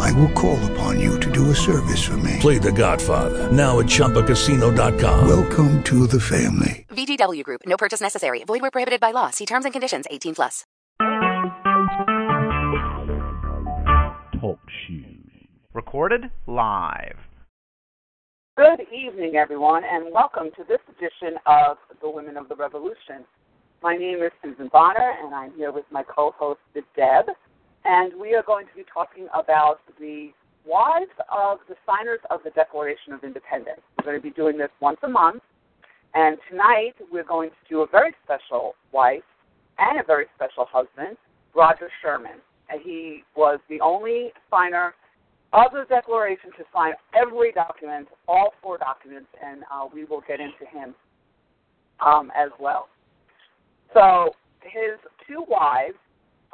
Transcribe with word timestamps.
I 0.00 0.12
will 0.12 0.30
call 0.30 0.58
upon 0.72 1.00
you 1.00 1.18
to 1.20 1.30
do 1.30 1.50
a 1.50 1.54
service 1.54 2.04
for 2.04 2.16
me. 2.18 2.38
Play 2.40 2.58
The 2.58 2.72
Godfather 2.72 3.50
now 3.50 3.80
at 3.80 3.86
ChumbaCasino.com. 3.86 5.28
Welcome 5.28 5.82
to 5.84 6.06
the 6.06 6.20
family. 6.20 6.86
VGW 6.90 7.42
Group. 7.42 7.62
No 7.66 7.76
purchase 7.76 8.00
necessary. 8.00 8.44
Void 8.44 8.62
where 8.62 8.70
prohibited 8.70 9.00
by 9.00 9.10
law. 9.10 9.30
See 9.30 9.46
terms 9.46 9.64
and 9.64 9.72
conditions. 9.72 10.06
18 10.10 10.34
plus. 10.34 10.64
Talk 14.40 14.60
shoes. 14.86 15.48
Recorded 15.72 16.30
live. 16.46 17.16
Good 18.56 18.82
evening, 18.94 19.34
everyone, 19.34 19.82
and 19.84 20.12
welcome 20.12 20.50
to 20.56 20.64
this 20.68 20.78
edition 20.88 21.38
of 21.46 21.76
the 22.00 22.08
Women 22.08 22.36
of 22.36 22.48
the 22.48 22.54
Revolution. 22.54 23.24
My 23.82 23.96
name 23.96 24.22
is 24.22 24.30
Susan 24.42 24.68
Bonner, 24.72 25.14
and 25.22 25.34
I'm 25.34 25.52
here 25.56 25.72
with 25.72 25.84
my 25.90 26.04
co-host, 26.04 26.60
Deb, 26.74 27.26
and 27.84 28.12
we 28.18 28.34
are 28.34 28.42
going 28.42 28.66
to 28.66 28.74
be 28.74 28.84
talking 28.92 29.28
about 29.34 29.80
the 29.98 30.30
wives 30.66 31.12
of 31.30 31.58
the 31.68 31.74
signers 31.86 32.20
of 32.30 32.40
the 32.44 32.50
Declaration 32.50 33.12
of 33.12 33.22
Independence. 33.22 33.80
We're 33.98 34.04
going 34.04 34.16
to 34.16 34.22
be 34.22 34.30
doing 34.30 34.56
this 34.56 34.70
once 34.80 34.98
a 35.02 35.08
month, 35.08 35.42
and 36.14 36.38
tonight 36.50 36.94
we're 37.12 37.24
going 37.24 37.50
to 37.50 37.56
do 37.68 37.82
a 37.82 37.86
very 37.86 38.14
special 38.24 38.74
wife 38.92 39.22
and 39.78 40.00
a 40.00 40.04
very 40.04 40.26
special 40.34 40.66
husband, 40.70 41.16
Roger 41.54 41.90
Sherman. 42.00 42.40
And 42.70 42.80
he 42.82 43.24
was 43.36 43.60
the 43.68 43.80
only 43.80 44.32
signer 44.50 44.94
of 45.52 45.72
the 45.72 45.84
Declaration 45.88 46.50
to 46.56 46.64
sign 46.72 46.94
every 47.14 47.52
document, 47.52 48.08
all 48.26 48.54
four 48.62 48.78
documents, 48.78 49.28
and 49.44 49.62
uh, 49.72 49.86
we 49.92 50.04
will 50.04 50.22
get 50.26 50.40
into 50.40 50.64
him 50.72 50.94
um, 52.04 52.32
as 52.34 52.50
well. 52.58 52.88
So 53.92 54.30
his 54.62 54.98
two 55.28 55.44
wives 55.48 55.96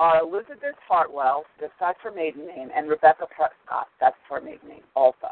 are 0.01 0.23
Elizabeth 0.23 0.75
Hartwell, 0.89 1.45
that's 1.61 1.99
her 2.03 2.11
maiden 2.11 2.47
name, 2.47 2.71
and 2.75 2.89
Rebecca 2.89 3.27
Prescott, 3.27 3.87
that's 4.01 4.17
her 4.31 4.41
maiden 4.41 4.67
name 4.67 4.83
also. 4.97 5.29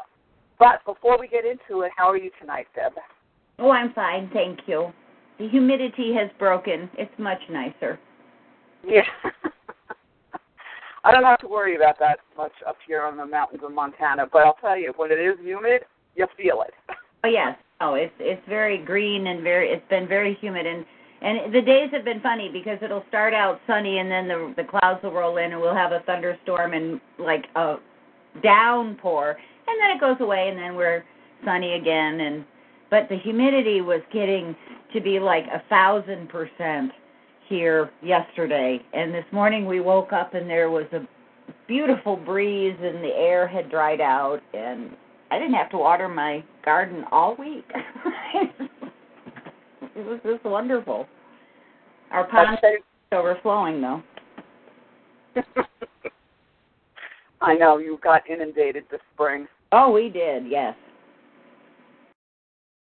But 0.59 0.85
before 0.85 1.19
we 1.19 1.27
get 1.27 1.43
into 1.43 1.81
it, 1.81 1.91
how 1.97 2.07
are 2.09 2.17
you 2.17 2.29
tonight, 2.39 2.67
Deb? 2.75 2.93
Oh, 3.57 3.71
I'm 3.71 3.91
fine, 3.93 4.29
thank 4.31 4.59
you. 4.67 4.93
The 5.39 5.49
humidity 5.49 6.13
has 6.13 6.29
broken. 6.37 6.87
It's 6.97 7.11
much 7.17 7.39
nicer. 7.49 7.99
Yeah. 8.87 9.01
I 11.03 11.11
don't 11.11 11.23
have 11.23 11.39
to 11.39 11.47
worry 11.47 11.75
about 11.75 11.97
that 11.99 12.19
much 12.37 12.51
up 12.67 12.77
here 12.85 13.01
on 13.01 13.17
the 13.17 13.25
mountains 13.25 13.63
of 13.65 13.71
Montana, 13.71 14.27
but 14.31 14.45
I'll 14.45 14.57
tell 14.61 14.77
you, 14.77 14.93
when 14.97 15.11
it 15.11 15.15
is 15.15 15.35
humid, 15.41 15.81
you 16.15 16.27
feel 16.37 16.61
it. 16.61 16.73
Oh 17.21 17.27
yes. 17.27 17.57
Oh, 17.81 17.95
it's 17.95 18.13
it's 18.17 18.41
very 18.47 18.77
green 18.77 19.27
and 19.27 19.43
very 19.43 19.67
it's 19.67 19.83
been 19.89 20.07
very 20.07 20.37
humid 20.39 20.65
and 20.65 20.85
and 21.21 21.53
the 21.53 21.61
days 21.61 21.89
have 21.91 22.05
been 22.05 22.21
funny 22.21 22.49
because 22.51 22.77
it'll 22.81 23.03
start 23.09 23.33
out 23.33 23.59
sunny 23.67 23.99
and 23.99 24.09
then 24.09 24.27
the 24.27 24.53
the 24.55 24.63
clouds 24.63 25.03
will 25.03 25.11
roll 25.11 25.37
in 25.37 25.51
and 25.51 25.59
we'll 25.59 25.75
have 25.75 25.91
a 25.91 25.99
thunderstorm 26.05 26.73
and 26.73 27.01
like 27.17 27.45
a 27.55 27.75
downpour. 28.41 29.37
And 29.67 29.81
then 29.81 29.91
it 29.91 29.99
goes 29.99 30.17
away 30.21 30.47
and 30.49 30.57
then 30.57 30.75
we're 30.75 31.03
sunny 31.43 31.73
again. 31.73 32.21
And 32.21 32.45
but 32.89 33.07
the 33.09 33.17
humidity 33.17 33.81
was 33.81 34.01
getting 34.13 34.55
to 34.93 35.01
be 35.01 35.19
like 35.19 35.45
a 35.47 35.61
thousand 35.69 36.29
percent 36.29 36.91
here 37.47 37.89
yesterday, 38.03 38.79
and 38.93 39.11
this 39.13 39.25
morning 39.31 39.65
we 39.65 39.79
woke 39.79 40.13
up 40.13 40.35
and 40.35 40.47
there 40.47 40.69
was 40.69 40.85
a 40.93 40.99
beautiful 41.67 42.15
breeze 42.15 42.77
and 42.79 43.03
the 43.03 43.13
air 43.15 43.47
had 43.47 43.69
dried 43.71 44.01
out, 44.01 44.39
and 44.53 44.95
I 45.31 45.39
didn't 45.39 45.55
have 45.55 45.69
to 45.71 45.77
water 45.77 46.07
my 46.07 46.43
garden 46.63 47.03
all 47.11 47.35
week. 47.35 47.65
it 49.95 50.05
was 50.05 50.19
just 50.23 50.43
wonderful. 50.45 51.07
Our 52.11 52.27
pond 52.27 52.57
is 52.63 52.83
overflowing 53.11 53.81
though. 53.81 54.03
I 57.41 57.55
know 57.55 57.77
you 57.77 57.99
got 58.03 58.29
inundated 58.29 58.83
this 58.91 58.99
spring. 59.13 59.47
Oh, 59.71 59.91
we 59.91 60.09
did, 60.09 60.49
yes. 60.49 60.75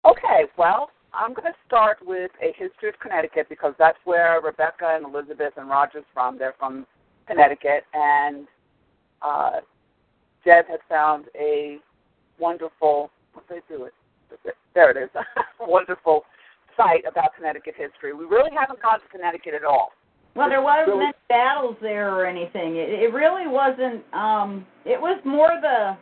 Okay, 0.06 0.44
well, 0.58 0.90
I'm 1.14 1.34
going 1.34 1.52
to 1.52 1.58
start 1.66 2.00
with 2.06 2.32
a 2.42 2.48
history 2.58 2.90
of 2.90 3.00
Connecticut 3.00 3.48
because 3.50 3.74
that's 3.80 3.98
where 4.04 4.40
Rebecca 4.42 4.98
and 4.98 5.06
Elizabeth 5.06 5.54
and 5.58 5.70
Roger's 5.70 6.04
from. 6.14 6.38
They're 6.38 6.56
from 6.60 6.86
Connecticut, 7.28 7.86
and 7.94 8.48
uh, 9.22 9.62
Deb 10.46 10.66
has 10.68 10.80
found 10.90 11.26
a 11.40 11.78
wonderful. 12.40 13.10
What 13.34 13.46
they 13.50 13.62
do 13.70 13.86
it? 13.86 13.94
There 14.76 14.92
it 14.92 14.98
is. 14.98 15.10
wonderful 15.60 16.26
site 16.78 17.04
about 17.08 17.36
Connecticut 17.36 17.76
history. 17.78 18.14
We 18.14 18.26
really 18.26 18.52
haven't 18.56 18.82
gone 18.82 19.00
to 19.00 19.08
Connecticut 19.12 19.54
at 19.54 19.64
all. 19.64 19.92
Well, 20.36 20.50
there 20.50 20.62
wasn't 20.62 20.88
really, 20.88 21.00
many 21.00 21.14
battles 21.30 21.76
there 21.82 22.14
or 22.14 22.26
anything. 22.26 22.78
It, 22.78 22.90
it 22.90 23.14
really 23.14 23.48
wasn't. 23.48 24.04
um 24.14 24.66
It 24.86 25.00
was 25.00 25.20
more 25.26 25.52
the 25.62 25.96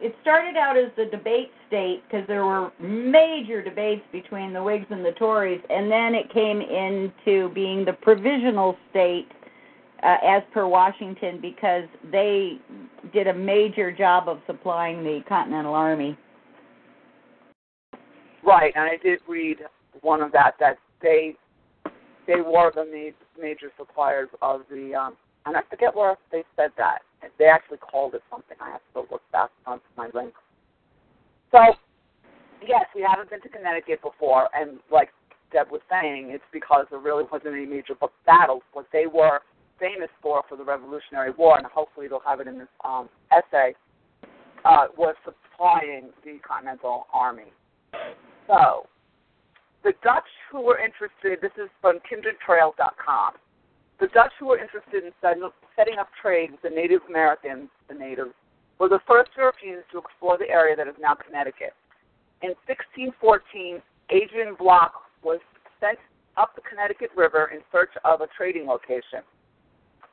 it 0.00 0.14
started 0.20 0.56
out 0.56 0.76
as 0.76 0.90
the 0.96 1.04
debate 1.04 1.50
state 1.68 2.02
because 2.08 2.26
there 2.26 2.44
were 2.44 2.72
major 2.80 3.62
debates 3.62 4.02
between 4.10 4.52
the 4.52 4.62
Whigs 4.62 4.86
and 4.90 5.04
the 5.04 5.12
Tories, 5.12 5.60
and 5.70 5.90
then 5.90 6.14
it 6.14 6.32
came 6.32 6.60
into 6.60 7.54
being 7.54 7.84
the 7.84 7.92
provisional 7.92 8.76
state 8.90 9.28
uh, 10.02 10.16
as 10.24 10.42
per 10.52 10.66
Washington 10.66 11.38
because 11.40 11.84
they 12.10 12.58
did 13.12 13.28
a 13.28 13.34
major 13.34 13.92
job 13.92 14.28
of 14.28 14.40
supplying 14.46 15.04
the 15.04 15.20
Continental 15.28 15.74
Army. 15.74 16.18
Right, 18.44 18.72
and 18.74 18.84
I 18.84 18.96
did 19.02 19.20
read 19.28 19.58
one 20.02 20.20
of 20.20 20.32
that 20.32 20.52
that 20.60 20.76
they 21.00 21.34
they 22.26 22.40
were 22.40 22.70
the 22.74 23.12
major 23.40 23.70
suppliers 23.76 24.28
of 24.40 24.62
the 24.70 24.94
um, 24.94 25.16
and 25.46 25.56
I 25.56 25.60
forget 25.68 25.94
where 25.94 26.16
they 26.30 26.44
said 26.56 26.70
that. 26.78 26.98
They 27.38 27.46
actually 27.46 27.78
called 27.78 28.14
it 28.14 28.22
something. 28.30 28.56
I 28.60 28.70
have 28.70 28.80
to 28.94 29.00
look 29.10 29.22
back 29.32 29.50
onto 29.66 29.84
my 29.96 30.08
link. 30.14 30.34
So, 31.50 31.58
yes, 32.66 32.84
we 32.94 33.04
haven't 33.06 33.30
been 33.30 33.40
to 33.42 33.48
Connecticut 33.48 34.00
before, 34.02 34.48
and 34.54 34.78
like 34.90 35.10
Deb 35.52 35.70
was 35.70 35.80
saying, 35.90 36.30
it's 36.30 36.44
because 36.52 36.86
there 36.90 37.00
really 37.00 37.24
wasn't 37.30 37.54
any 37.54 37.66
major 37.66 37.94
battles. 38.24 38.62
What 38.72 38.86
they 38.92 39.06
were 39.06 39.40
famous 39.78 40.08
for 40.22 40.42
for 40.48 40.56
the 40.56 40.64
Revolutionary 40.64 41.32
War, 41.36 41.58
and 41.58 41.66
hopefully 41.66 42.08
they'll 42.08 42.22
have 42.26 42.40
it 42.40 42.46
in 42.46 42.58
this 42.58 42.68
um, 42.84 43.08
essay, 43.30 43.74
uh, 44.64 44.86
was 44.96 45.14
supplying 45.24 46.10
the 46.24 46.38
Continental 46.46 47.06
Army. 47.12 47.52
So, 48.46 48.86
the 49.84 49.92
Dutch 50.02 50.28
who 50.50 50.62
were 50.62 50.78
interested, 50.78 51.40
this 51.42 51.52
is 51.56 51.70
from 51.80 51.98
kindredtrails.com. 52.06 53.32
The 54.00 54.06
Dutch 54.08 54.32
who 54.38 54.46
were 54.46 54.58
interested 54.58 55.04
in 55.04 55.12
setting 55.20 55.98
up 55.98 56.08
trade 56.20 56.50
with 56.52 56.62
the 56.62 56.70
Native 56.70 57.02
Americans, 57.08 57.68
the 57.88 57.94
natives, 57.94 58.34
were 58.78 58.88
the 58.88 59.00
first 59.06 59.30
Europeans 59.36 59.84
to 59.92 59.98
explore 59.98 60.38
the 60.38 60.48
area 60.48 60.74
that 60.76 60.88
is 60.88 60.94
now 61.00 61.14
Connecticut. 61.14 61.74
In 62.42 62.54
1614, 62.66 63.82
Adrian 64.10 64.56
Block 64.58 64.92
was 65.22 65.38
sent 65.78 65.98
up 66.36 66.54
the 66.56 66.62
Connecticut 66.62 67.10
River 67.16 67.50
in 67.54 67.60
search 67.70 67.90
of 68.04 68.20
a 68.20 68.26
trading 68.36 68.66
location. 68.66 69.22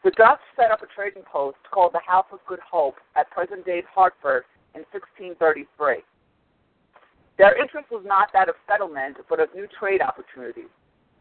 The 0.04 0.12
Dutch 0.12 0.40
set 0.56 0.72
up 0.72 0.82
a 0.82 0.88
trading 0.94 1.24
post 1.24 1.58
called 1.72 1.94
the 1.94 2.06
House 2.06 2.28
of 2.32 2.40
Good 2.48 2.60
Hope 2.60 2.96
at 3.16 3.30
present 3.32 3.66
day 3.66 3.84
Hartford 3.94 4.44
in 4.76 4.86
1633. 4.92 6.04
Their 7.40 7.56
interest 7.56 7.88
was 7.90 8.04
not 8.06 8.34
that 8.34 8.50
of 8.50 8.56
settlement, 8.68 9.16
but 9.30 9.40
of 9.40 9.48
new 9.56 9.66
trade 9.80 10.02
opportunities. 10.02 10.68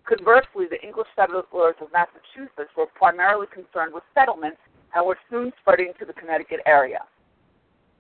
Conversely, 0.03 0.67
the 0.69 0.83
English 0.83 1.07
settlers 1.15 1.47
of 1.81 1.93
Massachusetts 1.95 2.75
were 2.77 2.91
primarily 2.91 3.47
concerned 3.55 3.95
with 3.95 4.03
settlements 4.19 4.59
and 4.95 5.07
were 5.07 5.17
soon 5.31 5.53
spreading 5.63 5.93
to 6.01 6.05
the 6.05 6.13
Connecticut 6.13 6.59
area. 6.67 7.07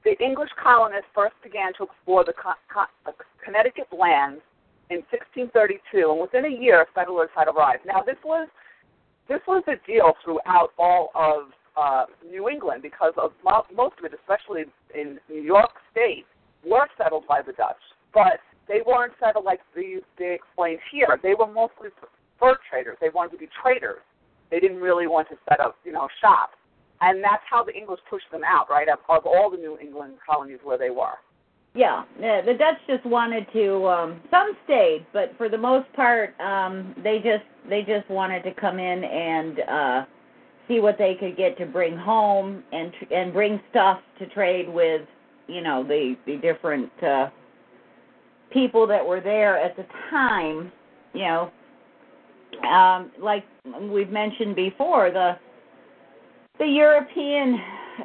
The 0.02 0.18
English 0.18 0.50
colonists 0.60 1.06
first 1.14 1.34
began 1.44 1.70
to 1.78 1.84
explore 1.84 2.24
the 2.24 2.34
Connecticut 3.38 3.86
lands 3.94 4.42
in 4.90 5.06
1632, 5.14 6.10
and 6.10 6.18
within 6.20 6.44
a 6.44 6.50
year, 6.50 6.86
settlers 6.98 7.30
had 7.36 7.46
arrived. 7.46 7.86
Now, 7.86 8.02
this 8.02 8.18
was 8.24 8.48
this 9.28 9.40
was 9.46 9.62
a 9.68 9.76
deal 9.86 10.14
throughout 10.24 10.70
all 10.78 11.12
of 11.14 11.52
uh, 11.76 12.06
New 12.28 12.48
England 12.48 12.82
because 12.82 13.12
of 13.16 13.30
most 13.44 13.94
of 13.98 14.04
it, 14.06 14.18
especially 14.18 14.64
in 14.92 15.20
New 15.30 15.42
York 15.42 15.70
State, 15.92 16.26
were 16.66 16.88
settled 16.96 17.28
by 17.28 17.42
the 17.42 17.52
Dutch. 17.52 17.76
But 18.14 18.40
they 18.68 18.80
weren't 18.86 19.12
settled 19.20 19.44
like 19.44 19.60
they, 19.74 19.96
they 20.18 20.34
explained 20.34 20.80
here. 20.90 21.18
They 21.22 21.34
were 21.34 21.46
mostly 21.46 21.88
fur 22.38 22.56
traders. 22.70 22.96
They 23.00 23.08
wanted 23.08 23.32
to 23.32 23.38
be 23.38 23.48
traders. 23.62 24.00
They 24.50 24.60
didn't 24.60 24.80
really 24.80 25.06
want 25.06 25.28
to 25.28 25.36
set 25.48 25.60
up, 25.60 25.76
you 25.84 25.92
know, 25.92 26.08
shops. 26.20 26.54
And 27.00 27.22
that's 27.22 27.42
how 27.48 27.62
the 27.62 27.72
English 27.72 28.00
pushed 28.10 28.30
them 28.32 28.42
out, 28.44 28.68
right, 28.70 28.88
of, 28.88 28.98
of 29.08 29.24
all 29.26 29.50
the 29.50 29.56
New 29.56 29.78
England 29.78 30.14
colonies 30.28 30.58
where 30.64 30.78
they 30.78 30.90
were. 30.90 31.14
Yeah, 31.74 32.04
the, 32.18 32.54
Dutch 32.58 32.78
just 32.88 33.04
wanted 33.06 33.46
to. 33.52 33.86
Um, 33.86 34.20
some 34.30 34.56
stayed, 34.64 35.06
but 35.12 35.32
for 35.36 35.48
the 35.48 35.58
most 35.58 35.92
part, 35.92 36.38
um, 36.40 36.94
they 37.04 37.18
just 37.18 37.44
they 37.68 37.82
just 37.82 38.08
wanted 38.10 38.42
to 38.44 38.54
come 38.54 38.78
in 38.78 39.04
and 39.04 39.60
uh, 39.60 40.04
see 40.66 40.80
what 40.80 40.96
they 40.98 41.14
could 41.14 41.36
get 41.36 41.56
to 41.58 41.66
bring 41.66 41.96
home 41.96 42.64
and 42.72 42.92
and 43.14 43.32
bring 43.32 43.60
stuff 43.70 44.00
to 44.18 44.26
trade 44.28 44.68
with, 44.68 45.02
you 45.46 45.60
know, 45.60 45.84
the 45.84 46.16
the 46.26 46.36
different 46.38 46.90
uh, 47.02 47.28
people 48.52 48.86
that 48.86 49.04
were 49.04 49.20
there 49.20 49.58
at 49.58 49.76
the 49.76 49.84
time. 50.10 50.72
You 51.14 51.24
know, 51.24 51.50
um, 52.68 53.10
like 53.20 53.44
we've 53.90 54.10
mentioned 54.10 54.56
before, 54.56 55.10
the 55.10 55.32
the 56.58 56.66
European 56.66 57.58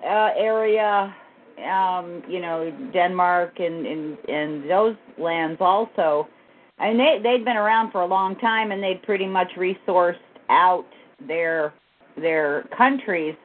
uh, 0.03 0.29
area 0.37 1.13
um, 1.59 2.23
you 2.27 2.41
know, 2.41 2.71
Denmark 2.93 3.59
and, 3.59 3.85
and 3.85 4.17
and 4.27 4.69
those 4.69 4.95
lands 5.17 5.57
also. 5.59 6.27
And 6.79 6.99
they 6.99 7.19
they'd 7.21 7.45
been 7.45 7.57
around 7.57 7.91
for 7.91 8.01
a 8.01 8.05
long 8.05 8.35
time 8.37 8.71
and 8.71 8.81
they'd 8.81 9.01
pretty 9.03 9.27
much 9.27 9.49
resourced 9.57 10.15
out 10.49 10.85
their 11.27 11.73
their 12.17 12.63
countries 12.75 13.35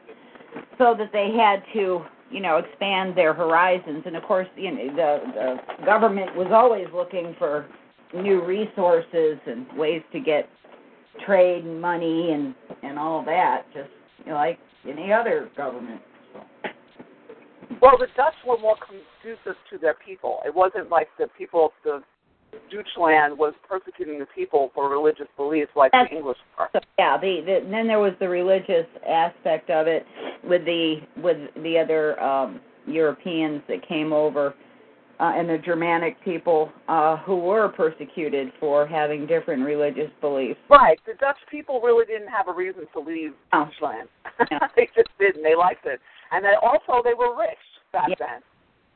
so 0.78 0.94
that 0.98 1.10
they 1.12 1.30
had 1.36 1.62
to, 1.74 2.00
you 2.30 2.40
know, 2.40 2.58
expand 2.58 3.16
their 3.16 3.32
horizons. 3.34 4.02
And 4.06 4.16
of 4.16 4.22
course, 4.22 4.48
you 4.56 4.70
know, 4.70 4.96
the 4.96 5.58
the 5.78 5.86
government 5.86 6.34
was 6.36 6.48
always 6.52 6.86
looking 6.94 7.34
for 7.38 7.66
new 8.14 8.44
resources 8.44 9.38
and 9.46 9.66
ways 9.76 10.02
to 10.12 10.20
get 10.20 10.48
trade 11.26 11.64
and 11.64 11.80
money 11.80 12.32
and 12.32 12.54
and 12.82 12.98
all 12.98 13.24
that, 13.24 13.62
just 13.72 13.90
you 14.20 14.26
know, 14.26 14.34
like 14.34 14.58
any 14.88 15.12
other 15.12 15.50
government. 15.56 16.00
Well, 17.80 17.98
the 17.98 18.06
Dutch 18.16 18.34
were 18.46 18.58
more 18.58 18.76
conducive 18.86 19.56
to 19.70 19.78
their 19.78 19.94
people. 19.94 20.40
It 20.44 20.54
wasn't 20.54 20.90
like 20.90 21.08
the 21.18 21.28
people 21.36 21.66
of 21.66 21.70
the 21.84 22.02
Deutschland 22.70 23.36
was 23.38 23.54
persecuting 23.68 24.18
the 24.18 24.26
people 24.34 24.70
for 24.74 24.88
religious 24.88 25.26
beliefs 25.36 25.70
like 25.76 25.92
That's- 25.92 26.10
the 26.10 26.16
English 26.16 26.38
were. 26.58 26.68
So, 26.72 26.80
yeah, 26.98 27.16
the, 27.18 27.40
the 27.44 27.68
then 27.70 27.86
there 27.86 27.98
was 27.98 28.12
the 28.20 28.28
religious 28.28 28.86
aspect 29.08 29.70
of 29.70 29.86
it 29.86 30.04
with 30.44 30.64
the 30.64 31.00
with 31.16 31.36
the 31.62 31.78
other 31.78 32.20
um 32.22 32.60
Europeans 32.86 33.62
that 33.68 33.86
came 33.86 34.12
over 34.12 34.54
uh, 35.20 35.32
and 35.36 35.48
the 35.48 35.58
Germanic 35.58 36.22
people 36.24 36.70
uh 36.88 37.16
who 37.18 37.36
were 37.36 37.68
persecuted 37.68 38.52
for 38.60 38.86
having 38.86 39.26
different 39.26 39.64
religious 39.64 40.10
beliefs. 40.20 40.60
Right. 40.70 40.98
The 41.06 41.14
Dutch 41.14 41.38
people 41.50 41.80
really 41.80 42.06
didn't 42.06 42.28
have 42.28 42.48
a 42.48 42.52
reason 42.52 42.86
to 42.94 43.00
leave 43.00 43.32
Oh. 43.52 43.64
Deutschland. 43.66 44.08
They 44.76 44.88
just 44.94 45.08
didn't. 45.18 45.42
They 45.42 45.54
liked 45.56 45.84
it. 45.86 46.00
And 46.30 46.44
then 46.44 46.54
also 46.62 47.02
they 47.02 47.14
were 47.14 47.36
rich 47.36 47.58
back 47.92 48.08
Yeah. 48.10 48.14
then. 48.18 48.40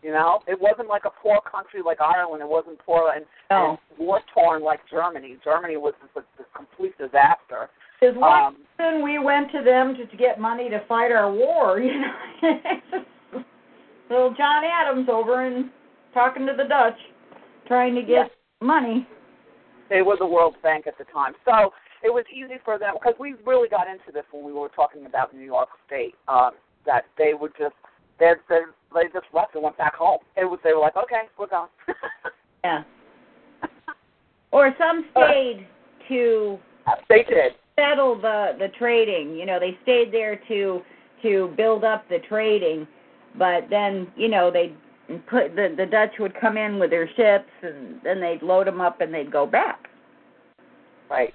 You 0.02 0.10
know, 0.10 0.40
it 0.48 0.60
wasn't 0.60 0.88
like 0.88 1.04
a 1.04 1.10
poor 1.22 1.40
country 1.48 1.80
like 1.84 2.00
Ireland. 2.00 2.42
It 2.42 2.48
wasn't 2.48 2.78
poor 2.84 3.12
and, 3.14 3.24
No. 3.50 3.78
and 3.90 3.98
war 3.98 4.20
torn 4.34 4.62
like 4.62 4.80
Germany. 4.90 5.36
Germany 5.44 5.76
was 5.76 5.94
a, 6.16 6.20
a 6.20 6.24
complete 6.56 6.96
disaster. 6.98 7.70
Is 8.00 8.16
one 8.16 8.32
Um, 8.42 8.56
reason 8.80 9.02
we 9.04 9.20
went 9.20 9.52
to 9.52 9.62
them 9.62 9.94
to, 9.94 10.04
to 10.06 10.16
get 10.16 10.40
money 10.40 10.68
to 10.70 10.80
fight 10.88 11.12
our 11.12 11.30
war, 11.30 11.78
you 11.80 12.00
know. 12.00 13.04
Little 14.10 14.34
John 14.34 14.64
Adams 14.64 15.08
over 15.10 15.46
and 15.46 15.70
talking 16.12 16.46
to 16.46 16.52
the 16.56 16.64
Dutch, 16.64 16.98
trying 17.66 17.94
to 17.94 18.02
get 18.02 18.08
Yeah. 18.08 18.28
money. 18.60 19.06
they 19.88 20.02
were 20.02 20.16
the 20.16 20.26
World 20.26 20.56
Bank 20.62 20.86
at 20.86 20.96
the 20.98 21.04
time. 21.04 21.34
So 21.44 21.72
it 22.02 22.12
was 22.12 22.24
easy 22.32 22.58
for 22.64 22.78
them 22.78 22.94
because 22.94 23.14
we 23.20 23.34
really 23.46 23.68
got 23.68 23.86
into 23.88 24.10
this 24.12 24.24
when 24.32 24.42
we 24.44 24.52
were 24.52 24.68
talking 24.70 25.06
about 25.06 25.32
New 25.34 25.44
York 25.44 25.68
State. 25.86 26.14
Um, 26.28 26.52
that 26.86 27.04
they 27.16 27.32
would 27.34 27.52
just 27.56 27.74
they 28.22 28.32
they 28.48 28.60
they 28.94 29.04
just 29.12 29.26
left 29.34 29.54
and 29.54 29.64
went 29.64 29.76
back 29.76 29.94
home. 29.94 30.20
It 30.36 30.44
was 30.44 30.60
they 30.62 30.72
were 30.72 30.80
like, 30.80 30.96
okay, 30.96 31.22
we're 31.38 31.48
gone. 31.48 31.68
Yeah. 32.64 32.84
Or 34.52 34.72
some 34.78 35.04
stayed 35.10 35.66
to 36.08 36.58
they 37.08 37.24
did. 37.24 37.54
settle 37.74 38.14
the 38.20 38.52
the 38.56 38.68
trading. 38.78 39.34
You 39.34 39.46
know, 39.46 39.58
they 39.58 39.76
stayed 39.82 40.12
there 40.12 40.40
to 40.46 40.80
to 41.22 41.52
build 41.56 41.82
up 41.82 42.08
the 42.08 42.18
trading, 42.28 42.86
but 43.36 43.62
then 43.68 44.06
you 44.14 44.28
know 44.28 44.52
they 44.52 44.74
put 45.28 45.56
the 45.56 45.74
the 45.76 45.86
Dutch 45.86 46.12
would 46.20 46.40
come 46.40 46.56
in 46.56 46.78
with 46.78 46.90
their 46.90 47.08
ships 47.16 47.50
and 47.62 48.00
then 48.04 48.20
they'd 48.20 48.42
load 48.42 48.68
them 48.68 48.80
up 48.80 49.00
and 49.00 49.12
they'd 49.12 49.32
go 49.32 49.44
back. 49.44 49.88
Right. 51.10 51.34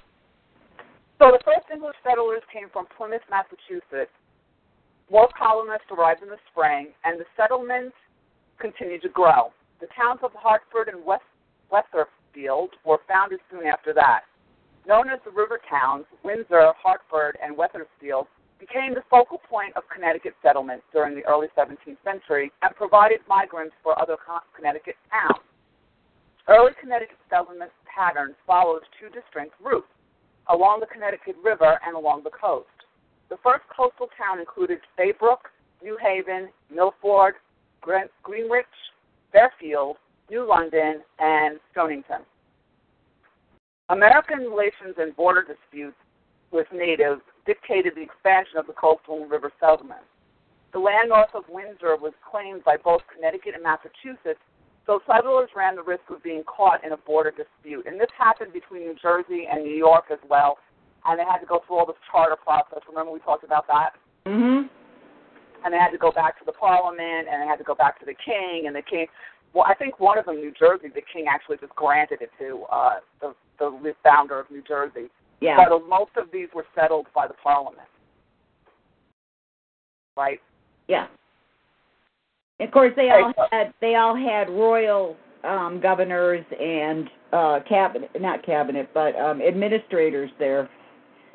So 1.20 1.32
the 1.32 1.40
first 1.44 1.68
English 1.74 1.98
settlers 2.08 2.42
came 2.54 2.70
from 2.72 2.86
Plymouth, 2.96 3.22
Massachusetts. 3.30 4.12
More 5.10 5.30
colonists 5.38 5.88
arrived 5.92 6.22
in 6.22 6.30
the 6.30 6.38
spring, 6.52 6.90
and 7.06 7.20
the 7.20 7.26
settlements 7.38 7.96
continued 8.60 9.02
to 9.04 9.10
grow. 9.10 9.54
The 9.80 9.88
towns 9.96 10.20
of 10.24 10.32
Hartford 10.34 10.90
and 10.90 11.06
West 11.06 11.24
Weatherfield 11.72 12.70
were 12.86 13.00
founded 13.08 13.40
soon 13.50 13.66
after 13.66 13.94
that. 13.94 14.22
Known 14.88 15.10
as 15.10 15.20
the 15.24 15.32
river 15.32 15.60
towns, 15.70 16.06
Windsor, 16.24 16.74
Hartford, 16.82 17.38
and 17.44 17.56
Wethersfield 17.56 18.28
became 18.60 18.94
the 18.94 19.04
focal 19.10 19.40
point 19.50 19.76
of 19.76 19.84
Connecticut 19.94 20.34
settlements 20.42 20.84
during 20.92 21.16
the 21.16 21.26
early 21.26 21.48
17th 21.58 21.98
century 22.04 22.52
and 22.62 22.76
provided 22.76 23.20
migrants 23.28 23.76
for 23.84 24.00
other 24.02 24.18
co- 24.18 24.40
Connecticut 24.56 24.96
towns. 25.12 25.44
Early 26.48 26.72
Connecticut 26.80 27.18
settlement 27.30 27.72
patterns 27.86 28.36
followed 28.46 28.82
two 29.00 29.08
distinct 29.08 29.56
routes 29.64 29.88
along 30.50 30.80
the 30.80 30.88
Connecticut 30.88 31.36
River 31.44 31.80
and 31.86 31.96
along 31.96 32.24
the 32.24 32.32
coast. 32.32 32.77
The 33.30 33.38
first 33.44 33.64
coastal 33.76 34.08
town 34.18 34.40
included 34.40 34.80
Saybrook, 34.96 35.50
New 35.84 35.98
Haven, 36.02 36.50
Milford, 36.74 37.36
Greenwich, 37.82 38.66
Fairfield, 39.32 39.98
New 40.30 40.48
London, 40.48 41.02
and 41.20 41.60
Stonington. 41.72 42.22
American 43.90 44.40
relations 44.40 44.96
and 44.98 45.16
border 45.16 45.44
disputes 45.44 45.96
with 46.52 46.68
natives 46.74 47.22
dictated 47.46 47.94
the 47.96 48.02
expansion 48.02 48.58
of 48.58 48.68
the 48.68 48.74
coastal 48.74 49.26
river 49.26 49.52
settlements. 49.60 50.08
The 50.74 50.80
land 50.80 51.10
north 51.10 51.34
of 51.34 51.44
Windsor 51.50 51.96
was 51.96 52.14
claimed 52.30 52.64
by 52.64 52.76
both 52.78 53.02
Connecticut 53.14 53.56
and 53.56 53.64
Massachusetts, 53.64 54.40
so 54.86 55.00
settlers 55.08 55.50
ran 55.56 55.76
the 55.76 55.84
risk 55.84 56.04
of 56.10 56.24
being 56.24 56.44
caught 56.44 56.84
in 56.84 56.92
a 56.92 56.98
border 56.98 57.32
dispute. 57.32 57.86
And 57.88 58.00
this 58.00 58.12
happened 58.18 58.54
between 58.54 58.84
New 58.84 58.96
Jersey 59.02 59.48
and 59.52 59.64
New 59.64 59.76
York 59.76 60.06
as 60.12 60.20
well, 60.30 60.58
and 61.06 61.20
they 61.20 61.24
had 61.26 61.40
to 61.40 61.46
go 61.46 61.62
through 61.66 61.78
all 61.80 61.86
this 61.86 61.96
charter 62.12 62.36
process. 62.36 62.80
Remember 62.88 63.12
we 63.12 63.20
talked 63.20 63.44
about 63.44 63.68
that? 63.68 63.92
Mhm. 64.26 64.70
and 65.64 65.74
they 65.74 65.78
had 65.78 65.90
to 65.92 65.98
go 65.98 66.12
back 66.12 66.38
to 66.38 66.46
the 66.46 66.52
parliament 66.52 67.28
and 67.32 67.42
they 67.42 67.48
had 67.48 67.58
to 67.58 67.64
go 67.64 67.74
back 67.76 67.98
to 68.00 68.06
the 68.06 68.14
king 68.14 68.68
and 68.68 68.76
the 68.76 68.82
king 68.82 69.08
well 69.54 69.66
i 69.68 69.74
think 69.74 70.00
one 70.00 70.18
of 70.18 70.26
them 70.26 70.36
new 70.36 70.52
jersey 70.52 70.88
the 70.94 71.02
king 71.12 71.26
actually 71.28 71.58
just 71.58 71.74
granted 71.76 72.22
it 72.22 72.30
to 72.38 72.64
uh 72.72 73.00
the 73.22 73.34
the 73.60 73.96
founder 74.04 74.40
of 74.40 74.50
new 74.52 74.62
jersey 74.62 75.10
Yeah. 75.42 75.56
but 75.58 75.72
uh, 75.74 75.80
most 75.88 76.12
of 76.16 76.30
these 76.32 76.48
were 76.54 76.66
settled 76.76 77.08
by 77.16 77.26
the 77.28 77.34
parliament 77.42 77.88
right 80.16 80.40
Yeah. 80.88 81.08
Of 82.60 82.72
course, 82.72 82.94
they 82.96 83.10
all 83.12 83.34
had 83.52 83.74
they 83.82 83.96
all 83.96 84.16
had 84.16 84.50
royal 84.50 85.16
um 85.44 85.80
governors 85.82 86.46
and 86.60 87.10
uh 87.32 87.60
cabinet, 87.68 88.10
not 88.20 88.44
cabinet, 88.46 88.90
but 88.94 89.16
um 89.16 89.42
administrators 89.42 90.30
there 90.40 90.70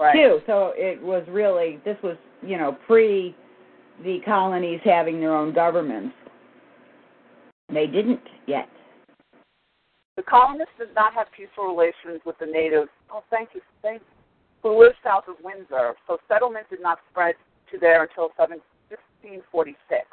right 0.03 0.15
too. 0.15 0.41
So 0.47 0.73
it 0.77 1.01
was 1.01 1.25
really 1.29 1.81
this 1.85 1.97
was 2.03 2.17
you 2.43 2.59
know 2.59 2.77
pre 2.87 3.35
the 4.05 4.19
colonies 4.25 4.81
having 4.85 5.21
their 5.21 5.35
own 5.35 5.55
governments. 5.55 6.15
They 7.73 7.87
didn't 7.87 8.21
yet. 8.47 8.69
the 10.17 10.23
colonists 10.23 10.75
did 10.79 10.95
not 10.95 11.15
have 11.15 11.27
peaceful 11.37 11.65
relations 11.65 12.21
with 12.27 12.37
the 12.39 12.47
natives 12.47 12.91
oh 13.11 13.23
thank 13.31 13.51
you 13.55 13.61
thank 13.81 14.03
who 14.63 14.79
lived 14.79 14.97
south 15.03 15.25
of 15.29 15.37
windsor 15.43 15.95
so 16.07 16.19
settlement 16.29 16.67
did 16.69 16.83
not 16.83 16.99
spread 17.11 17.35
to 17.71 17.79
there 17.79 18.03
until 18.05 18.29
7, 18.37 18.61
1646 18.93 20.07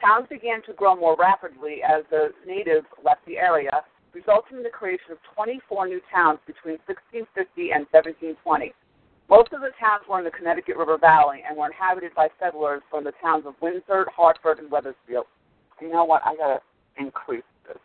Towns 0.00 0.26
began 0.30 0.62
to 0.64 0.72
grow 0.72 0.96
more 0.96 1.14
rapidly 1.16 1.82
as 1.84 2.04
the 2.10 2.30
natives 2.46 2.86
left 3.04 3.20
the 3.26 3.36
area, 3.36 3.84
resulting 4.14 4.56
in 4.56 4.62
the 4.62 4.70
creation 4.70 5.12
of 5.12 5.18
24 5.36 5.88
new 5.88 6.00
towns 6.12 6.38
between 6.46 6.78
1650 6.88 7.76
and 7.76 7.84
1720. 7.92 8.72
Most 9.30 9.52
of 9.52 9.60
the 9.60 9.70
towns 9.78 10.02
were 10.08 10.18
in 10.18 10.24
the 10.24 10.30
Connecticut 10.32 10.76
River 10.76 10.98
Valley 10.98 11.44
and 11.48 11.56
were 11.56 11.66
inhabited 11.66 12.12
by 12.16 12.28
settlers 12.40 12.82
from 12.90 13.04
the 13.04 13.12
towns 13.22 13.44
of 13.46 13.54
Windsor, 13.62 14.06
Hartford, 14.14 14.58
and 14.58 14.68
Wethersfield. 14.68 15.26
You 15.80 15.90
know 15.92 16.04
what? 16.04 16.22
I 16.26 16.34
gotta 16.34 16.58
increase 16.98 17.44
this. 17.66 17.78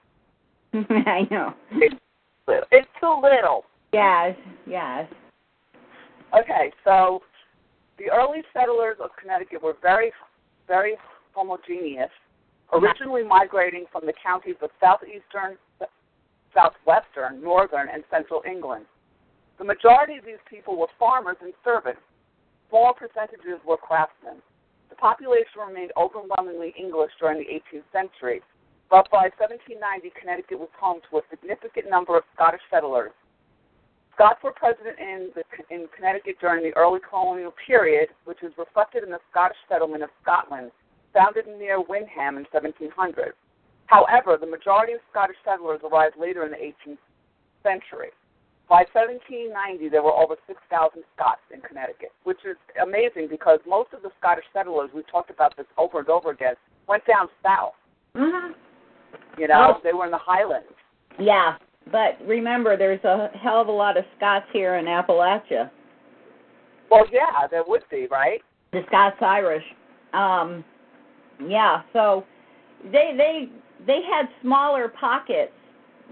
I 0.90 1.28
know. 1.30 1.54
It's, 1.74 1.96
it's 2.72 2.88
too 3.00 3.22
little. 3.22 3.64
Yes, 3.94 4.36
yes. 4.66 5.08
Okay, 6.38 6.74
so 6.84 7.22
the 8.00 8.06
early 8.12 8.42
settlers 8.52 8.98
of 9.02 9.12
Connecticut 9.22 9.62
were 9.62 9.76
very, 9.84 10.12
very 10.68 10.96
homogeneous, 11.34 12.10
originally 12.74 13.24
migrating 13.24 13.86
from 13.92 14.08
the 14.08 14.14
counties 14.22 14.56
of 14.64 14.72
southeastern, 14.82 15.58
southwestern, 16.56 17.42
northern, 17.42 17.88
and 17.94 18.04
central 18.10 18.42
England. 18.50 18.86
The 19.58 19.64
majority 19.64 20.18
of 20.18 20.26
these 20.26 20.42
people 20.50 20.76
were 20.78 20.92
farmers 21.00 21.38
and 21.42 21.54
servants. 21.64 22.02
Small 22.70 22.94
percentages 22.94 23.64
were 23.66 23.78
craftsmen. 23.78 24.42
The 24.90 24.96
population 24.96 25.64
remained 25.66 25.92
overwhelmingly 25.98 26.74
English 26.78 27.12
during 27.20 27.40
the 27.40 27.48
18th 27.48 27.88
century. 27.92 28.42
But 28.90 29.10
by 29.10 29.32
1790, 29.40 30.12
Connecticut 30.20 30.60
was 30.60 30.70
home 30.80 31.00
to 31.10 31.18
a 31.18 31.22
significant 31.30 31.90
number 31.90 32.18
of 32.18 32.24
Scottish 32.36 32.62
settlers. 32.70 33.12
Scots 34.14 34.40
were 34.44 34.54
present 34.54 34.96
in, 35.00 35.32
the, 35.36 35.44
in 35.74 35.88
Connecticut 35.96 36.38
during 36.40 36.64
the 36.64 36.76
early 36.78 37.00
colonial 37.04 37.54
period, 37.66 38.10
which 38.26 38.44
is 38.44 38.54
reflected 38.58 39.04
in 39.04 39.10
the 39.10 39.20
Scottish 39.32 39.58
settlement 39.68 40.04
of 40.04 40.10
Scotland, 40.22 40.72
founded 41.14 41.48
near 41.48 41.82
Windham 41.82 42.38
in 42.38 42.46
1700. 42.52 43.34
However, 43.88 44.38
the 44.40 44.48
majority 44.48 44.94
of 44.94 45.00
Scottish 45.12 45.36
settlers 45.44 45.82
arrived 45.84 46.16
later 46.18 46.46
in 46.46 46.52
the 46.52 46.58
18th 46.58 47.04
century. 47.64 48.12
By 48.68 48.84
1790, 48.94 49.90
there 49.90 50.02
were 50.02 50.14
over 50.14 50.36
6,000 50.48 51.04
Scots 51.16 51.42
in 51.54 51.62
Connecticut, 51.62 52.12
which 52.24 52.40
is 52.46 52.58
amazing 52.82 53.28
because 53.30 53.60
most 53.68 53.94
of 53.94 54.02
the 54.02 54.10
Scottish 54.20 54.46
settlers, 54.54 54.90
we've 54.94 55.06
talked 55.08 55.30
about 55.30 55.56
this 55.56 55.68
over 55.78 56.00
and 56.00 56.10
over 56.10 56.32
again, 56.32 56.56
went 56.88 57.06
down 57.06 57.30
south. 57.44 57.76
Mhm. 58.16 58.56
You 59.38 59.48
know, 59.48 59.76
Oh. 59.78 59.82
they 59.84 59.94
were 59.94 60.06
in 60.06 60.12
the 60.12 60.18
highlands. 60.18 60.72
Yeah, 61.20 61.58
but 61.92 62.18
remember, 62.26 62.76
there's 62.76 63.04
a 63.04 63.28
hell 63.38 63.62
of 63.62 63.68
a 63.68 63.72
lot 63.72 63.98
of 63.98 64.06
Scots 64.18 64.50
here 64.52 64.76
in 64.76 64.86
Appalachia. 64.86 65.70
Well, 66.90 67.06
yeah, 67.12 67.46
there 67.48 67.64
would 67.64 67.88
be, 67.90 68.08
right? 68.08 68.42
the 68.72 68.84
Scots 68.88 69.22
Irish. 69.22 69.64
Um, 70.14 70.64
yeah, 71.40 71.84
so 71.94 72.26
they 72.92 73.14
they 73.16 73.50
they 73.86 74.02
had 74.02 74.28
smaller 74.42 74.90
pockets, 74.90 75.54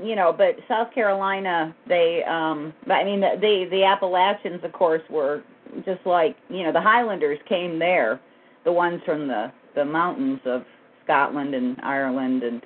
you 0.01 0.15
know, 0.15 0.33
but 0.35 0.55
South 0.67 0.93
Carolina 0.93 1.75
they 1.87 2.23
um 2.23 2.73
I 2.89 3.03
mean 3.03 3.21
the 3.21 3.67
the, 3.69 3.83
Appalachians 3.83 4.63
of 4.63 4.71
course 4.71 5.01
were 5.09 5.43
just 5.85 6.05
like, 6.05 6.35
you 6.49 6.63
know, 6.63 6.71
the 6.71 6.81
Highlanders 6.81 7.39
came 7.47 7.79
there, 7.79 8.19
the 8.63 8.71
ones 8.71 9.01
from 9.05 9.27
the 9.27 9.51
the 9.75 9.85
mountains 9.85 10.39
of 10.45 10.63
Scotland 11.03 11.53
and 11.53 11.79
Ireland 11.81 12.43
and 12.43 12.65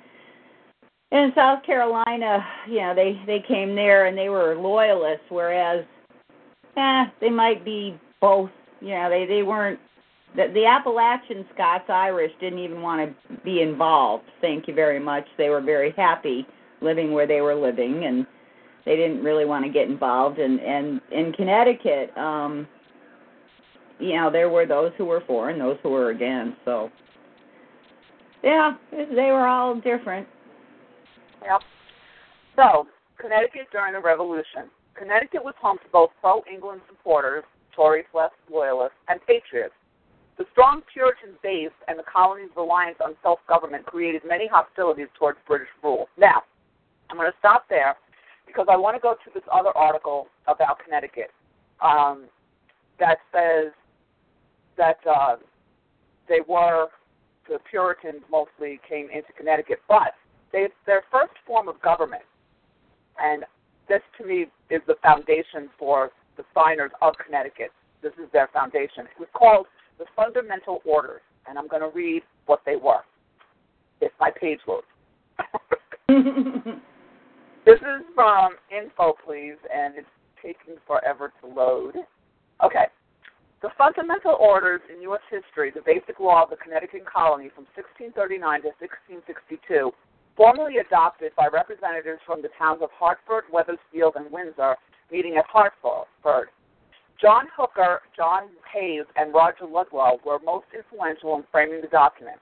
in 1.10 1.32
South 1.34 1.64
Carolina, 1.64 2.44
you 2.68 2.80
know, 2.80 2.94
they 2.94 3.20
they 3.26 3.42
came 3.46 3.74
there 3.74 4.06
and 4.06 4.16
they 4.16 4.28
were 4.28 4.56
loyalists 4.56 5.24
whereas 5.28 5.84
eh, 6.76 7.04
they 7.20 7.30
might 7.30 7.64
be 7.64 7.98
both, 8.20 8.50
you 8.80 8.90
know, 8.90 9.08
they 9.08 9.26
they 9.26 9.42
weren't 9.42 9.80
the, 10.36 10.48
the 10.52 10.66
Appalachian 10.66 11.46
Scots 11.54 11.88
Irish 11.88 12.32
didn't 12.40 12.58
even 12.58 12.82
want 12.82 13.10
to 13.28 13.36
be 13.44 13.62
involved. 13.62 14.24
Thank 14.42 14.68
you 14.68 14.74
very 14.74 15.00
much. 15.00 15.26
They 15.38 15.48
were 15.48 15.62
very 15.62 15.92
happy 15.96 16.46
living 16.80 17.12
where 17.12 17.26
they 17.26 17.40
were 17.40 17.54
living, 17.54 18.04
and 18.04 18.26
they 18.84 18.96
didn't 18.96 19.22
really 19.22 19.44
want 19.44 19.64
to 19.64 19.70
get 19.70 19.88
involved. 19.88 20.38
And 20.38 20.60
and 20.60 21.00
in 21.12 21.32
Connecticut, 21.32 22.16
um, 22.16 22.66
you 23.98 24.14
know, 24.14 24.30
there 24.30 24.48
were 24.48 24.66
those 24.66 24.92
who 24.96 25.04
were 25.04 25.22
for 25.26 25.50
and 25.50 25.60
those 25.60 25.76
who 25.82 25.90
were 25.90 26.10
against. 26.10 26.56
So, 26.64 26.90
yeah, 28.42 28.76
they 28.90 29.30
were 29.30 29.46
all 29.46 29.74
different. 29.74 30.26
Yep. 31.42 31.60
So, 32.56 32.86
Connecticut 33.20 33.68
during 33.72 33.94
the 33.94 34.00
Revolution. 34.00 34.70
Connecticut 34.94 35.44
was 35.44 35.54
home 35.60 35.78
to 35.78 35.90
both 35.92 36.10
pro 36.20 36.42
England 36.52 36.80
supporters, 36.88 37.44
Tories, 37.74 38.06
left 38.12 38.34
loyalists, 38.50 38.98
and 39.08 39.20
patriots. 39.26 39.74
The 40.38 40.44
strong 40.52 40.82
Puritan 40.92 41.34
base 41.42 41.74
and 41.86 41.98
the 41.98 42.04
colony's 42.04 42.50
reliance 42.56 42.98
on 43.04 43.14
self 43.22 43.38
government 43.48 43.86
created 43.86 44.22
many 44.26 44.48
hostilities 44.48 45.08
towards 45.18 45.38
British 45.46 45.68
rule. 45.82 46.08
Now, 46.16 46.42
I'm 47.10 47.16
going 47.16 47.30
to 47.30 47.38
stop 47.38 47.64
there 47.68 47.96
because 48.46 48.66
I 48.70 48.76
want 48.76 48.96
to 48.96 49.00
go 49.00 49.14
to 49.14 49.30
this 49.34 49.42
other 49.52 49.70
article 49.76 50.26
about 50.46 50.78
Connecticut 50.84 51.30
um, 51.80 52.26
that 52.98 53.18
says 53.32 53.72
that 54.76 54.98
uh, 55.08 55.36
they 56.28 56.40
were, 56.46 56.86
the 57.48 57.58
Puritans 57.70 58.22
mostly 58.30 58.80
came 58.88 59.08
into 59.10 59.32
Connecticut, 59.36 59.80
but 59.88 60.14
they, 60.52 60.68
their 60.86 61.02
first 61.10 61.32
form 61.46 61.68
of 61.68 61.80
government, 61.82 62.22
and 63.18 63.44
this 63.88 64.00
to 64.18 64.26
me 64.26 64.46
is 64.70 64.82
the 64.86 64.96
foundation 65.02 65.68
for 65.78 66.10
the 66.36 66.44
signers 66.54 66.90
of 67.02 67.14
Connecticut. 67.24 67.70
This 68.02 68.12
is 68.14 68.30
their 68.32 68.48
foundation. 68.52 69.04
It 69.04 69.18
was 69.18 69.28
called 69.32 69.66
the 69.98 70.04
Fundamental 70.14 70.80
Orders, 70.84 71.22
and 71.48 71.58
I'm 71.58 71.68
going 71.68 71.82
to 71.82 71.90
read 71.94 72.22
what 72.46 72.60
they 72.64 72.76
were. 72.76 73.00
If 74.00 74.12
my 74.20 74.30
page 74.30 74.60
loads. 74.66 74.86
this 77.68 77.80
is 77.84 78.00
from 78.14 78.56
Info, 78.72 79.12
please, 79.24 79.60
and 79.68 79.92
it's 79.96 80.08
taking 80.42 80.80
forever 80.86 81.32
to 81.42 81.46
load. 81.46 81.96
Okay. 82.64 82.88
The 83.60 83.68
fundamental 83.76 84.38
orders 84.40 84.80
in 84.88 85.02
U.S. 85.02 85.20
history, 85.28 85.70
the 85.74 85.84
basic 85.84 86.18
law 86.18 86.44
of 86.44 86.50
the 86.50 86.56
Connecticut 86.56 87.04
colony 87.04 87.50
from 87.52 87.68
1639 87.76 88.62
to 88.62 88.72
1662, 88.80 89.92
formally 90.32 90.78
adopted 90.78 91.36
by 91.36 91.48
representatives 91.52 92.24
from 92.24 92.40
the 92.40 92.48
towns 92.56 92.80
of 92.80 92.88
Hartford, 92.96 93.44
Wethersfield, 93.52 94.16
and 94.16 94.32
Windsor, 94.32 94.76
meeting 95.12 95.36
at 95.36 95.44
Hartford. 95.44 96.48
John 97.20 97.52
Hooker, 97.52 98.00
John 98.16 98.48
Haynes, 98.72 99.10
and 99.16 99.34
Roger 99.34 99.66
Ludlow 99.68 100.22
were 100.24 100.38
most 100.40 100.72
influential 100.72 101.36
in 101.36 101.44
framing 101.52 101.82
the 101.82 101.88
document. 101.88 102.38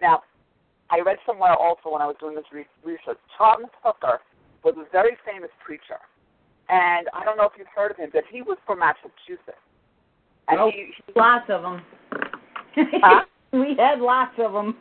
Now, 0.00 0.22
I 0.90 1.00
read 1.00 1.16
somewhere 1.26 1.56
also 1.56 1.90
when 1.90 2.02
I 2.02 2.06
was 2.06 2.16
doing 2.20 2.36
this 2.36 2.44
re- 2.52 2.68
research, 2.84 3.18
Thomas 3.36 3.72
Hooker 3.82 4.20
was 4.64 4.74
a 4.78 4.90
very 4.92 5.16
famous 5.24 5.50
preacher. 5.64 6.00
And 6.68 7.08
I 7.14 7.24
don't 7.24 7.36
know 7.36 7.44
if 7.44 7.52
you've 7.56 7.66
heard 7.74 7.90
of 7.90 7.96
him, 7.96 8.10
but 8.12 8.24
he 8.30 8.42
was 8.42 8.58
from 8.66 8.80
Massachusetts. 8.80 9.58
And 10.48 10.58
Nope. 10.58 10.74
he, 10.74 10.92
he 11.06 11.12
lots 11.16 11.46
of 11.48 11.62
them. 11.62 11.82
Huh? 12.76 13.24
we 13.52 13.74
had 13.78 14.00
lots 14.00 14.34
of 14.38 14.52
them. 14.52 14.76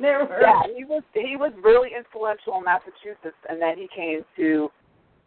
there 0.00 0.24
were. 0.24 0.40
Yeah, 0.40 0.62
he 0.76 0.84
was 0.84 1.02
he 1.14 1.36
was 1.36 1.52
really 1.62 1.90
influential 1.96 2.58
in 2.58 2.64
Massachusetts, 2.64 3.38
and 3.48 3.60
then 3.60 3.76
he 3.76 3.88
came 3.94 4.20
to 4.36 4.70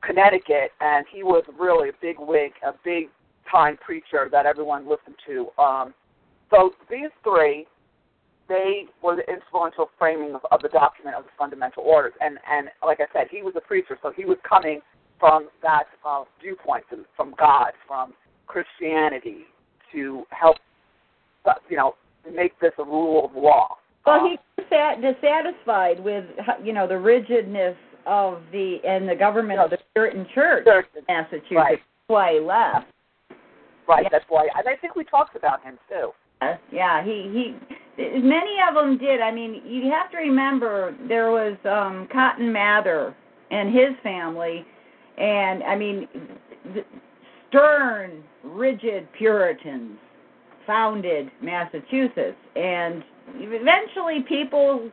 Connecticut, 0.01 0.71
and 0.79 1.05
he 1.11 1.23
was 1.23 1.43
really 1.59 1.89
a 1.89 1.93
big 2.01 2.17
wig, 2.19 2.51
a 2.65 2.73
big 2.83 3.09
time 3.49 3.77
preacher 3.77 4.29
that 4.31 4.45
everyone 4.45 4.87
listened 4.87 5.15
to. 5.25 5.49
Um, 5.61 5.93
so 6.49 6.71
these 6.89 7.09
three, 7.23 7.65
they 8.49 8.85
were 9.03 9.15
the 9.15 9.27
influential 9.31 9.89
framing 9.99 10.33
of, 10.35 10.41
of 10.51 10.61
the 10.61 10.69
document 10.69 11.15
of 11.15 11.23
the 11.23 11.29
fundamental 11.37 11.83
orders, 11.83 12.13
and 12.21 12.37
and 12.49 12.69
like 12.85 12.99
I 12.99 13.05
said, 13.13 13.27
he 13.29 13.41
was 13.41 13.53
a 13.57 13.61
preacher, 13.61 13.97
so 14.01 14.11
he 14.15 14.25
was 14.25 14.37
coming 14.47 14.81
from 15.19 15.49
that 15.63 15.85
uh, 16.05 16.23
viewpoint, 16.41 16.83
from 17.15 17.33
God, 17.37 17.71
from 17.87 18.13
Christianity, 18.45 19.45
to 19.91 20.23
help, 20.29 20.57
uh, 21.45 21.53
you 21.69 21.75
know, 21.77 21.95
make 22.33 22.57
this 22.59 22.71
a 22.77 22.83
rule 22.83 23.25
of 23.25 23.35
law. 23.35 23.77
Well, 24.05 24.19
Um, 24.21 24.27
he 24.29 24.37
was 24.57 24.67
sat- 24.69 25.01
dissatisfied 25.01 25.99
with 26.03 26.25
you 26.63 26.73
know 26.73 26.87
the 26.87 26.97
rigidness 26.99 27.75
of 28.05 28.41
the 28.51 28.77
and 28.87 29.07
the 29.09 29.15
government 29.15 29.59
of 29.59 29.69
the 29.69 29.77
Puritan 29.93 30.25
Church 30.33 30.65
Church, 30.65 30.85
in 30.95 31.03
Massachusetts. 31.07 31.51
Right. 31.51 31.79
That's 31.79 32.07
why 32.07 32.33
he 32.33 32.39
left. 32.39 32.87
Right, 33.87 34.03
Yeah. 34.03 34.09
that's 34.11 34.25
why. 34.29 34.47
And 34.55 34.67
I 34.67 34.75
think 34.75 34.95
we 34.95 35.03
talked 35.03 35.35
about 35.35 35.63
him 35.63 35.77
too. 35.89 36.11
Yeah, 36.71 37.03
he 37.03 37.29
he. 37.33 37.55
Many 37.97 38.57
of 38.67 38.75
them 38.75 38.97
did. 38.99 39.21
I 39.21 39.31
mean, 39.31 39.61
you 39.65 39.91
have 39.91 40.11
to 40.11 40.17
remember 40.17 40.95
there 41.07 41.31
was 41.31 41.57
um 41.65 42.07
Cotton 42.11 42.51
Mather 42.51 43.15
and 43.49 43.73
his 43.73 43.95
family, 44.03 44.65
and 45.17 45.63
I 45.63 45.75
mean, 45.75 46.07
stern, 47.49 48.23
rigid 48.43 49.07
Puritans 49.13 49.97
founded 50.67 51.31
Massachusetts, 51.41 52.37
and 52.55 53.03
eventually 53.35 54.23
people 54.27 54.91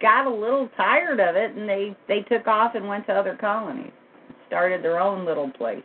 got 0.00 0.26
a 0.26 0.30
little 0.30 0.68
tired 0.76 1.18
of 1.18 1.34
it, 1.34 1.56
and 1.56 1.68
they 1.68 1.96
they 2.06 2.20
took 2.20 2.46
off 2.46 2.76
and 2.76 2.86
went 2.86 3.06
to 3.06 3.12
other 3.12 3.36
colonies, 3.40 3.92
started 4.46 4.84
their 4.84 5.00
own 5.00 5.24
little 5.24 5.50
place 5.50 5.82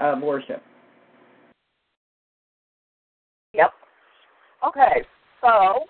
of 0.00 0.20
worship. 0.20 0.62
Yep. 3.54 3.72
Okay, 4.66 5.02
so 5.46 5.86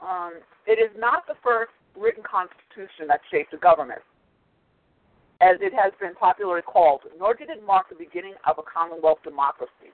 um, 0.00 0.40
it 0.66 0.80
is 0.80 0.90
not 0.96 1.26
the 1.26 1.36
first 1.44 1.72
written 1.92 2.22
constitution 2.24 3.04
that 3.08 3.20
shaped 3.30 3.52
a 3.52 3.60
government, 3.60 4.00
as 5.40 5.60
it 5.60 5.74
has 5.76 5.92
been 6.00 6.14
popularly 6.14 6.62
called, 6.62 7.02
nor 7.18 7.34
did 7.34 7.50
it 7.50 7.60
mark 7.66 7.88
the 7.88 7.98
beginning 7.98 8.34
of 8.48 8.56
a 8.58 8.64
Commonwealth 8.64 9.20
democracy. 9.22 9.92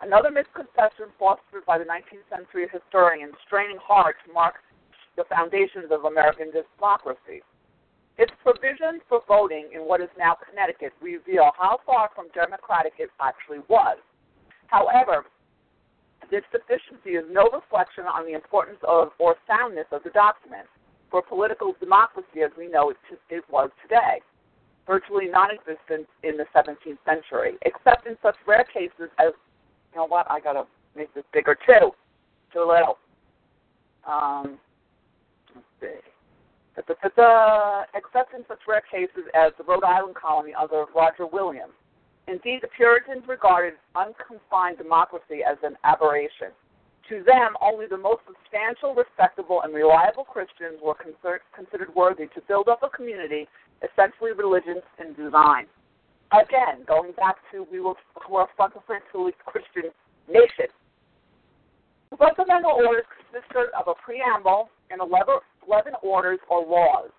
Another 0.00 0.30
misconception 0.30 1.10
fostered 1.18 1.64
by 1.66 1.78
the 1.78 1.84
19th 1.86 2.26
century 2.30 2.66
historians 2.70 3.34
straining 3.46 3.78
hard 3.82 4.14
to 4.26 4.32
mark 4.32 4.62
the 5.16 5.24
foundations 5.30 5.90
of 5.90 6.04
American 6.04 6.50
democracy. 6.50 7.42
Its 8.18 8.32
provisions 8.42 9.00
for 9.08 9.22
voting 9.26 9.70
in 9.72 9.82
what 9.82 10.00
is 10.00 10.10
now 10.18 10.36
Connecticut 10.36 10.92
reveal 11.00 11.50
how 11.56 11.80
far 11.86 12.10
from 12.14 12.28
democratic 12.34 12.92
it 12.98 13.10
actually 13.20 13.60
was. 13.68 13.96
However, 14.66 15.24
this 16.32 16.42
deficiency 16.50 17.20
is 17.20 17.28
no 17.30 17.46
reflection 17.52 18.04
on 18.08 18.24
the 18.24 18.32
importance 18.32 18.80
of 18.88 19.12
or 19.20 19.36
soundness 19.46 19.84
of 19.92 20.02
the 20.02 20.10
document 20.10 20.64
for 21.10 21.20
political 21.20 21.76
democracy 21.78 22.40
as 22.42 22.50
we 22.56 22.66
know 22.72 22.88
it, 22.88 22.96
it 23.28 23.44
was 23.52 23.68
today, 23.82 24.24
virtually 24.86 25.28
non-existent 25.28 26.08
in 26.24 26.40
the 26.40 26.48
17th 26.56 26.96
century, 27.04 27.60
except 27.68 28.06
in 28.06 28.16
such 28.22 28.34
rare 28.48 28.64
cases 28.64 29.12
as, 29.20 29.36
you 29.92 30.00
know 30.00 30.06
what, 30.06 30.26
I 30.30 30.40
gotta 30.40 30.64
make 30.96 31.12
this 31.14 31.24
bigger 31.34 31.54
too, 31.54 31.92
too 32.50 32.64
little. 32.66 32.96
Um, 34.08 34.58
let's 35.54 35.68
see. 35.80 36.00
da, 36.80 36.94
da, 36.96 37.08
da, 37.14 37.82
except 37.94 38.32
in 38.32 38.40
such 38.48 38.60
rare 38.66 38.82
cases 38.90 39.28
as 39.34 39.52
the 39.58 39.64
Rhode 39.64 39.84
Island 39.84 40.16
colony 40.16 40.54
under 40.58 40.86
Roger 40.96 41.26
Williams. 41.26 41.76
Indeed, 42.28 42.60
the 42.62 42.68
Puritans 42.68 43.26
regarded 43.26 43.74
unconfined 43.96 44.78
democracy 44.78 45.42
as 45.46 45.58
an 45.62 45.76
aberration. 45.84 46.54
To 47.08 47.22
them, 47.24 47.56
only 47.60 47.86
the 47.86 47.98
most 47.98 48.22
substantial, 48.26 48.94
respectable, 48.94 49.62
and 49.62 49.74
reliable 49.74 50.24
Christians 50.24 50.78
were 50.82 50.94
considered 50.94 51.94
worthy 51.94 52.26
to 52.34 52.40
build 52.46 52.68
up 52.68 52.82
a 52.82 52.88
community 52.88 53.48
essentially 53.82 54.32
religious 54.32 54.82
in 55.00 55.12
design. 55.14 55.66
Again, 56.30 56.86
going 56.86 57.12
back 57.12 57.36
to 57.50 57.66
we 57.70 57.80
were, 57.80 57.94
were 58.30 58.46
fundamentally 58.56 59.32
Christian 59.44 59.90
nation. 60.28 60.70
The 62.10 62.16
fundamental 62.16 62.72
orders 62.72 63.04
consisted 63.18 63.68
of 63.76 63.88
a 63.88 63.94
preamble 63.94 64.70
and 64.90 65.00
11, 65.00 65.26
11 65.66 65.92
orders 66.02 66.38
or 66.48 66.64
laws. 66.64 67.10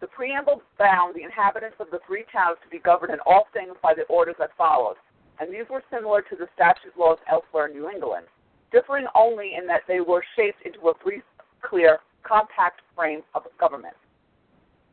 The 0.00 0.06
preamble 0.06 0.62
bound 0.78 1.14
the 1.14 1.22
inhabitants 1.22 1.76
of 1.78 1.90
the 1.90 2.00
three 2.06 2.24
towns 2.32 2.56
to 2.64 2.68
be 2.70 2.78
governed 2.78 3.12
in 3.12 3.20
all 3.26 3.48
things 3.52 3.76
by 3.82 3.92
the 3.92 4.04
orders 4.04 4.36
that 4.38 4.56
followed, 4.56 4.96
and 5.38 5.52
these 5.52 5.68
were 5.68 5.82
similar 5.90 6.22
to 6.22 6.36
the 6.36 6.48
statute 6.54 6.96
laws 6.96 7.18
elsewhere 7.30 7.66
in 7.66 7.74
New 7.76 7.90
England, 7.90 8.26
differing 8.72 9.06
only 9.14 9.54
in 9.56 9.66
that 9.66 9.82
they 9.86 10.00
were 10.00 10.24
shaped 10.36 10.62
into 10.64 10.88
a 10.88 10.94
brief, 10.94 11.22
clear, 11.60 12.00
compact 12.22 12.80
frame 12.96 13.20
of 13.34 13.44
government. 13.58 13.96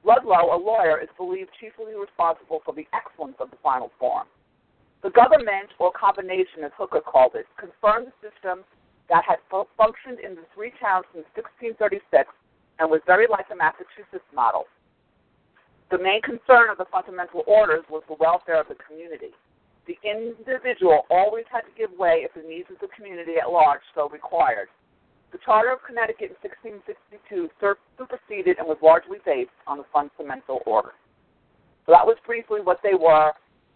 Ludlow, 0.03 0.55
a 0.55 0.59
lawyer, 0.59 0.99
is 0.99 1.09
believed 1.17 1.51
chiefly 1.59 1.95
responsible 1.95 2.61
for 2.63 2.73
the 2.73 2.87
excellence 2.93 3.35
of 3.39 3.49
the 3.51 3.57
final 3.63 3.91
form. 3.99 4.27
The 5.03 5.09
government, 5.11 5.71
or 5.79 5.91
combination 5.91 6.63
as 6.65 6.71
Hooker 6.77 7.01
called 7.01 7.35
it, 7.35 7.45
confirmed 7.57 8.07
the 8.07 8.29
system 8.29 8.63
that 9.09 9.23
had 9.23 9.39
functioned 9.51 10.19
in 10.19 10.35
the 10.35 10.43
three 10.53 10.71
towns 10.79 11.05
since 11.13 11.27
1636 11.35 12.27
and 12.79 12.89
was 12.89 13.01
very 13.05 13.27
like 13.27 13.47
the 13.47 13.55
Massachusetts 13.55 14.27
model. 14.35 14.65
The 15.89 15.97
main 15.97 16.21
concern 16.21 16.69
of 16.69 16.77
the 16.77 16.85
fundamental 16.91 17.43
orders 17.47 17.83
was 17.89 18.03
the 18.07 18.15
welfare 18.19 18.59
of 18.59 18.67
the 18.67 18.75
community. 18.75 19.31
The 19.87 19.95
individual 20.03 21.07
always 21.09 21.45
had 21.49 21.61
to 21.61 21.71
give 21.77 21.91
way 21.97 22.27
if 22.27 22.33
the 22.35 22.47
needs 22.47 22.67
of 22.69 22.79
the 22.81 22.91
community 22.93 23.39
at 23.41 23.49
large 23.49 23.81
so 23.95 24.09
required. 24.09 24.67
The 25.31 25.39
Charter 25.45 25.71
of 25.71 25.79
Connecticut 25.87 26.35
in 26.35 26.49
1662 26.49 27.49
superseded 27.97 28.59
and 28.59 28.67
was 28.67 28.77
largely 28.83 29.19
based 29.25 29.55
on 29.65 29.77
the 29.77 29.85
fundamental 29.91 30.59
order. 30.65 30.91
So 31.85 31.93
that 31.93 32.05
was 32.05 32.17
briefly 32.25 32.59
what 32.61 32.79
they 32.83 32.95
were. 32.95 33.31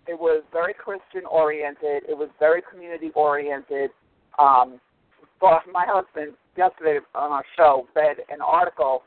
It 0.07 0.19
was 0.19 0.43
very 0.51 0.73
Christian 0.73 1.23
oriented. 1.29 2.03
It 2.09 2.17
was 2.17 2.29
very 2.39 2.61
community 2.61 3.11
oriented. 3.15 3.91
Um, 4.39 4.81
but 5.39 5.63
my 5.71 5.85
husband 5.87 6.33
yesterday 6.57 6.99
on 7.15 7.31
our 7.31 7.45
show 7.55 7.87
read 7.95 8.17
an 8.29 8.41
article 8.41 9.03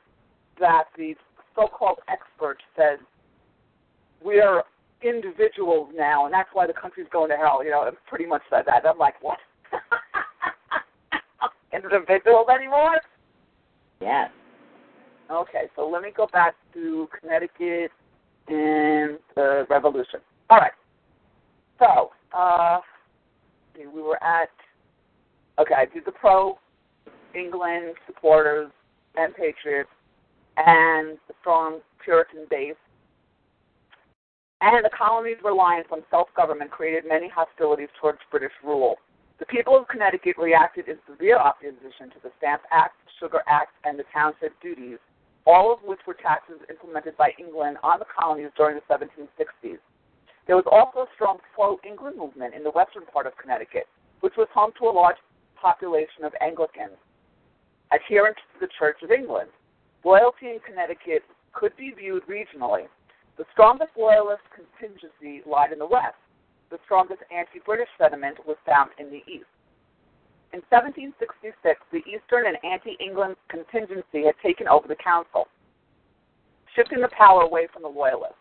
that 0.59 0.85
the 0.97 1.15
so-called 1.55 1.99
experts 2.09 2.63
said 2.77 2.99
we're 4.23 4.63
individuals 5.03 5.91
now, 5.95 6.25
and 6.25 6.33
that's 6.33 6.49
why 6.53 6.67
the 6.67 6.73
country's 6.73 7.07
going 7.13 7.31
to 7.31 7.37
hell. 7.37 7.63
You 7.63 7.71
know, 7.71 7.85
it 7.85 7.95
pretty 8.09 8.27
much 8.27 8.43
said 8.51 8.65
that. 8.67 8.87
I'm 8.87 8.99
like, 8.99 9.23
what? 9.23 9.39
individuals 11.75 12.47
anymore? 12.55 13.01
Yes. 14.01 14.31
Okay, 15.31 15.65
so 15.77 15.89
let 15.89 16.03
me 16.03 16.11
go 16.15 16.27
back 16.33 16.55
to 16.75 17.09
Connecticut 17.21 17.91
and 18.49 19.19
the 19.35 19.67
Revolution. 19.71 20.21
All 20.51 20.59
right. 20.59 20.73
So, 21.79 22.11
uh, 22.37 22.81
we 23.77 24.03
were 24.03 24.23
at, 24.23 24.51
okay, 25.59 25.75
I 25.75 25.87
did 25.93 26.05
the 26.05 26.13
pro 26.13 26.59
England 27.35 27.95
supporters 28.07 28.71
and 29.17 29.35
patriots 29.35 29.91
and 30.57 31.19
strong 31.41 31.81
Puritan 32.03 32.47
base. 32.51 32.79
And 34.61 34.85
the 34.85 34.91
colony's 34.97 35.37
reliance 35.45 35.89
on 35.93 36.03
self 36.11 36.29
government 36.37 36.71
created 36.71 37.05
many 37.07 37.29
hostilities 37.29 37.89
towards 38.01 38.19
British 38.31 38.53
rule. 38.65 38.97
The 39.39 39.47
people 39.47 39.77
of 39.77 39.89
Connecticut 39.89 40.39
reacted 40.39 40.89
in 40.89 40.97
severe 41.11 41.37
opposition 41.37 42.09
to 42.15 42.19
the 42.23 42.31
Stamp 42.39 42.63
Act, 42.71 42.95
Sugar 43.19 43.43
Act, 43.49 43.73
and 43.85 43.99
the 43.99 44.05
Townshend 44.13 44.53
Duties, 44.63 44.99
all 45.45 45.73
of 45.73 45.81
which 45.83 45.99
were 46.07 46.15
taxes 46.15 46.61
implemented 46.71 47.17
by 47.17 47.33
England 47.39 47.79
on 47.83 47.99
the 47.99 48.07
colonies 48.07 48.51
during 48.57 48.79
the 48.79 48.95
1760s. 48.95 49.79
There 50.47 50.57
was 50.57 50.69
also 50.71 51.09
a 51.09 51.13
strong 51.15 51.39
pro 51.55 51.79
England 51.85 52.17
movement 52.17 52.55
in 52.55 52.63
the 52.63 52.71
western 52.71 53.05
part 53.07 53.27
of 53.27 53.37
Connecticut, 53.37 53.89
which 54.21 54.35
was 54.37 54.49
home 54.55 54.73
to 54.79 54.87
a 54.87 54.93
large 54.93 55.17
population 55.61 56.25
of 56.25 56.33
Anglicans, 56.41 56.97
adherents 57.93 58.41
to 58.55 58.67
the 58.67 58.73
Church 58.79 59.03
of 59.03 59.11
England. 59.11 59.51
Loyalty 60.05 60.53
in 60.53 60.61
Connecticut 60.61 61.23
could 61.53 61.75
be 61.77 61.93
viewed 61.97 62.25
regionally. 62.27 62.87
The 63.39 63.45
strongest 63.53 63.91
loyalist 63.97 64.43
contingency 64.53 65.43
lied 65.49 65.73
in 65.73 65.79
the 65.79 65.87
west. 65.87 66.21
The 66.71 66.79
strongest 66.85 67.23
anti 67.33 67.59
British 67.65 67.89
sentiment 67.99 68.39
was 68.47 68.57
found 68.67 68.91
in 68.99 69.07
the 69.11 69.25
east. 69.27 69.49
In 70.53 70.63
1766, 70.71 71.57
the 71.91 72.05
Eastern 72.07 72.47
and 72.47 72.59
anti 72.63 72.95
England 73.01 73.37
contingency 73.49 74.29
had 74.29 74.39
taken 74.43 74.69
over 74.69 74.87
the 74.87 75.01
council, 75.01 75.49
shifting 76.77 77.01
the 77.01 77.11
power 77.17 77.43
away 77.43 77.67
from 77.73 77.83
the 77.83 77.89
Loyalists. 77.89 78.39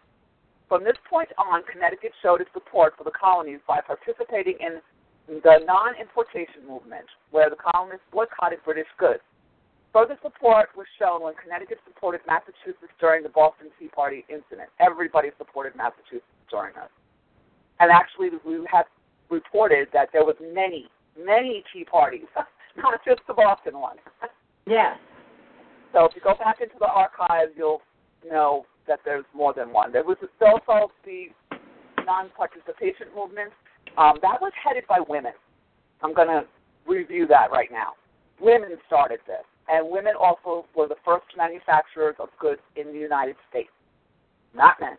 From 0.69 0.83
this 0.83 0.97
point 1.09 1.29
on, 1.37 1.63
Connecticut 1.71 2.11
showed 2.21 2.41
its 2.41 2.51
support 2.53 2.93
for 2.97 3.03
the 3.03 3.15
colonies 3.17 3.59
by 3.67 3.79
participating 3.81 4.57
in 4.59 4.77
the 5.41 5.63
non 5.65 5.95
importation 5.95 6.67
movement, 6.67 7.05
where 7.31 7.49
the 7.49 7.55
colonists 7.55 8.05
boycotted 8.11 8.59
British 8.65 8.91
goods. 8.99 9.23
Further 9.93 10.17
support 10.23 10.69
was 10.75 10.87
shown 10.97 11.21
when 11.21 11.35
Connecticut 11.35 11.77
supported 11.85 12.21
Massachusetts 12.25 12.91
during 12.99 13.21
the 13.21 13.29
Boston 13.29 13.67
Tea 13.77 13.89
Party 13.89 14.25
incident. 14.27 14.69
Everybody 14.79 15.29
supported 15.37 15.75
Massachusetts 15.75 16.25
during 16.49 16.73
this. 16.73 16.89
And 17.79 17.91
actually, 17.91 18.29
we 18.43 18.65
have 18.71 18.85
reported 19.29 19.89
that 19.93 20.09
there 20.11 20.25
was 20.25 20.35
many, 20.41 20.89
many 21.13 21.63
tea 21.71 21.85
parties, 21.85 22.25
not 22.77 22.99
just 23.05 23.21
the 23.27 23.35
Boston 23.35 23.79
one. 23.79 23.97
Yes. 24.65 24.97
So 25.93 26.05
if 26.05 26.15
you 26.15 26.21
go 26.21 26.33
back 26.39 26.59
into 26.59 26.75
the 26.79 26.87
archives, 26.87 27.51
you'll 27.55 27.81
know 28.27 28.65
that 28.87 28.99
there's 29.05 29.25
more 29.35 29.53
than 29.53 29.71
one. 29.71 29.91
There 29.91 30.03
was 30.03 30.17
also 30.41 30.91
the 31.05 31.25
non-participation 32.03 33.07
movement. 33.15 33.51
Um, 33.95 34.17
that 34.23 34.41
was 34.41 34.51
headed 34.57 34.85
by 34.89 34.99
women. 35.07 35.33
I'm 36.01 36.15
going 36.15 36.29
to 36.29 36.45
review 36.87 37.27
that 37.27 37.51
right 37.51 37.69
now. 37.71 37.93
Women 38.41 38.71
started 38.87 39.19
this 39.27 39.45
and 39.69 39.89
women 39.89 40.13
also 40.19 40.65
were 40.75 40.87
the 40.87 40.99
first 41.05 41.25
manufacturers 41.37 42.15
of 42.19 42.29
goods 42.39 42.61
in 42.75 42.87
the 42.91 42.99
United 42.99 43.35
States, 43.49 43.71
not 44.53 44.79
men. 44.79 44.97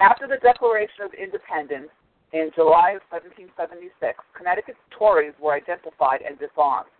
After 0.00 0.26
the 0.26 0.38
Declaration 0.42 1.04
of 1.04 1.12
Independence 1.14 1.92
in 2.32 2.50
July 2.54 2.96
of 2.96 3.02
1776, 3.12 3.92
Connecticut's 4.32 4.80
Tories 4.96 5.34
were 5.40 5.54
identified 5.54 6.22
and 6.22 6.38
disarmed. 6.38 6.90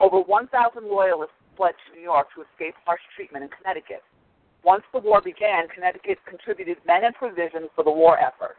Over 0.00 0.20
1,000 0.20 0.50
Loyalists 0.84 1.34
fled 1.56 1.74
to 1.86 1.96
New 1.96 2.02
York 2.02 2.28
to 2.34 2.42
escape 2.42 2.74
harsh 2.84 3.00
treatment 3.16 3.44
in 3.44 3.50
Connecticut. 3.50 4.02
Once 4.64 4.82
the 4.92 5.00
war 5.00 5.20
began, 5.20 5.66
Connecticut 5.74 6.18
contributed 6.28 6.78
men 6.86 7.04
and 7.04 7.14
provisions 7.14 7.68
for 7.74 7.84
the 7.84 7.90
war 7.90 8.18
effort. 8.18 8.56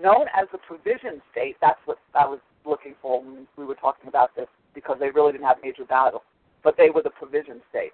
Known 0.00 0.26
as 0.36 0.46
the 0.52 0.58
Provision 0.58 1.22
State, 1.32 1.56
that's 1.60 1.80
what 1.86 1.98
I 2.14 2.26
was 2.26 2.40
looking 2.66 2.94
for 3.00 3.22
when 3.22 3.46
we 3.56 3.64
were 3.64 3.74
talking 3.74 4.08
about 4.08 4.36
this 4.36 4.48
because 4.78 4.96
they 5.00 5.10
really 5.10 5.32
didn't 5.32 5.44
have 5.44 5.56
major 5.60 5.84
battles, 5.84 6.22
but 6.62 6.76
they 6.76 6.88
were 6.88 7.02
the 7.02 7.10
provision 7.10 7.60
state. 7.68 7.90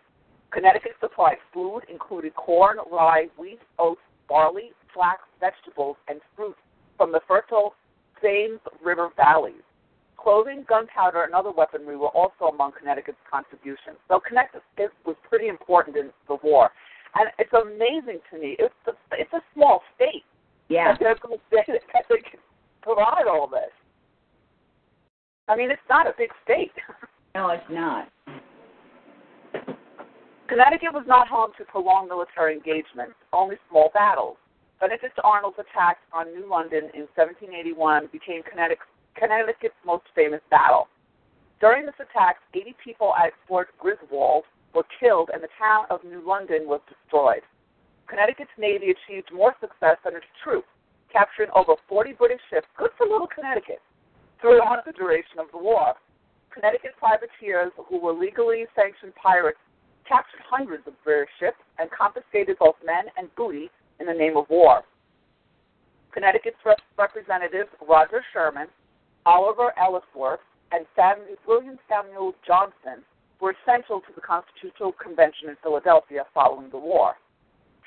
Connecticut 0.53 0.93
supplied 1.01 1.39
food, 1.53 1.81
included 1.89 2.35
corn, 2.35 2.77
rye, 2.93 3.29
wheat, 3.39 3.59
oats, 3.79 4.03
barley, 4.29 4.73
flax, 4.93 5.23
vegetables, 5.41 5.97
and 6.09 6.21
fruit 6.37 6.55
from 6.99 7.11
the 7.11 7.21
fertile 7.27 7.73
Thames 8.21 8.61
River 8.85 9.09
valleys. 9.17 9.65
Clothing, 10.19 10.65
gunpowder, 10.69 11.25
and 11.25 11.33
other 11.33 11.51
weaponry 11.51 11.97
were 11.97 12.09
also 12.09 12.53
among 12.53 12.73
Connecticut's 12.79 13.17
contributions. 13.31 13.97
So 14.09 14.21
Connecticut 14.21 14.93
was 15.07 15.17
pretty 15.29 15.49
important 15.49 15.97
in 15.97 16.11
the 16.29 16.37
war. 16.43 16.71
And 17.15 17.31
it's 17.39 17.53
amazing 17.53 18.21
to 18.31 18.39
me. 18.39 18.57
It's 18.59 18.75
a, 18.87 18.93
it's 19.13 19.33
a 19.33 19.41
small 19.55 19.81
state. 19.97 20.25
Yeah. 20.69 20.93
That 20.93 21.01
they're 21.01 21.17
going 21.17 21.39
to 21.39 21.45
say 21.51 21.65
that 21.69 22.05
they 22.11 22.21
can 22.21 22.41
provide 22.83 23.25
all 23.29 23.49
this. 23.49 23.73
I 25.49 25.57
mean, 25.57 25.71
it's 25.71 25.89
not 25.91 26.07
a 26.07 26.15
big 26.17 26.31
state. 26.43 26.73
No, 27.35 27.51
it's 27.51 27.63
not. 27.69 28.09
Connecticut 30.49 30.95
was 30.95 31.05
not 31.07 31.27
home 31.27 31.51
to 31.59 31.65
prolonged 31.65 32.09
military 32.09 32.55
engagements, 32.55 33.15
only 33.33 33.57
small 33.69 33.91
battles. 33.93 34.37
Benedict 34.81 35.19
Arnold's 35.25 35.59
attack 35.59 35.99
on 36.13 36.33
New 36.33 36.49
London 36.49 36.91
in 36.95 37.09
1781 37.17 38.09
became 38.13 38.43
Connecticut's 38.45 39.75
most 39.85 40.05
famous 40.15 40.41
battle. 40.51 40.89
During 41.61 41.87
this 41.87 41.99
attack, 41.99 42.37
80 42.55 42.77
people 42.83 43.15
at 43.17 43.33
Fort 43.49 43.69
Griswold 43.79 44.45
were 44.75 44.85
killed 45.01 45.31
and 45.33 45.43
the 45.43 45.49
town 45.59 45.87
of 45.91 46.05
New 46.05 46.21
London 46.27 46.69
was 46.69 46.81
destroyed. 46.89 47.43
Connecticut's 48.07 48.53
Navy 48.59 48.93
achieved 48.93 49.33
more 49.33 49.55
success 49.61 49.97
than 50.05 50.15
its 50.15 50.27
troops, 50.43 50.69
capturing 51.11 51.51
over 51.55 51.75
40 51.89 52.13
British 52.15 52.43
ships, 52.51 52.69
good 52.77 52.91
for 52.99 53.07
little 53.07 53.29
Connecticut, 53.29 53.81
throughout 54.45 54.85
the 54.85 54.93
duration 54.93 55.41
of 55.41 55.49
the 55.53 55.57
war. 55.57 55.97
Connecticut 56.53 56.93
privateers 57.01 57.73
who 57.89 57.97
were 57.97 58.13
legally 58.13 58.69
sanctioned 58.77 59.17
pirates 59.17 59.57
captured 60.05 60.45
hundreds 60.45 60.87
of 60.87 60.93
British 61.03 61.33
ships, 61.41 61.57
and 61.79 61.89
confiscated 61.91 62.57
both 62.61 62.77
men 62.85 63.09
and 63.17 63.33
booty 63.37 63.71
in 64.01 64.07
the 64.07 64.13
name 64.13 64.37
of 64.37 64.45
war. 64.51 64.83
Connecticut's 66.13 66.61
rep- 66.65 66.85
representatives 66.99 67.71
Roger 67.89 68.23
Sherman, 68.33 68.69
Oliver 69.25 69.73
Ellsworth, 69.81 70.45
and 70.73 70.85
William 71.49 71.79
Samuel 71.89 72.35
Johnson 72.47 73.01
were 73.41 73.57
essential 73.65 74.01
to 74.01 74.13
the 74.15 74.21
Constitutional 74.21 74.93
Convention 74.93 75.49
in 75.49 75.57
Philadelphia 75.63 76.25
following 76.35 76.69
the 76.69 76.79
war. 76.79 77.15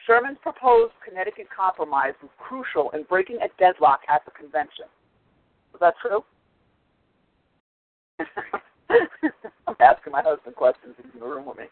Sherman's 0.05 0.37
proposed 0.41 0.93
Connecticut 1.07 1.47
Compromise 1.55 2.13
was 2.21 2.31
crucial 2.39 2.89
in 2.91 3.03
breaking 3.03 3.37
a 3.43 3.49
deadlock 3.59 4.01
at 4.09 4.25
the 4.25 4.31
convention. 4.31 4.89
Was 5.71 5.81
that 5.81 5.93
true? 6.01 6.23
I'm 8.19 9.75
asking 9.79 10.13
my 10.13 10.21
husband 10.21 10.55
questions. 10.55 10.95
He's 10.97 11.13
in 11.13 11.19
the 11.19 11.25
room 11.25 11.45
with 11.45 11.57
me. 11.57 11.65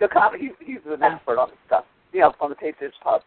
The 0.00 0.08
com- 0.08 0.38
he's, 0.38 0.52
he's 0.60 0.82
an 0.86 1.02
expert 1.02 1.38
on 1.38 1.48
this 1.50 1.58
stuff, 1.66 1.84
you 2.12 2.20
know, 2.20 2.32
from 2.38 2.50
the 2.50 2.56
Patriots 2.56 2.96
Pub. 3.02 3.22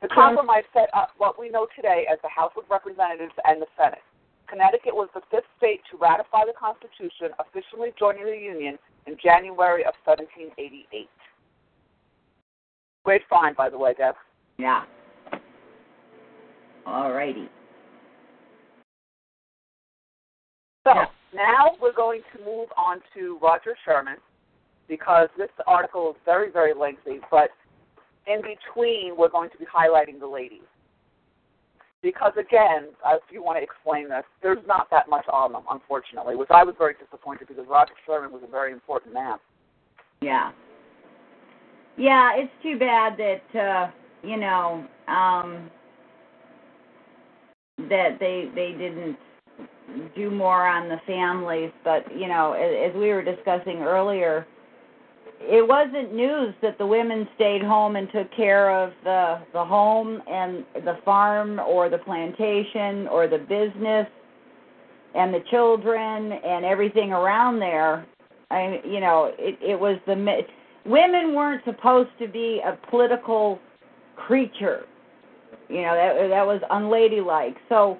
The 0.00 0.08
compromise 0.08 0.64
set 0.72 0.88
up 0.94 1.10
what 1.18 1.38
we 1.38 1.48
know 1.48 1.66
today 1.76 2.06
as 2.10 2.18
the 2.22 2.28
House 2.28 2.52
of 2.56 2.64
Representatives 2.70 3.34
and 3.44 3.62
the 3.62 3.66
Senate. 3.76 4.02
Connecticut 4.48 4.94
was 4.94 5.08
the 5.14 5.22
fifth 5.30 5.46
state 5.58 5.80
to 5.90 5.96
ratify 5.96 6.44
the 6.44 6.52
Constitution, 6.58 7.30
officially 7.38 7.90
joining 7.98 8.24
the 8.24 8.36
Union 8.36 8.78
in 9.06 9.16
January 9.22 9.84
of 9.84 9.94
1788. 10.04 11.08
Great 13.04 13.22
find, 13.30 13.56
by 13.56 13.70
the 13.70 13.78
way, 13.78 13.94
Deb. 13.96 14.14
Yeah. 14.58 14.84
All 16.86 17.12
righty. 17.12 17.48
So 20.84 20.94
Yeah. 20.94 21.06
Now 21.34 21.72
we're 21.80 21.94
going 21.94 22.22
to 22.36 22.44
move 22.44 22.68
on 22.76 23.00
to 23.14 23.38
Roger 23.42 23.76
Sherman 23.84 24.16
because 24.88 25.28
this 25.38 25.48
article 25.66 26.10
is 26.10 26.16
very, 26.24 26.50
very 26.50 26.74
lengthy, 26.74 27.20
but 27.30 27.50
in 28.26 28.40
between 28.42 29.16
we're 29.16 29.28
going 29.28 29.50
to 29.50 29.58
be 29.58 29.64
highlighting 29.64 30.20
the 30.20 30.26
ladies. 30.26 30.60
Because 32.02 32.32
again, 32.32 32.88
if 33.06 33.22
you 33.30 33.42
want 33.42 33.58
to 33.58 33.62
explain 33.62 34.08
this, 34.08 34.24
there's 34.42 34.64
not 34.66 34.88
that 34.90 35.08
much 35.08 35.24
on 35.32 35.52
them, 35.52 35.62
unfortunately, 35.70 36.34
which 36.34 36.50
I 36.50 36.64
was 36.64 36.74
very 36.76 36.94
disappointed 36.94 37.46
because 37.46 37.64
Roger 37.68 37.92
Sherman 38.04 38.32
was 38.32 38.42
a 38.46 38.50
very 38.50 38.72
important 38.72 39.14
man. 39.14 39.38
Yeah. 40.20 40.50
Yeah, 41.96 42.30
it's 42.36 42.52
too 42.62 42.78
bad 42.78 43.16
that 43.18 43.58
uh, 43.58 43.90
you 44.22 44.36
know, 44.36 44.86
um 45.08 45.70
that 47.88 48.18
they 48.20 48.50
they 48.54 48.72
didn't 48.72 49.16
do 50.14 50.30
more 50.30 50.66
on 50.66 50.88
the 50.88 51.00
families, 51.06 51.70
but 51.84 52.04
you 52.16 52.28
know, 52.28 52.52
as, 52.52 52.90
as 52.90 52.96
we 52.96 53.08
were 53.08 53.22
discussing 53.22 53.78
earlier, 53.78 54.46
it 55.40 55.66
wasn't 55.66 56.14
news 56.14 56.54
that 56.62 56.78
the 56.78 56.86
women 56.86 57.28
stayed 57.34 57.62
home 57.62 57.96
and 57.96 58.08
took 58.12 58.32
care 58.34 58.70
of 58.70 58.92
the 59.04 59.40
the 59.52 59.64
home 59.64 60.22
and 60.28 60.64
the 60.84 60.98
farm 61.04 61.58
or 61.58 61.88
the 61.88 61.98
plantation 61.98 63.08
or 63.08 63.26
the 63.26 63.38
business 63.38 64.06
and 65.14 65.34
the 65.34 65.42
children 65.50 66.32
and 66.32 66.64
everything 66.64 67.12
around 67.12 67.58
there. 67.58 68.06
I 68.50 68.80
you 68.84 69.00
know, 69.00 69.32
it 69.38 69.58
it 69.60 69.78
was 69.78 69.98
the 70.06 70.14
women 70.86 71.34
weren't 71.34 71.64
supposed 71.64 72.10
to 72.20 72.28
be 72.28 72.60
a 72.64 72.78
political 72.88 73.58
creature. 74.16 74.84
You 75.68 75.82
know, 75.82 75.94
that 75.94 76.28
that 76.28 76.46
was 76.46 76.60
unladylike. 76.70 77.56
So 77.68 77.98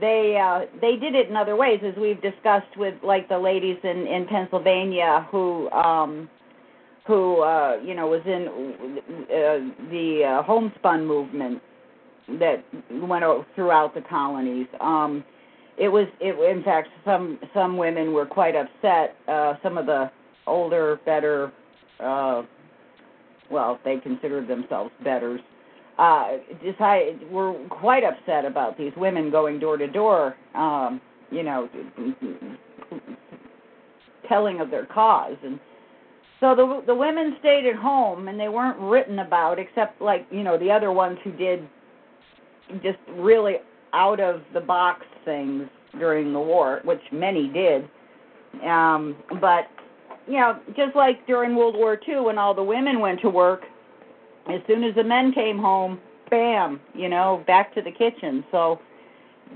they 0.00 0.38
uh 0.40 0.66
they 0.80 0.96
did 0.96 1.14
it 1.14 1.28
in 1.28 1.36
other 1.36 1.56
ways 1.56 1.80
as 1.84 1.94
we've 1.96 2.20
discussed 2.22 2.76
with 2.76 2.94
like 3.02 3.28
the 3.28 3.38
ladies 3.38 3.78
in 3.82 4.06
in 4.06 4.26
Pennsylvania 4.26 5.26
who 5.30 5.70
um 5.70 6.28
who 7.06 7.42
uh 7.42 7.78
you 7.84 7.94
know 7.94 8.06
was 8.06 8.22
in 8.26 8.98
uh, 9.24 9.90
the 9.90 10.22
uh, 10.24 10.42
homespun 10.42 11.06
movement 11.06 11.60
that 12.38 12.64
went 12.90 13.24
throughout 13.54 13.94
the 13.94 14.02
colonies. 14.02 14.66
Um 14.80 15.24
it 15.78 15.88
was 15.88 16.06
it 16.20 16.34
in 16.56 16.62
fact 16.62 16.88
some 17.04 17.38
some 17.54 17.76
women 17.76 18.12
were 18.12 18.26
quite 18.26 18.54
upset 18.56 19.16
uh 19.28 19.54
some 19.62 19.78
of 19.78 19.86
the 19.86 20.10
older 20.46 21.00
better 21.04 21.52
uh 22.00 22.42
well 23.50 23.78
they 23.84 23.98
considered 23.98 24.48
themselves 24.48 24.90
betters 25.04 25.40
uh 25.98 26.36
decided 26.64 27.30
were 27.30 27.54
quite 27.68 28.04
upset 28.04 28.44
about 28.44 28.78
these 28.78 28.92
women 28.96 29.30
going 29.30 29.58
door 29.58 29.76
to 29.76 29.86
door 29.88 30.36
um 30.54 31.00
you 31.30 31.42
know 31.42 31.68
telling 34.28 34.60
of 34.60 34.70
their 34.70 34.86
cause. 34.86 35.36
And 35.42 35.58
so 36.40 36.54
the 36.54 36.82
the 36.86 36.94
women 36.94 37.36
stayed 37.40 37.66
at 37.66 37.76
home 37.76 38.28
and 38.28 38.38
they 38.38 38.48
weren't 38.48 38.78
written 38.78 39.18
about 39.20 39.58
except 39.58 40.00
like 40.00 40.26
you 40.30 40.42
know 40.42 40.58
the 40.58 40.70
other 40.70 40.92
ones 40.92 41.18
who 41.24 41.32
did 41.32 41.66
just 42.82 42.98
really 43.16 43.56
out 43.94 44.20
of 44.20 44.42
the 44.52 44.60
box 44.60 45.04
things 45.24 45.68
during 45.98 46.32
the 46.32 46.40
war 46.40 46.80
which 46.84 47.00
many 47.10 47.48
did. 47.48 47.88
Um 48.64 49.16
but 49.40 49.66
you 50.26 50.38
know 50.38 50.58
just 50.76 50.94
like 50.94 51.26
during 51.26 51.56
world 51.56 51.74
war 51.74 51.98
ii 52.08 52.20
when 52.20 52.38
all 52.38 52.54
the 52.54 52.62
women 52.62 53.00
went 53.00 53.20
to 53.22 53.30
work 53.30 53.62
as 54.48 54.60
soon 54.66 54.84
as 54.84 54.94
the 54.94 55.04
men 55.04 55.32
came 55.32 55.58
home 55.58 56.00
bam 56.30 56.80
you 56.94 57.08
know 57.08 57.42
back 57.46 57.74
to 57.74 57.82
the 57.82 57.90
kitchen. 57.90 58.44
So 58.50 58.80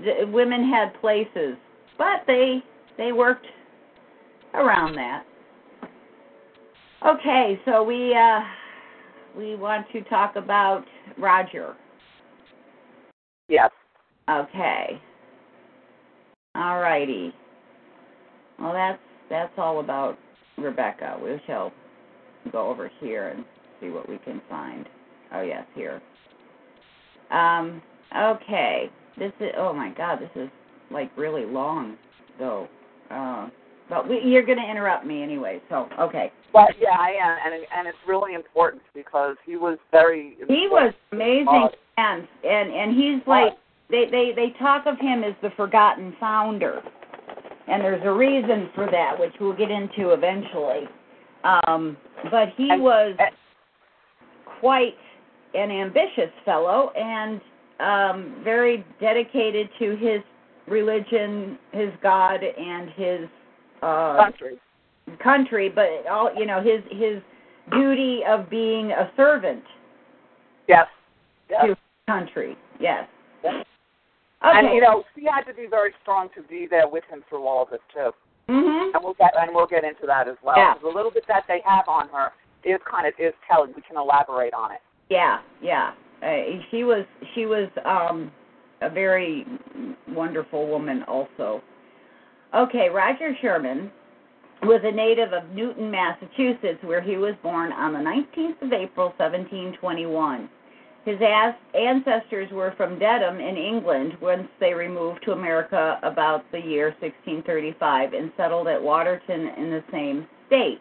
the 0.05 0.27
women 0.27 0.69
had 0.69 0.99
places 1.01 1.57
but 1.99 2.23
they 2.27 2.63
they 2.97 3.13
worked 3.13 3.47
around 4.55 4.95
that. 4.97 5.25
Okay 7.07 7.61
so 7.65 7.83
we 7.83 8.15
uh 8.15 8.41
we 9.37 9.57
want 9.57 9.87
to 9.93 10.03
talk 10.05 10.37
about 10.37 10.85
roger. 11.19 11.75
Yes. 13.49 13.71
okay. 14.31 15.01
All 16.55 16.79
righty. 16.79 17.35
Well 18.59 18.73
that's 18.73 19.01
that's 19.31 19.53
all 19.57 19.81
about 19.81 20.19
rebecca. 20.59 21.19
We 21.23 21.41
shall 21.47 21.73
go 22.51 22.69
over 22.69 22.91
here 23.01 23.29
and 23.29 23.45
see 23.83 23.90
what 23.90 24.09
we 24.09 24.18
can 24.18 24.40
find. 24.49 24.88
Oh 25.35 25.42
yes 25.42 25.64
here. 25.75 26.01
Um 27.31 27.83
okay. 28.16 28.90
This 29.18 29.33
is 29.40 29.51
oh 29.59 29.73
my 29.73 29.90
god 29.97 30.18
this 30.21 30.31
is 30.42 30.49
like 30.90 31.11
really 31.16 31.45
long 31.45 31.97
though. 32.38 32.68
Uh 33.11 33.49
but 33.88 34.09
we, 34.09 34.21
you're 34.25 34.45
going 34.47 34.59
to 34.59 34.71
interrupt 34.71 35.05
me 35.05 35.23
anyway 35.23 35.61
so 35.68 35.87
okay. 36.01 36.33
But 36.53 36.71
yeah, 36.81 36.97
I 36.99 37.11
am, 37.21 37.53
and 37.53 37.55
and 37.77 37.88
it's 37.88 37.99
really 38.07 38.35
important 38.35 38.83
because 38.95 39.37
he 39.45 39.57
was 39.57 39.77
very. 39.90 40.37
he 40.49 40.66
was 40.71 40.95
amazing 41.12 41.47
Uh, 41.49 41.68
and 41.99 42.27
and 42.45 42.71
and 42.73 42.97
he's 42.97 43.21
like 43.27 43.53
they 43.90 44.07
they 44.11 44.33
they 44.35 44.55
talk 44.59 44.87
of 44.87 44.99
him 44.99 45.25
as 45.25 45.35
the 45.42 45.51
forgotten 45.57 46.14
founder. 46.21 46.81
And 47.68 47.83
there's 47.83 48.03
a 48.05 48.12
reason 48.12 48.71
for 48.75 48.87
that 48.90 49.18
which 49.18 49.33
we'll 49.40 49.57
get 49.57 49.71
into 49.71 50.11
eventually. 50.12 50.88
Um 51.45 51.97
but 52.31 52.49
he 52.57 52.71
And- 52.71 52.83
was 52.83 53.14
and- 53.18 53.35
quite 54.62 54.94
an 55.55 55.70
ambitious 55.72 56.31
fellow 56.44 56.92
and 56.96 57.40
um 57.81 58.40
very 58.44 58.87
dedicated 59.01 59.68
to 59.77 59.96
his 59.96 60.20
religion 60.68 61.59
his 61.72 61.88
god 62.01 62.38
and 62.44 62.88
his 62.90 63.29
uh 63.83 64.16
country. 64.22 64.57
country 65.20 65.68
but 65.68 65.88
all 66.09 66.31
you 66.38 66.46
know 66.46 66.62
his 66.62 66.81
his 66.92 67.20
duty 67.72 68.20
of 68.29 68.48
being 68.48 68.92
a 68.92 69.11
servant 69.16 69.64
Yes. 70.68 70.87
Yes. 71.51 71.64
to 71.66 71.77
country 72.07 72.57
yes 72.79 73.05
yes. 73.42 73.64
okay 74.46 74.59
And 74.59 74.75
you 74.77 74.81
know, 74.81 75.03
he 75.16 75.25
had 75.27 75.42
to 75.51 75.55
be 75.55 75.66
very 75.68 75.92
strong 76.03 76.29
to 76.37 76.42
be 76.42 76.68
there 76.70 76.87
with 76.88 77.03
him 77.11 77.25
through 77.29 77.44
all 77.48 77.64
of 77.64 77.70
this 77.70 77.81
too. 77.92 78.11
mhm 78.48 78.94
And 78.94 79.03
we'll 79.03 79.14
get 79.14 79.33
and 79.37 79.51
we'll 79.55 79.66
get 79.66 79.83
into 79.83 80.07
that 80.07 80.29
as 80.29 80.37
well. 80.44 80.55
Yeah. 80.57 80.75
The 80.81 80.88
little 80.88 81.11
bit 81.11 81.25
that 81.27 81.44
they 81.48 81.61
have 81.64 81.88
on 81.88 82.09
her 82.11 82.31
is 82.64 82.81
kind 82.90 83.07
of 83.07 83.14
is 83.18 83.35
telling. 83.51 83.72
We 83.75 83.83
can 83.83 83.96
elaborate 83.96 84.55
on 84.55 84.72
it. 84.72 84.81
yeah 85.11 85.38
yeah 85.62 85.92
uh, 86.22 86.61
she 86.70 86.85
was 86.85 87.05
she 87.35 87.46
was 87.46 87.68
um 87.85 88.31
a 88.81 88.90
very 88.90 89.46
wonderful 90.09 90.66
woman 90.68 91.03
also 91.05 91.62
okay 92.55 92.88
roger 92.88 93.37
sherman 93.40 93.90
was 94.62 94.81
a 94.85 94.92
native 94.92 95.33
of 95.33 95.48
newton 95.51 95.90
massachusetts 95.90 96.79
where 96.83 97.01
he 97.03 97.16
was 97.16 97.35
born 97.42 97.72
on 97.72 97.92
the 97.92 97.98
19th 97.98 98.61
of 98.62 98.72
april 98.72 99.12
1721 99.18 100.48
his 101.05 101.18
ancestors 101.75 102.51
were 102.53 102.72
from 102.77 102.98
dedham 102.98 103.40
in 103.40 103.57
england 103.57 104.12
whence 104.20 104.48
they 104.61 104.72
removed 104.72 105.20
to 105.25 105.33
america 105.33 105.98
about 106.03 106.44
the 106.53 106.59
year 106.61 106.94
1635 107.01 108.12
and 108.14 108.33
settled 108.37 108.68
at 108.68 108.81
watertown 108.81 109.48
in 109.59 109.70
the 109.70 109.83
same 109.92 110.27
state 110.46 110.81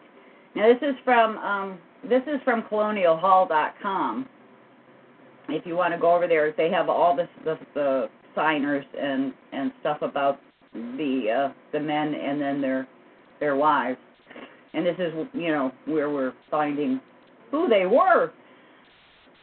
now 0.54 0.68
this 0.68 0.82
is 0.82 0.94
from 1.04 1.38
um, 1.38 1.78
this 2.08 2.22
is 2.26 2.40
from 2.44 2.62
colonialhall.com. 2.62 4.28
If 5.48 5.66
you 5.66 5.76
want 5.76 5.92
to 5.94 6.00
go 6.00 6.14
over 6.14 6.26
there, 6.26 6.52
they 6.56 6.70
have 6.70 6.88
all 6.88 7.16
the 7.16 7.28
the, 7.44 7.58
the 7.74 8.08
signers 8.34 8.84
and 8.98 9.32
and 9.52 9.72
stuff 9.80 10.02
about 10.02 10.40
the 10.72 11.50
uh, 11.50 11.52
the 11.72 11.80
men 11.80 12.14
and 12.14 12.40
then 12.40 12.60
their 12.60 12.86
their 13.40 13.56
wives. 13.56 13.98
And 14.74 14.86
this 14.86 14.96
is, 14.98 15.12
you 15.34 15.48
know, 15.48 15.72
where 15.84 16.08
we're 16.08 16.32
finding 16.50 17.00
who 17.50 17.68
they 17.68 17.84
were 17.84 18.32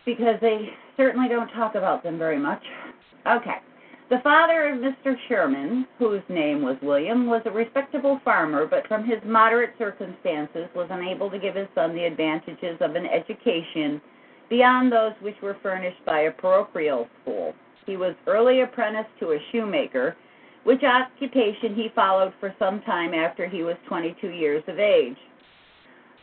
because 0.05 0.35
they 0.41 0.69
certainly 0.97 1.29
don't 1.29 1.49
talk 1.49 1.75
about 1.75 2.01
them 2.01 2.17
very 2.17 2.39
much. 2.39 2.63
Okay. 3.27 3.57
The 4.09 4.19
father 4.23 4.69
of 4.69 4.79
Mr. 4.79 5.15
Sherman, 5.27 5.85
whose 5.99 6.23
name 6.29 6.63
was 6.63 6.77
William, 6.81 7.27
was 7.27 7.43
a 7.45 7.51
respectable 7.51 8.19
farmer, 8.25 8.65
but 8.65 8.87
from 8.87 9.03
his 9.05 9.19
moderate 9.23 9.75
circumstances 9.77 10.67
was 10.75 10.87
unable 10.89 11.29
to 11.29 11.37
give 11.37 11.53
his 11.53 11.67
son 11.75 11.93
the 11.93 12.05
advantages 12.05 12.75
of 12.81 12.95
an 12.95 13.05
education 13.05 14.01
beyond 14.49 14.91
those 14.91 15.13
which 15.21 15.39
were 15.43 15.57
furnished 15.61 16.03
by 16.07 16.21
a 16.21 16.31
parochial 16.31 17.07
school. 17.21 17.53
He 17.85 17.97
was 17.97 18.15
early 18.25 18.61
apprenticed 18.61 19.11
to 19.19 19.33
a 19.33 19.39
shoemaker, 19.51 20.15
which 20.63 20.81
occupation 20.83 21.75
he 21.75 21.89
followed 21.93 22.33
for 22.39 22.55
some 22.57 22.81
time 22.81 23.13
after 23.13 23.47
he 23.47 23.61
was 23.61 23.75
22 23.87 24.29
years 24.29 24.63
of 24.67 24.79
age. 24.79 25.17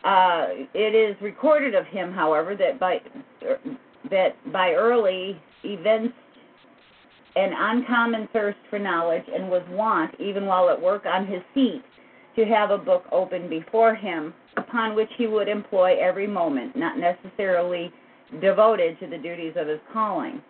Uh, 0.03 0.47
it 0.73 0.93
is 0.93 1.15
recorded 1.21 1.73
of 1.73 1.85
him, 1.85 2.11
however, 2.11 2.53
that 2.53 2.81
by 2.81 2.99
that 4.11 4.35
by 4.51 4.73
early 4.73 5.41
events 5.63 6.13
an 7.37 7.53
uncommon 7.53 8.27
thirst 8.33 8.57
for 8.69 8.79
knowledge 8.79 9.25
and 9.33 9.49
was 9.49 9.61
wont, 9.69 10.11
even 10.19 10.47
while 10.47 10.69
at 10.69 10.81
work 10.81 11.05
on 11.05 11.27
his 11.27 11.41
seat, 11.53 11.83
to 12.35 12.45
have 12.45 12.71
a 12.71 12.77
book 12.77 13.05
open 13.11 13.47
before 13.47 13.93
him, 13.93 14.33
upon 14.57 14.95
which 14.95 15.09
he 15.17 15.27
would 15.27 15.47
employ 15.47 15.97
every 15.99 16.25
moment, 16.25 16.75
not 16.75 16.97
necessarily 16.97 17.91
devoted 18.41 18.99
to 18.99 19.07
the 19.07 19.17
duties 19.17 19.53
of 19.55 19.67
his 19.67 19.79
calling. 19.93 20.41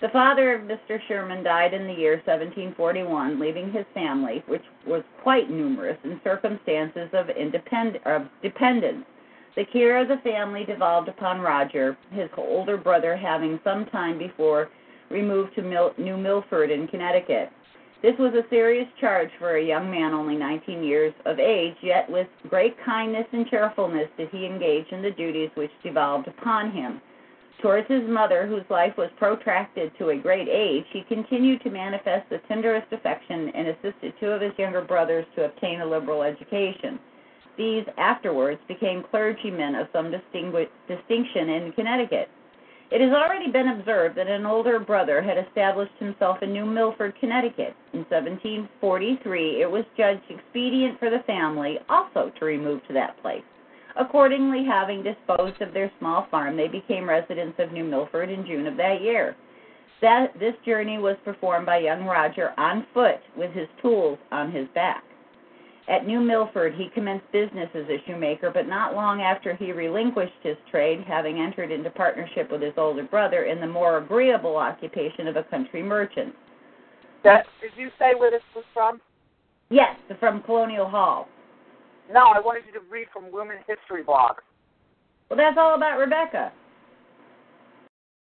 The 0.00 0.08
father 0.08 0.54
of 0.54 0.62
Mr. 0.62 0.98
Sherman 1.06 1.44
died 1.44 1.74
in 1.74 1.86
the 1.86 1.92
year 1.92 2.22
1741, 2.24 3.38
leaving 3.38 3.70
his 3.70 3.84
family, 3.92 4.42
which 4.46 4.64
was 4.86 5.02
quite 5.22 5.50
numerous, 5.50 5.98
in 6.04 6.18
circumstances 6.24 7.10
of, 7.12 7.26
independ- 7.26 8.00
of 8.06 8.28
dependence. 8.42 9.04
The 9.56 9.66
care 9.66 9.98
of 9.98 10.08
the 10.08 10.16
family 10.18 10.64
devolved 10.64 11.08
upon 11.08 11.40
Roger, 11.40 11.98
his 12.12 12.30
older 12.38 12.78
brother 12.78 13.14
having 13.14 13.60
some 13.62 13.84
time 13.86 14.16
before 14.16 14.70
removed 15.10 15.54
to 15.56 15.62
Mil- 15.62 15.94
New 15.98 16.16
Milford 16.16 16.70
in 16.70 16.86
Connecticut. 16.88 17.50
This 18.02 18.16
was 18.18 18.32
a 18.32 18.48
serious 18.48 18.88
charge 18.98 19.30
for 19.38 19.56
a 19.56 19.64
young 19.64 19.90
man 19.90 20.14
only 20.14 20.36
19 20.36 20.82
years 20.82 21.12
of 21.26 21.38
age, 21.38 21.76
yet 21.82 22.08
with 22.10 22.28
great 22.48 22.74
kindness 22.82 23.26
and 23.32 23.46
cheerfulness 23.48 24.08
did 24.16 24.30
he 24.30 24.46
engage 24.46 24.86
in 24.90 25.02
the 25.02 25.10
duties 25.10 25.50
which 25.54 25.70
devolved 25.82 26.26
upon 26.26 26.72
him. 26.72 27.02
Towards 27.60 27.88
his 27.88 28.08
mother, 28.08 28.46
whose 28.46 28.64
life 28.70 28.96
was 28.96 29.10
protracted 29.18 29.92
to 29.98 30.08
a 30.08 30.16
great 30.16 30.48
age, 30.48 30.86
he 30.92 31.02
continued 31.02 31.62
to 31.62 31.70
manifest 31.70 32.30
the 32.30 32.38
tenderest 32.48 32.90
affection 32.90 33.50
and 33.50 33.68
assisted 33.68 34.14
two 34.18 34.28
of 34.28 34.40
his 34.40 34.58
younger 34.58 34.80
brothers 34.80 35.26
to 35.36 35.44
obtain 35.44 35.82
a 35.82 35.86
liberal 35.86 36.22
education. 36.22 36.98
These 37.58 37.84
afterwards 37.98 38.60
became 38.66 39.02
clergymen 39.02 39.74
of 39.74 39.88
some 39.92 40.10
distinction 40.10 41.50
in 41.50 41.72
Connecticut. 41.72 42.30
It 42.90 43.00
has 43.00 43.12
already 43.12 43.52
been 43.52 43.68
observed 43.68 44.16
that 44.16 44.26
an 44.26 44.44
older 44.44 44.80
brother 44.80 45.22
had 45.22 45.38
established 45.38 45.94
himself 46.00 46.42
in 46.42 46.52
New 46.52 46.66
Milford, 46.66 47.14
Connecticut. 47.20 47.76
In 47.92 48.00
1743, 48.10 49.62
it 49.62 49.70
was 49.70 49.84
judged 49.96 50.28
expedient 50.28 50.98
for 50.98 51.08
the 51.08 51.22
family 51.24 51.78
also 51.88 52.32
to 52.38 52.44
remove 52.44 52.84
to 52.88 52.94
that 52.94 53.20
place. 53.22 53.44
Accordingly, 53.96 54.64
having 54.64 55.04
disposed 55.04 55.62
of 55.62 55.72
their 55.72 55.92
small 56.00 56.26
farm, 56.32 56.56
they 56.56 56.66
became 56.66 57.08
residents 57.08 57.60
of 57.60 57.70
New 57.70 57.84
Milford 57.84 58.28
in 58.28 58.44
June 58.44 58.66
of 58.66 58.76
that 58.76 59.02
year. 59.02 59.36
That, 60.00 60.32
this 60.40 60.54
journey 60.66 60.98
was 60.98 61.16
performed 61.24 61.66
by 61.66 61.78
young 61.78 62.06
Roger 62.06 62.52
on 62.58 62.86
foot 62.92 63.20
with 63.36 63.52
his 63.52 63.68
tools 63.80 64.18
on 64.32 64.50
his 64.50 64.66
back. 64.74 65.04
At 65.88 66.06
New 66.06 66.20
Milford, 66.20 66.74
he 66.74 66.88
commenced 66.94 67.30
business 67.32 67.68
as 67.74 67.84
a 67.88 68.02
shoemaker, 68.06 68.50
but 68.52 68.68
not 68.68 68.94
long 68.94 69.22
after 69.22 69.56
he 69.56 69.72
relinquished 69.72 70.32
his 70.42 70.56
trade, 70.70 71.04
having 71.06 71.40
entered 71.40 71.72
into 71.72 71.90
partnership 71.90 72.50
with 72.50 72.62
his 72.62 72.74
older 72.76 73.02
brother 73.02 73.44
in 73.44 73.60
the 73.60 73.66
more 73.66 73.98
agreeable 73.98 74.56
occupation 74.56 75.26
of 75.26 75.36
a 75.36 75.42
country 75.44 75.82
merchant. 75.82 76.34
That 77.24 77.46
did 77.60 77.72
you 77.76 77.90
say 77.98 78.12
where 78.16 78.30
this 78.30 78.42
was 78.54 78.64
from? 78.72 79.00
Yes, 79.68 79.96
from 80.18 80.42
Colonial 80.42 80.88
Hall. 80.88 81.28
No, 82.12 82.20
I 82.34 82.40
wanted 82.40 82.64
you 82.66 82.72
to 82.72 82.86
read 82.90 83.06
from 83.12 83.30
Women's 83.32 83.64
History 83.66 84.02
Blog. 84.02 84.36
Well, 85.28 85.36
that's 85.36 85.56
all 85.58 85.74
about 85.76 85.98
Rebecca. 85.98 86.52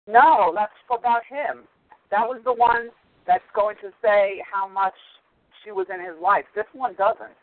No, 0.07 0.51
that's 0.55 0.71
about 0.91 1.21
him. 1.29 1.63
That 2.11 2.27
was 2.27 2.41
the 2.43 2.53
one 2.53 2.89
that's 3.25 3.43
going 3.55 3.75
to 3.81 3.89
say 4.01 4.41
how 4.51 4.67
much 4.67 4.93
she 5.63 5.71
was 5.71 5.87
in 5.93 5.99
his 5.99 6.15
life. 6.21 6.45
This 6.55 6.65
one 6.73 6.95
doesn't. 6.95 7.35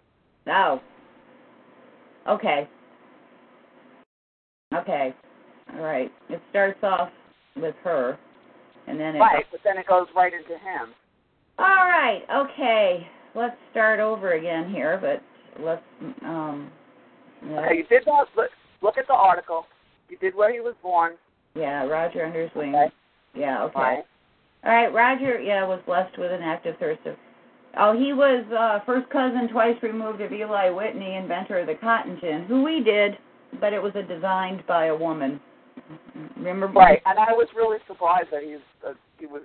Oh. 0.49 0.81
Okay. 2.29 2.69
Okay. 4.75 5.15
All 5.75 5.81
right. 5.81 6.11
It 6.29 6.41
starts 6.51 6.79
off 6.83 7.11
with 7.57 7.75
her, 7.85 8.19
and 8.87 8.99
then 8.99 9.17
it. 9.17 9.21
Right, 9.21 9.45
but 9.51 9.61
then 9.65 9.79
it 9.79 9.87
goes 9.87 10.07
right 10.15 10.33
into 10.33 10.55
him. 10.55 10.95
All 11.59 11.67
right. 11.67 12.23
Okay. 12.35 13.07
Let's 13.35 13.57
start 13.71 14.01
over 14.01 14.33
again 14.33 14.71
here, 14.71 14.99
but 15.01 15.23
let's 15.63 15.83
um. 16.23 16.71
Yeah, 17.47 17.61
Okay, 17.61 17.77
you 17.77 17.85
did 17.87 18.03
that. 18.07 18.27
Look, 18.37 18.51
look 18.83 18.99
at 18.99 19.07
the 19.07 19.13
article. 19.15 19.67
You 20.09 20.17
did 20.19 20.35
where 20.35 20.53
he 20.53 20.61
was 20.61 20.75
born. 20.83 21.13
yeah 21.55 21.85
Roger 21.85 22.25
under 22.25 22.43
his 22.43 22.51
wing. 22.57 22.75
Okay. 22.75 22.95
Yeah. 23.35 23.63
Okay. 23.65 23.79
Right. 23.79 24.05
All 24.65 24.73
right. 24.73 24.93
Roger. 24.93 25.41
Yeah, 25.41 25.67
was 25.67 25.81
blessed 25.87 26.19
with 26.19 26.33
an 26.33 26.43
active 26.43 26.77
thirst 26.79 27.01
of. 27.07 27.17
Oh, 27.79 27.93
he 27.93 28.13
was 28.13 28.45
uh, 28.57 28.85
first 28.87 29.09
cousin 29.11 29.49
twice 29.53 29.77
removed 29.83 30.21
of 30.21 30.33
Eli 30.33 30.71
Whitney, 30.71 31.17
inventor 31.17 31.59
of 31.59 31.67
the 31.67 31.75
cotton 31.75 32.19
gin, 32.21 32.45
who 32.49 32.63
we 32.63 32.83
did, 32.83 33.19
but 33.61 33.73
it 33.73 33.83
was 33.83 33.93
a 33.95 34.03
designed 34.03 34.67
by 34.67 34.87
a 34.87 34.97
woman. 34.97 35.41
Remember? 36.37 36.69
Right, 36.69 37.03
and 37.05 37.19
I 37.19 37.33
was 37.33 37.49
really 37.55 37.79
surprised 37.87 38.29
that 38.33 38.43
he's 38.43 38.59
uh, 38.87 38.95
he 39.19 39.27
was 39.27 39.43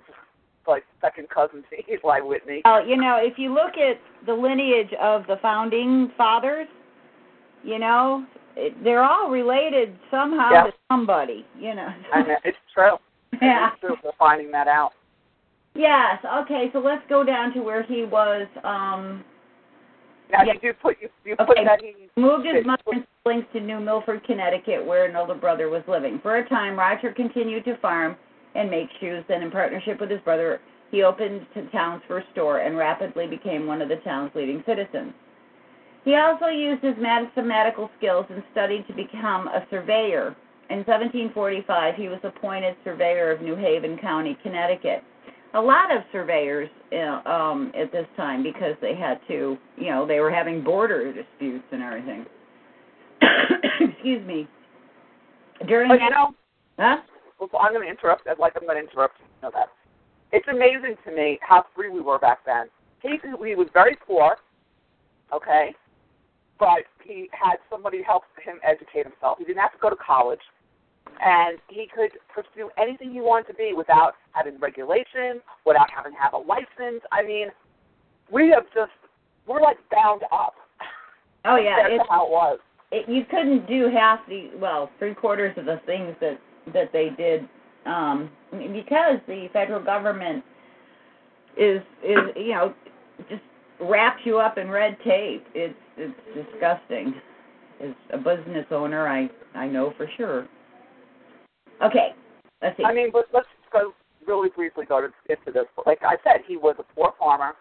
like 0.66 0.84
second 1.00 1.28
cousin 1.28 1.62
to 1.70 1.92
Eli 1.92 2.20
Whitney. 2.20 2.62
Uh, 2.64 2.80
you 2.86 2.96
know, 2.96 3.18
if 3.20 3.38
you 3.38 3.52
look 3.52 3.72
at 3.76 4.00
the 4.26 4.32
lineage 4.32 4.92
of 5.00 5.26
the 5.26 5.36
founding 5.42 6.10
fathers, 6.16 6.68
you 7.62 7.78
know, 7.78 8.24
it, 8.56 8.72
they're 8.82 9.02
all 9.04 9.30
related 9.30 9.96
somehow 10.10 10.50
Yeah. 10.52 10.62
to 10.64 10.72
somebody. 10.90 11.44
You 11.58 11.74
know. 11.74 11.88
And 12.14 12.26
it's 12.44 12.56
true. 12.72 12.96
yeah. 13.42 13.70
It's 13.72 13.80
true. 13.80 13.96
We're 14.02 14.12
finding 14.18 14.50
that 14.52 14.68
out. 14.68 14.92
Yes. 15.74 16.18
Okay. 16.42 16.70
So 16.72 16.80
let's 16.80 17.02
go 17.08 17.24
down 17.24 17.52
to 17.54 17.60
where 17.60 17.82
he 17.82 18.04
was. 18.04 18.46
Um, 18.64 19.24
Now 20.30 20.44
Yeah. 20.44 20.54
you 20.54 20.60
do 20.60 20.72
put 20.72 20.96
you 21.00 21.10
you 21.26 21.36
put 21.36 21.50
Okay. 21.50 21.64
that 21.64 21.82
he 21.82 22.08
moved 22.16 22.46
his 22.46 22.64
mother 22.64 22.82
and 22.90 23.06
siblings 23.18 23.44
to 23.52 23.60
New 23.60 23.80
Milford, 23.80 24.24
Connecticut, 24.24 24.82
where 24.82 25.04
an 25.04 25.14
older 25.14 25.34
brother 25.34 25.68
was 25.68 25.82
living. 25.86 26.18
For 26.20 26.36
a 26.36 26.48
time, 26.48 26.78
Roger 26.78 27.12
continued 27.12 27.66
to 27.66 27.76
farm 27.76 28.16
and 28.54 28.70
make 28.70 28.88
shoes. 28.98 29.22
Then, 29.28 29.42
in 29.42 29.50
partnership 29.50 30.00
with 30.00 30.08
his 30.08 30.20
brother, 30.22 30.60
he 30.90 31.02
opened 31.02 31.46
the 31.54 31.62
town's 31.72 32.02
first 32.08 32.28
store 32.32 32.58
and 32.60 32.78
rapidly 32.78 33.26
became 33.26 33.66
one 33.66 33.82
of 33.82 33.90
the 33.90 33.96
town's 33.96 34.34
leading 34.34 34.62
citizens. 34.64 35.12
He 36.04 36.16
also 36.16 36.46
used 36.46 36.82
his 36.82 36.96
mathematical 36.96 37.90
skills 37.98 38.24
and 38.30 38.42
studied 38.52 38.86
to 38.86 38.94
become 38.94 39.48
a 39.48 39.66
surveyor. 39.70 40.34
In 40.70 40.78
1745, 40.84 41.94
he 41.94 42.08
was 42.08 42.20
appointed 42.24 42.74
surveyor 42.84 43.30
of 43.30 43.42
New 43.42 43.54
Haven 43.56 43.98
County, 43.98 44.36
Connecticut. 44.42 45.04
A 45.54 45.60
lot 45.60 45.94
of 45.94 46.02
surveyors 46.12 46.68
uh, 46.92 47.28
um, 47.28 47.72
at 47.78 47.92
this 47.92 48.06
time 48.16 48.42
because 48.42 48.74
they 48.80 48.94
had 48.94 49.20
to, 49.28 49.56
you 49.76 49.90
know, 49.90 50.06
they 50.06 50.20
were 50.20 50.30
having 50.30 50.64
border 50.64 51.12
disputes 51.12 51.64
and 51.72 51.82
everything. 51.82 52.24
Excuse 53.80 54.26
me. 54.26 54.48
During 55.66 55.88
But 55.88 55.94
you 55.94 56.00
that, 56.00 56.10
know, 56.10 56.34
huh? 56.78 56.96
well, 57.38 57.62
I'm 57.62 57.72
going 57.72 57.84
to 57.84 57.90
interrupt. 57.90 58.26
I'd 58.26 58.38
like 58.38 58.54
I'm 58.56 58.66
going 58.66 58.82
to 58.82 58.88
interrupt. 58.88 59.18
You 59.20 59.48
know 59.48 59.50
that. 59.54 59.68
It's 60.32 60.48
amazing 60.48 60.96
to 61.06 61.14
me 61.14 61.38
how 61.42 61.64
free 61.76 61.90
we 61.90 62.00
were 62.00 62.18
back 62.18 62.38
then. 62.46 62.66
He 63.02 63.18
he 63.22 63.54
was 63.54 63.68
very 63.74 63.96
poor, 64.06 64.36
okay, 65.34 65.74
but 66.58 66.84
he 67.04 67.28
had 67.32 67.56
somebody 67.70 68.02
help 68.02 68.22
him 68.42 68.58
educate 68.62 69.04
himself. 69.04 69.38
He 69.38 69.44
didn't 69.44 69.60
have 69.60 69.72
to 69.72 69.78
go 69.78 69.90
to 69.90 69.96
college, 69.96 70.40
and 71.24 71.58
he 71.68 71.86
could 71.94 72.12
pursue 72.32 72.70
anything 72.78 73.12
he 73.12 73.20
wanted 73.20 73.48
to 73.48 73.54
be 73.54 73.72
without 73.76 74.14
having 74.32 74.58
regulation, 74.58 75.40
without 75.66 75.88
having 75.94 76.12
to 76.12 76.18
have 76.18 76.32
a 76.34 76.38
license. 76.38 77.02
I 77.12 77.22
mean, 77.22 77.48
we 78.30 78.48
have 78.50 78.64
just 78.74 78.92
we're 79.46 79.60
like 79.60 79.78
bound 79.90 80.22
up. 80.32 80.54
Oh 81.44 81.56
yeah, 81.56 81.78
That's 81.82 81.94
it's 81.94 82.04
how 82.08 82.26
it 82.26 82.30
was. 82.30 82.60
it, 82.92 83.08
you 83.08 83.24
couldn't 83.28 83.66
do 83.66 83.90
half 83.92 84.20
the 84.28 84.50
well 84.60 84.90
three 85.00 85.12
quarters 85.12 85.52
of 85.58 85.64
the 85.64 85.80
things 85.86 86.14
that 86.20 86.38
that 86.72 86.92
they 86.92 87.08
did 87.18 87.48
um 87.84 88.30
because 88.52 89.18
the 89.26 89.48
federal 89.52 89.82
government 89.84 90.44
is 91.56 91.82
is 92.04 92.18
you 92.36 92.52
know 92.52 92.72
just 93.28 93.42
wraps 93.80 94.20
you 94.24 94.38
up 94.38 94.56
in 94.56 94.70
red 94.70 94.96
tape 95.04 95.44
it's 95.52 95.74
it's 95.96 96.14
disgusting 96.32 97.12
as 97.82 97.90
a 98.12 98.18
business 98.18 98.66
owner 98.70 99.08
i 99.08 99.28
i 99.56 99.66
know 99.66 99.92
for 99.96 100.08
sure 100.16 100.46
okay 101.82 102.14
let's 102.62 102.76
see 102.76 102.84
I 102.84 102.94
mean, 102.94 103.10
but 103.12 103.26
let's 103.32 103.48
go 103.72 103.92
really 104.26 104.50
briefly 104.50 104.84
go 104.86 105.00
to, 105.00 105.08
into 105.28 105.52
this. 105.52 105.66
Like 105.86 105.98
I 106.02 106.16
said, 106.24 106.42
he 106.46 106.56
was 106.56 106.76
a 106.78 106.94
poor 106.94 107.12
farmer. 107.18 107.52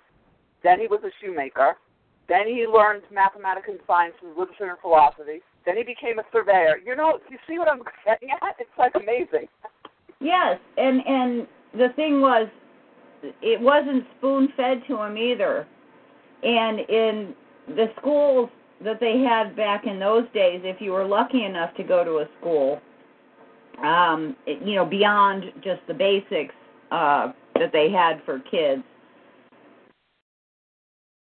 Then 0.64 0.80
he 0.80 0.88
was 0.88 1.00
a 1.04 1.12
shoemaker. 1.22 1.76
Then 2.30 2.48
he 2.48 2.66
learned 2.68 3.04
mathematics 3.12 3.68
and 3.70 3.80
science 3.88 4.14
and 4.22 4.38
literature 4.38 4.70
and 4.70 4.80
philosophy. 4.80 5.42
Then 5.66 5.78
he 5.78 5.84
became 5.84 6.20
a 6.20 6.24
surveyor. 6.32 6.78
You 6.86 6.96
know, 6.96 7.20
you 7.30 7.38
see 7.48 7.60
what 7.60 7.68
I'm 7.68 7.82
getting 8.06 8.30
at? 8.30 8.56
It's 8.60 8.70
like 8.78 8.94
amazing. 8.96 9.48
Yes, 10.20 10.60
and 10.78 11.02
and 11.06 11.48
the 11.74 11.90
thing 11.96 12.22
was, 12.22 12.48
it 13.42 13.60
wasn't 13.60 14.06
spoon 14.18 14.50
fed 14.56 14.84
to 14.88 15.02
him 15.02 15.18
either. 15.18 15.68
And 16.44 16.80
in 16.82 17.36
the 17.68 17.88
schools 18.00 18.50
that 18.84 19.00
they 19.00 19.20
had 19.20 19.56
back 19.56 19.86
in 19.86 20.00
those 20.00 20.26
days, 20.34 20.62
if 20.64 20.80
you 20.80 20.92
were 20.92 21.06
lucky 21.06 21.44
enough 21.44 21.76
to 21.76 21.84
go 21.84 22.04
to 22.04 22.20
a 22.20 22.28
school, 22.40 22.82
um, 23.84 24.36
it, 24.46 24.66
you 24.66 24.76
know, 24.76 24.86
beyond 24.86 25.46
just 25.64 25.82
the 25.88 25.94
basics 25.94 26.54
uh, 26.92 27.32
that 27.56 27.72
they 27.72 27.90
had 27.92 28.22
for 28.26 28.40
kids, 28.40 28.84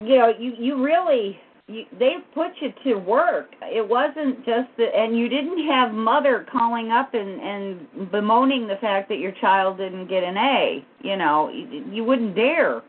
you 0.02 0.16
know, 0.16 0.32
you 0.38 0.54
you 0.58 0.82
really 0.82 1.38
you, 1.70 1.84
they 1.98 2.14
put 2.34 2.50
you 2.60 2.72
to 2.84 2.98
work. 2.98 3.50
It 3.62 3.86
wasn't 3.86 4.38
just 4.38 4.68
that, 4.78 4.94
and 4.94 5.16
you 5.16 5.28
didn't 5.28 5.66
have 5.68 5.92
mother 5.92 6.46
calling 6.50 6.90
up 6.90 7.14
and 7.14 7.40
and 7.40 8.10
bemoaning 8.10 8.66
the 8.66 8.76
fact 8.80 9.08
that 9.10 9.18
your 9.18 9.32
child 9.40 9.78
didn't 9.78 10.08
get 10.08 10.24
an 10.24 10.36
A. 10.36 10.84
You 11.02 11.16
know, 11.16 11.50
you, 11.50 11.84
you 11.90 12.04
wouldn't 12.04 12.34
dare. 12.34 12.82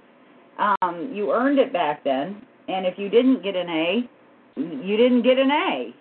Um, 0.57 1.11
you 1.13 1.31
earned 1.31 1.59
it 1.59 1.71
back 1.71 2.03
then, 2.03 2.41
and 2.67 2.85
if 2.85 2.97
you 2.97 3.09
didn't 3.09 3.43
get 3.43 3.55
an 3.55 3.69
A, 3.69 4.09
you 4.55 4.97
didn't 4.97 5.23
get 5.23 5.37
an 5.37 5.51
A. 5.51 5.93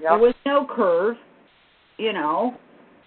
Yep. 0.00 0.10
There 0.10 0.18
was 0.18 0.34
no 0.44 0.66
curve. 0.68 1.16
You 1.98 2.12
know, 2.12 2.56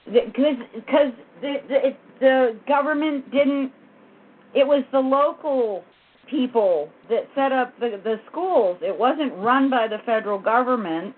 because 0.06 0.56
because 0.74 1.12
the, 1.42 1.56
the 1.68 1.80
the 2.20 2.60
government 2.68 3.32
didn't. 3.32 3.72
It 4.54 4.66
was 4.66 4.84
the 4.92 5.00
local 5.00 5.84
people 6.30 6.90
that 7.10 7.28
set 7.36 7.52
up 7.52 7.78
the 7.80 8.00
the 8.04 8.20
schools. 8.30 8.78
It 8.82 8.98
wasn't 8.98 9.34
run 9.36 9.70
by 9.70 9.88
the 9.88 9.98
federal 10.06 10.40
government. 10.40 11.16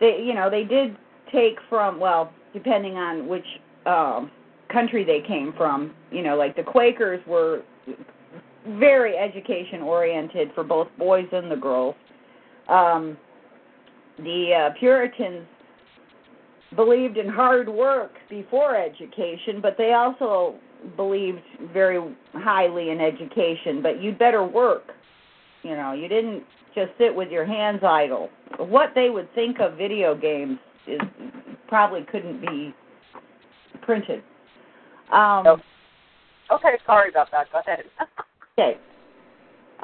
They 0.00 0.22
you 0.24 0.34
know 0.34 0.50
they 0.50 0.64
did 0.64 0.96
take 1.32 1.58
from 1.68 2.00
well 2.00 2.32
depending 2.52 2.96
on 2.96 3.28
which 3.28 3.44
um, 3.86 4.30
country 4.72 5.04
they 5.04 5.26
came 5.26 5.54
from. 5.56 5.94
You 6.10 6.22
know 6.22 6.36
like 6.36 6.56
the 6.56 6.62
Quakers 6.62 7.24
were 7.26 7.62
very 8.78 9.16
education 9.16 9.80
oriented 9.82 10.50
for 10.54 10.64
both 10.64 10.88
boys 10.98 11.26
and 11.32 11.50
the 11.50 11.56
girls. 11.56 11.94
Um, 12.68 13.16
the 14.18 14.70
uh, 14.70 14.78
Puritans 14.78 15.46
believed 16.76 17.16
in 17.16 17.28
hard 17.28 17.68
work 17.68 18.12
before 18.28 18.76
education, 18.76 19.60
but 19.60 19.76
they 19.78 19.94
also 19.94 20.56
believed 20.96 21.40
very 21.72 22.00
highly 22.34 22.90
in 22.90 23.00
education, 23.00 23.82
but 23.82 24.02
you'd 24.02 24.18
better 24.18 24.44
work. 24.44 24.92
You 25.62 25.76
know, 25.76 25.92
you 25.92 26.08
didn't 26.08 26.44
just 26.74 26.90
sit 26.98 27.14
with 27.14 27.30
your 27.30 27.44
hands 27.44 27.80
idle. 27.82 28.30
What 28.58 28.90
they 28.94 29.10
would 29.10 29.32
think 29.34 29.60
of 29.60 29.76
video 29.76 30.14
games 30.14 30.58
is 30.86 31.00
probably 31.66 32.02
couldn't 32.02 32.40
be 32.40 32.74
printed. 33.82 34.22
Um, 35.12 35.42
Nope. 35.44 35.60
Okay, 36.50 36.78
sorry 36.86 37.10
about 37.10 37.30
that. 37.30 37.50
Go 37.52 37.60
ahead. 37.60 37.84
Okay. 38.58 38.76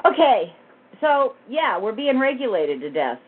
Okay. 0.05 0.53
So 0.99 1.35
yeah, 1.49 1.79
we're 1.79 1.93
being 1.93 2.19
regulated 2.19 2.81
to 2.81 2.89
death. 2.89 3.19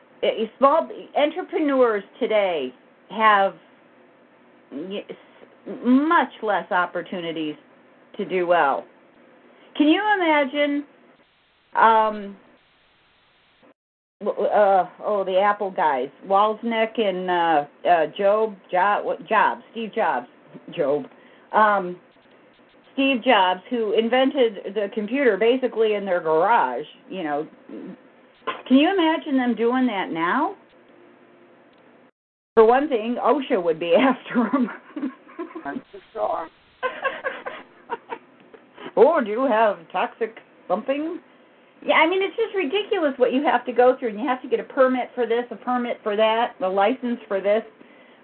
Small 0.57 0.89
entrepreneurs 1.15 2.03
today 2.19 2.73
have 3.09 3.55
much 5.83 6.31
less 6.41 6.71
opportunities 6.71 7.55
to 8.17 8.25
do 8.25 8.47
well. 8.47 8.85
Can 9.75 9.87
you 9.87 10.01
imagine? 10.15 10.85
Um, 11.75 12.37
uh, 14.25 14.85
oh, 15.05 15.23
the 15.25 15.39
Apple 15.39 15.69
guys, 15.69 16.09
Wozniak 16.25 16.99
and 16.99 17.29
uh, 17.29 17.87
uh, 17.87 18.07
Job, 18.17 18.55
Job, 18.71 19.05
Jobs, 19.29 19.61
Steve 19.71 19.93
Jobs, 19.93 20.27
Job. 20.75 21.05
Um, 21.53 21.97
Steve 22.93 23.23
Jobs, 23.23 23.61
who 23.69 23.93
invented 23.93 24.73
the 24.73 24.89
computer 24.93 25.37
basically 25.37 25.93
in 25.93 26.03
their 26.03 26.19
garage, 26.19 26.85
you 27.09 27.23
know, 27.23 27.47
can 28.67 28.77
you 28.77 28.91
imagine 28.91 29.37
them 29.37 29.53
doing 29.55 29.85
that 29.85 30.11
now? 30.11 30.55
For 32.57 32.65
one 32.65 32.89
thing, 32.89 33.17
OSHA 33.23 33.63
would 33.63 33.79
be 33.79 33.93
after 33.95 34.49
them. 34.51 34.71
I'm 35.63 35.79
sure. 36.11 36.49
or 38.95 39.23
do 39.23 39.29
you 39.29 39.45
have 39.45 39.77
toxic 39.91 40.39
something? 40.67 41.19
Yeah, 41.85 41.97
I 41.97 42.09
mean 42.09 42.23
it's 42.23 42.35
just 42.35 42.55
ridiculous 42.55 43.13
what 43.17 43.31
you 43.31 43.43
have 43.43 43.63
to 43.67 43.71
go 43.71 43.95
through, 43.99 44.09
and 44.09 44.19
you 44.19 44.27
have 44.27 44.41
to 44.41 44.49
get 44.49 44.59
a 44.59 44.63
permit 44.63 45.11
for 45.13 45.27
this, 45.27 45.43
a 45.51 45.55
permit 45.55 45.99
for 46.01 46.15
that, 46.15 46.55
a 46.59 46.67
license 46.67 47.19
for 47.27 47.39
this, 47.39 47.61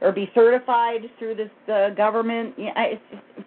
or 0.02 0.12
be 0.12 0.32
certified 0.34 1.02
through 1.20 1.36
this 1.36 1.52
uh, 1.72 1.92
government. 1.92 2.56
Yeah, 2.58 2.72
it's, 2.76 3.46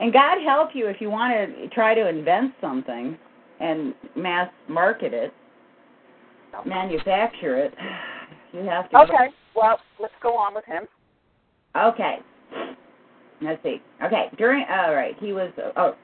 and 0.00 0.12
God 0.12 0.38
help 0.44 0.70
you 0.74 0.88
if 0.88 1.00
you 1.00 1.08
want 1.08 1.32
to 1.32 1.68
try 1.68 1.94
to 1.94 2.08
invent 2.08 2.54
something 2.60 3.16
and 3.60 3.94
mass 4.16 4.50
market 4.66 5.14
it, 5.14 5.32
manufacture 6.66 7.58
it. 7.58 7.74
You 8.52 8.60
have 8.60 8.90
to. 8.90 8.98
Okay, 8.98 9.28
well, 9.54 9.78
let's 10.00 10.14
go 10.22 10.36
on 10.36 10.54
with 10.54 10.64
him. 10.64 10.84
Okay. 11.76 12.18
Let's 13.42 13.62
see. 13.62 13.80
Okay. 14.04 14.26
During 14.36 14.66
all 14.68 14.94
right, 14.94 15.14
he 15.20 15.32
was 15.32 15.50
oh, 15.76 15.94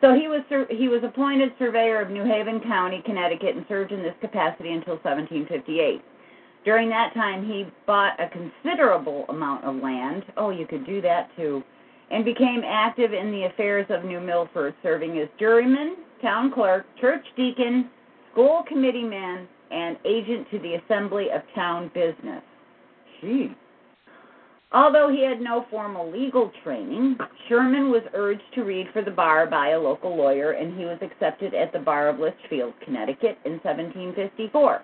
so 0.00 0.14
he 0.14 0.28
was 0.28 0.42
he 0.70 0.88
was 0.88 1.02
appointed 1.02 1.52
surveyor 1.58 2.00
of 2.02 2.10
New 2.10 2.24
Haven 2.24 2.60
County, 2.60 3.02
Connecticut, 3.04 3.56
and 3.56 3.64
served 3.68 3.90
in 3.90 4.02
this 4.02 4.14
capacity 4.20 4.72
until 4.72 4.94
1758. 4.94 6.02
During 6.64 6.88
that 6.88 7.12
time, 7.14 7.46
he 7.46 7.66
bought 7.86 8.18
a 8.20 8.28
considerable 8.28 9.26
amount 9.28 9.64
of 9.64 9.76
land. 9.76 10.24
Oh, 10.36 10.50
you 10.50 10.66
could 10.66 10.86
do 10.86 11.00
that 11.02 11.28
too, 11.36 11.62
and 12.10 12.24
became 12.24 12.62
active 12.66 13.12
in 13.12 13.30
the 13.30 13.44
affairs 13.44 13.86
of 13.90 14.04
New 14.04 14.20
Milford, 14.20 14.74
serving 14.82 15.18
as 15.18 15.28
juryman, 15.40 15.94
town 16.22 16.52
clerk, 16.52 16.86
church 17.00 17.24
deacon, 17.36 17.90
school 18.32 18.62
committee 18.68 19.04
man, 19.04 19.48
and 19.74 19.96
agent 20.04 20.46
to 20.52 20.58
the 20.60 20.74
Assembly 20.74 21.26
of 21.34 21.42
Town 21.54 21.90
Business. 21.92 22.42
Gee. 23.20 23.50
Although 24.72 25.08
he 25.08 25.24
had 25.24 25.40
no 25.40 25.66
formal 25.70 26.10
legal 26.10 26.50
training, 26.62 27.16
Sherman 27.48 27.90
was 27.90 28.02
urged 28.12 28.42
to 28.54 28.64
read 28.64 28.88
for 28.92 29.02
the 29.02 29.10
bar 29.10 29.46
by 29.46 29.70
a 29.70 29.78
local 29.78 30.16
lawyer, 30.16 30.52
and 30.52 30.76
he 30.78 30.84
was 30.84 30.98
accepted 31.00 31.54
at 31.54 31.72
the 31.72 31.78
Bar 31.78 32.08
of 32.08 32.18
Litchfield, 32.18 32.74
Connecticut 32.84 33.38
in 33.44 33.52
1754. 33.62 34.82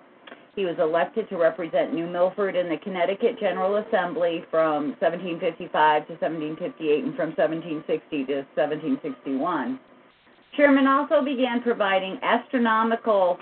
He 0.55 0.65
was 0.65 0.75
elected 0.79 1.27
to 1.29 1.37
represent 1.37 1.93
New 1.93 2.07
Milford 2.07 2.55
in 2.55 2.69
the 2.69 2.77
Connecticut 2.77 3.39
General 3.39 3.77
Assembly 3.77 4.43
from 4.51 4.95
1755 4.99 6.07
to 6.07 6.13
1758 6.13 7.03
and 7.03 7.15
from 7.15 7.29
1760 7.35 8.25
to 8.25 8.35
1761. 8.55 9.79
Sherman 10.55 10.87
also 10.87 11.23
began 11.23 11.61
providing 11.61 12.19
astronomical, 12.21 13.39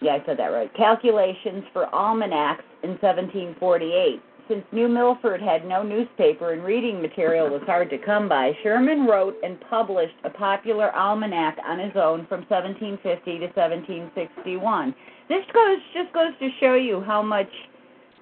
yeah, 0.00 0.12
I 0.12 0.26
said 0.26 0.38
that 0.38 0.46
right, 0.46 0.72
calculations 0.74 1.64
for 1.72 1.92
almanacs 1.94 2.64
in 2.82 2.90
1748. 2.90 4.22
Since 4.48 4.64
New 4.72 4.88
Milford 4.88 5.40
had 5.40 5.64
no 5.64 5.82
newspaper 5.82 6.52
and 6.52 6.64
reading 6.64 7.00
material 7.00 7.48
was 7.48 7.62
hard 7.66 7.88
to 7.90 7.98
come 7.98 8.28
by, 8.28 8.52
Sherman 8.64 9.06
wrote 9.06 9.36
and 9.44 9.60
published 9.70 10.16
a 10.24 10.30
popular 10.30 10.90
almanac 10.96 11.56
on 11.64 11.78
his 11.78 11.92
own 11.94 12.26
from 12.26 12.40
1750 12.48 13.38
to 13.38 13.46
1761. 13.46 14.94
This 15.28 15.44
goes 15.54 15.78
just 15.94 16.12
goes 16.12 16.32
to 16.40 16.48
show 16.58 16.74
you 16.74 17.00
how 17.00 17.22
much 17.22 17.46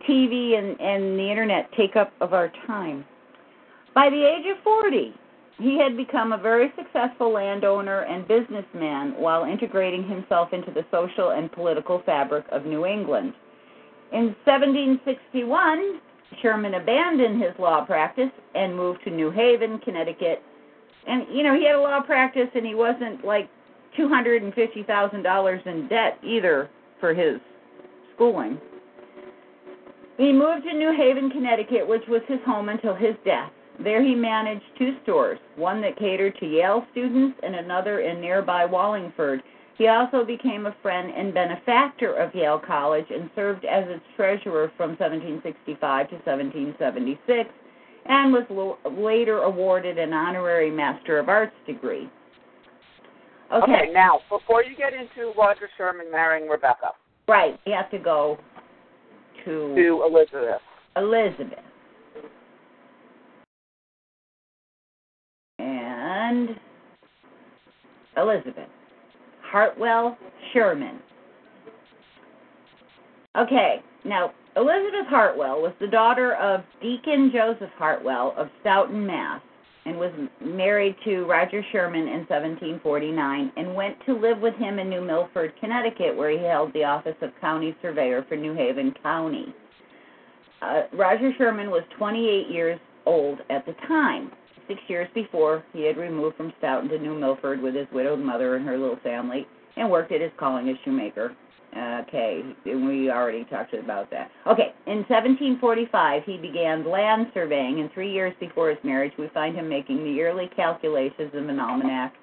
TV 0.07 0.59
and, 0.59 0.79
and 0.81 1.19
the 1.19 1.31
internet 1.31 1.71
take 1.73 1.97
up 1.97 2.13
of 2.21 2.35
our 2.35 2.53
time. 2.67 3.05
By 3.95 4.11
the 4.11 4.23
age 4.23 4.45
of 4.55 4.63
40, 4.63 5.15
he 5.59 5.79
had 5.79 5.97
become 5.97 6.33
a 6.33 6.39
very 6.39 6.73
successful 6.77 7.33
landowner 7.33 8.03
and 8.03 8.29
businessman 8.29 9.15
while 9.17 9.45
integrating 9.45 10.09
himself 10.09 10.53
into 10.53 10.71
the 10.71 10.87
social 10.91 11.31
and 11.31 11.51
political 11.51 12.03
fabric 12.07 12.45
of 12.53 12.65
New 12.65 12.87
England. 12.87 13.35
In 14.13 14.37
1761, 14.45 16.01
Sherman 16.41 16.75
abandoned 16.75 17.43
his 17.43 17.53
law 17.59 17.85
practice 17.85 18.31
and 18.55 18.77
moved 18.77 19.03
to 19.05 19.11
New 19.11 19.31
Haven, 19.31 19.79
Connecticut. 19.81 20.43
And 21.07 21.27
you 21.33 21.43
know, 21.43 21.55
he 21.55 21.67
had 21.67 21.75
a 21.75 21.81
law 21.81 22.01
practice 22.03 22.49
and 22.55 22.65
he 22.65 22.75
wasn't 22.75 23.25
like 23.25 23.51
$250,000 23.99 25.67
in 25.67 25.89
debt 25.89 26.19
either 26.23 26.71
for 27.01 27.15
his 27.15 27.41
schooling. 28.15 28.61
He 30.19 30.33
moved 30.33 30.65
to 30.65 30.75
New 30.75 30.93
Haven, 30.93 31.31
Connecticut, 31.31 31.87
which 31.87 32.03
was 32.09 32.23
his 32.29 32.41
home 32.45 32.69
until 32.69 32.95
his 32.95 33.15
death. 33.25 33.51
There 33.83 34.03
he 34.03 34.15
managed 34.15 34.65
two 34.77 34.97
stores, 35.03 35.39
one 35.57 35.81
that 35.83 35.99
catered 35.99 36.37
to 36.41 36.47
Yale 36.47 36.85
students 36.91 37.39
and 37.43 37.55
another 37.55 38.01
in 38.01 38.21
nearby 38.21 38.65
Wallingford. 38.65 39.43
He 39.77 39.87
also 39.87 40.25
became 40.25 40.67
a 40.67 40.75
friend 40.83 41.13
and 41.17 41.33
benefactor 41.33 42.15
of 42.15 42.35
Yale 42.35 42.61
College 42.65 43.07
and 43.11 43.31
served 43.37 43.65
as 43.65 43.85
its 43.87 44.03
treasurer 44.17 44.73
from 44.77 44.91
1765 44.99 46.09
to 46.09 46.15
1776 46.17 47.51
and 48.07 48.33
was 48.33 48.77
later 48.99 49.43
awarded 49.43 49.99
an 49.99 50.13
honorary 50.13 50.71
Master 50.71 51.19
of 51.19 51.29
Arts 51.29 51.55
degree. 51.67 52.11
Okay. 53.53 53.91
Now, 53.93 54.21
before 54.29 54.65
you 54.65 54.77
get 54.77 54.93
into 54.93 55.33
Roger 55.39 55.71
Sherman 55.77 56.11
marrying 56.11 56.49
Rebecca, 56.49 56.91
Right. 57.29 57.61
We 57.67 57.73
have 57.73 57.91
to 57.91 57.99
go 57.99 58.39
to, 59.45 59.75
to 59.75 60.05
Elizabeth. 60.07 60.63
Elizabeth. 60.97 61.59
And 66.29 66.51
Elizabeth. 68.19 68.69
Hartwell 69.51 70.19
Sherman. 70.53 71.01
Okay, 73.35 73.77
now 74.05 74.33
Elizabeth 74.55 75.07
Hartwell 75.09 75.63
was 75.63 75.73
the 75.81 75.87
daughter 75.87 76.35
of 76.35 76.61
Deacon 76.83 77.31
Joseph 77.33 77.71
Hartwell 77.79 78.35
of 78.37 78.49
Stoughton, 78.61 79.07
Mass, 79.07 79.41
and 79.87 79.97
was 79.97 80.13
married 80.45 80.97
to 81.07 81.25
Roger 81.25 81.63
Sherman 81.73 82.03
in 82.03 82.27
1749 82.29 83.53
and 83.57 83.75
went 83.75 83.97
to 84.05 84.13
live 84.13 84.41
with 84.41 84.55
him 84.57 84.79
in 84.79 84.91
New 84.91 85.01
Milford, 85.01 85.55
Connecticut, 85.61 86.15
where 86.15 86.31
he 86.31 86.45
held 86.45 86.75
the 86.75 86.85
office 86.85 87.17
of 87.23 87.31
county 87.41 87.75
surveyor 87.81 88.27
for 88.29 88.37
New 88.37 88.53
Haven 88.53 88.93
County. 89.03 89.55
Uh, 90.61 90.83
Roger 90.93 91.33
Sherman 91.39 91.71
was 91.71 91.85
28 91.97 92.53
years 92.53 92.79
old 93.07 93.39
at 93.49 93.65
the 93.65 93.73
time. 93.87 94.31
Six 94.69 94.81
years 94.87 95.09
before, 95.15 95.65
he 95.73 95.85
had 95.85 95.97
removed 95.97 96.37
from 96.37 96.53
Stoughton 96.59 96.91
to 96.91 96.99
New 96.99 97.19
Milford 97.19 97.61
with 97.61 97.75
his 97.75 97.87
widowed 97.93 98.21
mother 98.21 98.57
and 98.57 98.67
her 98.67 98.77
little 98.77 98.99
family 99.03 99.47
and 99.77 99.91
worked 99.91 100.13
at 100.13 100.21
his 100.21 100.31
calling 100.39 100.69
as 100.69 100.77
shoemaker. 100.85 101.35
Okay, 101.77 102.43
we 102.65 103.11
already 103.11 103.45
talked 103.45 103.75
about 103.75 104.11
that. 104.11 104.31
Okay, 104.47 104.73
in 104.87 104.99
1745, 105.09 106.23
he 106.25 106.37
began 106.39 106.89
land 106.89 107.27
surveying, 107.35 107.81
and 107.81 107.93
three 107.93 108.13
years 108.13 108.35
before 108.41 108.71
his 108.71 108.79
marriage, 108.83 109.13
we 109.19 109.29
find 109.29 109.55
him 109.55 109.69
making 109.69 110.03
the 110.03 110.11
yearly 110.11 110.51
calculations 110.57 111.31
of 111.35 111.49
an 111.49 111.61
almanac. 111.61 112.15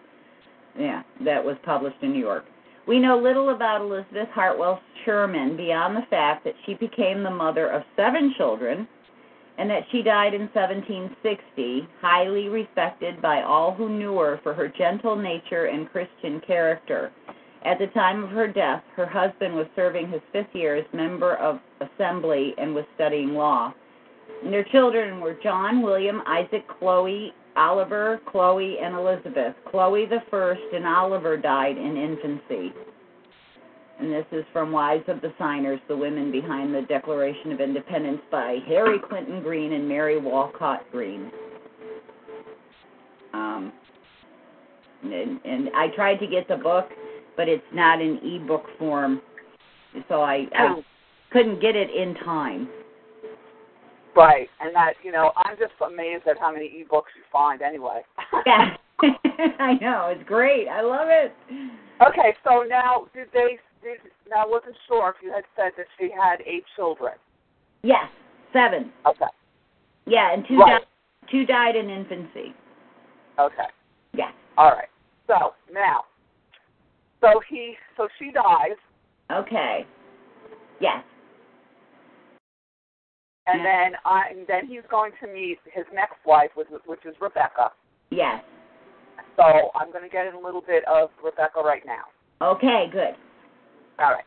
Yeah, 0.78 1.04
that 1.24 1.44
was 1.44 1.58
published 1.64 1.98
in 2.02 2.12
New 2.12 2.20
York. 2.20 2.46
We 2.88 3.00
know 3.00 3.18
little 3.18 3.50
about 3.50 3.82
Elizabeth 3.82 4.30
Hartwell 4.34 4.82
Sherman 5.06 5.56
beyond 5.56 5.96
the 5.96 6.06
fact 6.10 6.44
that 6.44 6.56
she 6.66 6.74
became 6.74 7.24
the 7.24 7.32
mother 7.32 7.70
of 7.70 7.84
seven 7.96 8.34
children 8.38 8.88
and 9.58 9.70
that 9.70 9.84
she 9.92 10.02
died 10.02 10.34
in 10.34 10.50
1760, 10.54 11.88
highly 12.02 12.50
respected 12.50 13.22
by 13.22 13.42
all 13.42 13.74
who 13.74 13.90
knew 13.90 14.18
her 14.18 14.40
for 14.44 14.54
her 14.54 14.68
gentle 14.68 15.16
nature 15.16 15.66
and 15.66 15.90
Christian 15.90 16.42
character. 16.46 17.12
At 17.64 17.80
the 17.80 17.88
time 17.88 18.24
of 18.24 18.30
her 18.30 18.48
death, 18.48 18.84
her 18.96 19.08
husband 19.08 19.56
was 19.56 19.66
serving 19.76 20.10
his 20.10 20.22
fifth 20.32 20.54
year 20.54 20.76
as 20.76 20.86
member 20.94 21.36
of 21.38 21.60
Assembly 21.82 22.54
and 22.58 22.76
was 22.76 22.86
studying 22.96 23.34
law. 23.34 23.74
And 24.44 24.54
their 24.54 24.66
children 24.66 25.20
were 25.20 25.38
John, 25.42 25.82
William, 25.82 26.22
Isaac, 26.28 26.66
Chloe, 26.80 27.34
Oliver, 27.56 28.20
Chloe, 28.30 28.78
and 28.80 28.96
Elizabeth. 28.96 29.56
Chloe 29.72 30.06
the 30.06 30.22
first 30.30 30.62
and 30.74 30.86
Oliver 30.86 31.38
died 31.38 31.78
in 31.78 31.98
infancy. 31.98 32.74
And 34.00 34.12
this 34.12 34.26
is 34.32 34.44
from 34.52 34.72
Wives 34.72 35.06
of 35.08 35.22
the 35.22 35.32
Signers, 35.40 35.80
the 35.88 35.96
women 35.96 36.32
behind 36.32 36.74
the 36.76 36.82
Declaration 36.82 37.52
of 37.54 37.62
Independence 37.62 38.20
by 38.30 38.58
Harry 38.68 39.00
Clinton 39.00 39.42
Green 39.42 39.72
and 39.74 39.88
Mary 39.88 40.20
Walcott 40.20 40.82
Green. 40.92 41.32
Um, 43.34 43.72
and, 45.04 45.40
and 45.46 45.70
I 45.76 45.88
tried 45.96 46.18
to 46.18 46.28
get 46.28 46.48
the 46.48 46.58
book, 46.58 46.90
but 47.38 47.48
it's 47.48 47.64
not 47.74 48.02
in 48.02 48.20
ebook 48.24 48.66
form, 48.78 49.22
so 50.10 50.22
I, 50.22 50.48
I 50.58 50.68
Oh. 50.78 50.84
couldn't 51.32 51.62
get 51.62 51.76
it 51.76 51.90
in 51.90 52.16
time. 52.16 52.68
Right, 54.16 54.50
and 54.62 54.74
that 54.76 54.94
you 55.04 55.12
know, 55.12 55.32
I'm 55.36 55.58
just 55.58 55.74
amazed 55.86 56.26
at 56.28 56.40
how 56.40 56.52
many 56.52 56.68
ebooks 56.70 57.12
you 57.18 57.24
find. 57.32 57.62
Anyway. 57.62 58.02
Yeah, 58.46 58.76
I 59.60 59.74
know 59.82 60.14
it's 60.16 60.26
great. 60.28 60.68
I 60.70 60.82
love 60.82 61.08
it. 61.10 61.34
okay, 62.08 62.34
so 62.46 62.64
now 62.68 63.08
did 63.14 63.28
they? 63.34 63.58
Did, 63.86 64.00
now 64.28 64.44
I 64.44 64.48
wasn't 64.48 64.76
sure 64.88 65.14
if 65.16 65.24
you 65.24 65.32
had 65.32 65.44
said 65.56 65.72
that 65.78 65.86
she 66.00 66.10
had 66.10 66.42
eight 66.48 66.64
children. 66.76 67.14
Yes, 67.84 68.10
seven. 68.52 68.92
Okay. 69.06 69.26
Yeah, 70.08 70.34
and 70.34 70.44
two 70.48 70.58
Right. 70.58 70.82
died, 70.82 70.88
two 71.30 71.46
died 71.46 71.76
in 71.76 71.92
infancy. 71.92 72.56
Okay. 73.38 73.68
Yeah. 74.14 74.32
All 74.58 74.72
right. 74.72 74.90
So 75.28 75.54
now, 75.72 76.06
so 77.22 77.40
he, 77.48 77.76
so 77.96 78.08
she 78.18 78.32
dies, 78.32 78.78
Okay. 79.32 79.86
Yes. 80.80 81.04
and 83.48 83.60
Yeah. 83.60 83.64
then 83.64 83.98
I, 84.04 84.30
and 84.32 84.48
then 84.48 84.66
he's 84.66 84.82
going 84.90 85.12
to 85.22 85.28
meet 85.28 85.60
his 85.72 85.86
next 85.94 86.18
wife, 86.26 86.50
which, 86.56 86.68
which 86.88 87.06
is 87.06 87.16
Rebecca. 87.22 87.72
Yes. 88.10 88.44
So 89.36 89.70
I'm 89.76 89.92
going 89.92 90.04
to 90.04 90.10
get 90.10 90.26
in 90.26 90.34
a 90.34 90.40
little 90.40 90.62
bit 90.62 90.84
of 90.86 91.12
Rebecca 91.24 91.62
right 91.62 91.86
now. 91.86 92.06
Okay. 92.42 92.88
Good. 92.92 93.16
All 94.00 94.12
right. 94.12 94.26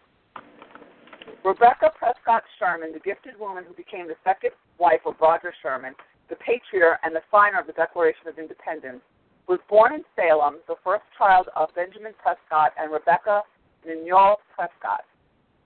Rebecca 1.45 1.93
Prescott 1.99 2.43
Sherman, 2.59 2.93
the 2.93 3.01
gifted 3.01 3.39
woman 3.39 3.65
who 3.67 3.75
became 3.75 4.09
the 4.09 4.17
second 4.25 4.51
wife 4.79 5.01
of 5.07 5.15
Roger 5.21 5.53
Sherman, 5.63 5.95
the 6.29 6.37
patriarch 6.37 7.01
and 7.03 7.15
the 7.15 7.23
signer 7.31 7.61
of 7.61 7.67
the 7.67 7.73
Declaration 7.73 8.29
of 8.29 8.39
Independence, 8.39 9.01
was 9.47 9.61
born 9.69 9.95
in 9.95 10.05
Salem, 10.17 10.57
the 10.69 10.77
first 10.85 11.05
child 11.17 11.49
of 11.57 11.75
Benjamin 11.75 12.13
Prescott 12.21 12.73
and 12.79 12.93
Rebecca 12.93 13.43
Nignol 13.87 14.37
Prescott. 14.55 15.05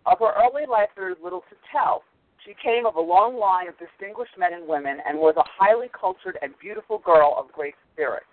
Of 0.07 0.19
her 0.19 0.35
early 0.39 0.67
life, 0.67 0.91
there 0.95 1.11
is 1.11 1.17
little 1.23 1.43
to 1.51 1.57
tell. 1.71 2.03
She 2.45 2.55
came 2.63 2.87
of 2.87 2.97
a 2.97 3.01
long 3.01 3.39
line 3.39 3.69
of 3.69 3.75
distinguished 3.79 4.39
men 4.39 4.53
and 4.53 4.67
women 4.67 4.99
and 5.07 5.19
was 5.19 5.35
a 5.37 5.47
highly 5.47 5.87
cultured 5.95 6.39
and 6.43 6.55
beautiful 6.61 6.99
girl 6.99 7.35
of 7.39 7.53
great 7.53 7.75
spirit. 7.93 8.25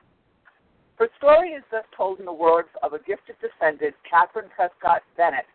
Her 0.98 1.10
story 1.18 1.52
is 1.52 1.64
thus 1.72 1.86
told 1.96 2.20
in 2.20 2.26
the 2.26 2.34
words 2.34 2.70
of 2.84 2.94
a 2.94 3.00
gifted 3.00 3.38
descendant, 3.40 3.96
Catherine 4.10 4.50
Prescott 4.54 5.02
Bennett, 5.16 5.46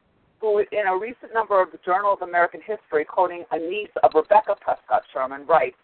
who, 0.45 0.59
in 0.61 0.87
a 0.87 0.93
recent 0.93 1.33
number 1.33 1.63
of 1.63 1.73
the 1.73 1.81
Journal 1.81 2.13
of 2.13 2.21
American 2.21 2.61
History, 2.61 3.03
quoting 3.07 3.45
a 3.51 3.57
niece 3.57 3.89
of 4.03 4.13
Rebecca 4.15 4.55
Prescott 4.61 5.01
Sherman, 5.11 5.47
writes, 5.47 5.81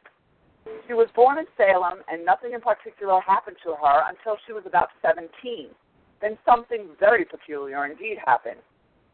She 0.87 0.93
was 0.93 1.09
born 1.17 1.39
in 1.39 1.47
Salem, 1.57 2.05
and 2.13 2.27
nothing 2.27 2.53
in 2.53 2.61
particular 2.61 3.23
happened 3.25 3.57
to 3.65 3.73
her 3.73 4.05
until 4.13 4.37
she 4.47 4.53
was 4.53 4.65
about 4.67 4.93
17. 5.01 5.33
Then 6.21 6.37
something 6.45 6.93
very 7.01 7.25
peculiar 7.25 7.87
indeed 7.87 8.19
happened. 8.27 8.61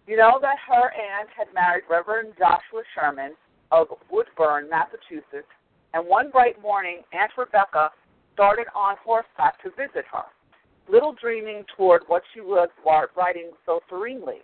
You 0.09 0.17
know 0.17 0.41
that 0.43 0.59
her 0.67 0.91
aunt 0.91 1.31
had 1.31 1.55
married 1.55 1.85
Reverend 1.89 2.35
Joshua 2.37 2.83
Sherman 2.91 3.39
of 3.71 3.87
Woburn, 4.11 4.69
Massachusetts, 4.69 5.47
and 5.95 6.03
one 6.09 6.33
bright 6.33 6.61
morning, 6.61 7.03
Aunt 7.13 7.31
Rebecca 7.39 7.91
started 8.35 8.67
on 8.75 8.97
horseback 8.99 9.63
to 9.63 9.71
visit 9.71 10.11
her, 10.11 10.27
little 10.91 11.15
dreaming 11.15 11.63
toward 11.77 12.03
what 12.09 12.23
she 12.35 12.41
was 12.41 12.69
writing 12.85 13.53
so 13.65 13.79
serenely. 13.89 14.43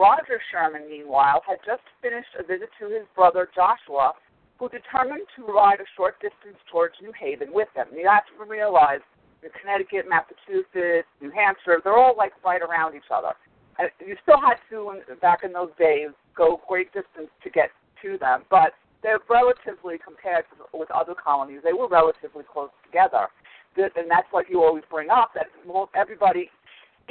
Roger 0.00 0.40
Sherman, 0.48 0.88
meanwhile, 0.88 1.42
had 1.46 1.58
just 1.60 1.84
finished 2.00 2.32
a 2.40 2.42
visit 2.42 2.70
to 2.80 2.88
his 2.88 3.04
brother 3.14 3.50
Joshua, 3.54 4.16
who 4.56 4.72
determined 4.72 5.28
to 5.36 5.44
ride 5.44 5.76
a 5.76 5.88
short 5.94 6.16
distance 6.24 6.56
towards 6.72 6.94
New 7.02 7.12
Haven 7.12 7.52
with 7.52 7.68
him. 7.76 7.84
You 7.92 8.08
have 8.08 8.24
to 8.32 8.44
realize 8.48 9.04
that 9.44 9.52
Connecticut, 9.60 10.08
Massachusetts, 10.08 11.04
New 11.20 11.30
Hampshire, 11.30 11.84
they're 11.84 12.00
all 12.00 12.16
like 12.16 12.32
right 12.42 12.62
around 12.64 12.96
each 12.96 13.12
other. 13.12 13.36
And 13.78 13.92
you 14.00 14.16
still 14.22 14.40
had 14.40 14.56
to, 14.72 14.96
back 15.20 15.44
in 15.44 15.52
those 15.52 15.72
days, 15.78 16.16
go 16.34 16.60
great 16.66 16.88
distance 16.96 17.28
to 17.44 17.50
get 17.50 17.68
to 18.00 18.16
them, 18.16 18.44
but 18.48 18.72
they're 19.02 19.20
relatively, 19.28 20.00
compared 20.00 20.44
with 20.72 20.90
other 20.90 21.12
colonies, 21.12 21.60
they 21.62 21.72
were 21.72 21.88
relatively 21.88 22.44
close 22.50 22.72
together. 22.84 23.28
And 23.76 24.08
that's 24.10 24.28
what 24.30 24.48
you 24.48 24.64
always 24.64 24.84
bring 24.90 25.10
up, 25.10 25.32
that 25.36 25.48
everybody 25.94 26.50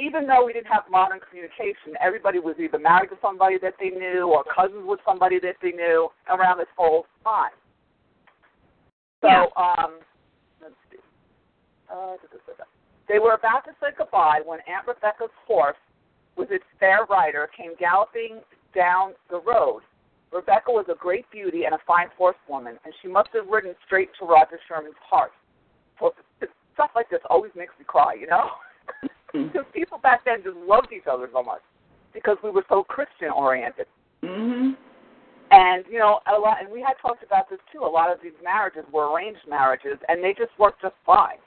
even 0.00 0.26
though 0.26 0.44
we 0.46 0.52
didn't 0.52 0.72
have 0.72 0.84
modern 0.90 1.20
communication, 1.28 1.94
everybody 2.00 2.38
was 2.38 2.56
either 2.58 2.78
married 2.78 3.10
to 3.10 3.18
somebody 3.20 3.58
that 3.62 3.74
they 3.78 3.90
knew 3.90 4.24
or 4.32 4.44
cousins 4.44 4.84
with 4.84 5.00
somebody 5.04 5.38
that 5.40 5.56
they 5.62 5.72
knew 5.72 6.08
around 6.28 6.58
this 6.58 6.72
whole 6.76 7.06
time. 7.22 7.52
So, 9.20 9.28
Yeah. 9.28 9.46
um, 9.56 10.00
let's 10.60 10.74
see. 10.90 10.98
Uh. 11.88 12.16
They 13.06 13.18
were 13.18 13.34
about 13.34 13.64
to 13.64 13.72
say 13.80 13.88
goodbye 13.96 14.40
when 14.44 14.60
Aunt 14.68 14.86
Rebecca's 14.86 15.32
horse, 15.46 15.76
with 16.36 16.52
its 16.52 16.64
fair 16.78 17.04
rider, 17.06 17.48
came 17.48 17.74
galloping 17.74 18.40
down 18.72 19.14
the 19.28 19.40
road. 19.40 19.82
Rebecca 20.32 20.70
was 20.70 20.86
a 20.88 20.94
great 20.94 21.28
beauty 21.30 21.64
and 21.64 21.74
a 21.74 21.78
fine 21.86 22.08
horsewoman, 22.16 22.78
and 22.84 22.94
she 23.02 23.08
must 23.08 23.30
have 23.34 23.48
ridden 23.48 23.74
straight 23.84 24.10
to 24.20 24.24
Roger 24.24 24.60
Sherman's 24.68 24.94
heart. 25.02 25.32
So, 25.98 26.14
stuff 26.74 26.90
like 26.94 27.10
this 27.10 27.20
always 27.28 27.50
makes 27.56 27.76
me 27.78 27.84
cry, 27.84 28.14
you 28.14 28.28
know? 28.28 28.48
because 29.32 29.66
people 29.72 29.98
back 29.98 30.24
then 30.24 30.42
just 30.42 30.56
loved 30.56 30.92
each 30.92 31.06
other 31.10 31.28
so 31.32 31.42
much 31.42 31.62
because 32.12 32.36
we 32.42 32.50
were 32.50 32.64
so 32.68 32.84
Christian 32.84 33.30
oriented. 33.30 33.86
Mhm. 34.22 34.76
And 35.50 35.84
you 35.88 35.98
know, 35.98 36.20
a 36.26 36.38
lot, 36.38 36.60
and 36.60 36.70
we 36.70 36.80
had 36.80 36.94
talked 37.00 37.22
about 37.22 37.48
this 37.48 37.60
too. 37.72 37.80
A 37.80 37.86
lot 37.86 38.10
of 38.10 38.20
these 38.20 38.32
marriages 38.42 38.84
were 38.92 39.10
arranged 39.12 39.46
marriages, 39.48 39.98
and 40.08 40.22
they 40.22 40.32
just 40.32 40.56
worked 40.58 40.82
just 40.82 40.94
fine. 41.04 41.38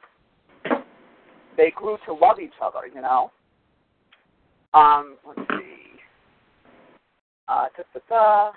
They 1.56 1.72
grew 1.72 1.98
to 2.06 2.14
love 2.14 2.40
each 2.40 2.60
other, 2.62 2.88
you 2.88 3.02
know. 3.02 3.32
Um, 4.74 5.18
let's 5.26 5.48
see. 5.52 6.02
Uh. 7.48 8.52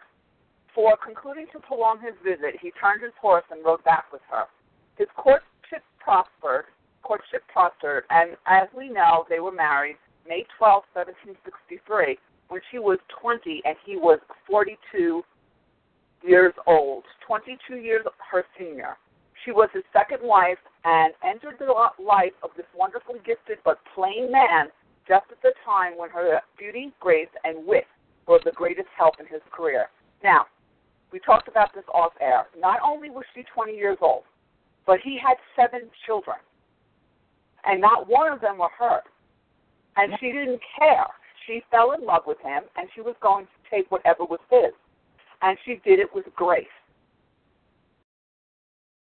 For 0.75 0.95
concluding 1.03 1.47
to 1.53 1.59
prolong 1.59 2.01
his 2.01 2.13
visit, 2.23 2.61
he 2.61 2.71
turned 2.73 3.03
his 3.03 3.15
horse 3.19 3.45
and 3.51 3.65
rode 3.65 3.83
back 3.85 4.13
with 4.13 4.21
her. 4.31 4.45
His 4.99 5.09
courtship 5.17 5.83
prospered, 5.99 6.67
courtship 7.07 7.43
prospered, 7.53 8.05
and 8.11 8.37
as 8.47 8.67
we 8.77 8.89
know, 8.89 9.25
they 9.29 9.39
were 9.39 9.53
married 9.53 9.97
May 10.29 10.45
12, 10.59 10.83
1763, 10.93 12.19
when 12.49 12.61
she 12.71 12.79
was 12.79 12.99
20 13.21 13.63
and 13.65 13.77
he 13.87 13.97
was 13.97 14.19
42 14.51 15.23
years 16.27 16.55
old, 16.67 17.05
22 17.25 17.77
years 17.77 18.05
her 18.31 18.45
senior. 18.59 18.97
She 19.45 19.53
was 19.53 19.69
his 19.73 19.85
second 19.93 20.19
wife 20.27 20.59
and 20.85 21.15
entered 21.23 21.59
the 21.61 21.73
life 22.03 22.35
of 22.43 22.51
this 22.57 22.67
wonderfully 22.75 23.21
gifted 23.25 23.59
but 23.65 23.79
plain 23.95 24.33
man 24.33 24.69
just 25.07 25.27
at 25.31 25.41
the 25.43 25.53
time 25.65 25.97
when 25.97 26.11
her 26.11 26.41
beauty, 26.59 26.93
grace, 26.99 27.31
and 27.45 27.65
wit 27.65 27.87
were 28.27 28.41
the 28.45 28.51
greatest 28.51 28.89
help 28.99 29.15
in 29.21 29.27
his 29.27 29.43
career. 29.53 29.87
Now, 30.25 30.47
we 31.13 31.21
talked 31.21 31.47
about 31.47 31.73
this 31.73 31.85
off 31.95 32.13
air. 32.21 32.47
Not 32.59 32.81
only 32.85 33.11
was 33.11 33.25
she 33.33 33.45
20 33.55 33.77
years 33.77 33.99
old, 34.01 34.25
but 34.85 34.99
he 35.05 35.17
had 35.23 35.37
seven 35.55 35.89
children, 36.07 36.39
and 37.67 37.81
not 37.81 38.09
one 38.09 38.33
of 38.33 38.41
them 38.41 38.59
were 38.59 38.71
her. 38.79 39.01
And 39.97 40.13
she 40.21 40.27
didn't 40.27 40.61
care. 40.79 41.07
She 41.47 41.63
fell 41.71 41.93
in 41.93 42.05
love 42.05 42.23
with 42.27 42.39
him, 42.41 42.65
and 42.77 42.89
she 42.95 43.01
was 43.01 43.15
going 43.23 43.47
to 43.47 43.71
take 43.71 43.91
whatever 43.91 44.25
was 44.25 44.41
his. 44.51 44.73
And 45.43 45.57
she 45.65 45.81
did 45.85 45.99
it 45.99 46.09
with 46.15 46.25
grace. 46.35 46.67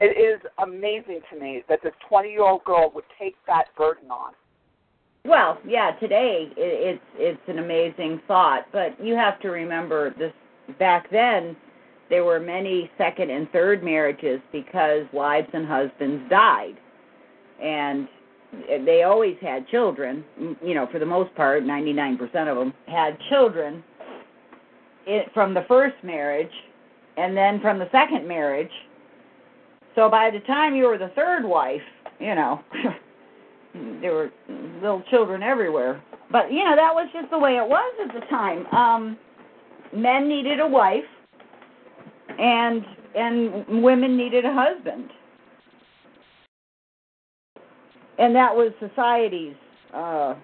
It 0.01 0.17
is 0.17 0.41
amazing 0.63 1.21
to 1.33 1.41
me 1.41 1.63
that 1.69 1.81
this 1.83 1.93
20 2.09 2.31
year 2.31 2.43
old 2.43 2.65
girl 2.65 2.93
would 2.95 3.05
take 3.19 3.35
that 3.47 3.65
burden 3.77 4.11
on. 4.11 4.33
Well, 5.25 5.59
yeah, 5.67 5.91
today 5.99 6.49
it's 6.57 7.03
it's 7.17 7.41
an 7.49 7.59
amazing 7.59 8.21
thought, 8.29 8.67
but 8.73 9.03
you 9.05 9.15
have 9.15 9.41
to 9.41 9.49
remember 9.49 10.15
this 10.17 10.33
back 10.79 11.11
then 11.11 11.57
there 12.09 12.25
were 12.25 12.41
many 12.41 12.91
second 12.97 13.31
and 13.31 13.51
third 13.51 13.85
marriages 13.85 14.41
because 14.51 15.05
wives 15.13 15.49
and 15.53 15.67
husbands 15.67 16.29
died. 16.31 16.75
And 17.63 18.09
they 18.53 19.03
always 19.03 19.37
had 19.41 19.69
children, 19.69 20.25
you 20.63 20.75
know, 20.75 20.87
for 20.91 20.99
the 20.99 21.07
most 21.07 21.35
part, 21.35 21.63
99% 21.63 22.21
of 22.49 22.57
them 22.57 22.73
had 22.87 23.19
children 23.29 23.83
from 25.35 25.55
the 25.55 25.65
first 25.69 25.97
marriage 26.03 26.53
and 27.17 27.37
then 27.37 27.61
from 27.61 27.79
the 27.79 27.89
second 27.91 28.27
marriage. 28.27 28.71
So 29.95 30.09
by 30.09 30.31
the 30.31 30.41
time 30.41 30.75
you 30.75 30.85
were 30.85 30.99
the 30.99 31.11
third 31.15 31.45
wife, 31.45 31.83
you 32.21 32.35
know, 32.35 32.61
there 34.01 34.13
were 34.13 34.31
little 34.81 35.03
children 35.11 35.43
everywhere. 35.43 36.03
But 36.31 36.53
you 36.53 36.63
know 36.63 36.77
that 36.77 36.95
was 36.95 37.09
just 37.13 37.31
the 37.31 37.39
way 37.39 37.57
it 37.57 37.67
was 37.67 37.95
at 38.05 38.15
the 38.15 38.27
time. 38.27 38.67
Um, 38.67 39.19
men 39.95 40.29
needed 40.29 40.61
a 40.61 40.67
wife, 40.67 41.05
and 42.39 42.85
and 43.15 43.83
women 43.83 44.17
needed 44.17 44.45
a 44.45 44.53
husband, 44.53 45.11
and 48.19 48.35
that 48.35 48.55
was 48.55 48.73
society's 48.81 49.55
uh, 49.95 50.35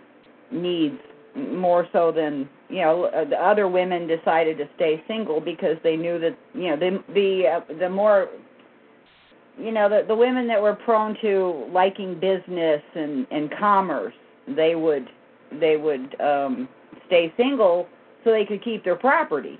needs 0.51 0.99
more 1.37 1.87
so 1.93 2.13
than 2.13 2.49
you 2.69 2.81
know 2.81 3.11
the 3.29 3.37
other 3.37 3.69
women 3.69 4.07
decided 4.07 4.57
to 4.57 4.69
stay 4.77 5.03
single 5.09 5.41
because 5.41 5.77
they 5.83 5.97
knew 5.97 6.19
that 6.19 6.37
you 6.55 6.71
know 6.71 6.77
the 6.77 7.03
the 7.13 7.43
uh, 7.49 7.79
the 7.79 7.89
more 7.89 8.29
you 9.59 9.73
know 9.73 9.89
the 9.89 10.05
the 10.07 10.15
women 10.15 10.47
that 10.47 10.61
were 10.61 10.75
prone 10.75 11.17
to 11.21 11.69
liking 11.73 12.19
business 12.19 12.83
and 12.95 13.27
and 13.31 13.51
commerce 13.59 14.15
they 14.57 14.75
would 14.75 15.09
they 15.61 15.77
would 15.77 16.19
um 16.21 16.69
stay 17.07 17.33
single 17.37 17.89
so 18.23 18.31
they 18.31 18.45
could 18.45 18.63
keep 18.63 18.85
their 18.85 18.97
property 18.97 19.59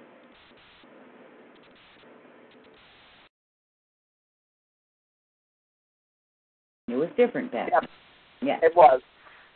it 6.89 6.95
was 6.97 7.09
different 7.17 7.51
back 7.51 7.71
Yep. 7.73 7.91
Yeah 8.45 8.59
It 8.63 8.75
was. 8.77 9.01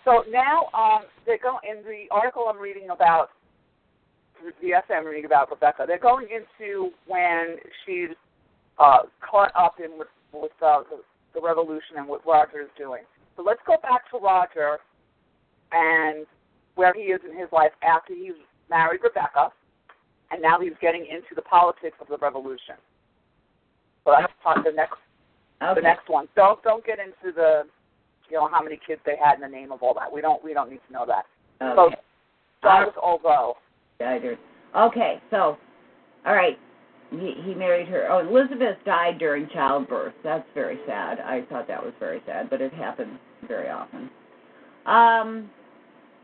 So 0.04 0.24
now 0.30 0.66
um, 0.74 1.02
they 1.26 1.38
go 1.38 1.58
in 1.68 1.84
the 1.84 2.06
article 2.10 2.46
I'm 2.48 2.58
reading 2.58 2.90
about 2.90 3.30
the 4.62 4.72
essay 4.72 4.94
I'm 4.94 5.04
reading 5.04 5.24
about 5.24 5.50
Rebecca. 5.50 5.84
They're 5.86 5.98
going 5.98 6.28
into 6.30 6.90
when 7.06 7.56
she's 7.84 8.16
uh, 8.78 9.00
caught 9.20 9.52
up 9.56 9.76
in 9.84 9.98
with, 9.98 10.08
with 10.32 10.52
uh, 10.62 10.82
the, 10.90 11.02
the 11.34 11.40
revolution 11.40 11.96
and 11.96 12.06
what 12.06 12.24
Roger 12.26 12.60
is 12.62 12.68
doing. 12.76 13.02
So 13.36 13.42
let's 13.42 13.60
go 13.66 13.76
back 13.82 14.08
to 14.10 14.18
Roger 14.18 14.78
and 15.72 16.26
where 16.76 16.94
he 16.94 17.10
is 17.12 17.20
in 17.28 17.36
his 17.36 17.48
life 17.52 17.72
after 17.82 18.14
he's 18.14 18.38
married 18.70 19.00
Rebecca, 19.02 19.50
and 20.30 20.40
now 20.40 20.60
he's 20.60 20.76
getting 20.80 21.02
into 21.02 21.34
the 21.34 21.42
politics 21.42 21.96
of 22.00 22.06
the 22.08 22.18
revolution. 22.18 22.76
So 24.04 24.14
that's 24.18 24.32
the 24.64 24.72
next 24.72 24.96
okay 25.60 25.74
the 25.74 25.82
next 25.82 26.08
one. 26.08 26.28
Don't 26.36 26.62
don't 26.62 26.84
get 26.86 26.98
into 26.98 27.34
the 27.34 27.64
you 28.30 28.36
know 28.36 28.48
how 28.50 28.62
many 28.62 28.78
kids 28.86 29.00
they 29.04 29.16
had 29.22 29.34
in 29.34 29.40
the 29.40 29.48
name 29.48 29.72
of 29.72 29.82
all 29.82 29.94
that. 29.94 30.12
We 30.12 30.20
don't 30.20 30.42
we 30.42 30.54
don't 30.54 30.70
need 30.70 30.80
to 30.86 30.92
know 30.92 31.06
that. 31.06 31.24
So 31.60 31.86
okay 31.86 31.96
with 32.62 32.94
Olvo. 32.96 33.54
died 33.98 34.22
her. 34.22 34.36
Okay, 34.76 35.20
so, 35.30 35.56
all 36.26 36.34
right, 36.34 36.58
he, 37.10 37.34
he 37.44 37.54
married 37.54 37.88
her. 37.88 38.06
Oh, 38.10 38.20
Elizabeth 38.20 38.76
died 38.84 39.18
during 39.18 39.48
childbirth. 39.48 40.14
That's 40.22 40.46
very 40.54 40.78
sad. 40.86 41.20
I 41.20 41.42
thought 41.48 41.66
that 41.68 41.82
was 41.82 41.94
very 41.98 42.20
sad, 42.26 42.50
but 42.50 42.60
it 42.60 42.72
happens 42.72 43.18
very 43.46 43.68
often. 43.70 44.10
Um, 44.84 45.50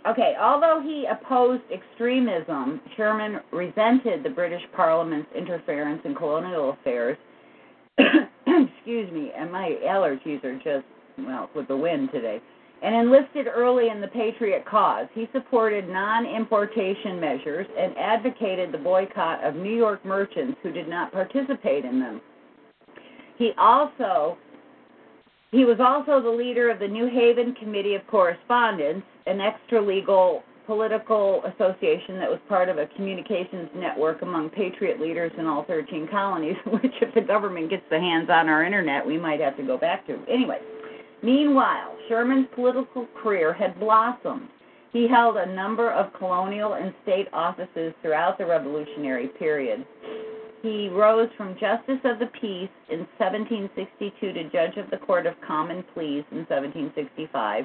okay, 0.06 0.34
although 0.40 0.82
he 0.84 1.06
opposed 1.10 1.62
extremism, 1.72 2.80
Sherman 2.96 3.40
resented 3.50 4.22
the 4.22 4.30
British 4.30 4.62
Parliament's 4.76 5.28
interference 5.36 6.02
in 6.04 6.14
colonial 6.14 6.76
affairs. 6.80 7.16
Excuse 7.98 9.10
me, 9.10 9.30
and 9.36 9.50
my 9.50 9.76
allergies 9.84 10.44
are 10.44 10.56
just, 10.56 10.84
well, 11.18 11.50
with 11.54 11.68
the 11.68 11.76
wind 11.76 12.10
today 12.12 12.40
and 12.84 12.94
enlisted 12.94 13.46
early 13.46 13.88
in 13.88 14.00
the 14.00 14.08
Patriot 14.08 14.64
cause. 14.66 15.06
He 15.14 15.26
supported 15.32 15.88
non 15.88 16.26
importation 16.26 17.18
measures 17.18 17.66
and 17.78 17.96
advocated 17.96 18.72
the 18.72 18.78
boycott 18.78 19.42
of 19.42 19.54
New 19.54 19.74
York 19.74 20.04
merchants 20.04 20.58
who 20.62 20.70
did 20.70 20.88
not 20.88 21.10
participate 21.10 21.86
in 21.86 21.98
them. 21.98 22.20
He 23.38 23.52
also 23.58 24.36
he 25.50 25.64
was 25.64 25.78
also 25.78 26.20
the 26.20 26.36
leader 26.36 26.68
of 26.68 26.78
the 26.78 26.88
New 26.88 27.06
Haven 27.06 27.54
Committee 27.54 27.94
of 27.94 28.06
Correspondence, 28.08 29.04
an 29.26 29.40
extra 29.40 29.80
legal 29.80 30.42
political 30.66 31.42
association 31.44 32.18
that 32.18 32.28
was 32.28 32.40
part 32.48 32.68
of 32.68 32.78
a 32.78 32.86
communications 32.96 33.68
network 33.76 34.22
among 34.22 34.50
patriot 34.50 34.98
leaders 34.98 35.30
in 35.38 35.46
all 35.46 35.64
13 35.64 36.08
colonies, 36.10 36.56
which 36.66 36.94
if 37.00 37.14
the 37.14 37.20
government 37.20 37.70
gets 37.70 37.84
the 37.90 37.98
hands 37.98 38.28
on 38.30 38.48
our 38.48 38.64
internet, 38.64 39.06
we 39.06 39.16
might 39.16 39.40
have 39.40 39.56
to 39.56 39.62
go 39.62 39.78
back 39.78 40.06
to. 40.06 40.18
Anyway, 40.28 40.58
Meanwhile, 41.24 41.96
Sherman's 42.06 42.48
political 42.54 43.06
career 43.22 43.54
had 43.54 43.80
blossomed. 43.80 44.46
He 44.92 45.08
held 45.08 45.38
a 45.38 45.54
number 45.54 45.90
of 45.90 46.12
colonial 46.12 46.74
and 46.74 46.92
state 47.02 47.28
offices 47.32 47.94
throughout 48.02 48.36
the 48.36 48.44
Revolutionary 48.44 49.28
period. 49.28 49.86
He 50.60 50.90
rose 50.90 51.30
from 51.38 51.56
Justice 51.58 52.00
of 52.04 52.18
the 52.18 52.28
Peace 52.38 52.68
in 52.90 53.08
1762 53.16 54.32
to 54.34 54.50
Judge 54.50 54.76
of 54.76 54.90
the 54.90 54.98
Court 54.98 55.24
of 55.24 55.32
Common 55.40 55.82
Pleas 55.94 56.24
in 56.30 56.44
1765 56.44 57.64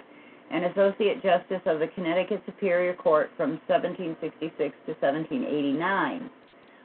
and 0.51 0.64
Associate 0.64 1.22
Justice 1.22 1.62
of 1.66 1.80
the 1.80 1.88
Connecticut 1.95 2.41
Superior 2.45 2.93
Court 2.93 3.30
from 3.36 3.60
1766 3.68 4.55
to 4.57 4.93
1789, 4.93 6.30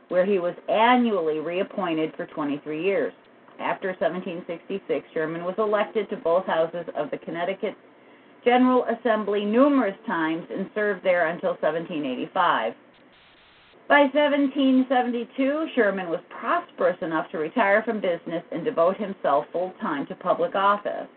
where 0.08 0.26
he 0.26 0.40
was 0.40 0.54
annually 0.68 1.38
reappointed 1.38 2.12
for 2.16 2.26
23 2.26 2.82
years. 2.82 3.12
After 3.60 3.88
1766, 3.88 5.06
Sherman 5.14 5.44
was 5.44 5.54
elected 5.58 6.10
to 6.10 6.16
both 6.16 6.46
houses 6.46 6.86
of 6.96 7.10
the 7.10 7.18
Connecticut 7.18 7.76
General 8.44 8.84
Assembly 8.84 9.44
numerous 9.44 9.96
times 10.06 10.46
and 10.50 10.68
served 10.74 11.02
there 11.02 11.28
until 11.28 11.50
1785. 11.60 12.74
By 13.88 14.00
1772, 14.00 15.66
Sherman 15.74 16.08
was 16.08 16.20
prosperous 16.30 16.96
enough 17.02 17.30
to 17.30 17.38
retire 17.38 17.82
from 17.82 18.00
business 18.00 18.42
and 18.50 18.64
devote 18.64 18.96
himself 18.96 19.46
full 19.52 19.72
time 19.80 20.06
to 20.06 20.14
public 20.14 20.54
office. 20.54 21.08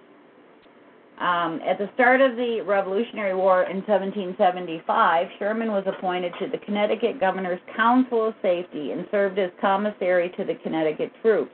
Um, 1.20 1.60
at 1.66 1.80
the 1.80 1.90
start 1.96 2.22
of 2.22 2.36
the 2.36 2.62
Revolutionary 2.62 3.34
War 3.34 3.64
in 3.64 3.78
1775, 3.78 5.28
Sherman 5.40 5.72
was 5.72 5.84
appointed 5.88 6.34
to 6.40 6.48
the 6.48 6.60
Connecticut 6.60 7.20
Governor's 7.20 7.62
Council 7.76 8.28
of 8.28 8.36
Safety 8.42 8.92
and 8.92 9.08
served 9.10 9.40
as 9.40 9.50
commissary 9.60 10.32
to 10.38 10.44
the 10.44 10.56
Connecticut 10.62 11.12
troops. 11.24 11.52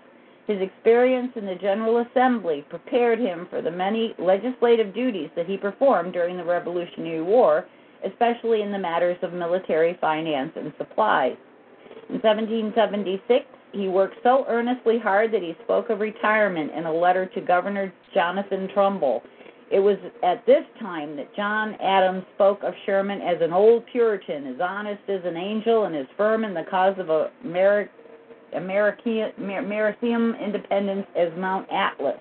His 0.47 0.59
experience 0.59 1.31
in 1.35 1.45
the 1.45 1.55
General 1.55 1.99
Assembly 1.99 2.65
prepared 2.69 3.19
him 3.19 3.47
for 3.49 3.61
the 3.61 3.71
many 3.71 4.13
legislative 4.19 4.93
duties 4.93 5.29
that 5.35 5.45
he 5.45 5.55
performed 5.55 6.11
during 6.11 6.35
the 6.35 6.43
Revolutionary 6.43 7.21
War, 7.21 7.65
especially 8.05 8.61
in 8.61 8.71
the 8.71 8.79
matters 8.79 9.17
of 9.21 9.31
military 9.31 9.97
finance 10.01 10.51
and 10.57 10.73
supplies. 10.77 11.37
In 12.09 12.15
1776, 12.15 13.45
he 13.71 13.87
worked 13.87 14.17
so 14.21 14.45
earnestly 14.49 14.99
hard 14.99 15.31
that 15.31 15.41
he 15.41 15.55
spoke 15.63 15.89
of 15.89 16.01
retirement 16.01 16.71
in 16.73 16.85
a 16.85 16.93
letter 16.93 17.25
to 17.27 17.41
Governor 17.41 17.93
Jonathan 18.13 18.67
Trumbull. 18.73 19.23
It 19.71 19.79
was 19.79 19.97
at 20.23 20.45
this 20.45 20.65
time 20.79 21.15
that 21.15 21.33
John 21.35 21.75
Adams 21.75 22.25
spoke 22.35 22.61
of 22.63 22.73
Sherman 22.85 23.21
as 23.21 23.41
an 23.41 23.53
old 23.53 23.85
Puritan, 23.87 24.45
as 24.45 24.59
honest 24.59 25.01
as 25.07 25.21
an 25.23 25.37
angel, 25.37 25.85
and 25.85 25.95
as 25.95 26.05
firm 26.17 26.43
in 26.43 26.53
the 26.53 26.65
cause 26.69 26.95
of 26.99 27.09
America 27.43 27.89
American 28.55 29.31
maritime 29.37 30.35
independence 30.35 31.07
as 31.15 31.29
Mount 31.37 31.67
Atlas. 31.71 32.19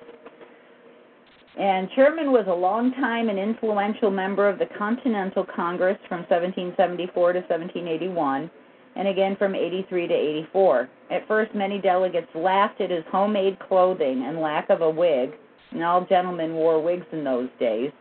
And 1.59 1.89
Sherman 1.95 2.33
was 2.33 2.47
a 2.49 2.55
long-time 2.55 3.29
and 3.29 3.39
influential 3.39 4.11
member 4.11 4.49
of 4.49 4.59
the 4.59 4.69
Continental 4.79 5.45
Congress 5.55 5.99
from 6.09 6.21
1774 6.21 7.33
to 7.35 7.39
1781, 7.41 8.51
and 8.97 9.09
again 9.09 9.37
from 9.37 9.55
83 9.55 10.09
to 10.09 10.15
84. 10.15 10.89
At 11.11 11.29
first, 11.29 11.55
many 11.55 11.79
delegates 11.79 12.29
laughed 12.35 12.81
at 12.81 12.91
his 12.91 13.05
homemade 13.11 13.59
clothing 13.59 14.25
and 14.27 14.41
lack 14.41 14.71
of 14.71 14.81
a 14.81 14.89
wig, 14.91 15.33
and 15.73 15.85
all 15.85 16.07
gentlemen 16.07 16.55
wore 16.55 16.83
wigs 16.83 17.07
in 17.13 17.23
those 17.23 17.49
days. 17.61 17.93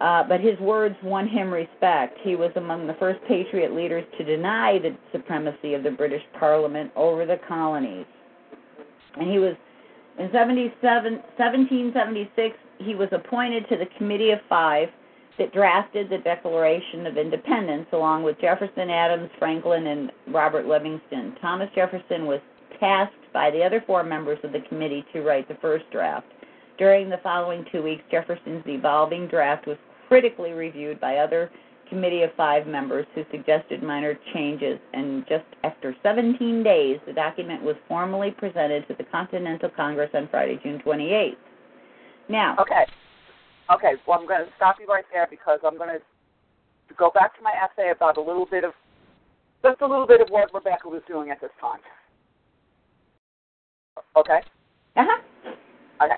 Uh, 0.00 0.22
but 0.28 0.40
his 0.40 0.58
words 0.58 0.96
won 1.02 1.26
him 1.26 1.50
respect. 1.50 2.18
He 2.22 2.36
was 2.36 2.50
among 2.56 2.86
the 2.86 2.92
first 2.94 3.18
Patriot 3.26 3.72
leaders 3.72 4.04
to 4.18 4.24
deny 4.24 4.78
the 4.78 4.94
supremacy 5.10 5.72
of 5.72 5.82
the 5.82 5.90
British 5.90 6.22
Parliament 6.38 6.92
over 6.96 7.24
the 7.24 7.38
colonies. 7.48 8.04
And 9.18 9.30
he 9.30 9.38
was, 9.38 9.56
in 10.18 10.30
1776, 10.30 12.56
he 12.78 12.94
was 12.94 13.08
appointed 13.12 13.66
to 13.70 13.78
the 13.78 13.86
Committee 13.96 14.32
of 14.32 14.40
Five 14.50 14.90
that 15.38 15.52
drafted 15.52 16.10
the 16.10 16.18
Declaration 16.18 17.06
of 17.06 17.16
Independence 17.16 17.86
along 17.92 18.22
with 18.22 18.38
Jefferson, 18.40 18.90
Adams, 18.90 19.30
Franklin, 19.38 19.86
and 19.86 20.12
Robert 20.28 20.66
Livingston. 20.66 21.36
Thomas 21.40 21.70
Jefferson 21.74 22.26
was 22.26 22.40
tasked 22.78 23.32
by 23.32 23.50
the 23.50 23.62
other 23.62 23.82
four 23.86 24.02
members 24.02 24.38
of 24.44 24.52
the 24.52 24.60
committee 24.68 25.04
to 25.12 25.22
write 25.22 25.48
the 25.48 25.56
first 25.56 25.90
draft. 25.90 26.26
During 26.78 27.08
the 27.08 27.18
following 27.22 27.64
two 27.72 27.82
weeks, 27.82 28.02
Jefferson's 28.10 28.64
evolving 28.66 29.28
draft 29.28 29.66
was 29.66 29.78
critically 30.08 30.52
reviewed 30.52 31.00
by 31.00 31.16
other 31.18 31.50
committee 31.88 32.22
of 32.22 32.30
five 32.36 32.66
members 32.66 33.06
who 33.14 33.24
suggested 33.30 33.82
minor 33.82 34.18
changes, 34.34 34.78
and 34.92 35.24
just 35.28 35.44
after 35.64 35.94
17 36.02 36.62
days, 36.62 36.98
the 37.06 37.12
document 37.12 37.62
was 37.62 37.76
formally 37.88 38.30
presented 38.30 38.86
to 38.88 38.94
the 38.94 39.04
Continental 39.04 39.70
Congress 39.70 40.10
on 40.14 40.28
Friday, 40.28 40.58
June 40.62 40.82
28th. 40.84 41.36
Now, 42.28 42.56
Okay. 42.60 42.84
Okay, 43.72 43.94
well, 44.06 44.20
I'm 44.20 44.28
going 44.28 44.44
to 44.44 44.52
stop 44.56 44.76
you 44.78 44.86
right 44.86 45.04
there 45.12 45.26
because 45.28 45.58
I'm 45.64 45.76
going 45.76 45.90
to 45.90 46.94
go 46.96 47.10
back 47.10 47.36
to 47.36 47.42
my 47.42 47.52
essay 47.52 47.90
about 47.90 48.16
a 48.16 48.20
little 48.20 48.46
bit 48.46 48.62
of, 48.62 48.72
just 49.64 49.80
a 49.80 49.86
little 49.86 50.06
bit 50.06 50.20
of 50.20 50.28
what 50.28 50.54
Rebecca 50.54 50.88
was 50.88 51.02
doing 51.08 51.30
at 51.30 51.40
this 51.40 51.50
time. 51.60 51.80
Okay? 54.16 54.40
uh-huh. 54.96 55.54
Okay. 56.04 56.14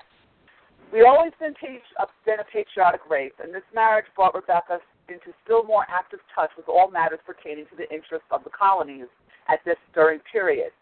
We've 0.89 1.05
always 1.05 1.33
been, 1.37 1.53
uh, 2.01 2.09
been 2.25 2.41
a 2.41 2.47
patriotic 2.49 3.05
race, 3.05 3.33
and 3.37 3.53
this 3.53 3.65
marriage 3.77 4.09
brought 4.15 4.33
Rebecca 4.33 4.81
into 5.07 5.29
still 5.45 5.61
more 5.61 5.85
active 5.85 6.17
touch 6.33 6.49
with 6.57 6.65
all 6.65 6.89
matters 6.89 7.21
pertaining 7.29 7.69
to 7.69 7.77
the 7.77 7.85
interests 7.93 8.25
of 8.31 8.43
the 8.43 8.49
colonies 8.49 9.05
at 9.49 9.61
this 9.65 9.77
stirring 9.91 10.19
period. 10.25 10.73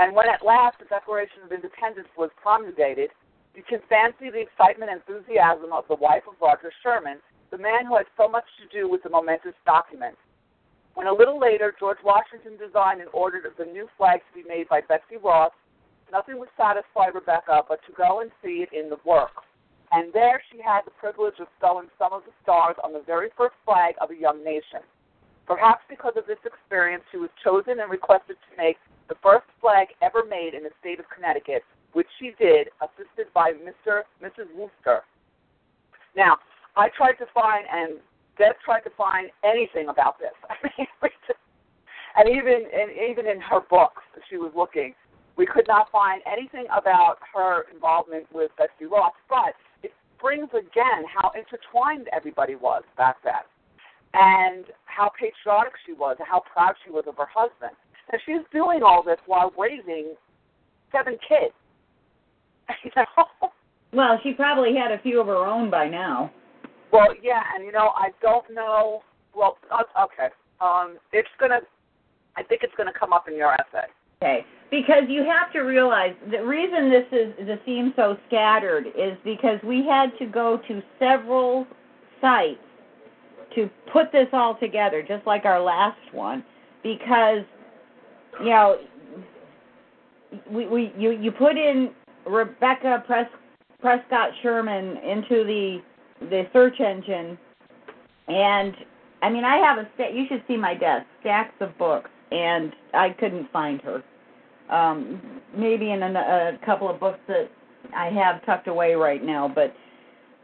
And 0.00 0.16
when 0.16 0.32
at 0.32 0.40
last 0.40 0.80
the 0.80 0.88
Declaration 0.88 1.44
of 1.44 1.52
Independence 1.52 2.08
was 2.16 2.30
promulgated, 2.40 3.10
you 3.52 3.60
can 3.60 3.84
fancy 3.84 4.32
the 4.32 4.40
excitement 4.40 4.92
and 4.92 5.04
enthusiasm 5.04 5.76
of 5.76 5.84
the 5.92 6.00
wife 6.00 6.24
of 6.24 6.40
Roger 6.40 6.72
Sherman, 6.80 7.20
the 7.52 7.60
man 7.60 7.84
who 7.84 8.00
had 8.00 8.08
so 8.16 8.28
much 8.28 8.48
to 8.64 8.66
do 8.72 8.88
with 8.88 9.02
the 9.02 9.12
momentous 9.12 9.56
document. 9.66 10.16
When 10.94 11.06
a 11.06 11.12
little 11.12 11.38
later 11.38 11.74
George 11.76 12.00
Washington 12.00 12.56
designed 12.56 13.04
and 13.04 13.12
ordered 13.12 13.44
the 13.58 13.68
new 13.68 13.92
flag 13.98 14.24
to 14.24 14.32
be 14.32 14.48
made 14.48 14.72
by 14.72 14.80
Betsy 14.80 15.20
Ross, 15.20 15.52
nothing 16.10 16.38
would 16.40 16.48
satisfy 16.56 17.12
Rebecca 17.12 17.60
but 17.68 17.84
to 17.84 17.92
go 17.92 18.20
and 18.24 18.30
see 18.40 18.64
it 18.64 18.72
in 18.72 18.88
the 18.88 18.96
work. 19.04 19.44
And 19.92 20.12
there 20.12 20.42
she 20.52 20.62
had 20.62 20.82
the 20.86 20.94
privilege 20.94 21.40
of 21.40 21.48
sewing 21.60 21.88
some 21.98 22.12
of 22.12 22.22
the 22.24 22.32
stars 22.42 22.76
on 22.82 22.92
the 22.92 23.02
very 23.06 23.28
first 23.36 23.54
flag 23.64 23.94
of 24.00 24.10
a 24.10 24.16
young 24.16 24.44
nation. 24.44 24.86
Perhaps 25.46 25.82
because 25.88 26.14
of 26.16 26.26
this 26.26 26.38
experience, 26.46 27.02
she 27.10 27.18
was 27.18 27.30
chosen 27.42 27.80
and 27.80 27.90
requested 27.90 28.36
to 28.38 28.56
make 28.56 28.78
the 29.08 29.16
first 29.22 29.46
flag 29.60 29.88
ever 30.00 30.22
made 30.22 30.54
in 30.54 30.62
the 30.62 30.70
state 30.78 31.00
of 31.00 31.06
Connecticut, 31.10 31.64
which 31.92 32.06
she 32.20 32.32
did, 32.38 32.70
assisted 32.78 33.26
by 33.34 33.50
Mr. 33.50 34.06
Mrs. 34.22 34.46
Wooster. 34.54 35.02
Now, 36.14 36.38
I 36.76 36.88
tried 36.96 37.18
to 37.18 37.26
find, 37.34 37.66
and 37.66 37.98
Deb 38.38 38.54
tried 38.64 38.86
to 38.86 38.90
find 38.96 39.30
anything 39.42 39.88
about 39.88 40.20
this. 40.20 40.34
And 42.16 42.28
even 42.28 42.66
and 42.74 42.90
even 43.10 43.26
in 43.26 43.40
her 43.40 43.60
books, 43.60 44.02
she 44.28 44.36
was 44.36 44.52
looking. 44.56 44.94
We 45.36 45.46
could 45.46 45.66
not 45.68 45.90
find 45.90 46.20
anything 46.26 46.66
about 46.66 47.16
her 47.34 47.64
involvement 47.72 48.26
with 48.32 48.50
Betsy 48.58 48.86
Ross, 48.90 49.12
but 49.28 49.54
brings 50.20 50.48
again 50.50 51.04
how 51.12 51.32
intertwined 51.34 52.08
everybody 52.12 52.54
was 52.54 52.82
back 52.96 53.16
then, 53.24 53.44
and 54.14 54.66
how 54.84 55.10
patriotic 55.18 55.72
she 55.86 55.92
was, 55.92 56.16
and 56.18 56.28
how 56.28 56.42
proud 56.52 56.74
she 56.84 56.90
was 56.90 57.04
of 57.06 57.16
her 57.16 57.28
husband. 57.32 57.72
And 58.12 58.20
she's 58.26 58.44
doing 58.52 58.82
all 58.82 59.02
this 59.02 59.18
while 59.26 59.52
raising 59.58 60.14
seven 60.92 61.18
kids. 61.26 61.54
You 62.84 62.90
know? 62.96 63.50
Well, 63.92 64.20
she 64.22 64.32
probably 64.32 64.76
had 64.76 64.92
a 64.92 65.02
few 65.02 65.20
of 65.20 65.26
her 65.26 65.44
own 65.44 65.70
by 65.70 65.88
now. 65.88 66.30
Well, 66.92 67.08
yeah, 67.20 67.42
and 67.54 67.64
you 67.64 67.72
know, 67.72 67.90
I 67.96 68.10
don't 68.22 68.44
know. 68.52 69.02
Well, 69.34 69.58
uh, 69.70 70.04
okay. 70.04 70.28
Um, 70.60 70.98
it's 71.12 71.28
gonna. 71.38 71.60
I 72.36 72.42
think 72.44 72.62
it's 72.62 72.72
gonna 72.76 72.92
come 72.98 73.12
up 73.12 73.26
in 73.28 73.36
your 73.36 73.52
essay. 73.52 73.88
Okay, 74.22 74.44
because 74.70 75.04
you 75.08 75.24
have 75.24 75.52
to 75.52 75.60
realize 75.60 76.14
the 76.30 76.44
reason 76.44 76.90
this 76.90 77.06
is 77.12 77.46
the 77.46 77.58
seems 77.66 77.92
so 77.96 78.16
scattered 78.28 78.86
is 78.88 79.16
because 79.24 79.58
we 79.64 79.84
had 79.84 80.16
to 80.18 80.26
go 80.26 80.60
to 80.68 80.82
several 80.98 81.66
sites 82.20 82.58
to 83.54 83.68
put 83.92 84.12
this 84.12 84.28
all 84.32 84.56
together, 84.56 85.02
just 85.02 85.26
like 85.26 85.44
our 85.44 85.60
last 85.60 85.98
one, 86.12 86.44
because 86.82 87.42
you 88.40 88.50
know 88.50 88.78
we 90.50 90.66
we 90.66 90.92
you 90.96 91.10
you 91.10 91.32
put 91.32 91.56
in 91.56 91.90
Rebecca 92.26 93.02
Pres, 93.06 93.26
Prescott 93.80 94.30
Sherman 94.42 94.98
into 94.98 95.44
the 95.44 95.82
the 96.20 96.44
search 96.52 96.78
engine, 96.80 97.36
and 98.28 98.74
I 99.20 99.30
mean 99.30 99.44
I 99.44 99.56
have 99.56 99.78
a 99.78 100.14
you 100.14 100.26
should 100.28 100.44
see 100.46 100.56
my 100.56 100.74
desk 100.74 101.06
stacks 101.20 101.54
of 101.60 101.76
books, 101.76 102.10
and 102.30 102.72
I 102.94 103.10
couldn't 103.10 103.50
find 103.50 103.80
her. 103.82 104.04
Um, 104.70 105.20
maybe 105.56 105.90
in 105.90 106.02
a, 106.02 106.06
a 106.06 106.64
couple 106.64 106.88
of 106.88 107.00
books 107.00 107.18
that 107.28 107.50
I 107.94 108.06
have 108.10 108.44
tucked 108.46 108.68
away 108.68 108.94
right 108.94 109.24
now, 109.24 109.50
but 109.52 109.74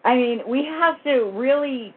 I 0.05 0.14
mean 0.14 0.41
we 0.49 0.64
have 0.64 1.03
to 1.05 1.31
really 1.35 1.95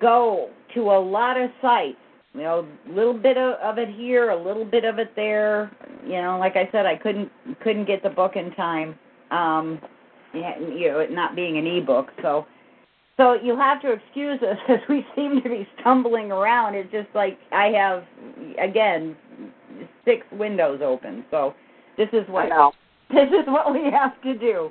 go 0.00 0.50
to 0.74 0.80
a 0.80 1.00
lot 1.00 1.40
of 1.40 1.50
sites. 1.60 1.96
You 2.34 2.42
know, 2.42 2.68
a 2.88 2.92
little 2.92 3.14
bit 3.14 3.36
of, 3.36 3.54
of 3.54 3.78
it 3.78 3.88
here, 3.88 4.30
a 4.30 4.40
little 4.40 4.64
bit 4.64 4.84
of 4.84 5.00
it 5.00 5.16
there. 5.16 5.72
You 6.04 6.22
know, 6.22 6.38
like 6.38 6.54
I 6.54 6.68
said, 6.70 6.86
I 6.86 6.94
couldn't 6.96 7.30
couldn't 7.60 7.86
get 7.86 8.04
the 8.04 8.10
book 8.10 8.36
in 8.36 8.52
time. 8.52 8.96
Um, 9.32 9.80
you 10.32 10.40
know, 10.40 11.00
it 11.00 11.10
not 11.10 11.34
being 11.34 11.58
an 11.58 11.66
ebook, 11.66 12.10
so 12.22 12.46
so 13.16 13.34
you'll 13.34 13.58
have 13.58 13.82
to 13.82 13.92
excuse 13.92 14.40
us 14.42 14.56
as 14.68 14.78
we 14.88 15.04
seem 15.14 15.42
to 15.42 15.48
be 15.48 15.68
stumbling 15.80 16.32
around. 16.32 16.74
It's 16.74 16.90
just 16.90 17.08
like 17.14 17.38
I 17.52 17.66
have 17.66 18.04
again 18.62 19.16
six 20.04 20.26
windows 20.32 20.80
open, 20.84 21.24
so 21.30 21.54
this 21.96 22.08
is 22.12 22.26
what 22.28 22.48
this 23.10 23.28
is 23.28 23.46
what 23.46 23.72
we 23.72 23.90
have 23.90 24.20
to 24.22 24.34
do. 24.38 24.70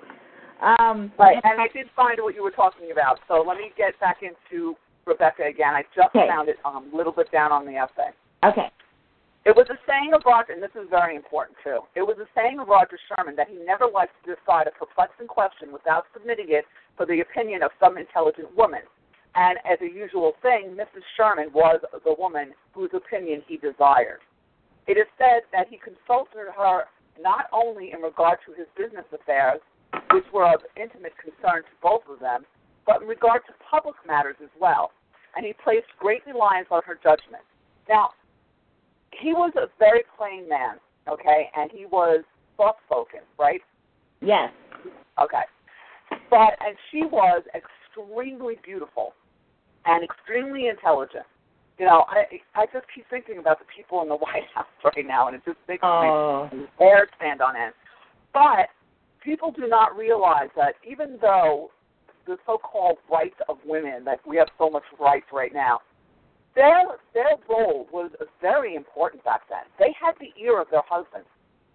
Um, 0.62 1.12
Right, 1.18 1.38
and 1.44 1.60
I 1.62 1.68
did 1.74 1.88
find 1.96 2.18
what 2.22 2.36
you 2.36 2.44
were 2.44 2.52
talking 2.52 2.92
about. 2.92 3.20
So 3.28 3.44
let 3.48 3.58
me 3.58 3.72
get 3.78 3.98
back 4.00 4.18
into 4.22 4.76
Rebecca 5.06 5.44
again. 5.44 5.74
I 5.74 5.84
just 5.96 6.10
Okay. 6.16 6.28
found 6.28 6.50
it 6.50 6.58
um, 6.66 6.90
a 6.94 6.96
little 6.98 7.14
bit 7.14 7.32
down 7.32 7.52
on 7.52 7.66
the 7.66 7.76
essay. 7.76 8.12
okay. 8.44 8.70
It 9.46 9.56
was 9.56 9.68
a 9.70 9.80
saying 9.88 10.12
of 10.14 10.22
Roger, 10.26 10.52
and 10.52 10.62
this 10.62 10.76
is 10.76 10.86
very 10.90 11.16
important 11.16 11.58
too. 11.64 11.80
It 11.96 12.02
was 12.04 12.18
a 12.20 12.28
saying 12.36 12.60
of 12.60 12.68
Roger 12.68 13.00
Sherman 13.08 13.36
that 13.38 13.48
he 13.48 13.56
never 13.56 13.88
liked 13.88 14.12
to 14.26 14.36
decide 14.36 14.68
a 14.68 14.72
perplexing 14.72 15.28
question 15.28 15.72
without 15.72 16.06
submitting 16.14 16.48
it 16.50 16.66
for 16.98 17.06
the 17.06 17.22
opinion 17.22 17.64
of 17.64 17.72
some 17.80 17.98
intelligent 17.98 18.56
woman. 18.56 18.82
And 19.36 19.58
as 19.64 19.80
a 19.82 19.90
usual 19.90 20.34
thing, 20.42 20.76
Mrs. 20.76 21.04
Sherman 21.16 21.50
was 21.54 21.80
the 22.04 22.14
woman 22.20 22.54
whose 22.74 22.90
opinion 22.94 23.42
he 23.48 23.56
desired. 23.58 24.20
It 24.88 24.98
is 24.98 25.08
said 25.18 25.44
that 25.52 25.68
he 25.70 25.78
consulted 25.78 26.50
her 26.56 26.86
not 27.20 27.46
only 27.52 27.92
in 27.92 28.02
regard 28.02 28.40
to 28.48 28.54
his 28.54 28.68
business 28.78 29.06
affairs, 29.14 29.60
which 30.12 30.26
were 30.34 30.46
of 30.46 30.62
intimate 30.76 31.14
concern 31.18 31.64
to 31.64 31.74
both 31.82 32.02
of 32.10 32.20
them, 32.20 32.44
but 32.86 33.02
in 33.02 33.08
regard 33.08 33.42
to 33.48 33.54
public 33.70 33.96
matters 34.08 34.36
as 34.42 34.50
well. 34.60 34.92
And 35.36 35.46
he 35.46 35.54
placed 35.64 35.88
great 36.00 36.26
reliance 36.26 36.68
on 36.72 36.82
her 36.86 36.96
judgment. 36.96 37.44
Now, 37.88 38.12
he 39.12 39.34
was 39.34 39.52
a 39.56 39.68
very 39.78 40.04
plain 40.18 40.48
man, 40.50 40.78
okay, 41.08 41.50
and 41.56 41.72
he 41.72 41.86
was 41.86 42.24
soft 42.58 42.80
spoken, 42.86 43.22
right? 43.38 43.62
Yes. 44.22 44.52
Okay. 45.22 45.44
But 46.30 46.58
and 46.60 46.76
she 46.92 47.04
was 47.06 47.44
extremely 47.54 48.58
beautiful 48.64 49.14
and 49.86 50.04
extremely 50.04 50.68
intelligent. 50.68 51.26
You 51.80 51.86
know, 51.86 52.04
I 52.10 52.26
I 52.54 52.66
just 52.74 52.86
keep 52.94 53.06
thinking 53.10 53.38
about 53.40 53.58
the 53.60 53.66
people 53.76 54.02
in 54.04 54.10
the 54.10 54.16
White 54.26 54.44
House 54.54 54.68
right 54.84 55.06
now, 55.08 55.28
and 55.28 55.36
it 55.36 55.42
just 55.46 55.58
makes 55.68 55.82
Oh. 55.84 56.50
my 56.52 56.68
hair 56.78 57.08
stand 57.16 57.42
on 57.42 57.56
end. 57.56 57.74
But 58.34 58.68
people 59.24 59.52
do 59.52 59.66
not 59.68 59.96
realize 59.98 60.50
that 60.56 60.76
even 60.88 61.18
though 61.22 61.72
the 62.28 62.38
so-called 62.46 62.98
rights 63.10 63.40
of 63.48 63.58
women, 63.66 64.04
that 64.06 64.20
we 64.28 64.36
have 64.38 64.50
so 64.58 64.70
much 64.70 64.84
rights 65.00 65.26
right 65.34 65.54
now, 65.54 65.80
their 66.54 66.84
their 67.14 67.38
role 67.50 67.88
was 67.94 68.12
very 68.42 68.76
important 68.76 69.24
back 69.24 69.42
then. 69.50 69.64
They 69.80 69.96
had 70.00 70.14
the 70.20 70.30
ear 70.40 70.60
of 70.62 70.68
their 70.70 70.84
husbands. 70.88 71.28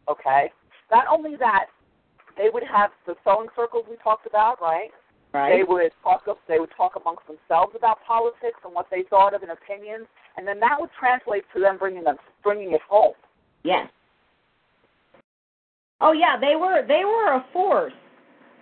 Okay. 0.08 0.52
Not 0.92 1.06
only 1.10 1.34
that, 1.36 1.66
they 2.36 2.50
would 2.52 2.62
have 2.64 2.90
the 3.06 3.14
sewing 3.24 3.48
circles 3.56 3.86
we 3.88 3.96
talked 3.96 4.26
about, 4.26 4.60
right? 4.60 4.90
Right. 5.34 5.58
They 5.58 5.64
would 5.64 5.90
talk. 6.04 6.22
Up, 6.28 6.38
they 6.46 6.60
would 6.60 6.70
talk 6.76 6.92
amongst 6.94 7.26
themselves 7.26 7.74
about 7.76 7.98
politics 8.06 8.60
and 8.64 8.72
what 8.72 8.86
they 8.88 9.02
thought 9.10 9.34
of 9.34 9.42
and 9.42 9.50
opinions, 9.50 10.06
and 10.36 10.46
then 10.46 10.60
that 10.60 10.80
would 10.80 10.90
translate 10.98 11.42
to 11.54 11.60
them 11.60 11.76
bringing 11.76 12.04
them 12.04 12.16
bringing 12.44 12.72
it 12.72 12.80
home. 12.88 13.14
Yes. 13.64 13.88
Oh 16.00 16.12
yeah, 16.12 16.38
they 16.40 16.54
were 16.54 16.86
they 16.86 17.04
were 17.04 17.34
a 17.34 17.44
force. 17.52 17.92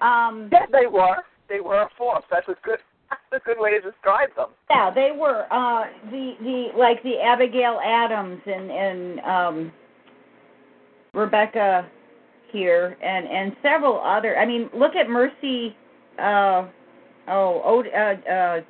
Um, 0.00 0.48
Yes, 0.50 0.68
they 0.72 0.86
were. 0.86 1.16
They 1.48 1.60
were 1.60 1.82
a 1.82 1.88
force. 1.98 2.24
That's 2.30 2.48
a 2.48 2.56
good. 2.64 2.78
That's 3.10 3.44
a 3.44 3.46
good 3.46 3.60
way 3.60 3.78
to 3.78 3.80
describe 3.90 4.30
them. 4.34 4.48
yeah, 4.70 4.90
they 4.90 5.10
were 5.14 5.44
uh, 5.52 5.84
the 6.10 6.32
the 6.40 6.68
like 6.78 7.02
the 7.02 7.20
Abigail 7.22 7.78
Adams 7.84 8.40
and 8.46 8.70
and 8.70 9.20
um, 9.20 9.72
Rebecca 11.12 11.86
here 12.50 12.96
and 13.02 13.26
and 13.28 13.54
several 13.62 14.00
other. 14.00 14.38
I 14.38 14.46
mean, 14.46 14.70
look 14.74 14.96
at 14.96 15.10
Mercy. 15.10 15.76
Uh, 16.18 16.66
oh, 17.28 17.62
Ot- 17.64 17.94
uh, 17.94 18.30
uh, 18.30 18.60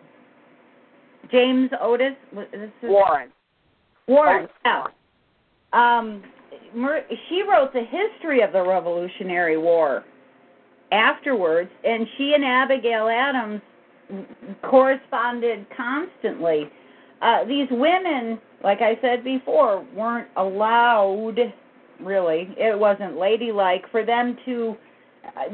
James 1.30 1.70
Otis. 1.80 2.14
This 2.34 2.70
is 2.82 2.90
Warren. 2.90 3.30
Warren. 4.06 4.44
Otis 4.44 4.56
Yeah. 4.64 4.84
Um, 5.72 6.22
Mer- 6.74 7.04
she 7.28 7.42
wrote 7.42 7.72
the 7.72 7.84
history 7.84 8.42
of 8.42 8.52
the 8.52 8.62
Revolutionary 8.62 9.56
War 9.58 10.04
afterwards, 10.90 11.70
and 11.84 12.06
she 12.16 12.34
and 12.34 12.44
Abigail 12.44 13.08
Adams 13.08 13.60
corresponded 14.62 15.66
constantly. 15.76 16.70
Uh, 17.20 17.44
these 17.44 17.68
women, 17.70 18.38
like 18.62 18.80
I 18.80 18.98
said 19.00 19.24
before, 19.24 19.84
weren't 19.94 20.28
allowed, 20.36 21.36
really, 22.00 22.48
it 22.56 22.78
wasn't 22.78 23.16
ladylike 23.16 23.84
for 23.90 24.04
them 24.04 24.36
to. 24.44 24.76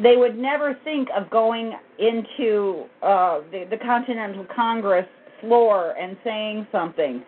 They 0.03 0.17
would 0.17 0.37
never 0.37 0.79
think 0.85 1.09
of 1.17 1.31
going 1.31 1.75
into 1.99 2.85
uh, 3.03 3.41
the, 3.51 3.67
the 3.71 3.77
Continental 3.77 4.47
Congress 4.55 5.07
floor 5.41 5.93
and 5.99 6.17
saying 6.25 6.67
something. 6.73 7.23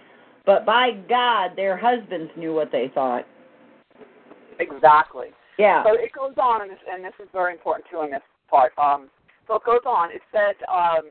But 0.47 0.64
by 0.64 0.93
God, 1.09 1.51
their 1.55 1.76
husbands 1.76 2.30
knew 2.36 2.55
what 2.55 2.72
they 2.72 2.91
thought. 2.95 3.24
Exactly. 4.59 5.28
Yeah. 5.59 5.84
So 5.84 5.95
it 5.95 6.12
goes 6.12 6.34
on, 6.41 6.62
and 6.62 6.70
this, 6.70 6.78
and 6.91 7.05
this 7.05 7.12
is 7.20 7.28
very 7.32 7.53
important 7.53 7.86
too 7.91 8.01
in 8.03 8.11
this 8.11 8.22
part. 8.49 8.72
Um, 8.78 9.11
so 9.47 9.57
it 9.57 9.64
goes 9.64 9.84
on. 9.86 10.11
It 10.11 10.22
said 10.32 10.57
um, 10.68 11.11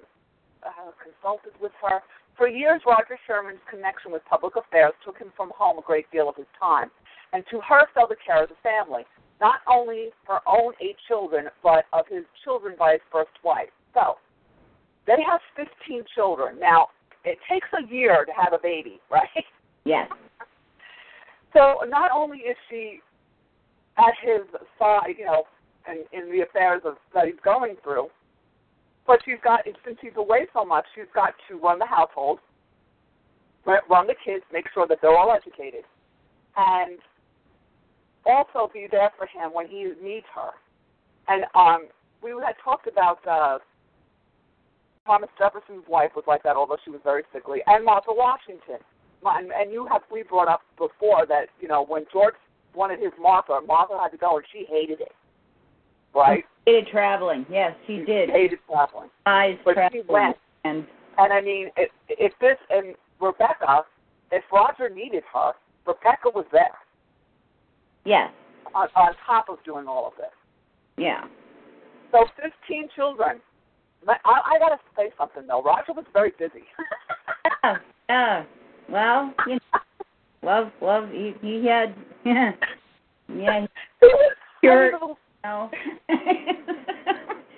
uh, 0.65 0.91
consulted 0.97 1.53
with 1.61 1.71
her 1.81 2.01
for 2.37 2.47
years. 2.47 2.81
Roger 2.85 3.17
Sherman's 3.27 3.61
connection 3.69 4.11
with 4.11 4.23
public 4.29 4.55
affairs 4.55 4.93
took 5.05 5.17
him 5.17 5.31
from 5.37 5.51
home 5.55 5.77
a 5.77 5.81
great 5.81 6.09
deal 6.11 6.29
of 6.29 6.35
his 6.35 6.49
time, 6.59 6.89
and 7.33 7.43
to 7.51 7.59
her 7.61 7.85
fell 7.93 8.07
the 8.07 8.15
care 8.25 8.43
of 8.43 8.49
the 8.49 8.55
family, 8.63 9.03
not 9.39 9.61
only 9.67 10.09
her 10.27 10.39
own 10.47 10.73
eight 10.81 10.97
children, 11.07 11.45
but 11.63 11.85
of 11.93 12.05
his 12.09 12.23
children 12.43 12.75
by 12.77 12.93
his 12.93 13.01
first 13.11 13.31
wife. 13.43 13.69
So 13.93 14.15
they 15.07 15.17
have 15.29 15.39
15 15.55 16.03
children. 16.13 16.59
Now 16.59 16.87
it 17.23 17.37
takes 17.49 17.67
a 17.73 17.91
year 17.91 18.25
to 18.25 18.31
have 18.31 18.53
a 18.53 18.59
baby, 18.61 18.99
right? 19.11 19.45
Yes. 19.85 20.09
So 21.53 21.77
not 21.87 22.11
only 22.13 22.39
is 22.39 22.57
she 22.69 22.99
at 23.97 24.13
his 24.21 24.41
side, 24.77 25.15
you 25.17 25.25
know, 25.25 25.43
in, 25.87 26.03
in 26.17 26.31
the 26.31 26.43
affairs 26.43 26.81
of 26.85 26.95
that 27.13 27.25
he's 27.25 27.39
going 27.43 27.75
through, 27.83 28.07
but 29.07 29.19
she's 29.25 29.41
got 29.43 29.61
since 29.85 29.97
he's 30.01 30.15
away 30.17 30.45
so 30.53 30.63
much, 30.63 30.85
she's 30.93 31.09
got 31.15 31.33
to 31.49 31.57
run 31.57 31.79
the 31.79 31.85
household, 31.85 32.39
run 33.65 33.79
run 33.89 34.07
the 34.07 34.15
kids, 34.23 34.43
make 34.53 34.65
sure 34.73 34.85
that 34.87 34.99
they're 35.01 35.17
all 35.17 35.31
educated, 35.31 35.83
and 36.55 36.99
also 38.25 38.69
be 38.73 38.87
there 38.89 39.11
for 39.17 39.25
him 39.25 39.53
when 39.53 39.67
he 39.67 39.91
needs 40.01 40.25
her. 40.35 40.51
And 41.27 41.45
um, 41.55 41.87
we 42.23 42.31
had 42.31 42.55
talked 42.63 42.87
about 42.87 43.19
uh, 43.27 43.59
Thomas 45.05 45.29
Jefferson's 45.37 45.85
wife 45.87 46.11
was 46.15 46.25
like 46.27 46.43
that, 46.43 46.55
although 46.55 46.77
she 46.83 46.91
was 46.91 47.01
very 47.03 47.23
sickly, 47.33 47.59
and 47.67 47.85
Martha 47.85 48.11
Washington. 48.11 48.77
And, 49.25 49.51
and 49.51 49.71
you 49.71 49.85
have 49.91 50.01
we 50.11 50.23
brought 50.23 50.47
up 50.47 50.61
before 50.77 51.25
that 51.27 51.47
you 51.59 51.67
know 51.67 51.85
when 51.85 52.05
George 52.11 52.35
wanted 52.73 52.99
his 52.99 53.11
Martha, 53.21 53.59
Martha 53.67 53.97
had 54.01 54.09
to 54.09 54.17
go, 54.17 54.37
and 54.37 54.45
she 54.51 54.65
hated 54.69 55.01
it. 55.01 55.11
Right? 56.15 56.43
She 56.65 56.71
hated 56.71 56.87
traveling. 56.91 57.45
Yes, 57.51 57.73
she 57.85 57.97
did. 57.97 58.29
Hated 58.29 58.59
traveling. 58.67 59.09
Eyes 59.25 59.57
But 59.65 59.73
traveling. 59.73 60.03
she 60.07 60.11
went. 60.11 60.37
And 60.63 60.85
And 61.17 61.33
I 61.33 61.41
mean, 61.41 61.69
if, 61.77 61.89
if 62.07 62.31
this 62.39 62.57
and 62.69 62.95
Rebecca, 63.19 63.81
if 64.31 64.43
Roger 64.51 64.89
needed 64.89 65.23
her, 65.33 65.51
Rebecca 65.85 66.29
was 66.33 66.45
there 66.51 66.77
yes. 68.05 68.31
on, 68.73 68.87
on 68.95 69.13
top 69.25 69.49
of 69.49 69.57
doing 69.63 69.87
all 69.87 70.07
of 70.07 70.13
this. 70.17 70.31
Yeah. 70.97 71.25
So 72.11 72.25
15 72.41 72.89
children. 72.95 73.39
I, 74.07 74.15
I 74.25 74.59
got 74.59 74.69
to 74.69 74.79
say 74.95 75.11
something 75.17 75.45
though. 75.47 75.61
Roger 75.61 75.93
was 75.93 76.05
very 76.13 76.31
busy. 76.39 76.63
Yeah. 77.63 77.77
yeah. 78.09 78.43
Well, 78.89 79.33
you 79.47 79.55
know, 79.55 79.79
love, 80.43 80.71
love. 80.81 81.09
He, 81.11 81.33
he 81.41 81.65
had. 81.65 81.95
yeah. 82.25 82.51
He 83.99 84.07
was- 84.07 84.35
mean, 84.63 85.15
No. 85.43 85.69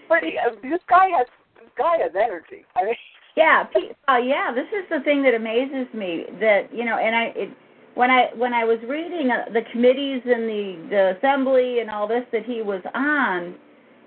but 0.09 0.23
he, 0.23 0.37
this 0.61 0.79
guy 0.89 1.07
has 1.17 1.27
this 1.59 1.69
guy 1.77 1.97
has 2.01 2.11
energy. 2.15 2.65
I 2.75 2.85
mean, 2.85 2.95
Yeah, 3.35 3.63
uh, 4.09 4.17
yeah. 4.17 4.51
This 4.53 4.67
is 4.67 4.87
the 4.89 4.99
thing 5.03 5.23
that 5.23 5.33
amazes 5.33 5.91
me. 5.93 6.25
That 6.39 6.73
you 6.73 6.85
know, 6.85 6.97
and 6.97 7.15
I 7.15 7.23
it, 7.35 7.49
when 7.95 8.09
I 8.09 8.29
when 8.35 8.53
I 8.53 8.63
was 8.65 8.79
reading 8.87 9.31
uh, 9.31 9.51
the 9.53 9.63
committees 9.71 10.21
and 10.25 10.43
the 10.43 10.87
the 10.89 11.17
assembly 11.17 11.79
and 11.79 11.89
all 11.89 12.07
this 12.07 12.25
that 12.31 12.45
he 12.45 12.61
was 12.61 12.81
on, 12.93 13.55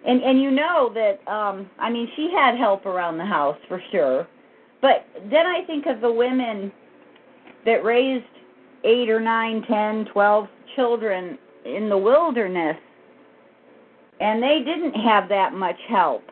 and 0.07 0.22
and 0.22 0.41
you 0.41 0.51
know 0.51 0.93
that 0.95 1.20
um 1.30 1.70
I 1.78 1.91
mean 1.91 2.09
she 2.16 2.30
had 2.35 2.57
help 2.57 2.87
around 2.87 3.18
the 3.18 3.26
house 3.26 3.59
for 3.68 3.82
sure, 3.93 4.26
but 4.80 5.07
then 5.30 5.47
I 5.47 5.64
think 5.66 5.87
of 5.87 6.01
the 6.01 6.12
women 6.12 6.72
that 7.64 7.85
raised 7.85 8.24
eight 8.85 9.11
or 9.11 9.20
nine, 9.20 9.62
ten, 9.68 10.07
twelve 10.12 10.49
children 10.76 11.39
in 11.64 11.89
the 11.89 11.99
wilderness, 11.99 12.76
and 14.20 14.43
they 14.43 14.61
didn't 14.64 14.95
have 14.95 15.28
that 15.28 15.55
much 15.55 15.78
help, 15.89 16.22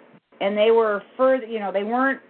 and 0.40 0.56
they 0.56 0.70
were 0.70 1.02
further, 1.16 1.46
you 1.46 1.58
know, 1.58 1.72
they 1.72 1.84
weren't 1.84 2.20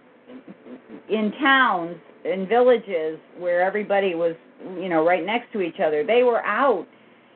in 1.09 1.31
towns 1.41 1.97
in 2.25 2.47
villages 2.47 3.19
where 3.37 3.61
everybody 3.61 4.15
was 4.15 4.35
you 4.79 4.89
know 4.89 5.05
right 5.05 5.25
next 5.25 5.51
to 5.53 5.61
each 5.61 5.79
other. 5.79 6.03
They 6.05 6.23
were 6.23 6.43
out 6.43 6.87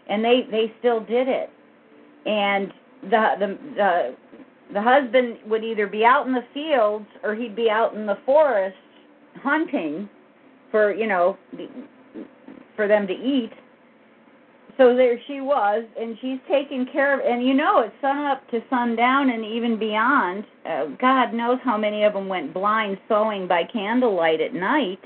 and 0.09 0.23
they 0.23 0.47
they 0.49 0.73
still 0.79 0.99
did 1.01 1.27
it. 1.27 1.49
And 2.25 2.73
the 3.03 3.35
the 3.39 3.57
the 3.75 4.15
the 4.73 4.81
husband 4.81 5.37
would 5.47 5.63
either 5.63 5.87
be 5.87 6.03
out 6.03 6.27
in 6.27 6.33
the 6.33 6.45
fields 6.53 7.07
or 7.23 7.35
he'd 7.35 7.55
be 7.55 7.69
out 7.69 7.93
in 7.93 8.05
the 8.05 8.17
forest 8.25 8.75
hunting 9.41 10.09
for 10.71 10.93
you 10.93 11.07
know 11.07 11.37
for 12.75 12.87
them 12.87 13.07
to 13.07 13.13
eat. 13.13 13.51
So 14.77 14.95
there 14.95 15.19
she 15.25 15.41
was 15.41 15.85
and 15.99 16.17
she's 16.21 16.39
taking 16.49 16.85
care 16.91 17.19
of 17.19 17.25
and 17.25 17.45
you 17.45 17.53
know 17.53 17.79
it's 17.79 17.95
sun 18.01 18.25
up 18.25 18.47
to 18.51 18.59
sundown 18.69 19.29
and 19.29 19.43
even 19.43 19.79
beyond. 19.79 20.45
Uh, 20.65 20.85
god 20.99 21.33
knows 21.33 21.59
how 21.63 21.77
many 21.77 22.03
of 22.03 22.13
them 22.13 22.27
went 22.27 22.53
blind 22.53 22.97
sewing 23.07 23.47
by 23.47 23.63
candlelight 23.71 24.41
at 24.41 24.53
night 24.53 24.99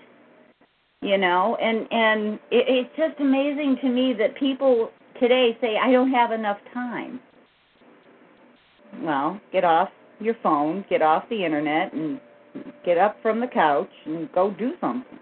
you 1.01 1.17
know 1.17 1.57
and 1.61 1.87
and 1.91 2.35
it, 2.51 2.65
it's 2.67 2.95
just 2.95 3.19
amazing 3.19 3.77
to 3.81 3.89
me 3.89 4.13
that 4.17 4.35
people 4.35 4.91
today 5.19 5.57
say 5.61 5.77
i 5.81 5.91
don't 5.91 6.11
have 6.11 6.31
enough 6.31 6.57
time 6.73 7.19
well 9.01 9.39
get 9.51 9.63
off 9.63 9.89
your 10.19 10.35
phone 10.43 10.85
get 10.89 11.01
off 11.01 11.23
the 11.29 11.45
internet 11.45 11.93
and 11.93 12.19
get 12.85 12.97
up 12.97 13.17
from 13.21 13.39
the 13.39 13.47
couch 13.47 13.89
and 14.05 14.31
go 14.31 14.51
do 14.51 14.71
something 14.79 15.19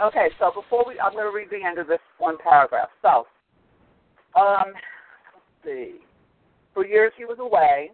Okay, 0.00 0.28
so 0.38 0.52
before 0.54 0.84
we, 0.86 0.98
I'm 1.00 1.12
going 1.12 1.24
to 1.24 1.36
read 1.36 1.48
the 1.50 1.66
end 1.66 1.78
of 1.78 1.88
this 1.88 1.98
one 2.18 2.36
paragraph. 2.38 2.88
So, 3.02 3.26
um, 4.40 4.72
let's 4.74 5.64
see. 5.64 5.96
For 6.72 6.86
years 6.86 7.12
he 7.16 7.24
was 7.24 7.38
away, 7.40 7.90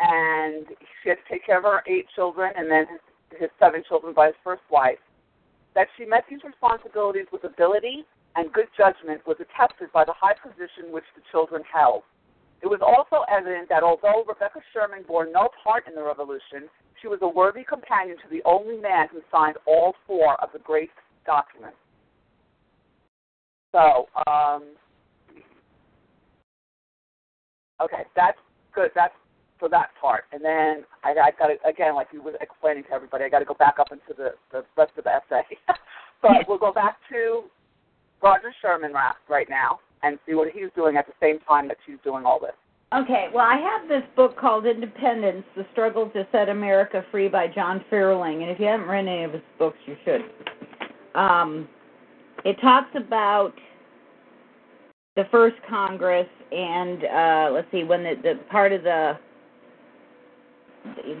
and 0.00 0.66
she 1.02 1.08
had 1.08 1.18
to 1.18 1.26
take 1.30 1.46
care 1.46 1.58
of 1.58 1.64
her 1.64 1.82
eight 1.86 2.06
children 2.14 2.52
and 2.56 2.70
then 2.70 2.86
his, 2.90 3.40
his 3.40 3.50
seven 3.58 3.82
children 3.88 4.14
by 4.14 4.26
his 4.26 4.36
first 4.42 4.62
wife. 4.70 4.98
That 5.74 5.88
she 5.96 6.04
met 6.04 6.24
these 6.30 6.40
responsibilities 6.44 7.26
with 7.32 7.44
ability 7.44 8.04
and 8.36 8.52
good 8.52 8.66
judgment 8.76 9.22
was 9.26 9.36
attested 9.38 9.92
by 9.92 10.04
the 10.04 10.14
high 10.16 10.34
position 10.34 10.90
which 10.90 11.04
the 11.14 11.22
children 11.30 11.62
held. 11.72 12.02
It 12.62 12.66
was 12.66 12.80
also 12.80 13.24
evident 13.30 13.68
that 13.68 13.82
although 13.82 14.24
Rebecca 14.26 14.60
Sherman 14.72 15.04
bore 15.06 15.26
no 15.30 15.48
part 15.62 15.86
in 15.86 15.94
the 15.94 16.02
revolution, 16.02 16.70
she 17.00 17.08
was 17.08 17.18
a 17.22 17.28
worthy 17.28 17.62
companion 17.62 18.16
to 18.16 18.28
the 18.30 18.42
only 18.44 18.78
man 18.78 19.08
who 19.12 19.20
signed 19.30 19.56
all 19.66 19.94
four 20.06 20.40
of 20.42 20.48
the 20.52 20.58
great 20.60 20.90
documents. 21.26 21.76
So, 23.72 24.08
um, 24.26 24.62
okay, 27.82 28.04
that's 28.16 28.38
good. 28.74 28.90
That's 28.94 29.12
for 29.58 29.68
that 29.68 29.90
part. 30.00 30.24
And 30.32 30.44
then 30.44 30.84
I, 31.02 31.10
I 31.10 31.30
got 31.38 31.48
to, 31.48 31.56
again, 31.68 31.94
like 31.94 32.08
you 32.12 32.22
were 32.22 32.34
explaining 32.40 32.84
to 32.84 32.92
everybody, 32.92 33.24
I 33.24 33.28
got 33.28 33.40
to 33.40 33.44
go 33.44 33.54
back 33.54 33.78
up 33.78 33.92
into 33.92 34.14
the, 34.16 34.34
the 34.52 34.64
rest 34.76 34.92
of 34.98 35.04
the 35.04 35.10
essay. 35.10 35.44
but 36.22 36.32
we'll 36.48 36.58
go 36.58 36.72
back 36.72 36.96
to 37.10 37.44
Roger 38.22 38.52
Sherman 38.60 38.92
right, 38.92 39.14
right 39.28 39.48
now. 39.48 39.80
and 40.02 40.18
see 40.26 40.34
what 40.34 40.48
he's 40.52 40.70
doing 40.74 40.96
at 40.96 41.06
the 41.06 41.12
same 41.20 41.38
time 41.40 41.68
that 41.68 41.78
she's 41.86 41.96
doing 42.04 42.24
all 42.24 42.38
this. 42.38 42.52
Okay, 42.94 43.26
well, 43.34 43.44
I 43.44 43.56
have 43.56 43.88
this 43.88 44.04
book 44.14 44.38
called 44.38 44.66
Independence: 44.66 45.44
The 45.56 45.66
Struggle 45.72 46.10
to 46.10 46.26
Set 46.30 46.48
America 46.48 47.04
Free 47.10 47.28
by 47.28 47.48
John 47.48 47.84
Ferling, 47.90 48.42
and 48.42 48.50
if 48.50 48.60
you 48.60 48.66
haven't 48.66 48.86
read 48.86 49.08
any 49.08 49.24
of 49.24 49.32
his 49.32 49.42
books, 49.58 49.78
you 49.86 49.96
should. 50.04 50.20
Um, 51.18 51.68
it 52.44 52.56
talks 52.60 52.90
about 52.94 53.54
the 55.16 55.24
first 55.30 55.56
Congress 55.68 56.28
and 56.52 57.04
uh, 57.04 57.50
let's 57.52 57.68
see 57.70 57.84
when 57.84 58.02
the, 58.02 58.14
the 58.22 58.34
part 58.50 58.72
of 58.72 58.82
the 58.82 59.18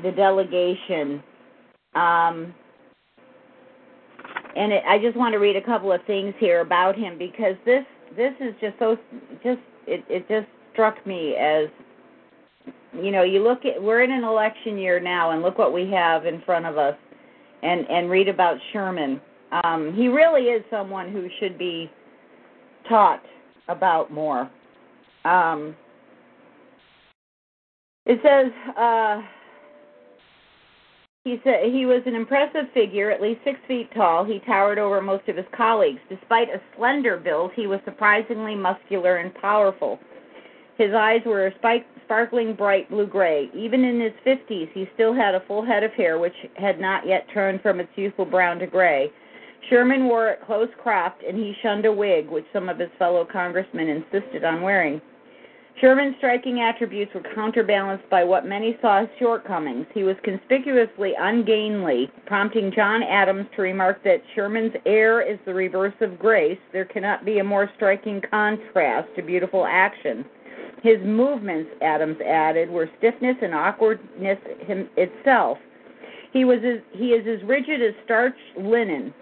the 0.02 0.12
delegation. 0.12 1.22
Um, 1.94 2.54
and 4.56 4.72
it, 4.72 4.82
I 4.86 4.98
just 4.98 5.16
want 5.16 5.32
to 5.32 5.38
read 5.38 5.56
a 5.56 5.62
couple 5.62 5.92
of 5.92 6.00
things 6.06 6.34
here 6.38 6.60
about 6.60 6.96
him 6.96 7.18
because 7.18 7.56
this 7.64 7.84
this 8.16 8.32
is 8.40 8.54
just 8.60 8.78
so 8.78 8.96
just 9.42 9.60
it 9.86 10.04
it 10.08 10.28
just 10.28 10.46
struck 10.72 11.04
me 11.06 11.34
as 11.34 11.68
you 12.92 13.10
know 13.10 13.22
you 13.22 13.42
look 13.42 13.64
at 13.64 13.82
we're 13.82 14.02
in 14.02 14.12
an 14.12 14.24
election 14.24 14.78
year 14.78 15.00
now 15.00 15.32
and 15.32 15.42
look 15.42 15.58
what 15.58 15.72
we 15.72 15.90
have 15.90 16.26
in 16.26 16.40
front 16.42 16.66
of 16.66 16.78
us 16.78 16.96
and 17.62 17.88
and 17.88 18.10
read 18.10 18.28
about 18.28 18.56
Sherman. 18.72 19.20
Um, 19.64 19.94
he 19.94 20.08
really 20.08 20.42
is 20.44 20.64
someone 20.70 21.12
who 21.12 21.28
should 21.38 21.58
be 21.58 21.90
taught 22.88 23.22
about 23.68 24.12
more. 24.12 24.50
Um, 25.24 25.76
it 28.06 28.20
says 28.22 28.52
uh, 28.76 29.20
he 31.24 31.40
said 31.42 31.72
he 31.72 31.86
was 31.86 32.02
an 32.04 32.14
impressive 32.14 32.66
figure, 32.74 33.10
at 33.10 33.22
least 33.22 33.40
six 33.44 33.58
feet 33.66 33.90
tall. 33.94 34.24
He 34.24 34.40
towered 34.40 34.78
over 34.78 35.00
most 35.00 35.26
of 35.26 35.36
his 35.36 35.46
colleagues. 35.56 36.00
Despite 36.10 36.50
a 36.50 36.60
slender 36.76 37.16
build, 37.16 37.52
he 37.56 37.66
was 37.66 37.80
surprisingly 37.86 38.54
muscular 38.54 39.16
and 39.16 39.34
powerful. 39.34 39.98
His 40.76 40.92
eyes 40.92 41.22
were 41.24 41.46
a 41.46 41.54
spike, 41.54 41.86
sparkling 42.04 42.52
bright 42.52 42.90
blue 42.90 43.06
gray. 43.06 43.48
Even 43.54 43.84
in 43.84 44.00
his 44.00 44.12
fifties, 44.22 44.68
he 44.74 44.86
still 44.92 45.14
had 45.14 45.34
a 45.34 45.42
full 45.46 45.64
head 45.64 45.82
of 45.82 45.92
hair, 45.92 46.18
which 46.18 46.34
had 46.56 46.78
not 46.78 47.06
yet 47.06 47.26
turned 47.32 47.62
from 47.62 47.80
its 47.80 47.90
youthful 47.96 48.26
brown 48.26 48.58
to 48.58 48.66
gray. 48.66 49.10
Sherman 49.70 50.04
wore 50.04 50.28
it 50.28 50.44
close 50.44 50.68
cropped, 50.82 51.22
and 51.22 51.38
he 51.38 51.56
shunned 51.62 51.86
a 51.86 51.92
wig, 51.92 52.28
which 52.28 52.44
some 52.52 52.68
of 52.68 52.78
his 52.78 52.90
fellow 52.98 53.24
congressmen 53.24 53.88
insisted 53.88 54.44
on 54.44 54.60
wearing. 54.60 55.00
Sherman's 55.80 56.14
striking 56.18 56.60
attributes 56.60 57.12
were 57.14 57.22
counterbalanced 57.34 58.08
by 58.08 58.22
what 58.22 58.46
many 58.46 58.78
saw 58.80 59.02
as 59.02 59.08
shortcomings. 59.18 59.86
He 59.92 60.04
was 60.04 60.16
conspicuously 60.22 61.14
ungainly, 61.18 62.10
prompting 62.26 62.72
John 62.72 63.02
Adams 63.02 63.46
to 63.56 63.62
remark 63.62 64.02
that 64.04 64.22
Sherman's 64.34 64.74
air 64.86 65.20
is 65.20 65.38
the 65.44 65.52
reverse 65.52 65.94
of 66.00 66.18
grace. 66.18 66.58
There 66.72 66.84
cannot 66.84 67.24
be 67.24 67.40
a 67.40 67.44
more 67.44 67.68
striking 67.74 68.22
contrast 68.30 69.08
to 69.16 69.22
beautiful 69.22 69.66
action. 69.66 70.24
His 70.82 70.98
movements, 71.02 71.70
Adams 71.82 72.20
added, 72.20 72.70
were 72.70 72.88
stiffness 72.98 73.36
and 73.42 73.54
awkwardness 73.54 74.38
itself. 74.96 75.58
He 76.32 76.44
was 76.44 76.58
as, 76.64 76.80
he 76.92 77.08
is 77.08 77.26
as 77.26 77.46
rigid 77.48 77.82
as 77.82 77.94
starched 78.04 78.56
linen. 78.56 79.12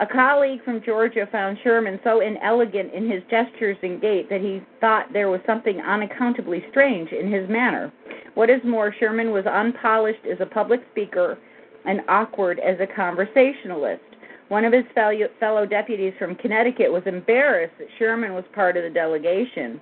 A 0.00 0.06
colleague 0.06 0.64
from 0.64 0.82
Georgia 0.82 1.28
found 1.30 1.58
Sherman 1.62 2.00
so 2.02 2.20
inelegant 2.20 2.92
in 2.92 3.08
his 3.10 3.22
gestures 3.30 3.76
and 3.82 4.00
gait 4.00 4.28
that 4.30 4.40
he 4.40 4.62
thought 4.80 5.12
there 5.12 5.28
was 5.28 5.40
something 5.46 5.80
unaccountably 5.80 6.64
strange 6.70 7.12
in 7.12 7.30
his 7.30 7.48
manner. 7.48 7.92
What 8.34 8.50
is 8.50 8.62
more, 8.64 8.94
Sherman 8.98 9.32
was 9.32 9.44
unpolished 9.46 10.24
as 10.24 10.40
a 10.40 10.46
public 10.46 10.80
speaker 10.90 11.38
and 11.84 12.00
awkward 12.08 12.58
as 12.58 12.80
a 12.80 12.86
conversationalist. 12.86 14.02
One 14.48 14.64
of 14.64 14.72
his 14.72 14.84
fellow 14.94 15.66
deputies 15.66 16.14
from 16.18 16.36
Connecticut 16.36 16.90
was 16.90 17.02
embarrassed 17.06 17.74
that 17.78 17.88
Sherman 17.98 18.34
was 18.34 18.44
part 18.54 18.76
of 18.76 18.84
the 18.84 18.90
delegation. 18.90 19.80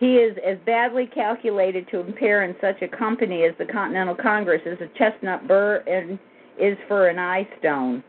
He 0.00 0.16
is 0.16 0.36
as 0.44 0.58
badly 0.66 1.06
calculated 1.06 1.88
to 1.90 2.00
appear 2.00 2.42
in 2.42 2.56
such 2.60 2.82
a 2.82 2.88
company 2.88 3.44
as 3.44 3.54
the 3.58 3.66
Continental 3.66 4.16
Congress 4.16 4.62
as 4.66 4.78
a 4.80 4.98
chestnut 4.98 5.46
burr 5.46 5.84
and 5.86 6.18
is 6.58 6.76
for 6.88 7.08
an 7.08 7.18
eye 7.18 7.46
stone. 7.58 8.02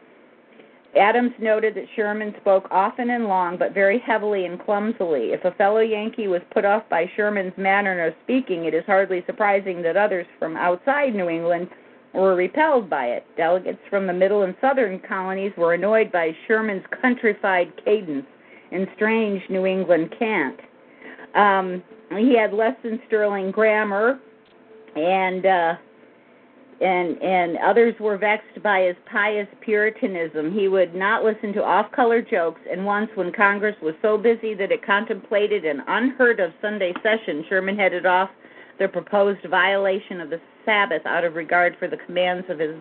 Adams 0.95 1.31
noted 1.39 1.73
that 1.75 1.87
Sherman 1.95 2.35
spoke 2.39 2.67
often 2.69 3.09
and 3.09 3.25
long, 3.25 3.57
but 3.57 3.73
very 3.73 3.97
heavily 3.99 4.45
and 4.45 4.63
clumsily. 4.63 5.33
If 5.33 5.43
a 5.43 5.51
fellow 5.51 5.79
Yankee 5.79 6.27
was 6.27 6.41
put 6.51 6.65
off 6.65 6.83
by 6.89 7.09
Sherman's 7.15 7.57
manner 7.57 8.05
of 8.05 8.13
speaking, 8.23 8.65
it 8.65 8.75
is 8.75 8.83
hardly 8.85 9.23
surprising 9.25 9.81
that 9.81 9.97
others 9.97 10.27
from 10.37 10.55
outside 10.55 11.15
New 11.15 11.29
England 11.29 11.69
were 12.13 12.35
repelled 12.35 12.89
by 12.89 13.07
it. 13.07 13.25
Delegates 13.35 13.79
from 13.89 14.05
the 14.05 14.13
middle 14.13 14.43
and 14.43 14.55
southern 14.61 14.99
colonies 14.99 15.51
were 15.57 15.73
annoyed 15.73 16.11
by 16.11 16.35
Sherman's 16.47 16.85
countrified 17.01 17.73
cadence 17.83 18.27
and 18.71 18.87
strange 18.95 19.41
New 19.49 19.65
England 19.65 20.13
cant. 20.17 20.59
Um, 21.33 21.83
he 22.11 22.37
had 22.37 22.53
less 22.53 22.75
than 22.83 23.01
sterling 23.07 23.49
grammar, 23.49 24.19
and 24.95 25.45
uh, 25.45 25.75
and 26.81 27.21
and 27.21 27.57
others 27.57 27.95
were 27.99 28.17
vexed 28.17 28.61
by 28.63 28.81
his 28.81 28.95
pious 29.11 29.47
puritanism. 29.61 30.53
He 30.53 30.67
would 30.67 30.93
not 30.95 31.23
listen 31.23 31.53
to 31.53 31.63
off-color 31.63 32.21
jokes, 32.21 32.61
and 32.69 32.85
once, 32.85 33.09
when 33.15 33.31
Congress 33.31 33.75
was 33.81 33.95
so 34.01 34.17
busy 34.17 34.53
that 34.55 34.71
it 34.71 34.85
contemplated 34.85 35.65
an 35.65 35.81
unheard 35.87 36.39
of 36.39 36.51
Sunday 36.61 36.93
session, 37.03 37.45
Sherman 37.49 37.77
headed 37.77 38.05
off 38.05 38.29
the 38.79 38.87
proposed 38.87 39.45
violation 39.49 40.19
of 40.19 40.29
the 40.29 40.41
Sabbath 40.65 41.05
out 41.05 41.23
of 41.23 41.35
regard 41.35 41.75
for 41.77 41.87
the 41.87 41.97
commands 42.05 42.45
of 42.49 42.59
his 42.59 42.75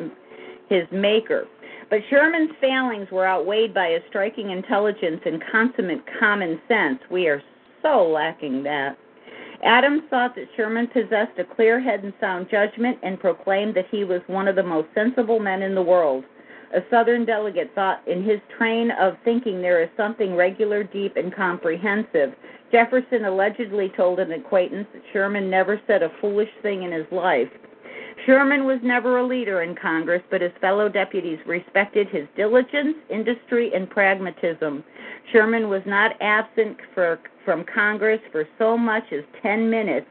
his 0.69 0.85
maker. 0.91 1.47
But 1.91 2.01
Sherman's 2.09 2.53
failings 2.61 3.11
were 3.11 3.27
outweighed 3.27 3.75
by 3.75 3.91
his 3.91 4.03
striking 4.09 4.51
intelligence 4.51 5.21
and 5.27 5.43
consummate 5.53 6.03
common 6.19 6.61
sense. 6.67 6.99
We 7.11 7.29
are 7.29 7.43
so 7.83 8.09
lacking 8.09 8.63
that. 8.63 8.97
Adams 9.63 10.03
thought 10.11 10.35
that 10.35 10.49
Sherman 10.57 10.89
possessed 10.89 11.39
a 11.39 11.45
clear 11.45 11.79
head 11.81 12.03
and 12.03 12.13
sound 12.21 12.49
judgment 12.51 12.99
and 13.03 13.21
proclaimed 13.21 13.75
that 13.75 13.87
he 13.91 14.05
was 14.05 14.21
one 14.27 14.49
of 14.49 14.57
the 14.57 14.63
most 14.63 14.89
sensible 14.95 15.39
men 15.39 15.63
in 15.63 15.75
the 15.75 15.83
world. 15.83 16.25
A 16.75 16.81
Southern 16.91 17.25
delegate 17.25 17.71
thought 17.75 18.01
in 18.09 18.25
his 18.25 18.41
train 18.57 18.91
of 18.99 19.15
thinking 19.25 19.61
there 19.61 19.83
is 19.83 19.91
something 19.97 20.35
regular, 20.35 20.83
deep, 20.83 21.17
and 21.17 21.35
comprehensive. 21.35 22.35
Jefferson 22.73 23.27
allegedly 23.27 23.93
told 23.97 24.19
an 24.19 24.33
acquaintance 24.33 24.89
that 24.95 25.03
Sherman 25.13 25.51
never 25.51 25.81
said 25.87 26.03
a 26.03 26.11
foolish 26.21 26.49
thing 26.63 26.83
in 26.83 26.91
his 26.91 27.07
life. 27.13 27.51
Sherman 28.27 28.65
was 28.67 28.79
never 28.83 29.19
a 29.19 29.27
leader 29.27 29.63
in 29.63 29.75
Congress, 29.75 30.23
but 30.31 30.41
his 30.41 30.53
fellow 30.61 30.89
deputies 30.89 31.39
respected 31.47 32.09
his 32.09 32.29
diligence, 32.37 32.97
industry, 33.11 33.73
and 33.75 33.91
pragmatism. 33.91 34.85
Sherman 35.33 35.69
was 35.69 35.83
not 35.87 36.13
absent 36.21 36.77
for 36.95 37.19
from 37.45 37.65
Congress 37.65 38.21
for 38.31 38.47
so 38.59 38.79
much 38.79 39.03
as 39.13 39.25
10 39.43 39.69
minutes 39.69 40.07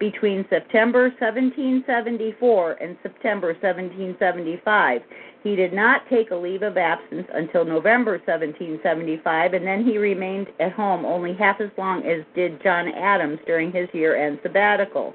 between 0.00 0.44
September 0.50 1.10
1774 1.20 2.72
and 2.72 2.96
September 3.04 3.48
1775. 3.54 5.02
He 5.44 5.54
did 5.54 5.72
not 5.72 6.02
take 6.10 6.32
a 6.32 6.36
leave 6.36 6.62
of 6.62 6.76
absence 6.76 7.28
until 7.32 7.64
November 7.64 8.18
1775, 8.26 9.54
and 9.54 9.64
then 9.64 9.84
he 9.84 9.98
remained 9.98 10.48
at 10.58 10.72
home 10.72 11.04
only 11.04 11.34
half 11.34 11.60
as 11.60 11.70
long 11.78 12.04
as 12.04 12.24
did 12.34 12.60
John 12.64 12.88
Adams 12.88 13.38
during 13.46 13.70
his 13.70 13.88
year 13.92 14.16
end 14.16 14.40
sabbatical. 14.42 15.14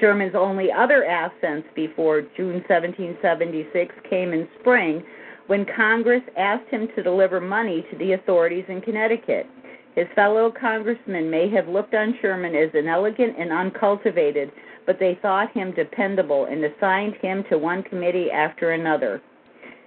Sherman's 0.00 0.34
only 0.34 0.70
other 0.72 1.04
absence 1.04 1.64
before 1.74 2.22
June 2.36 2.62
1776 2.68 3.94
came 4.08 4.32
in 4.32 4.48
spring 4.60 5.02
when 5.46 5.66
Congress 5.76 6.22
asked 6.36 6.68
him 6.70 6.88
to 6.94 7.02
deliver 7.02 7.40
money 7.40 7.84
to 7.90 7.98
the 7.98 8.12
authorities 8.12 8.64
in 8.68 8.80
Connecticut. 8.80 9.46
His 9.94 10.06
fellow 10.14 10.50
congressmen 10.50 11.30
may 11.30 11.48
have 11.50 11.68
looked 11.68 11.94
on 11.94 12.18
Sherman 12.20 12.54
as 12.54 12.70
inelegant 12.74 13.36
and 13.38 13.52
uncultivated, 13.52 14.50
but 14.86 14.98
they 14.98 15.18
thought 15.22 15.52
him 15.52 15.72
dependable 15.72 16.46
and 16.46 16.64
assigned 16.64 17.14
him 17.16 17.44
to 17.48 17.58
one 17.58 17.82
committee 17.84 18.30
after 18.30 18.72
another. 18.72 19.22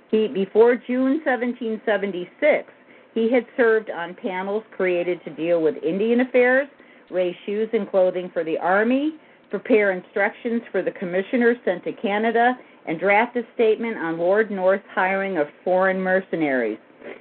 He, 0.09 0.27
before 0.27 0.75
June 0.75 1.21
1776, 1.25 2.71
he 3.13 3.29
had 3.31 3.45
served 3.57 3.89
on 3.89 4.15
panels 4.15 4.63
created 4.71 5.21
to 5.25 5.31
deal 5.31 5.61
with 5.61 5.75
Indian 5.83 6.21
affairs, 6.21 6.67
raise 7.09 7.35
shoes 7.45 7.67
and 7.73 7.89
clothing 7.89 8.29
for 8.33 8.43
the 8.43 8.57
Army, 8.59 9.15
prepare 9.49 9.91
instructions 9.91 10.61
for 10.71 10.81
the 10.81 10.91
commissioners 10.91 11.57
sent 11.65 11.83
to 11.83 11.93
Canada, 11.93 12.57
and 12.87 12.99
draft 12.99 13.35
a 13.35 13.43
statement 13.53 13.97
on 13.97 14.17
Lord 14.17 14.49
North's 14.49 14.85
hiring 14.93 15.37
of 15.37 15.47
foreign 15.63 15.99
mercenaries. 15.99 16.79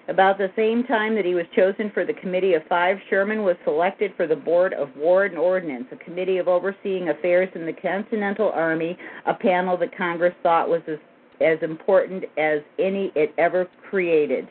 About 0.09 0.39
the 0.39 0.51
same 0.57 0.85
time 0.85 1.15
that 1.15 1.25
he 1.25 1.35
was 1.35 1.47
chosen 1.55 1.91
for 1.93 2.05
the 2.05 2.15
Committee 2.15 2.55
of 2.55 2.63
Five, 2.69 2.99
Sherman 3.11 3.43
was 3.43 3.57
selected 3.65 4.13
for 4.17 4.27
the 4.27 4.37
Board 4.37 4.73
of 4.75 4.89
War 4.97 5.25
and 5.27 5.37
Ordnance, 5.37 5.87
a 5.93 5.97
committee 5.97 6.39
of 6.39 6.49
overseeing 6.49 7.09
affairs 7.09 7.49
in 7.55 7.67
the 7.67 7.73
Continental 7.73 8.51
Army, 8.51 8.97
a 9.27 9.35
panel 9.35 9.77
that 9.77 9.97
Congress 9.97 10.35
thought 10.43 10.69
was 10.69 10.83
as, 10.89 10.99
as 11.41 11.59
important 11.63 12.25
as 12.37 12.61
any 12.79 13.13
it 13.15 13.35
ever 13.39 13.69
created. 13.89 14.49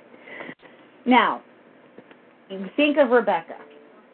Now, 1.05 1.41
think 2.75 2.97
of 2.97 3.09
Rebecca. 3.09 3.57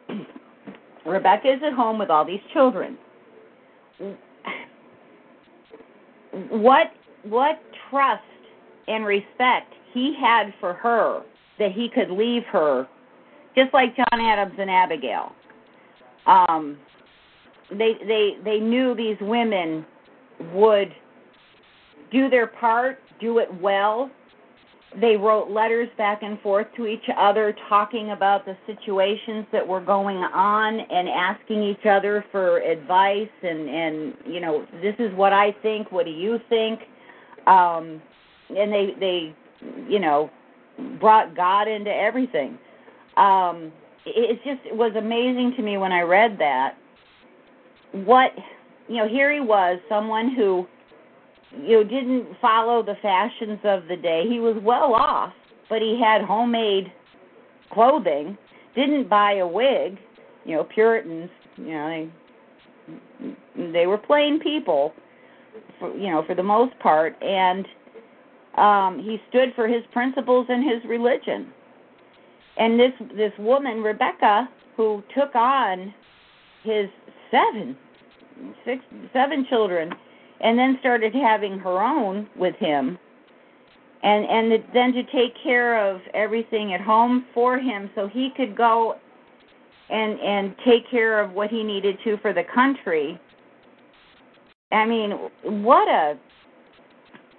Rebecca 1.06 1.52
is 1.52 1.60
at 1.64 1.72
home 1.72 1.98
with 1.98 2.10
all 2.10 2.24
these 2.24 2.40
children. 2.52 2.96
What 6.50 6.92
what 7.24 7.60
trust 7.90 8.22
and 8.88 9.04
respect 9.04 9.72
he 9.92 10.16
had 10.20 10.52
for 10.60 10.74
her 10.74 11.22
that 11.58 11.72
he 11.72 11.88
could 11.88 12.10
leave 12.10 12.42
her, 12.50 12.88
just 13.54 13.72
like 13.74 13.94
John 13.96 14.20
Adams 14.20 14.54
and 14.58 14.70
Abigail. 14.70 15.32
um, 16.26 16.78
they 17.70 17.92
they 18.06 18.36
they 18.44 18.58
knew 18.58 18.94
these 18.94 19.16
women 19.20 19.84
would 20.52 20.92
do 22.10 22.28
their 22.28 22.46
part, 22.46 23.00
do 23.20 23.38
it 23.38 23.48
well. 23.60 24.10
They 25.00 25.16
wrote 25.16 25.50
letters 25.50 25.88
back 25.96 26.22
and 26.22 26.40
forth 26.40 26.66
to 26.76 26.86
each 26.86 27.04
other, 27.16 27.54
talking 27.68 28.10
about 28.10 28.44
the 28.44 28.56
situations 28.66 29.46
that 29.52 29.66
were 29.66 29.80
going 29.80 30.18
on 30.18 30.80
and 30.80 31.08
asking 31.08 31.62
each 31.62 31.86
other 31.86 32.24
for 32.30 32.58
advice 32.58 33.28
and 33.42 33.68
and 33.68 34.14
you 34.26 34.40
know 34.40 34.66
this 34.82 34.94
is 34.98 35.14
what 35.14 35.32
I 35.32 35.52
think. 35.62 35.90
What 35.92 36.04
do 36.04 36.12
you 36.12 36.38
think? 36.48 36.80
Um, 37.46 38.02
and 38.50 38.72
they 38.72 38.94
they 39.00 39.34
you 39.88 39.98
know 39.98 40.30
brought 41.00 41.34
God 41.34 41.68
into 41.68 41.90
everything. 41.90 42.58
Um, 43.16 43.72
it, 44.04 44.36
just 44.44 44.66
it 44.66 44.76
was 44.76 44.92
amazing 44.96 45.54
to 45.56 45.62
me 45.62 45.78
when 45.78 45.92
I 45.92 46.00
read 46.00 46.36
that. 46.38 46.76
What 47.92 48.32
you 48.88 48.96
know, 48.96 49.08
here 49.08 49.32
he 49.32 49.40
was, 49.40 49.78
someone 49.88 50.34
who 50.34 50.66
you 51.60 51.76
know 51.76 51.84
didn't 51.84 52.36
follow 52.40 52.82
the 52.82 52.94
fashions 53.02 53.58
of 53.64 53.86
the 53.88 53.96
day. 53.96 54.24
He 54.28 54.40
was 54.40 54.56
well 54.62 54.94
off, 54.94 55.32
but 55.68 55.82
he 55.82 56.00
had 56.02 56.22
homemade 56.22 56.92
clothing. 57.72 58.36
Didn't 58.74 59.08
buy 59.08 59.34
a 59.34 59.46
wig. 59.46 59.98
You 60.44 60.56
know, 60.56 60.64
Puritans. 60.64 61.30
You 61.56 61.72
know, 61.72 62.08
they 63.58 63.70
they 63.72 63.86
were 63.86 63.98
plain 63.98 64.40
people. 64.40 64.92
For, 65.78 65.94
you 65.94 66.10
know, 66.10 66.24
for 66.26 66.34
the 66.34 66.42
most 66.42 66.78
part, 66.78 67.14
and 67.22 67.66
um, 68.56 69.02
he 69.04 69.18
stood 69.28 69.50
for 69.54 69.68
his 69.68 69.82
principles 69.92 70.46
and 70.48 70.64
his 70.64 70.82
religion. 70.88 71.52
And 72.56 72.78
this 72.78 72.92
this 73.16 73.32
woman, 73.38 73.82
Rebecca, 73.82 74.48
who 74.76 75.02
took 75.14 75.34
on 75.34 75.92
his 76.62 76.86
seven, 77.30 77.76
six, 78.64 78.82
seven 79.12 79.46
children, 79.48 79.90
and 80.42 80.58
then 80.58 80.76
started 80.80 81.14
having 81.14 81.58
her 81.58 81.82
own 81.82 82.28
with 82.36 82.54
him, 82.56 82.98
and 84.02 84.24
and 84.24 84.64
then 84.74 84.92
to 84.92 85.02
take 85.12 85.34
care 85.42 85.90
of 85.90 86.00
everything 86.14 86.74
at 86.74 86.80
home 86.80 87.26
for 87.34 87.58
him, 87.58 87.90
so 87.94 88.08
he 88.08 88.30
could 88.36 88.56
go 88.56 88.96
and 89.90 90.18
and 90.20 90.54
take 90.64 90.90
care 90.90 91.20
of 91.20 91.32
what 91.32 91.50
he 91.50 91.62
needed 91.62 91.96
to 92.04 92.16
for 92.18 92.32
the 92.32 92.44
country. 92.54 93.20
I 94.70 94.86
mean, 94.86 95.12
what 95.42 95.88
a 95.88 96.18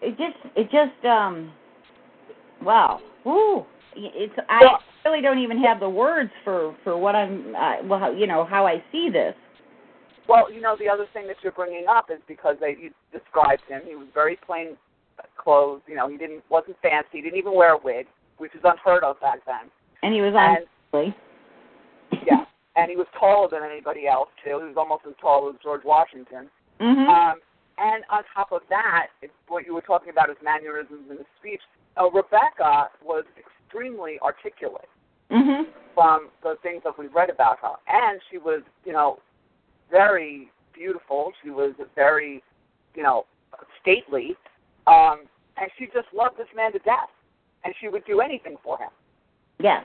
it 0.02 0.18
just 0.18 0.38
it 0.56 0.70
just 0.72 1.06
um 1.06 1.52
wow. 2.62 3.00
Woo 3.26 3.66
it's 3.96 4.34
i 4.50 4.62
really 5.06 5.22
don't 5.22 5.40
even 5.40 5.62
have 5.62 5.80
the 5.80 5.90
words 5.90 6.32
for 6.44 6.76
for 6.84 6.98
what 6.98 7.16
i'm 7.16 7.56
uh, 7.56 7.76
well 7.86 8.16
you 8.16 8.28
know 8.28 8.46
how 8.46 8.66
i 8.66 8.84
see 8.92 9.10
this 9.12 9.36
Well, 10.28 10.52
you 10.52 10.62
know, 10.62 10.76
the 10.80 10.90
other 10.90 11.06
thing 11.14 11.28
that 11.28 11.38
you're 11.44 11.52
bringing 11.52 11.86
up 11.90 12.10
is 12.10 12.20
because 12.28 12.56
they 12.60 12.76
you 12.80 12.92
described 13.12 13.62
him. 13.68 13.82
He 13.88 13.96
was 13.96 14.08
very 14.14 14.38
plain 14.46 14.78
clothes. 15.38 15.82
You 15.88 15.96
know, 15.96 16.08
he 16.08 16.18
didn't 16.18 16.44
wasn't 16.50 16.78
fancy. 16.82 17.10
He 17.14 17.22
didn't 17.22 17.38
even 17.38 17.54
wear 17.56 17.74
a 17.74 17.78
wig, 17.78 18.08
which 18.38 18.54
is 18.56 18.62
unheard 18.64 19.04
of 19.04 19.20
back 19.20 19.40
then. 19.46 19.70
and 20.02 20.14
he 20.14 20.22
was 20.22 20.34
And- 20.36 20.66
Yeah, 22.26 22.46
and 22.76 22.90
he 22.90 22.96
was 22.96 23.08
taller 23.20 23.48
than 23.50 23.64
anybody 23.70 24.08
else 24.08 24.30
too. 24.44 24.60
He 24.62 24.68
was 24.68 24.76
almost 24.78 25.04
as 25.08 25.14
tall 25.20 25.50
as 25.50 25.56
George 25.62 25.84
Washington. 25.84 26.50
mhm 26.80 27.08
Um, 27.08 27.40
and 27.80 28.04
on 28.12 28.24
top 28.34 28.52
of 28.52 28.62
that, 28.70 29.08
it's 29.22 29.34
what 29.48 29.66
you 29.66 29.74
were 29.74 29.82
talking 29.82 30.10
about 30.10 30.30
his 30.30 30.38
mannerisms 30.44 31.10
and 31.10 31.18
his 31.18 31.28
speech. 31.40 31.62
Uh, 31.98 32.10
Rebecca 32.12 32.90
was 33.04 33.26
extremely 33.38 34.20
articulate 34.22 34.90
mhm 35.32 35.66
from 35.96 36.30
the 36.42 36.56
things 36.64 36.82
that 36.84 36.98
we 36.98 37.08
read 37.08 37.30
about 37.30 37.60
her, 37.60 37.74
and 37.88 38.20
she 38.32 38.38
was, 38.40 38.62
you 38.86 38.94
know, 38.94 39.20
very 39.92 40.50
beautiful. 40.74 41.32
She 41.44 41.50
was 41.50 41.74
very, 41.96 42.44
you 42.96 43.04
know, 43.04 43.26
stately, 43.82 44.36
um, 44.88 45.22
and 45.58 45.70
she 45.78 45.86
just 45.86 46.08
loved 46.16 46.38
this 46.38 46.48
man 46.56 46.72
to 46.74 46.80
death, 46.80 47.10
and 47.64 47.74
she 47.80 47.88
would 47.88 48.06
do 48.06 48.22
anything 48.22 48.56
for 48.64 48.78
him. 48.78 48.90
yes 49.60 49.84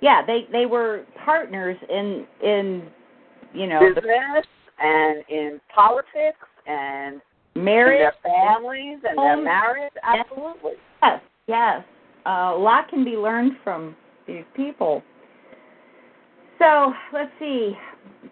yeah 0.00 0.20
they 0.26 0.46
they 0.52 0.66
were 0.66 1.04
partners 1.24 1.76
in 1.88 2.26
in 2.42 2.82
you 3.54 3.66
know 3.66 3.80
the 3.94 4.00
Business 4.00 4.46
and 4.78 5.24
in 5.28 5.60
politics 5.74 6.46
and 6.66 7.20
marriage 7.54 8.12
their 8.22 8.32
families 8.32 8.98
and 9.08 9.18
their 9.18 9.36
Home. 9.36 9.44
marriage. 9.44 9.92
Absolutely. 10.02 10.72
Yes, 11.02 11.20
yes. 11.46 11.84
Uh, 12.24 12.54
a 12.54 12.58
lot 12.58 12.88
can 12.88 13.04
be 13.04 13.12
learned 13.12 13.52
from 13.64 13.96
these 14.26 14.44
people. 14.54 15.02
So 16.62 16.94
let's 17.12 17.32
see. 17.40 17.76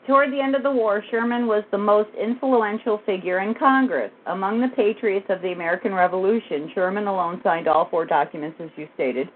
Toward 0.06 0.32
the 0.32 0.40
end 0.40 0.54
of 0.54 0.62
the 0.62 0.70
war, 0.70 1.02
Sherman 1.10 1.48
was 1.48 1.64
the 1.72 1.78
most 1.78 2.10
influential 2.14 3.00
figure 3.04 3.40
in 3.40 3.54
Congress. 3.54 4.12
Among 4.26 4.60
the 4.60 4.68
patriots 4.68 5.26
of 5.28 5.42
the 5.42 5.50
American 5.50 5.92
Revolution, 5.92 6.70
Sherman 6.72 7.08
alone 7.08 7.40
signed 7.42 7.66
all 7.66 7.88
four 7.90 8.06
documents, 8.06 8.56
as 8.60 8.70
you 8.76 8.86
stated, 8.94 9.28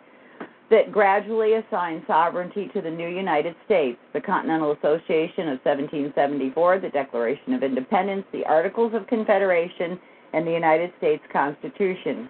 that 0.71 0.93
gradually 0.93 1.55
assigned 1.55 2.05
sovereignty 2.07 2.71
to 2.73 2.81
the 2.81 2.91
new 2.91 3.09
United 3.09 3.57
States 3.65 3.99
the 4.13 4.21
Continental 4.21 4.71
Association 4.73 5.49
of 5.49 5.59
1774, 5.65 6.79
the 6.79 6.89
Declaration 6.91 7.53
of 7.53 7.65
Independence, 7.65 8.25
the 8.33 8.45
Articles 8.45 8.95
of 8.95 9.09
Confederation, 9.09 9.99
and 10.35 10.47
the 10.47 10.53
United 10.53 10.93
States 10.99 11.23
Constitution. 11.33 12.29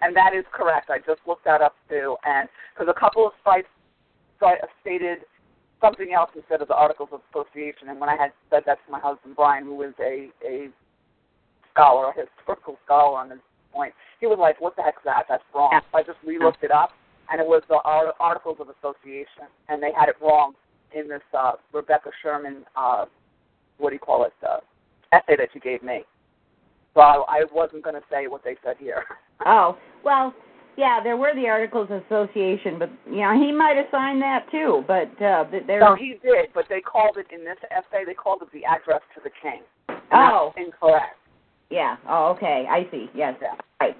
And 0.00 0.16
that 0.16 0.32
is 0.34 0.44
correct. 0.52 0.88
I 0.88 1.00
just 1.00 1.20
looked 1.26 1.44
that 1.44 1.60
up 1.60 1.76
too, 1.90 2.16
and 2.24 2.48
because 2.72 2.90
a 2.94 2.98
couple 2.98 3.26
of 3.26 3.34
sites 3.44 3.68
stated 4.80 5.18
something 5.80 6.12
else 6.12 6.30
instead 6.34 6.62
of 6.62 6.68
the 6.68 6.74
Articles 6.74 7.10
of 7.12 7.20
Association, 7.30 7.88
and 7.88 8.00
when 8.00 8.08
I 8.08 8.16
had 8.16 8.32
said 8.50 8.62
that 8.66 8.78
to 8.86 8.92
my 8.92 9.00
husband 9.00 9.36
Brian, 9.36 9.64
who 9.64 9.82
is 9.82 9.94
a 10.00 10.28
a 10.44 10.68
scholar, 11.72 12.10
a 12.10 12.14
historical 12.14 12.78
scholar 12.84 13.18
on 13.18 13.28
this 13.28 13.38
point, 13.72 13.94
he 14.20 14.26
was 14.26 14.38
like, 14.38 14.60
"What 14.60 14.76
the 14.76 14.82
heck's 14.82 15.02
that? 15.04 15.26
That's 15.28 15.44
wrong." 15.54 15.70
Yeah. 15.72 15.80
So 15.92 15.98
I 15.98 16.02
just 16.02 16.18
re-looked 16.26 16.64
it 16.64 16.70
up, 16.70 16.90
and 17.30 17.40
it 17.40 17.46
was 17.46 17.62
the 17.68 17.80
Ar- 17.84 18.14
Articles 18.20 18.58
of 18.60 18.68
Association, 18.68 19.46
and 19.68 19.82
they 19.82 19.92
had 19.92 20.08
it 20.08 20.16
wrong 20.20 20.54
in 20.94 21.08
this 21.08 21.22
uh, 21.36 21.52
Rebecca 21.72 22.10
Sherman, 22.22 22.64
uh, 22.76 23.04
what 23.78 23.90
do 23.90 23.94
you 23.94 24.00
call 24.00 24.24
it, 24.24 24.32
uh, 24.46 24.58
essay 25.12 25.36
that 25.36 25.50
you 25.54 25.60
gave 25.60 25.82
me. 25.82 26.02
So 26.94 27.00
I, 27.00 27.22
I 27.28 27.44
wasn't 27.52 27.84
going 27.84 27.94
to 27.94 28.02
say 28.10 28.26
what 28.26 28.42
they 28.44 28.56
said 28.64 28.76
here. 28.78 29.04
Oh, 29.46 29.78
well, 30.04 30.34
yeah, 30.78 31.00
there 31.02 31.16
were 31.16 31.34
the 31.34 31.48
Articles 31.48 31.88
of 31.90 32.02
Association, 32.06 32.78
but 32.78 32.88
you 33.10 33.20
know 33.20 33.34
he 33.34 33.50
might 33.50 33.76
have 33.76 33.86
signed 33.90 34.22
that 34.22 34.46
too. 34.48 34.84
But 34.86 35.10
uh, 35.20 35.44
there. 35.66 35.80
No, 35.80 35.96
he 35.96 36.14
did, 36.22 36.50
but 36.54 36.66
they 36.68 36.80
called 36.80 37.16
it 37.16 37.26
in 37.34 37.44
this 37.44 37.58
essay. 37.72 38.04
They 38.06 38.14
called 38.14 38.42
it 38.42 38.48
the 38.52 38.64
address 38.64 39.00
to 39.16 39.20
the 39.24 39.30
king. 39.42 39.62
Oh. 40.12 40.52
that's 40.54 40.66
incorrect. 40.66 41.16
Yeah. 41.68 41.96
Oh, 42.08 42.32
okay. 42.36 42.66
I 42.70 42.88
see. 42.92 43.10
Yes. 43.12 43.34
Yeah. 43.42 43.54
Right. 43.80 43.96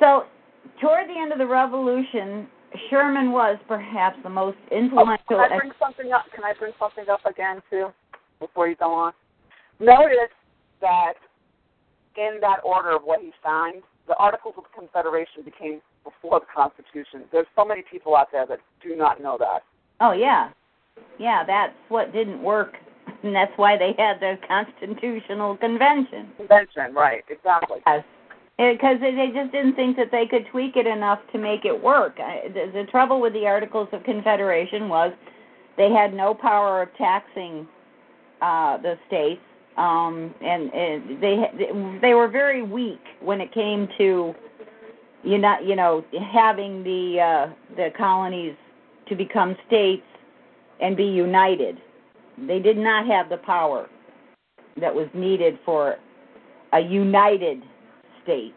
So, 0.00 0.24
toward 0.80 1.08
the 1.10 1.20
end 1.20 1.30
of 1.30 1.38
the 1.38 1.46
Revolution, 1.46 2.48
Sherman 2.88 3.30
was 3.30 3.58
perhaps 3.68 4.16
the 4.22 4.30
most 4.30 4.56
Oh, 4.72 4.76
influential. 4.76 5.24
can 5.28 5.40
I 5.40 5.58
bring 5.58 5.72
something 5.78 6.10
up? 6.10 6.24
Can 6.34 6.42
I 6.42 6.54
bring 6.58 6.72
something 6.78 7.04
up 7.12 7.20
again 7.26 7.60
too 7.68 7.88
before 8.38 8.66
you 8.66 8.76
go 8.76 8.90
on? 8.94 9.12
Notice 9.78 10.32
that 10.80 11.14
in 12.16 12.38
that 12.40 12.60
order 12.64 12.96
of 12.96 13.02
what 13.02 13.20
he 13.20 13.30
signed, 13.44 13.82
the 14.10 14.16
Articles 14.16 14.54
of 14.58 14.64
Confederation 14.76 15.42
became 15.44 15.80
before 16.02 16.40
the 16.40 16.46
Constitution. 16.52 17.22
There's 17.30 17.46
so 17.54 17.64
many 17.64 17.82
people 17.88 18.16
out 18.16 18.26
there 18.32 18.44
that 18.44 18.58
do 18.82 18.96
not 18.96 19.22
know 19.22 19.38
that. 19.38 19.62
oh 20.00 20.12
yeah, 20.12 20.50
yeah. 21.18 21.44
That's 21.46 21.72
what 21.88 22.12
didn't 22.12 22.42
work, 22.42 22.74
and 23.22 23.34
that's 23.34 23.52
why 23.56 23.78
they 23.78 23.94
had 23.96 24.18
the 24.18 24.34
Constitutional 24.46 25.56
Convention. 25.56 26.28
Convention, 26.36 26.92
right? 26.92 27.24
Exactly. 27.30 27.78
Yes. 27.86 28.04
Because 28.58 28.98
they 29.00 29.30
just 29.32 29.52
didn't 29.52 29.74
think 29.74 29.96
that 29.96 30.10
they 30.12 30.26
could 30.26 30.44
tweak 30.50 30.76
it 30.76 30.86
enough 30.86 31.20
to 31.32 31.38
make 31.38 31.64
it 31.64 31.82
work. 31.82 32.16
The, 32.18 32.70
the 32.74 32.84
trouble 32.90 33.18
with 33.18 33.32
the 33.32 33.46
Articles 33.46 33.88
of 33.92 34.02
Confederation 34.04 34.90
was 34.90 35.14
they 35.78 35.90
had 35.90 36.12
no 36.12 36.34
power 36.34 36.82
of 36.82 36.94
taxing 36.98 37.66
uh, 38.42 38.76
the 38.82 38.98
states, 39.06 39.40
um, 39.80 40.34
and, 40.42 40.72
and 40.74 41.22
they 41.22 41.36
they 42.02 42.14
were 42.14 42.28
very 42.28 42.62
weak 42.62 43.00
when 43.22 43.40
it 43.40 43.52
came 43.52 43.88
to 43.96 44.34
you 45.22 45.38
not 45.38 45.64
you 45.64 45.74
know 45.74 46.04
having 46.32 46.84
the 46.84 47.18
uh, 47.18 47.74
the 47.76 47.88
colonies 47.96 48.54
to 49.08 49.16
become 49.16 49.56
states 49.66 50.02
and 50.80 50.96
be 50.96 51.04
united. 51.04 51.78
They 52.46 52.58
did 52.58 52.76
not 52.76 53.06
have 53.06 53.30
the 53.30 53.38
power 53.38 53.88
that 54.78 54.94
was 54.94 55.08
needed 55.14 55.58
for 55.64 55.96
a 56.74 56.80
united 56.80 57.62
states. 58.22 58.54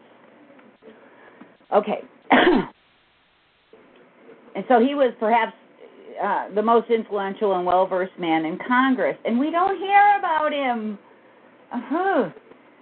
Okay. 1.74 2.02
and 2.30 2.68
so 4.68 4.78
he 4.78 4.94
was 4.94 5.12
perhaps 5.18 5.54
uh, 6.22 6.54
the 6.54 6.62
most 6.62 6.90
influential 6.90 7.56
and 7.56 7.64
well 7.64 7.86
versed 7.86 8.18
man 8.18 8.44
in 8.44 8.58
Congress, 8.68 9.16
and 9.24 9.38
we 9.38 9.50
don't 9.50 9.78
hear 9.78 10.18
about 10.18 10.52
him. 10.52 10.98
Uh-huh. 11.72 12.30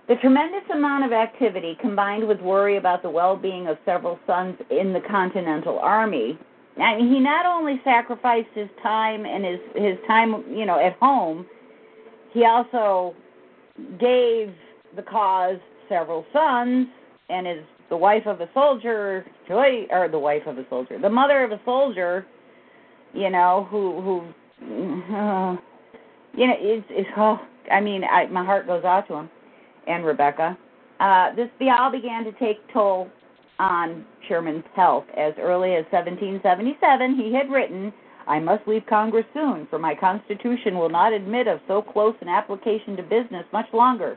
The 0.08 0.16
tremendous 0.16 0.68
amount 0.72 1.04
of 1.04 1.12
activity 1.12 1.76
combined 1.80 2.26
with 2.26 2.40
worry 2.40 2.76
about 2.76 3.02
the 3.02 3.10
well 3.10 3.36
being 3.36 3.68
of 3.68 3.78
several 3.84 4.18
sons 4.26 4.56
in 4.70 4.92
the 4.92 5.00
Continental 5.08 5.78
Army 5.78 6.38
I 6.80 6.96
mean, 6.96 7.12
he 7.12 7.20
not 7.20 7.44
only 7.44 7.80
sacrificed 7.84 8.48
his 8.54 8.68
time 8.82 9.26
and 9.26 9.44
his 9.44 9.60
his 9.74 9.98
time, 10.06 10.44
you 10.50 10.64
know, 10.64 10.78
at 10.78 10.94
home, 10.98 11.46
he 12.32 12.44
also 12.44 13.14
gave 14.00 14.54
the 14.96 15.02
cause 15.02 15.58
several 15.88 16.24
sons 16.32 16.86
and 17.28 17.46
is 17.46 17.64
the 17.90 17.96
wife 17.96 18.26
of 18.26 18.40
a 18.40 18.48
soldier, 18.54 19.26
joy 19.46 19.86
or 19.90 20.08
the 20.08 20.18
wife 20.18 20.42
of 20.46 20.56
a 20.56 20.66
soldier, 20.70 20.98
the 20.98 21.10
mother 21.10 21.44
of 21.44 21.52
a 21.52 21.60
soldier, 21.64 22.26
you 23.12 23.28
know, 23.28 23.66
who 23.70 24.00
who, 24.00 25.14
uh, 25.14 25.52
you 26.34 26.46
know, 26.46 26.56
it's 26.58 26.86
it's 26.88 27.10
oh, 27.18 27.38
I 27.70 27.80
mean, 27.80 28.02
I, 28.04 28.26
my 28.26 28.44
heart 28.44 28.66
goes 28.66 28.84
out 28.84 29.06
to 29.08 29.14
him 29.14 29.30
and 29.86 30.04
Rebecca. 30.04 30.56
Uh, 31.00 31.34
this 31.34 31.48
the 31.58 31.70
all 31.70 31.90
began 31.90 32.24
to 32.24 32.32
take 32.32 32.58
toll 32.72 33.08
on 33.58 34.04
Sherman's 34.28 34.64
health. 34.74 35.04
As 35.16 35.34
early 35.38 35.74
as 35.74 35.84
1777, 35.90 37.16
he 37.16 37.32
had 37.34 37.50
written, 37.50 37.92
I 38.26 38.38
must 38.38 38.66
leave 38.66 38.82
Congress 38.88 39.26
soon, 39.34 39.66
for 39.68 39.78
my 39.78 39.94
Constitution 39.94 40.78
will 40.78 40.88
not 40.88 41.12
admit 41.12 41.48
of 41.48 41.60
so 41.66 41.82
close 41.82 42.14
an 42.20 42.28
application 42.28 42.96
to 42.96 43.02
business 43.02 43.44
much 43.52 43.66
longer. 43.72 44.16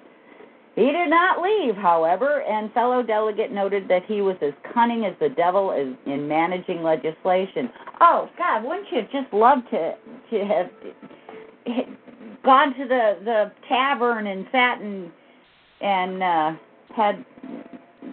He 0.76 0.92
did 0.92 1.10
not 1.10 1.42
leave, 1.42 1.76
however, 1.76 2.42
and 2.42 2.72
fellow 2.74 3.02
delegate 3.02 3.52
noted 3.52 3.88
that 3.88 4.04
he 4.06 4.22
was 4.22 4.36
as 4.42 4.52
cunning 4.74 5.06
as 5.06 5.14
the 5.20 5.30
devil 5.30 5.72
in 5.72 6.28
managing 6.28 6.84
legislation. 6.84 7.70
Oh 8.02 8.30
God, 8.38 8.64
wouldn't 8.64 8.88
you 8.92 9.02
just 9.04 9.34
love 9.34 9.60
to 9.72 9.96
to 10.32 10.46
have 10.46 10.70
gone 12.46 12.74
to 12.76 12.88
the 12.88 13.18
the 13.26 13.52
tavern 13.68 14.28
and 14.28 14.46
sat 14.52 14.80
and 14.80 15.12
and 15.82 16.24
uh 16.24 16.52
had 16.96 17.26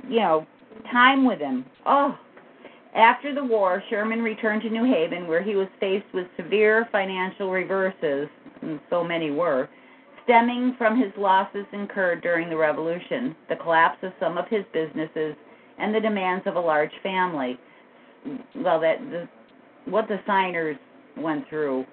you 0.09 0.21
know 0.21 0.47
time 0.91 1.25
with 1.27 1.39
him. 1.39 1.65
Oh. 1.87 2.19
After 2.95 3.35
the 3.35 3.43
war, 3.43 3.83
Sherman 3.89 4.21
returned 4.21 4.61
to 4.63 4.69
New 4.69 4.85
Haven, 4.85 5.27
where 5.27 5.43
he 5.43 5.57
was 5.57 5.69
faced 5.81 6.05
with 6.13 6.27
severe 6.37 6.87
financial 6.93 7.51
reverses, 7.51 8.29
and 8.61 8.79
so 8.91 9.03
many 9.03 9.31
were, 9.31 9.71
stemming 10.25 10.75
from 10.77 11.01
his 11.01 11.11
losses 11.17 11.65
incurred 11.73 12.21
during 12.21 12.51
the 12.51 12.57
Revolution, 12.57 13.35
the 13.49 13.57
collapse 13.57 13.97
of 14.03 14.13
some 14.21 14.37
of 14.37 14.47
his 14.49 14.65
businesses, 14.75 15.35
and 15.79 15.95
the 15.95 16.01
demands 16.01 16.47
of 16.47 16.57
a 16.57 16.61
large 16.61 16.93
family. 17.03 17.59
Well, 18.55 18.79
that 18.81 18.99
the, 19.11 19.27
what 19.91 20.07
the 20.07 20.21
signers 20.27 20.77
went 21.17 21.49
through 21.49 21.87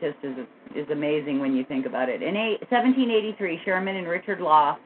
just 0.00 0.16
is 0.22 0.46
is 0.74 0.88
amazing 0.90 1.40
when 1.40 1.54
you 1.54 1.64
think 1.64 1.86
about 1.86 2.08
it. 2.08 2.22
In 2.22 2.34
1783, 2.34 3.60
Sherman 3.64 3.96
and 3.96 4.06
Richard 4.06 4.40
Law 4.40 4.76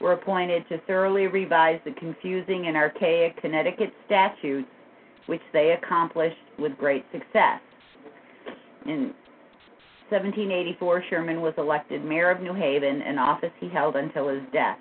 were 0.00 0.12
appointed 0.12 0.68
to 0.68 0.78
thoroughly 0.86 1.26
revise 1.26 1.80
the 1.84 1.92
confusing 1.92 2.66
and 2.66 2.76
archaic 2.76 3.40
Connecticut 3.40 3.92
statutes, 4.06 4.68
which 5.26 5.42
they 5.52 5.72
accomplished 5.72 6.36
with 6.58 6.76
great 6.78 7.04
success. 7.12 7.60
In 8.86 9.14
1784, 10.10 11.04
Sherman 11.08 11.40
was 11.40 11.54
elected 11.56 12.04
mayor 12.04 12.30
of 12.30 12.40
New 12.40 12.54
Haven, 12.54 13.02
an 13.02 13.18
office 13.18 13.52
he 13.58 13.68
held 13.68 13.96
until 13.96 14.28
his 14.28 14.42
death. 14.52 14.78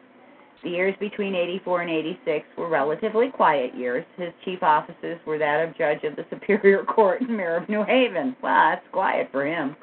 The 0.64 0.70
years 0.70 0.96
between 1.00 1.36
84 1.36 1.82
and 1.82 1.92
86 1.92 2.46
were 2.58 2.70
relatively 2.70 3.30
quiet 3.30 3.76
years. 3.76 4.06
His 4.18 4.30
chief 4.46 4.64
offices 4.64 5.20
were 5.26 5.38
that 5.38 5.68
of 5.68 5.78
judge 5.78 6.04
of 6.04 6.16
the 6.16 6.26
Superior 6.30 6.84
Court 6.86 7.22
and 7.22 7.36
mayor 7.36 7.58
of 7.58 7.68
New 7.68 7.84
Haven. 7.84 8.36
Well, 8.42 8.72
that's 8.72 8.86
quiet 8.92 9.30
for 9.32 9.46
him. 9.46 9.76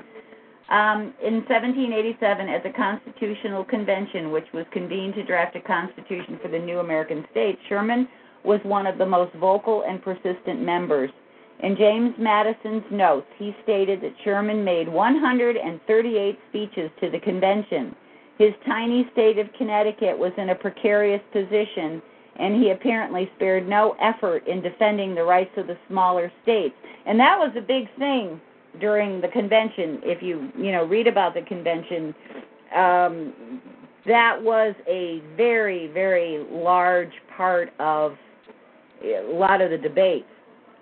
Um, 0.70 1.12
in 1.20 1.42
1787, 1.50 2.48
at 2.48 2.62
the 2.62 2.70
Constitutional 2.70 3.64
Convention, 3.64 4.30
which 4.30 4.46
was 4.54 4.64
convened 4.72 5.14
to 5.14 5.24
draft 5.24 5.56
a 5.56 5.60
constitution 5.60 6.38
for 6.40 6.48
the 6.48 6.58
new 6.58 6.78
American 6.78 7.26
states, 7.30 7.60
Sherman 7.68 8.08
was 8.44 8.60
one 8.62 8.86
of 8.86 8.96
the 8.96 9.04
most 9.04 9.34
vocal 9.34 9.82
and 9.86 10.00
persistent 10.00 10.62
members. 10.62 11.10
In 11.62 11.76
James 11.76 12.14
Madison's 12.18 12.84
notes, 12.90 13.26
he 13.36 13.54
stated 13.64 14.00
that 14.00 14.14
Sherman 14.24 14.64
made 14.64 14.88
138 14.88 16.38
speeches 16.48 16.90
to 17.00 17.10
the 17.10 17.18
convention. 17.18 17.94
His 18.41 18.55
tiny 18.64 19.07
state 19.12 19.38
of 19.38 19.53
Connecticut 19.59 20.18
was 20.18 20.32
in 20.38 20.49
a 20.49 20.55
precarious 20.55 21.20
position, 21.30 22.01
and 22.36 22.55
he 22.55 22.70
apparently 22.70 23.30
spared 23.36 23.68
no 23.68 23.95
effort 24.01 24.49
in 24.49 24.62
defending 24.62 25.14
the 25.14 25.22
rights 25.22 25.51
of 25.59 25.66
the 25.66 25.76
smaller 25.88 26.32
states. 26.43 26.74
And 27.05 27.20
that 27.20 27.38
was 27.38 27.53
a 27.55 27.61
big 27.61 27.95
thing 27.99 28.41
during 28.80 29.20
the 29.20 29.28
convention. 29.28 30.01
If 30.03 30.22
you 30.22 30.51
you 30.57 30.72
know 30.72 30.86
read 30.86 31.07
about 31.07 31.34
the 31.34 31.43
convention, 31.43 32.14
um, 32.74 33.61
that 34.07 34.43
was 34.43 34.74
a 34.88 35.20
very 35.36 35.88
very 35.88 36.43
large 36.51 37.12
part 37.36 37.74
of 37.78 38.16
a 39.05 39.20
lot 39.34 39.61
of 39.61 39.70
the 39.70 39.76
debates 39.76 40.24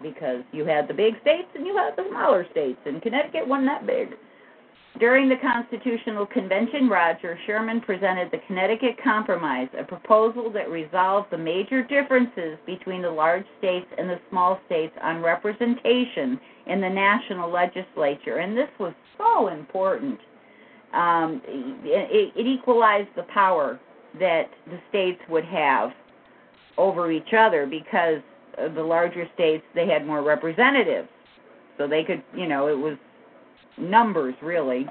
because 0.00 0.44
you 0.52 0.64
had 0.64 0.86
the 0.86 0.94
big 0.94 1.20
states 1.22 1.48
and 1.56 1.66
you 1.66 1.76
had 1.76 1.96
the 1.96 2.04
smaller 2.08 2.46
states, 2.52 2.78
and 2.86 3.02
Connecticut 3.02 3.48
wasn't 3.48 3.66
that 3.66 3.84
big. 3.84 4.10
During 4.98 5.28
the 5.28 5.36
Constitutional 5.36 6.26
Convention, 6.26 6.88
Roger 6.88 7.38
Sherman 7.46 7.80
presented 7.80 8.30
the 8.32 8.40
Connecticut 8.48 8.96
Compromise, 9.02 9.68
a 9.78 9.84
proposal 9.84 10.50
that 10.52 10.68
resolved 10.70 11.30
the 11.30 11.38
major 11.38 11.84
differences 11.84 12.58
between 12.66 13.02
the 13.02 13.10
large 13.10 13.44
states 13.58 13.86
and 13.96 14.10
the 14.10 14.18
small 14.28 14.58
states 14.66 14.92
on 15.00 15.22
representation 15.22 16.40
in 16.66 16.80
the 16.80 16.88
national 16.88 17.48
legislature. 17.50 18.38
And 18.38 18.56
this 18.56 18.70
was 18.80 18.92
so 19.16 19.48
important. 19.48 20.18
Um, 20.92 21.42
it, 21.46 22.32
it 22.34 22.46
equalized 22.46 23.10
the 23.14 23.24
power 23.24 23.78
that 24.18 24.50
the 24.66 24.80
states 24.88 25.20
would 25.28 25.44
have 25.44 25.90
over 26.76 27.12
each 27.12 27.34
other 27.36 27.66
because 27.66 28.20
the 28.74 28.82
larger 28.82 29.28
states 29.34 29.62
they 29.74 29.86
had 29.86 30.06
more 30.06 30.22
representatives 30.22 31.08
so 31.76 31.86
they 31.86 32.02
could 32.02 32.22
you 32.34 32.48
know 32.48 32.66
it 32.66 32.76
was 32.76 32.96
numbers 33.80 34.34
really. 34.42 34.86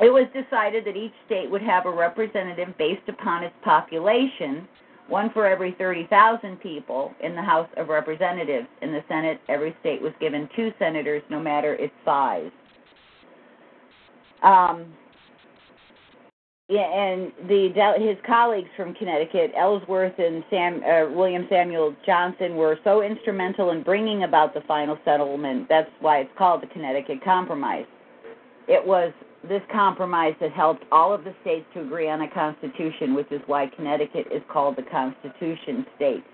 It 0.00 0.10
was 0.10 0.26
decided 0.34 0.84
that 0.86 0.96
each 0.96 1.12
state 1.26 1.48
would 1.50 1.62
have 1.62 1.86
a 1.86 1.90
representative 1.90 2.76
based 2.78 3.08
upon 3.08 3.44
its 3.44 3.54
population, 3.62 4.66
one 5.08 5.30
for 5.30 5.46
every 5.46 5.72
30,000 5.78 6.58
people 6.60 7.12
in 7.22 7.36
the 7.36 7.42
House 7.42 7.68
of 7.76 7.88
Representatives. 7.88 8.66
In 8.82 8.92
the 8.92 9.04
Senate, 9.08 9.40
every 9.48 9.76
state 9.80 10.02
was 10.02 10.12
given 10.18 10.48
two 10.56 10.72
senators, 10.78 11.22
no 11.30 11.38
matter 11.38 11.74
its 11.74 11.94
size. 12.04 12.50
Um, 14.42 14.92
yeah, 16.68 16.80
and 16.80 17.30
the 17.46 17.68
his 17.98 18.16
colleagues 18.26 18.70
from 18.74 18.94
Connecticut, 18.94 19.52
Ellsworth 19.54 20.18
and 20.18 20.42
Sam, 20.48 20.82
uh, 20.82 21.14
William 21.14 21.46
Samuel 21.50 21.94
Johnson, 22.06 22.56
were 22.56 22.78
so 22.84 23.02
instrumental 23.02 23.70
in 23.70 23.82
bringing 23.82 24.22
about 24.22 24.54
the 24.54 24.62
final 24.62 24.96
settlement. 25.04 25.68
That's 25.68 25.90
why 26.00 26.20
it's 26.20 26.30
called 26.38 26.62
the 26.62 26.66
Connecticut 26.68 27.22
Compromise. 27.22 27.84
It 28.66 28.84
was 28.84 29.12
this 29.46 29.60
compromise 29.70 30.32
that 30.40 30.52
helped 30.52 30.84
all 30.90 31.12
of 31.12 31.24
the 31.24 31.34
states 31.42 31.66
to 31.74 31.82
agree 31.82 32.08
on 32.08 32.22
a 32.22 32.30
constitution, 32.30 33.12
which 33.12 33.30
is 33.30 33.42
why 33.44 33.66
Connecticut 33.66 34.28
is 34.32 34.40
called 34.50 34.76
the 34.76 34.84
Constitution 34.84 35.84
State. 35.96 36.24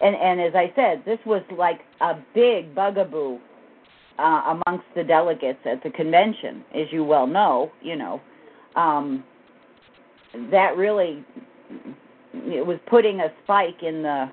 And 0.00 0.16
and 0.16 0.40
as 0.40 0.54
I 0.56 0.72
said, 0.74 1.04
this 1.06 1.20
was 1.24 1.42
like 1.56 1.82
a 2.00 2.14
big 2.34 2.74
bugaboo 2.74 3.38
uh, 4.18 4.56
amongst 4.66 4.86
the 4.96 5.04
delegates 5.04 5.60
at 5.64 5.80
the 5.84 5.90
convention, 5.90 6.64
as 6.74 6.88
you 6.90 7.04
well 7.04 7.28
know. 7.28 7.70
You 7.82 7.94
know. 7.94 8.20
Um, 8.74 9.22
that 10.50 10.76
really 10.76 11.24
it 12.34 12.64
was 12.64 12.78
putting 12.88 13.20
a 13.20 13.28
spike 13.42 13.82
in 13.82 14.02
the 14.02 14.26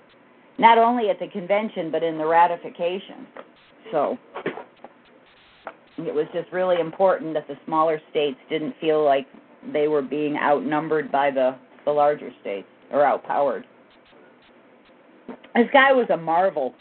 not 0.60 0.78
only 0.78 1.10
at 1.10 1.20
the 1.20 1.28
convention 1.28 1.92
but 1.92 2.04
in 2.04 2.18
the 2.18 2.26
ratification. 2.26 3.28
So 3.92 4.18
it 5.98 6.14
was 6.14 6.26
just 6.34 6.52
really 6.52 6.80
important 6.80 7.34
that 7.34 7.48
the 7.48 7.56
smaller 7.66 8.02
states 8.10 8.38
didn't 8.50 8.76
feel 8.82 9.04
like 9.04 9.28
they 9.72 9.88
were 9.88 10.02
being 10.02 10.38
outnumbered 10.38 11.12
by 11.12 11.32
the 11.32 11.56
the 11.86 11.92
larger 11.92 12.32
states 12.42 12.68
or 12.92 13.06
outpowered. 13.06 13.66
This 15.56 15.68
guy 15.72 15.92
was 15.92 16.08
a 16.12 16.18
marvel. 16.18 16.74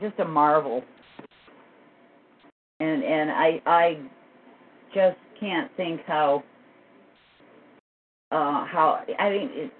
Just 0.00 0.18
a 0.18 0.24
marvel. 0.24 0.82
And 2.80 3.02
and 3.02 3.30
I 3.30 3.60
I 3.66 3.98
just 4.94 5.18
can't 5.38 5.70
think 5.76 6.00
how 6.06 6.42
uh, 8.32 8.64
how 8.66 9.04
I 9.18 9.30
mean, 9.30 9.50
it, 9.52 9.72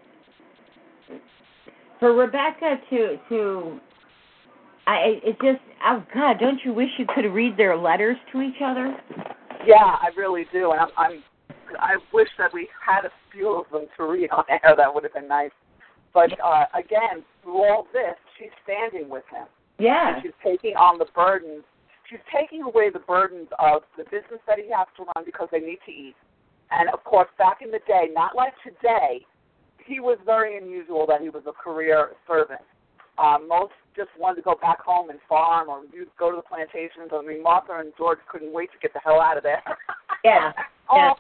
for 1.99 2.13
Rebecca 2.13 2.77
to 2.91 3.17
to 3.31 3.81
I 4.87 5.21
it 5.25 5.37
just 5.41 5.63
oh 5.87 6.05
God, 6.15 6.39
don't 6.39 6.61
you 6.65 6.75
wish 6.75 6.89
you 6.99 7.07
could 7.15 7.25
read 7.33 7.57
their 7.57 7.77
letters 7.77 8.17
to 8.33 8.43
each 8.43 8.61
other? 8.63 8.95
Yeah, 9.67 9.77
I 9.77 10.09
really 10.17 10.45
do, 10.53 10.73
I'm, 10.73 10.89
I'm 10.99 11.23
I 11.81 11.97
wish 12.13 12.29
that 12.37 12.53
we 12.53 12.69
had 12.85 13.07
a 13.07 13.11
few 13.33 13.49
of 13.49 13.65
them 13.73 13.87
to 13.97 14.05
read 14.05 14.31
on 14.31 14.45
air. 14.51 14.75
That 14.77 14.93
would 14.93 15.05
have 15.05 15.15
been 15.15 15.29
nice. 15.29 15.53
But 16.13 16.33
uh, 16.45 16.67
again, 16.75 17.25
through 17.43 17.63
all 17.63 17.87
this, 17.93 18.17
she's 18.39 18.51
standing 18.65 19.09
with 19.09 19.25
him. 19.33 19.47
Yeah, 19.79 20.15
and 20.15 20.23
she's 20.23 20.37
taking 20.45 20.77
on 20.77 20.99
the 20.99 21.07
burdens. 21.15 21.65
She's 22.11 22.21
taking 22.35 22.63
away 22.63 22.91
the 22.91 22.99
burdens 22.99 23.49
of 23.59 23.83
the 23.97 24.05
business 24.05 24.45
that 24.47 24.59
he 24.59 24.69
has 24.77 24.87
to 24.99 25.05
run 25.05 25.25
because 25.25 25.49
they 25.51 25.61
need 25.61 25.79
to 25.87 25.93
eat 25.93 26.17
and 26.79 26.89
of 26.91 27.05
course, 27.05 27.29
back 27.39 27.59
in 27.63 27.71
the 27.71 27.81
day, 27.87 28.09
not 28.13 28.35
like 28.35 28.55
today, 28.65 29.25
he 29.85 30.01
was 30.01 30.19
very 30.25 30.57
unusual 30.57 31.07
that 31.09 31.21
he 31.21 31.29
was 31.29 31.43
a 31.47 31.53
career 31.53 32.11
servant. 32.27 32.63
Um, 33.19 33.47
most 33.49 33.73
just 33.95 34.09
wanted 34.19 34.37
to 34.37 34.43
go 34.43 34.57
back 34.61 34.81
home 34.81 35.11
and 35.11 35.19
farm 35.29 35.69
or 35.69 35.83
go 36.19 36.31
to 36.31 36.37
the 36.37 36.43
plantations. 36.43 37.13
I 37.13 37.21
mean, 37.23 37.43
Martha 37.43 37.77
and 37.77 37.93
George 37.99 38.19
couldn't 38.31 38.53
wait 38.53 38.73
to 38.73 38.79
get 38.81 38.93
the 38.93 39.01
hell 39.05 39.21
out 39.21 39.37
of 39.37 39.43
there. 39.43 39.63
Yeah. 40.25 40.53
oh, 40.89 41.15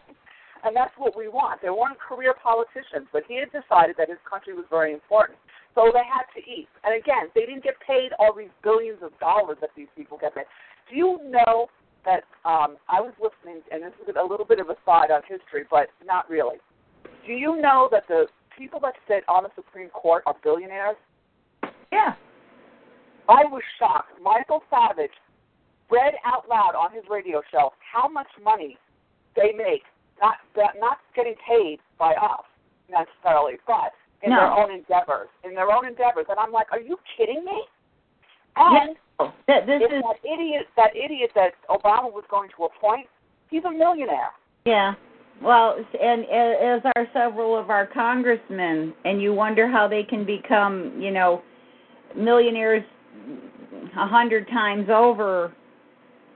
and 0.62 0.76
that's 0.76 0.94
what 0.96 1.16
we 1.16 1.26
want. 1.26 1.60
They 1.60 1.70
weren't 1.70 1.98
career 1.98 2.34
politicians, 2.40 3.10
but 3.12 3.24
he 3.26 3.34
had 3.34 3.50
decided 3.50 3.96
that 3.98 4.08
his 4.08 4.22
country 4.22 4.54
was 4.54 4.64
very 4.70 4.92
important. 4.92 5.38
So 5.74 5.90
they 5.92 6.06
had 6.06 6.30
to 6.38 6.40
eat. 6.46 6.68
And 6.84 6.94
again, 6.94 7.26
they 7.34 7.42
didn't 7.42 7.64
get 7.64 7.74
paid 7.82 8.14
all 8.20 8.30
these 8.30 8.54
billions 8.62 9.02
of 9.02 9.10
dollars 9.18 9.58
that 9.60 9.70
these 9.74 9.90
people 9.96 10.18
get 10.22 10.36
paid. 10.36 10.46
Do 10.88 10.94
you 10.94 11.18
know 11.26 11.66
that 12.04 12.24
um, 12.44 12.76
I 12.88 13.00
was 13.00 13.12
listening, 13.20 13.62
and 13.70 13.82
this 13.82 13.92
is 14.02 14.14
a 14.18 14.22
little 14.22 14.46
bit 14.46 14.58
of 14.60 14.68
a 14.68 14.76
side 14.84 15.10
on 15.10 15.22
history, 15.28 15.64
but 15.70 15.88
not 16.04 16.28
really. 16.28 16.56
Do 17.26 17.32
you 17.32 17.60
know 17.60 17.88
that 17.92 18.04
the 18.08 18.26
people 18.56 18.80
that 18.80 18.94
sit 19.06 19.22
on 19.28 19.44
the 19.44 19.50
Supreme 19.54 19.88
Court 19.90 20.22
are 20.26 20.34
billionaires? 20.42 20.96
Yeah. 21.92 22.14
I 23.28 23.44
was 23.46 23.62
shocked. 23.78 24.10
Michael 24.20 24.62
Savage 24.68 25.14
read 25.90 26.14
out 26.26 26.48
loud 26.48 26.74
on 26.74 26.92
his 26.92 27.04
radio 27.10 27.42
show 27.52 27.72
how 27.78 28.08
much 28.08 28.26
money 28.42 28.76
they 29.36 29.52
make, 29.56 29.82
not 30.20 30.36
not 30.80 30.98
getting 31.14 31.34
paid 31.46 31.78
by 31.98 32.14
us 32.14 32.44
necessarily, 32.90 33.54
but 33.66 33.92
in 34.22 34.30
No. 34.30 34.36
their 34.36 34.52
own 34.52 34.70
endeavors, 34.72 35.28
in 35.44 35.54
their 35.54 35.70
own 35.70 35.86
endeavors. 35.86 36.26
And 36.28 36.38
I'm 36.38 36.52
like, 36.52 36.66
are 36.72 36.80
you 36.80 36.98
kidding 37.16 37.44
me? 37.44 37.62
And 38.56 38.96
Oh, 38.96 39.00
Oh, 39.18 39.32
th- 39.46 39.66
this 39.66 39.80
if 39.82 39.92
is 39.92 40.02
that 40.02 40.18
idiot, 40.28 40.66
that 40.76 40.96
idiot 40.96 41.30
that 41.34 41.52
Obama 41.68 42.12
was 42.12 42.24
going 42.30 42.48
to 42.56 42.64
appoint, 42.64 43.06
he's 43.50 43.64
a 43.64 43.70
millionaire. 43.70 44.30
yeah. 44.64 44.94
Well, 45.42 45.74
and 46.00 46.22
as 46.26 46.82
are 46.94 47.06
several 47.12 47.58
of 47.58 47.68
our 47.68 47.84
congressmen, 47.86 48.94
and 49.04 49.20
you 49.20 49.32
wonder 49.34 49.66
how 49.66 49.88
they 49.88 50.04
can 50.04 50.24
become, 50.24 50.92
you 51.00 51.10
know, 51.10 51.42
millionaires 52.16 52.84
a 53.98 54.06
hundred 54.06 54.46
times 54.48 54.88
over 54.88 55.52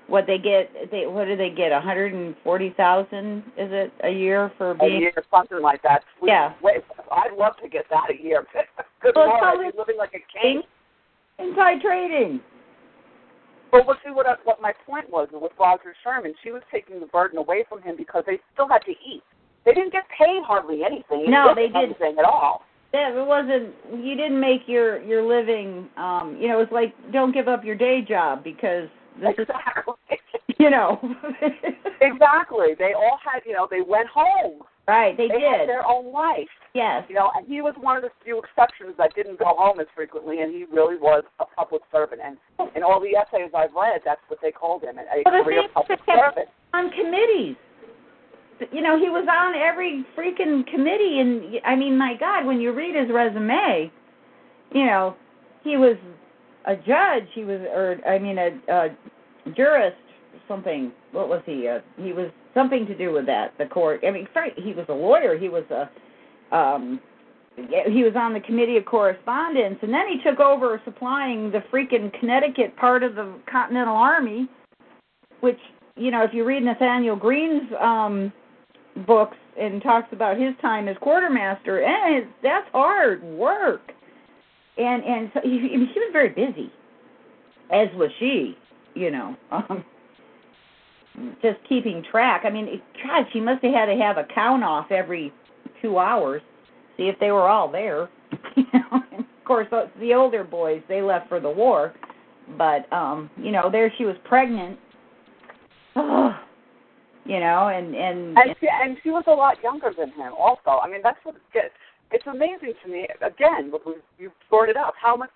what 0.09 0.27
they 0.27 0.39
get. 0.39 0.91
They 0.91 1.07
what 1.07 1.27
do 1.27 1.37
they 1.37 1.51
get? 1.51 1.71
A 1.71 1.81
hundred 1.81 2.15
and 2.15 2.35
forty 2.43 2.75
thousand? 2.77 3.45
Is 3.57 3.71
it 3.71 3.93
a 4.03 4.11
year 4.11 4.51
for 4.59 4.75
being 4.75 4.97
A 4.97 5.01
year, 5.01 5.13
something 5.31 5.61
like 5.61 5.83
that. 5.83 6.03
We- 6.21 6.31
Yeah. 6.31 6.55
Wait, 6.61 6.83
I'd 7.13 7.33
love 7.37 7.53
to 7.63 7.69
get 7.69 7.85
that 7.91 8.11
a 8.11 8.21
year. 8.21 8.45
Good 9.03 9.13
Well, 9.15 9.27
Lord, 9.29 9.41
so 9.41 9.47
I'd 9.47 9.73
be 9.73 9.79
living 9.79 9.99
like 9.99 10.15
a 10.15 10.39
king. 10.41 10.63
Inside 11.39 11.81
trading. 11.81 12.41
But 13.77 13.87
we'll 13.87 13.97
see 14.03 14.11
what 14.11 14.27
I, 14.27 14.37
what 14.45 14.63
my 14.63 14.73
point 14.87 15.11
was 15.11 15.29
with 15.31 15.53
Roger 15.61 15.95
Sherman. 16.03 16.35
She 16.43 16.51
was 16.51 16.63
taking 16.73 16.99
the 16.99 17.07
burden 17.07 17.37
away 17.37 17.65
from 17.69 17.83
him 17.83 17.95
because 17.97 18.25
they 18.27 18.39
still 18.55 18.69
had 18.69 18.79
to 18.87 18.93
eat. 18.93 19.23
They 19.67 19.75
didn't 19.75 19.93
get 19.93 20.05
paid 20.17 20.43
hardly 20.45 20.83
anything. 20.83 21.31
No, 21.31 21.53
they 21.55 21.67
didn't. 21.67 21.77
anything 21.77 22.17
at 22.19 22.25
all. 22.25 22.63
Yeah, 22.95 23.11
it 23.11 23.27
wasn't. 23.27 23.75
You 24.03 24.17
didn't 24.17 24.41
make 24.41 24.63
your 24.67 25.03
your 25.03 25.23
living. 25.23 25.89
Um, 25.99 26.39
you 26.41 26.49
know, 26.49 26.61
it's 26.61 26.73
like 26.73 26.95
don't 27.13 27.33
give 27.33 27.49
up 27.49 27.65
your 27.65 27.75
day 27.75 28.01
job 28.01 28.43
because 28.43 28.89
this 29.21 29.35
is. 29.39 29.47
You 30.65 30.71
know. 30.71 30.99
exactly. 32.01 32.69
They 32.79 32.93
all 32.95 33.19
had, 33.23 33.43
you 33.45 33.53
know, 33.53 33.69
they 33.71 33.81
went 33.83 34.09
home. 34.09 34.63
right, 34.89 35.17
they, 35.17 35.29
They 35.29 35.39
did. 35.39 35.61
had 35.61 35.69
their 35.69 35.87
own 35.87 36.13
life. 36.13 36.49
yes. 36.75 37.05
You 37.09 37.15
know, 37.15 37.31
and 37.37 37.47
he 37.47 37.61
was 37.61 37.75
one 37.79 37.97
of 37.97 38.03
the 38.03 38.11
few 38.25 38.39
exceptions 38.41 38.95
that 38.99 39.15
didn't 39.15 39.39
go 39.39 39.55
home 39.57 39.81
as 39.81 39.87
frequently, 39.95 40.41
and 40.41 40.55
he 40.55 40.65
really 40.73 40.97
was 40.97 41.25
a 41.41 41.45
public 41.45 41.83
servant. 41.93 42.21
And 42.25 42.39
in 42.75 42.83
all 42.83 43.01
the 43.01 43.17
essays 43.17 43.51
I've 43.55 43.75
read, 43.75 44.01
that's 44.05 44.21
what 44.29 44.39
they 44.43 44.51
called 44.51 44.83
him, 44.83 44.97
a 44.99 45.05
Well, 45.25 45.45
career 45.45 45.63
public 45.75 45.99
servant. 46.07 46.49
on 46.73 46.91
committees. 46.91 47.57
You 48.73 48.81
know, 48.81 48.99
he 48.99 49.11
was 49.11 49.27
on 49.31 49.55
every 49.55 50.07
freaking 50.17 50.67
committee, 50.73 51.21
and 51.21 51.61
I 51.67 51.77
mean, 51.77 51.99
my 51.99 52.15
God, 52.19 52.47
when 52.47 52.59
you 52.63 52.73
read 52.73 52.95
his 52.97 53.11
resume, 53.13 53.93
you 54.73 54.87
know, 54.87 55.15
he 55.63 55.77
was 55.77 55.97
a 56.65 56.75
judge. 56.77 57.29
He 57.35 57.45
was, 57.45 57.61
or 57.75 57.99
I 58.09 58.19
mean, 58.19 58.39
a, 58.39 58.49
a 58.73 58.89
jurist, 59.55 59.97
something. 60.49 60.93
What 61.13 61.29
was 61.29 61.43
he? 61.47 61.69
Uh, 61.69 61.81
he 62.03 62.13
was 62.13 62.31
something 62.55 62.87
to 62.87 62.97
do 62.97 63.13
with 63.13 63.27
that. 63.27 63.57
The 63.59 63.67
court. 63.67 64.03
I 64.07 64.11
mean, 64.11 64.29
he 64.57 64.73
was 64.73 64.87
a 64.89 64.95
lawyer. 64.95 65.39
He 65.39 65.49
was 65.49 65.65
a. 65.71 66.57
Um, 66.57 67.01
he 67.57 68.05
was 68.05 68.13
on 68.17 68.35
the 68.35 68.41
committee 68.41 68.77
of 68.77 68.85
correspondence, 68.85 69.79
and 69.81 69.93
then 69.93 70.07
he 70.09 70.23
took 70.23 70.41
over 70.41 70.81
supplying 70.85 71.51
the 71.51 71.61
freaking 71.73 72.13
Connecticut 72.21 72.77
part 72.77 73.03
of 73.03 73.15
the 73.15 73.33
Continental 73.51 73.97
Army, 73.97 74.47
which 75.41 75.59
you 75.97 76.11
know, 76.11 76.23
if 76.23 76.35
you 76.35 76.45
read 76.45 76.63
Nathanael 76.63 77.17
Greene's 77.17 77.71
um 77.81 78.33
books 79.07 79.37
and 79.59 79.83
talks 79.83 80.09
about 80.13 80.39
his 80.39 80.55
time 80.61 80.89
as 80.89 80.97
quartermaster, 81.01 81.83
and 81.83 82.17
it's, 82.17 82.33
that's 82.43 82.69
hard 82.73 83.23
work. 83.23 83.93
And 84.77 85.03
and 85.05 85.31
so 85.33 85.41
he, 85.43 85.69
he 85.71 85.79
was 85.79 86.11
very 86.13 86.29
busy, 86.29 86.71
as 87.73 87.89
was 87.95 88.11
she. 88.19 88.57
You 88.95 89.11
know, 89.11 89.37
um, 89.51 89.85
just 91.43 91.59
keeping 91.69 92.03
track. 92.11 92.43
I 92.45 92.51
mean, 92.51 92.81
God, 93.03 93.25
she 93.33 93.41
must 93.41 93.65
have 93.65 93.73
had 93.73 93.87
to 93.87 93.97
have 93.97 94.19
a 94.19 94.25
count 94.35 94.63
off 94.63 94.91
every 94.91 95.33
two 95.81 95.99
hours, 95.99 96.43
see 96.97 97.05
if 97.05 97.19
they 97.19 97.31
were 97.31 97.49
all 97.49 97.71
there. 97.71 98.09
you 98.57 98.65
know, 98.73 99.03
and 99.13 99.21
of 99.21 99.45
course, 99.45 99.67
the- 99.71 100.15
older 100.15 100.45
boys 100.45 100.83
they 100.89 101.03
left 101.03 101.29
for 101.29 101.41
the 101.41 101.51
war, 101.51 101.95
but 102.59 102.91
um, 102.93 103.31
you 103.37 103.53
know, 103.53 103.71
there 103.71 103.93
she 103.97 104.05
was 104.05 104.17
pregnant. 104.25 104.79
you 105.97 107.41
know, 107.41 107.69
and 107.69 107.95
and, 107.95 108.37
And 108.37 108.57
she, 108.61 108.69
and 108.71 108.97
she 109.03 109.11
was 109.11 109.25
a 109.27 109.33
lot 109.33 109.63
younger 109.63 109.93
than 109.97 110.11
him, 110.11 110.33
also. 110.39 110.81
I 110.83 110.89
mean, 110.89 111.01
that's 111.03 111.19
what 111.25 111.37
gets. 111.53 111.75
It's 112.13 112.27
amazing 112.27 112.75
to 112.85 112.91
me. 112.91 113.07
Again, 113.21 113.71
what 113.71 113.85
we, 113.87 113.95
you 114.19 114.31
brought 114.49 114.69
it 114.69 114.77
up, 114.77 114.95
how 115.01 115.17
much 115.17 115.31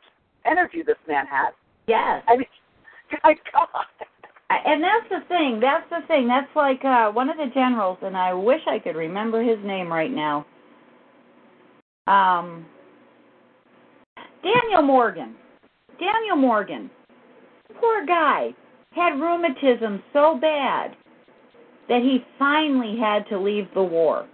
energy 0.44 0.82
this 0.86 0.96
man 1.08 1.26
has. 1.26 1.52
yes, 1.86 2.22
I 2.28 2.36
mean, 2.36 2.46
my 3.24 3.34
God. 3.52 3.86
And 4.50 4.82
that's 4.82 5.08
the 5.08 5.28
thing. 5.28 5.60
That's 5.60 5.88
the 5.90 6.06
thing. 6.08 6.26
That's 6.26 6.50
like 6.56 6.84
uh 6.84 7.12
one 7.12 7.30
of 7.30 7.36
the 7.36 7.50
generals, 7.54 7.98
and 8.02 8.16
I 8.16 8.34
wish 8.34 8.60
I 8.66 8.80
could 8.80 8.96
remember 8.96 9.42
his 9.42 9.58
name 9.64 9.92
right 9.92 10.10
now. 10.10 10.44
Um, 12.08 12.66
Daniel 14.42 14.82
Morgan. 14.82 15.36
Daniel 16.00 16.36
Morgan. 16.36 16.90
Poor 17.80 18.04
guy 18.04 18.48
had 18.92 19.20
rheumatism 19.20 20.02
so 20.12 20.36
bad 20.40 20.96
that 21.88 22.02
he 22.02 22.24
finally 22.38 22.96
had 22.98 23.28
to 23.28 23.38
leave 23.38 23.68
the 23.74 23.82
war. 23.82 24.26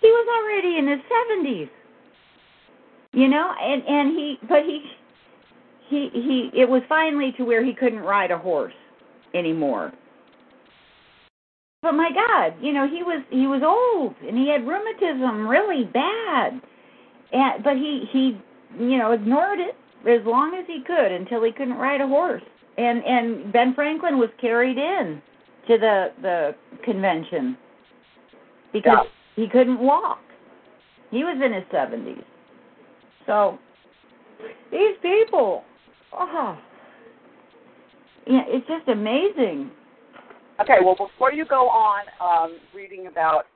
He 0.00 0.06
was 0.06 0.26
already 0.38 0.78
in 0.78 0.88
his 0.88 1.00
seventies. 1.08 1.68
You 3.12 3.28
know, 3.28 3.52
and 3.60 3.82
and 3.88 4.16
he 4.16 4.38
but 4.48 4.62
he 4.64 4.84
he 5.88 6.10
he 6.12 6.50
it 6.60 6.68
was 6.68 6.82
finally 6.88 7.32
to 7.38 7.44
where 7.44 7.64
he 7.64 7.74
couldn't 7.74 7.98
ride 7.98 8.30
a 8.30 8.38
horse 8.38 8.72
anymore. 9.34 9.92
But 11.82 11.92
my 11.92 12.10
God, 12.14 12.54
you 12.62 12.72
know, 12.72 12.86
he 12.88 13.02
was 13.02 13.22
he 13.30 13.46
was 13.46 13.62
old 13.64 14.14
and 14.26 14.38
he 14.38 14.48
had 14.48 14.66
rheumatism 14.66 15.48
really 15.48 15.84
bad. 15.84 16.60
And 17.32 17.64
but 17.64 17.74
he 17.76 18.04
he 18.12 18.38
you 18.78 18.98
know, 18.98 19.12
ignored 19.12 19.58
it 19.58 19.74
as 20.08 20.24
long 20.26 20.54
as 20.58 20.64
he 20.66 20.82
could 20.86 21.12
until 21.12 21.42
he 21.42 21.52
couldn't 21.52 21.76
ride 21.76 22.00
a 22.00 22.06
horse. 22.06 22.42
And 22.78 23.02
and 23.04 23.52
Ben 23.52 23.74
Franklin 23.74 24.18
was 24.18 24.30
carried 24.40 24.78
in 24.78 25.20
to 25.68 25.78
the 25.78 26.08
the 26.22 26.54
convention 26.84 27.56
because 28.72 29.06
he 29.36 29.48
couldn't 29.48 29.78
walk. 29.78 30.20
He 31.10 31.24
was 31.24 31.36
in 31.44 31.52
his 31.52 31.64
70s. 31.64 32.24
So 33.26 33.58
these 34.70 34.96
people, 35.02 35.62
oh, 36.14 36.58
yeah, 38.26 38.42
it's 38.46 38.66
just 38.66 38.88
amazing. 38.88 39.70
Okay, 40.60 40.78
well, 40.84 40.96
before 40.96 41.32
you 41.32 41.44
go 41.44 41.68
on 41.68 42.04
um, 42.20 42.58
reading 42.74 43.06
about 43.06 43.46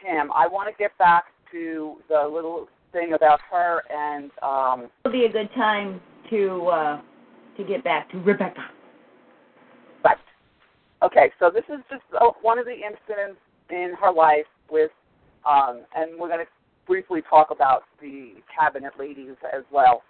him, 0.00 0.30
I 0.32 0.46
want 0.46 0.68
to 0.68 0.74
get 0.78 0.96
back 0.98 1.24
to 1.52 1.96
the 2.08 2.28
little 2.32 2.68
thing 2.92 3.14
about 3.14 3.40
her 3.50 3.82
and 3.90 4.30
um, 4.42 4.90
It'll 5.04 5.12
be 5.12 5.24
a 5.24 5.32
good 5.32 5.50
time 5.54 6.00
to 6.30 6.66
uh 6.68 7.00
to 7.56 7.64
get 7.64 7.84
back 7.84 8.10
to 8.10 8.18
Rebecca. 8.18 8.64
Right. 10.04 10.16
Okay, 11.02 11.30
so 11.38 11.50
this 11.52 11.64
is 11.68 11.80
just 11.90 12.02
uh, 12.20 12.30
one 12.42 12.58
of 12.58 12.64
the 12.64 12.72
incidents 12.72 13.38
in 13.70 13.94
her 14.00 14.12
life 14.12 14.46
with, 14.70 14.90
um, 15.48 15.82
and 15.94 16.18
we're 16.18 16.28
going 16.28 16.40
to 16.40 16.50
briefly 16.86 17.22
talk 17.28 17.48
about 17.50 17.84
the 18.00 18.32
cabinet 18.58 18.92
ladies 18.98 19.36
as 19.56 19.62
well. 19.70 20.02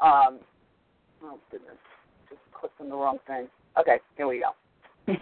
Um, 0.00 0.38
oh 1.22 1.38
goodness, 1.50 1.78
just 2.34 2.54
clicked 2.54 2.80
on 2.80 2.88
the 2.88 2.96
wrong 2.96 3.18
thing. 3.26 3.48
Okay, 3.78 3.98
here 4.16 4.26
we 4.26 4.40
go. 4.40 4.52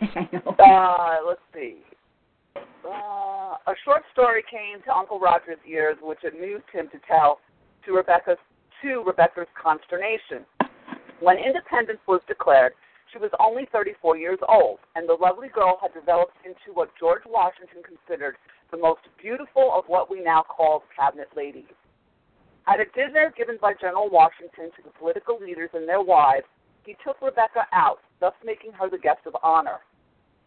Uh, 0.59 1.17
let's 1.27 1.41
see. 1.53 1.79
Uh, 2.57 3.57
a 3.67 3.75
short 3.85 4.03
story 4.13 4.43
came 4.51 4.83
to 4.85 4.95
Uncle 4.95 5.19
Roger's 5.19 5.59
ears, 5.69 5.97
which 6.03 6.19
amused 6.23 6.65
him 6.73 6.89
to 6.93 6.99
tell 7.09 7.41
to 7.87 7.93
Rebecca's 7.93 8.39
to 8.83 9.03
Rebecca's 9.07 9.51
consternation. 9.61 10.45
When 11.21 11.39
independence 11.39 12.01
was 12.09 12.21
declared, 12.27 12.73
she 13.13 13.19
was 13.19 13.31
only 13.39 13.69
34 13.71 14.17
years 14.17 14.41
old, 14.49 14.81
and 14.97 15.09
the 15.09 15.15
lovely 15.15 15.47
girl 15.47 15.79
had 15.81 15.95
developed 15.95 16.35
into 16.45 16.75
what 16.75 16.91
George 16.99 17.23
Washington 17.25 17.79
considered 17.87 18.35
the 18.73 18.79
most 18.79 19.03
beautiful 19.23 19.71
of 19.73 19.85
what 19.87 20.11
we 20.11 20.21
now 20.21 20.43
call 20.43 20.83
cabinet 20.99 21.29
ladies. 21.37 21.71
At 22.67 22.81
a 22.81 22.87
dinner 22.95 23.33
given 23.37 23.59
by 23.61 23.75
General 23.81 24.11
Washington 24.11 24.75
to 24.75 24.83
the 24.83 24.91
political 24.99 25.39
leaders 25.39 25.71
and 25.75 25.89
their 25.89 26.03
wives, 26.03 26.47
he 26.85 26.97
took 27.05 27.21
Rebecca 27.23 27.67
out, 27.73 27.99
thus 28.21 28.35
making 28.45 28.73
her 28.73 28.91
the 28.91 28.99
guest 28.99 29.21
of 29.27 29.37
honor. 29.43 29.81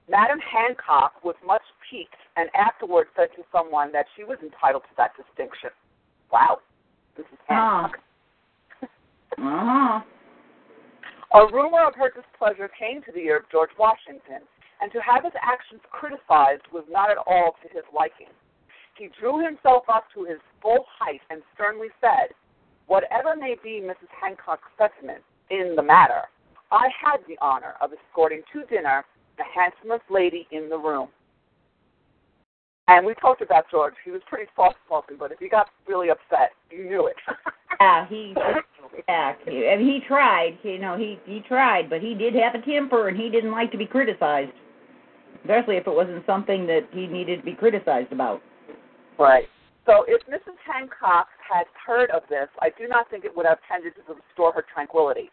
Madam 0.10 0.40
Hancock 0.40 1.24
was 1.24 1.36
much 1.45 1.64
piqued 1.90 2.16
and 2.38 2.49
afterwards 2.53 3.10
said 3.16 3.30
to 3.36 3.44
someone 3.52 3.91
that 3.91 4.06
she 4.16 4.24
was 4.24 4.38
entitled 4.44 4.84
to 4.84 4.95
that 4.98 5.12
distinction. 5.18 5.72
Wow, 6.32 6.60
this 7.18 7.26
is 7.32 7.40
Hancock. 7.48 7.99
Uh-huh. 9.38 9.99
A 11.36 11.52
rumor 11.52 11.84
of 11.84 11.94
her 11.95 12.07
displeasure 12.07 12.72
came 12.72 13.02
to 13.03 13.12
the 13.12 13.20
ear 13.28 13.44
of 13.44 13.52
George 13.52 13.76
Washington, 13.78 14.48
and 14.80 14.88
to 14.94 15.03
have 15.03 15.26
his 15.26 15.36
actions 15.44 15.82
criticized 15.91 16.64
was 16.72 16.86
not 16.88 17.12
at 17.12 17.20
all 17.20 17.52
to 17.60 17.68
his 17.68 17.84
liking. 17.91 18.32
He 18.95 19.12
drew 19.20 19.44
himself 19.44 19.84
up 19.91 20.06
to 20.16 20.24
his 20.24 20.40
full 20.62 20.88
height 20.88 21.20
and 21.30 21.44
sternly 21.53 21.91
said, 21.99 22.32
Whatever 22.88 23.36
may 23.36 23.57
be 23.62 23.84
Mrs. 23.84 24.07
Hancock's 24.16 24.72
sentiment 24.80 25.26
in 25.49 25.76
the 25.76 25.84
matter, 25.84 26.23
I 26.72 26.88
had 27.01 27.19
the 27.27 27.38
honor 27.41 27.76
of 27.81 27.91
escorting 27.93 28.41
to 28.53 28.63
dinner 28.65 29.05
the 29.38 29.43
handsomest 29.43 30.03
lady 30.09 30.47
in 30.51 30.69
the 30.69 30.77
room. 30.77 31.09
And 32.88 33.05
we 33.05 33.15
talked 33.15 33.41
about 33.41 33.65
George. 33.72 33.95
He 34.03 34.11
was 34.11 34.22
pretty 34.27 34.49
soft 34.55 34.77
spoken, 34.85 35.17
but 35.17 35.31
if 35.31 35.39
he 35.39 35.49
got 35.49 35.69
really 35.88 36.09
upset, 36.09 36.51
you 36.69 36.85
knew 36.85 37.07
it. 37.07 37.15
Ah, 37.81 38.07
yeah, 38.09 38.09
he 38.09 38.34
yeah, 39.05 39.34
and 39.47 39.81
he 39.81 39.99
tried, 40.07 40.57
you 40.63 40.80
know, 40.80 40.97
he 40.97 41.19
he 41.26 41.41
tried, 41.41 41.89
but 41.89 41.99
he 41.99 42.13
did 42.13 42.34
have 42.34 42.55
a 42.55 42.65
temper 42.65 43.09
and 43.09 43.17
he 43.17 43.30
didn't 43.30 43.51
like 43.51 43.69
to 43.73 43.77
be 43.77 43.85
criticized. 43.85 44.53
Especially 45.41 45.76
if 45.76 45.85
it 45.85 45.93
wasn't 45.93 46.26
something 46.26 46.65
that 46.67 46.88
he 46.93 47.05
needed 47.05 47.39
to 47.39 47.43
be 47.43 47.53
criticized 47.53 48.13
about. 48.13 48.41
Right. 49.19 49.49
So 49.86 50.03
if 50.07 50.26
Mrs. 50.26 50.57
Hancock 50.66 51.30
had 51.38 51.66
heard 51.78 52.10
of 52.10 52.24
this, 52.30 52.49
I 52.60 52.70
do 52.78 52.88
not 52.88 53.10
think 53.10 53.24
it 53.24 53.36
would 53.38 53.45
have 53.45 53.60
tended 53.70 53.94
to 53.95 54.02
restore 54.14 54.52
her 54.53 54.66
tranquility. 54.74 55.30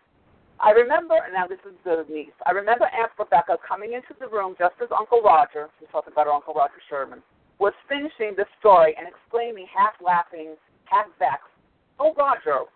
I 0.60 0.70
remember, 0.70 1.16
now 1.32 1.48
this 1.48 1.58
is 1.66 1.74
the 1.84 2.04
niece, 2.08 2.36
I 2.46 2.52
remember 2.52 2.86
Aunt 2.92 3.10
Rebecca 3.18 3.56
coming 3.66 3.94
into 3.94 4.14
the 4.20 4.28
room 4.28 4.54
just 4.58 4.76
as 4.82 4.88
Uncle 4.96 5.20
Roger, 5.20 5.68
she's 5.80 5.88
talking 5.90 6.12
about 6.12 6.26
her 6.26 6.32
Uncle 6.32 6.54
Roger 6.54 6.78
Sherman, 6.88 7.22
was 7.58 7.72
finishing 7.88 8.36
the 8.36 8.44
story 8.60 8.94
and 8.96 9.08
exclaiming, 9.08 9.66
half 9.72 9.96
laughing, 10.04 10.54
half 10.84 11.06
vexed, 11.18 11.50
Oh, 11.98 12.14
Roger, 12.14 12.66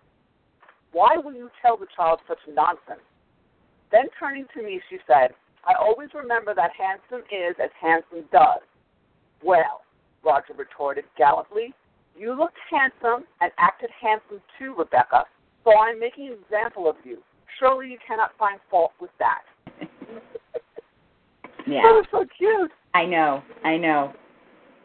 why 0.92 1.16
will 1.16 1.34
you 1.34 1.50
tell 1.62 1.76
the 1.76 1.86
child 1.94 2.20
such 2.26 2.38
nonsense? 2.48 3.04
Then 3.92 4.06
turning 4.18 4.46
to 4.54 4.62
me, 4.62 4.80
she 4.88 4.98
said, 5.06 5.30
I 5.66 5.74
always 5.78 6.10
remember 6.14 6.54
that 6.54 6.70
handsome 6.78 7.26
is 7.30 7.54
as 7.62 7.70
handsome 7.80 8.24
does. 8.32 8.62
Well, 9.42 9.85
Roger 10.26 10.54
retorted 10.56 11.04
gallantly, 11.16 11.72
you 12.18 12.36
looked 12.36 12.58
handsome 12.70 13.24
and 13.40 13.52
acted 13.58 13.90
handsome 14.00 14.40
too, 14.58 14.74
Rebecca, 14.76 15.24
so 15.64 15.78
I'm 15.78 16.00
making 16.00 16.28
an 16.28 16.36
example 16.44 16.88
of 16.90 16.96
you. 17.04 17.18
Surely 17.58 17.90
you 17.90 17.98
cannot 18.06 18.32
find 18.38 18.58
fault 18.70 18.92
with 19.00 19.10
that. 19.18 19.42
Yeah. 21.68 21.82
That 21.82 21.94
was 21.94 22.06
so 22.12 22.24
cute. 22.38 22.70
I 22.94 23.04
know, 23.04 23.42
I 23.64 23.76
know. 23.76 24.12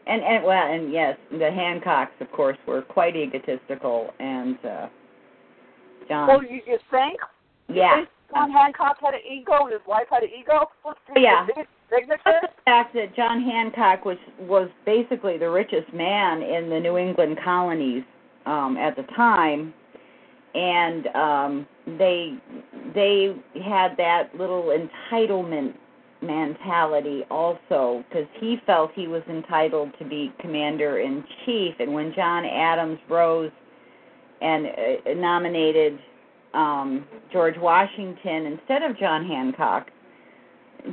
And 0.08 0.20
and 0.20 0.42
well, 0.42 0.66
and 0.66 0.92
yes, 0.92 1.16
the 1.30 1.38
Hancocks, 1.38 2.20
of 2.20 2.30
course, 2.32 2.58
were 2.66 2.82
quite 2.82 3.14
egotistical, 3.14 4.10
and 4.18 4.58
uh 4.64 4.88
John. 6.08 6.26
Well, 6.26 6.42
you, 6.42 6.60
you 6.66 6.78
think? 6.90 7.20
You 7.68 7.76
yeah. 7.76 7.96
think 7.98 8.08
John 8.34 8.50
Hancock 8.50 8.96
had 9.00 9.14
an 9.14 9.20
ego 9.30 9.52
and 9.62 9.72
his 9.72 9.80
wife 9.86 10.06
had 10.10 10.24
an 10.24 10.30
ego? 10.36 10.70
Let's 10.84 10.98
Yeah. 11.16 11.46
signature. 11.92 12.40
the 12.42 12.48
fact 12.64 12.94
that 12.94 13.14
John 13.14 13.42
Hancock 13.42 14.04
was 14.04 14.18
was 14.40 14.68
basically 14.84 15.38
the 15.38 15.50
richest 15.50 15.92
man 15.92 16.42
in 16.42 16.68
the 16.70 16.80
New 16.80 16.96
England 16.96 17.38
colonies 17.44 18.04
um, 18.46 18.76
at 18.76 18.96
the 18.96 19.02
time, 19.14 19.72
and 20.54 21.06
um, 21.08 21.66
they 21.98 22.34
they 22.94 23.34
had 23.64 23.96
that 23.96 24.30
little 24.36 24.76
entitlement 24.76 25.74
mentality 26.22 27.24
also 27.30 28.04
because 28.08 28.28
he 28.38 28.56
felt 28.64 28.92
he 28.94 29.08
was 29.08 29.22
entitled 29.28 29.90
to 29.98 30.04
be 30.04 30.32
commander 30.40 31.00
in 31.00 31.24
chief, 31.44 31.74
and 31.78 31.92
when 31.92 32.12
John 32.14 32.44
Adams 32.44 32.98
rose 33.08 33.50
and 34.40 34.66
uh, 34.66 35.14
nominated 35.14 35.98
um, 36.54 37.06
George 37.32 37.56
Washington 37.58 38.46
instead 38.46 38.82
of 38.82 38.98
John 38.98 39.26
Hancock. 39.26 39.90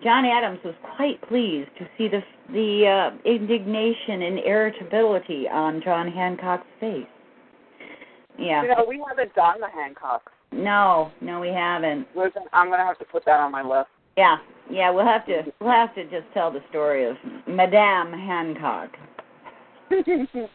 John 0.03 0.26
Adams 0.26 0.60
was 0.64 0.76
quite 0.95 1.22
pleased 1.28 1.70
to 1.80 1.88
see 1.98 2.07
the 2.07 2.22
the 2.52 2.86
uh, 2.86 3.30
indignation 3.30 4.22
and 4.24 4.40
irritability 4.40 5.48
on 5.52 5.82
John 5.84 6.11
Hancock's 6.11 6.68
face. 6.80 7.06
Yeah. 8.38 8.61
You 8.61 8.70
know, 8.70 8.86
we 8.88 9.03
haven't 9.07 9.34
done 9.36 9.60
the 9.60 9.68
Hancocks. 9.68 10.32
No, 10.52 11.11
no, 11.22 11.40
we 11.40 11.49
haven't. 11.49 12.07
Listen, 12.16 12.44
I'm 12.53 12.68
going 12.68 12.80
to 12.80 12.86
have 12.86 12.98
to 12.99 13.06
put 13.06 13.26
that 13.26 13.40
on 13.40 13.52
my 13.52 13.61
list. 13.61 13.90
Yeah, 14.18 14.38
yeah, 14.70 14.90
we'll 14.91 15.06
have 15.06 15.26
to 15.28 15.44
we'll 15.60 15.72
have 15.72 15.94
to 15.95 16.03
just 16.06 16.26
tell 16.34 16.52
the 16.52 16.61
story 16.70 17.10
of 17.10 17.16
Madame 17.48 18.11
Hancock. 18.14 18.91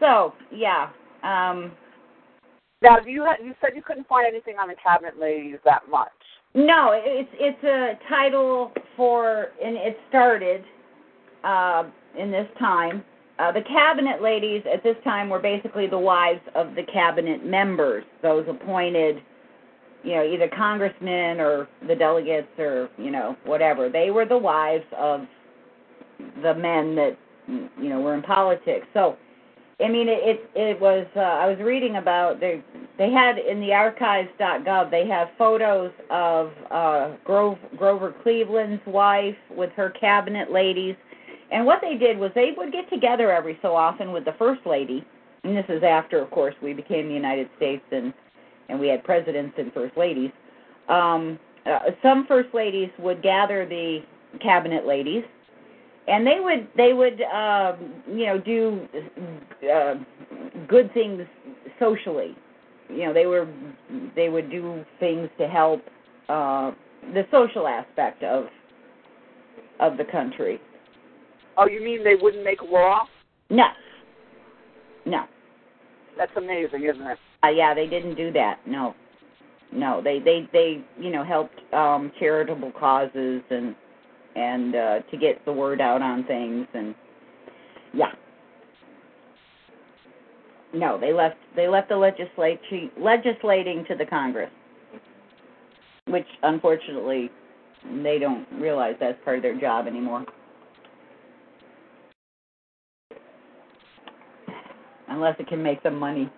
so 0.00 0.34
yeah, 0.50 0.90
um, 1.22 1.72
now, 2.82 2.96
you 3.06 3.24
had, 3.24 3.44
you 3.44 3.54
said 3.60 3.70
you 3.76 3.82
couldn't 3.82 4.06
find 4.08 4.26
anything 4.26 4.56
on 4.56 4.68
the 4.68 4.74
cabinet 4.82 5.18
ladies 5.18 5.58
that 5.64 5.82
much. 5.90 6.08
No, 6.54 6.90
it's 6.92 7.30
it's 7.34 7.62
a 7.64 7.98
title 8.08 8.72
for, 8.96 9.48
and 9.64 9.76
it 9.76 9.96
started 10.08 10.64
uh, 11.44 11.84
in 12.18 12.32
this 12.32 12.48
time. 12.58 13.04
Uh, 13.38 13.52
the 13.52 13.62
cabinet 13.62 14.20
ladies 14.20 14.62
at 14.72 14.82
this 14.82 14.96
time 15.04 15.30
were 15.30 15.38
basically 15.38 15.86
the 15.86 15.98
wives 15.98 16.40
of 16.54 16.74
the 16.74 16.82
cabinet 16.92 17.46
members, 17.46 18.04
those 18.20 18.44
appointed, 18.48 19.22
you 20.02 20.14
know, 20.14 20.24
either 20.24 20.48
congressmen 20.54 21.40
or 21.40 21.68
the 21.86 21.94
delegates 21.94 22.48
or 22.58 22.90
you 22.98 23.12
know 23.12 23.36
whatever. 23.44 23.88
They 23.88 24.10
were 24.10 24.26
the 24.26 24.36
wives 24.36 24.84
of 24.98 25.20
the 26.42 26.54
men 26.54 26.96
that 26.96 27.16
you 27.48 27.88
know 27.88 28.00
were 28.00 28.14
in 28.14 28.22
politics. 28.22 28.86
So 28.92 29.16
I 29.82 29.88
mean, 29.88 30.08
it 30.08 30.20
it, 30.22 30.50
it 30.54 30.80
was. 30.80 31.06
Uh, 31.16 31.20
I 31.20 31.46
was 31.46 31.58
reading 31.58 31.96
about 31.96 32.40
they 32.40 32.62
they 32.98 33.10
had 33.10 33.38
in 33.38 33.60
the 33.60 33.72
archives.gov. 33.72 34.90
They 34.90 35.06
have 35.08 35.28
photos 35.38 35.90
of 36.10 36.52
uh, 36.70 37.12
Grove, 37.24 37.58
Grover 37.76 38.14
Cleveland's 38.22 38.82
wife 38.86 39.36
with 39.50 39.70
her 39.72 39.90
cabinet 39.90 40.52
ladies, 40.52 40.96
and 41.50 41.64
what 41.64 41.80
they 41.80 41.96
did 41.96 42.18
was 42.18 42.30
they 42.34 42.52
would 42.56 42.72
get 42.72 42.90
together 42.90 43.32
every 43.32 43.58
so 43.62 43.74
often 43.74 44.12
with 44.12 44.24
the 44.24 44.34
first 44.38 44.60
lady, 44.66 45.04
and 45.44 45.56
this 45.56 45.66
is 45.68 45.82
after, 45.82 46.20
of 46.20 46.30
course, 46.30 46.54
we 46.62 46.72
became 46.74 47.08
the 47.08 47.14
United 47.14 47.48
States 47.56 47.84
and 47.90 48.12
and 48.68 48.78
we 48.78 48.88
had 48.88 49.02
presidents 49.02 49.54
and 49.58 49.72
first 49.72 49.96
ladies. 49.96 50.30
Um, 50.88 51.38
uh, 51.66 51.90
some 52.02 52.26
first 52.26 52.54
ladies 52.54 52.88
would 52.98 53.22
gather 53.22 53.66
the 53.66 54.00
cabinet 54.40 54.86
ladies 54.86 55.24
and 56.10 56.26
they 56.26 56.40
would 56.40 56.68
they 56.76 56.92
would 56.92 57.22
um 57.22 58.02
you 58.08 58.26
know 58.26 58.38
do 58.38 58.86
uh, 59.72 59.94
good 60.68 60.92
things 60.92 61.22
socially. 61.78 62.36
You 62.88 63.06
know 63.06 63.14
they 63.14 63.26
were 63.26 63.48
they 64.16 64.28
would 64.28 64.50
do 64.50 64.84
things 64.98 65.28
to 65.38 65.46
help 65.46 65.82
uh 66.28 66.72
the 67.14 67.22
social 67.30 67.66
aspect 67.66 68.22
of 68.22 68.46
of 69.78 69.96
the 69.96 70.04
country. 70.04 70.60
Oh, 71.56 71.66
you 71.66 71.80
mean 71.82 72.04
they 72.04 72.16
wouldn't 72.20 72.44
make 72.44 72.60
law? 72.62 73.06
no. 73.48 73.68
No. 75.06 75.24
That's 76.18 76.32
amazing, 76.36 76.84
isn't 76.84 77.06
it? 77.06 77.18
uh, 77.44 77.48
yeah 77.48 77.72
they 77.74 77.86
didn't 77.86 78.16
do 78.16 78.32
that 78.32 78.58
no. 78.66 78.94
No 79.72 80.02
they 80.02 80.18
they 80.18 80.48
they 80.52 80.84
you 80.98 81.10
know 81.10 81.24
helped 81.24 81.60
um 81.72 82.10
charitable 82.18 82.72
causes 82.72 83.42
and 83.50 83.76
and 84.36 84.74
uh 84.74 85.00
to 85.10 85.16
get 85.16 85.44
the 85.44 85.52
word 85.52 85.80
out 85.80 86.02
on 86.02 86.24
things 86.24 86.66
and 86.74 86.94
yeah. 87.92 88.12
No 90.72 90.98
they 90.98 91.12
left 91.12 91.36
they 91.56 91.68
left 91.68 91.88
the 91.88 91.96
legislature 91.96 92.88
legislating 92.98 93.84
to 93.88 93.96
the 93.96 94.06
congress 94.06 94.50
which 96.06 96.26
unfortunately 96.42 97.30
they 98.02 98.18
don't 98.18 98.46
realize 98.52 98.94
that's 99.00 99.18
part 99.24 99.38
of 99.38 99.42
their 99.42 99.58
job 99.58 99.86
anymore. 99.86 100.24
Unless 105.08 105.36
it 105.40 105.48
can 105.48 105.62
make 105.62 105.82
them 105.82 105.98
money. 105.98 106.30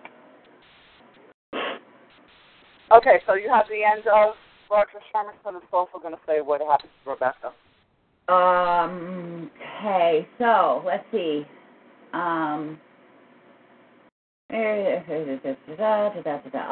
Okay, 2.91 3.19
so 3.25 3.33
you 3.33 3.49
have 3.49 3.65
the 3.69 3.83
end 3.83 4.05
of 4.07 4.35
Roger 4.69 4.99
Sherman, 5.11 5.33
it's 5.55 5.65
also 5.71 5.99
going 5.99 6.13
to 6.13 6.19
say 6.27 6.41
what 6.41 6.61
happens 6.61 6.91
to 7.03 7.11
Rebecca. 7.11 7.53
Um. 8.27 9.51
Okay. 9.79 10.27
So 10.37 10.81
let's 10.85 11.05
see. 11.11 11.45
Um. 12.13 12.79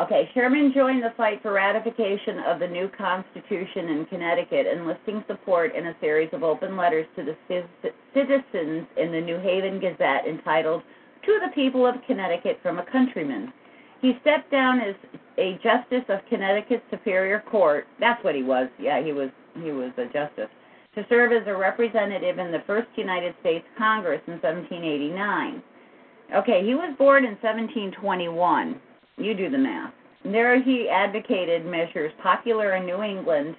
Okay, 0.02 0.30
Sherman 0.36 0.72
joined 0.76 1.04
the 1.04 1.14
fight 1.18 1.42
for 1.42 1.54
ratification 1.54 2.38
of 2.46 2.60
the 2.60 2.68
new 2.68 2.88
Constitution 2.96 3.90
in 3.90 4.06
Connecticut, 4.08 4.68
enlisting 4.68 5.24
support 5.28 5.74
in 5.76 5.88
a 5.88 5.96
series 6.00 6.30
of 6.32 6.44
open 6.44 6.78
letters 6.78 7.08
to 7.16 7.24
the 7.24 7.36
citizens 8.14 8.86
in 8.98 9.12
the 9.12 9.20
New 9.20 9.40
Haven 9.40 9.80
Gazette 9.80 10.28
entitled 10.28 10.84
to 11.26 11.40
the 11.44 11.52
people 11.56 11.88
of 11.88 11.96
Connecticut 12.06 12.60
from 12.62 12.78
a 12.78 12.86
countryman. 12.92 13.52
He 14.00 14.14
stepped 14.22 14.52
down 14.52 14.80
as 14.80 14.96
a 15.40 15.60
justice 15.64 16.06
of 16.10 16.20
Connecticut 16.30 16.84
Superior 16.92 17.44
Court. 17.50 17.88
That's 18.00 18.24
what 18.24 18.36
he 18.36 18.44
was. 18.44 18.68
Yeah, 18.80 19.04
he 19.04 19.12
was 19.12 19.30
he 19.56 19.72
was 19.72 19.92
a 19.98 20.06
justice 20.06 20.50
to 20.96 21.06
serve 21.10 21.32
as 21.32 21.48
a 21.48 21.56
representative 21.56 22.38
in 22.38 22.52
the 22.52 22.64
first 22.68 22.88
United 22.96 23.34
States 23.40 23.66
Congress 23.78 24.22
in 24.28 24.34
1789. 24.34 25.64
Okay, 26.36 26.66
he 26.66 26.76
was 26.76 26.96
born 26.98 27.26
in 27.26 27.32
1721. 27.42 28.80
You 29.18 29.34
do 29.34 29.50
the 29.50 29.58
math. 29.58 29.94
There 30.24 30.62
he 30.62 30.88
advocated 30.90 31.66
measures 31.66 32.12
popular 32.22 32.76
in 32.76 32.86
New 32.86 33.02
England 33.02 33.56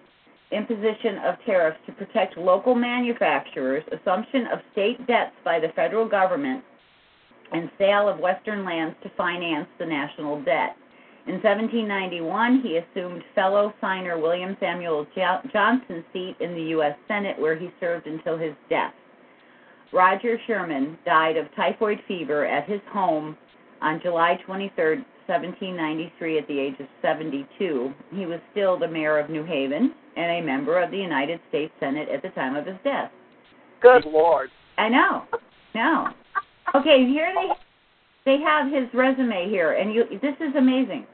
imposition 0.53 1.19
of 1.25 1.35
tariffs 1.45 1.79
to 1.87 1.93
protect 1.93 2.37
local 2.37 2.75
manufacturers, 2.75 3.83
assumption 3.89 4.47
of 4.53 4.61
state 4.73 5.05
debts 5.07 5.35
by 5.45 5.59
the 5.59 5.69
federal 5.75 6.07
government, 6.07 6.63
and 7.53 7.71
sale 7.79 8.09
of 8.09 8.19
western 8.19 8.65
lands 8.65 8.95
to 9.03 9.11
finance 9.17 9.67
the 9.79 9.87
national 9.87 10.43
debt. 10.43 10.77
In 11.27 11.35
1791, 11.35 12.63
he 12.63 12.79
assumed 12.79 13.23
fellow 13.35 13.73
signer 13.81 14.19
William 14.19 14.57
Samuel 14.59 15.07
Johnson's 15.15 16.05
seat 16.13 16.37
in 16.41 16.55
the 16.55 16.63
U.S. 16.71 16.97
Senate, 17.07 17.39
where 17.39 17.57
he 17.57 17.71
served 17.79 18.09
until 18.09 18.37
his 18.37 18.55
death. 18.69 18.93
Roger 19.93 20.39
Sherman 20.47 20.99
died 21.05 21.37
of 21.37 21.47
typhoid 21.55 22.01
fever 22.09 22.45
at 22.47 22.69
his 22.69 22.81
home 22.91 23.37
on 23.81 24.01
July 24.03 24.37
23, 24.45 25.05
1793, 25.27 26.39
at 26.39 26.49
the 26.49 26.59
age 26.59 26.75
of 26.81 26.87
72. 27.01 27.93
He 28.13 28.27
was 28.27 28.41
still 28.51 28.79
the 28.79 28.89
mayor 28.89 29.19
of 29.19 29.31
New 29.31 29.45
Haven 29.45 29.95
and 30.17 30.31
a 30.31 30.41
member 30.45 30.83
of 30.83 30.91
the 30.91 30.99
United 30.99 31.41
States 31.49 31.73
Senate 31.79 32.09
at 32.09 32.23
the 32.23 32.31
time 32.31 32.57
of 32.57 32.67
his 32.67 32.77
death. 32.83 33.13
Good 33.81 34.05
Lord. 34.07 34.51
I 34.79 34.89
know. 34.89 35.25
No. 35.75 36.09
Okay, 36.75 37.07
here 37.07 37.33
they 37.35 37.53
they 38.25 38.41
have 38.41 38.73
his 38.73 38.85
resume 38.95 39.49
here, 39.49 39.73
and 39.73 39.93
you 39.93 40.05
this 40.23 40.35
is 40.41 40.55
amazing. 40.57 41.07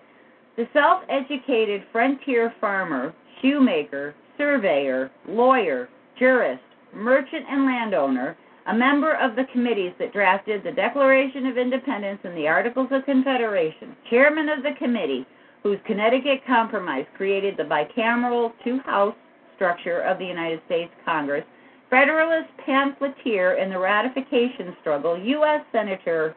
The 0.59 0.67
self-educated 0.73 1.85
frontier 1.93 2.53
farmer, 2.61 3.15
shoemaker, 3.41 4.13
surveyor, 4.37 5.09
lawyer, 5.29 5.89
jurist, 6.19 6.65
merchant, 6.93 7.45
and 7.49 7.65
landowner, 7.65 8.37
a 8.67 8.75
member 8.75 9.15
of 9.15 9.37
the 9.37 9.45
committees 9.53 9.93
that 10.01 10.13
drafted 10.13 10.65
the 10.65 10.73
Declaration 10.73 11.47
of 11.47 11.59
Independence 11.59 12.19
and 12.25 12.37
the 12.37 12.49
Articles 12.49 12.89
of 12.91 13.05
Confederation, 13.05 13.95
chairman 14.11 14.49
of 14.49 14.65
the 14.65 14.75
committee 14.81 15.25
whose 15.63 15.79
Connecticut 15.87 16.41
Compromise 16.45 17.07
created 17.17 17.57
the 17.57 17.63
bicameral 17.63 18.51
two 18.65 18.81
house 18.81 19.15
structure 19.55 20.01
of 20.01 20.19
the 20.19 20.27
United 20.27 20.61
States 20.67 20.91
Congress, 21.05 21.45
Federalist 21.89 22.51
pamphleteer 22.67 23.55
in 23.63 23.71
the 23.71 23.79
ratification 23.79 24.77
struggle, 24.81 25.17
U.S. 25.17 25.65
Senator, 25.71 26.35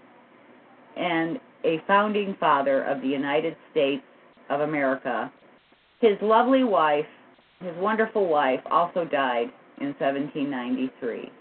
and 0.95 1.39
a 1.63 1.81
founding 1.87 2.35
father 2.39 2.83
of 2.83 3.01
the 3.01 3.07
United 3.07 3.55
States 3.71 4.03
of 4.51 4.61
America. 4.61 5.31
His 5.99 6.17
lovely 6.21 6.63
wife, 6.63 7.05
his 7.59 7.73
wonderful 7.77 8.27
wife, 8.27 8.59
also 8.69 9.05
died 9.05 9.47
in 9.79 9.95
1793. 9.99 11.31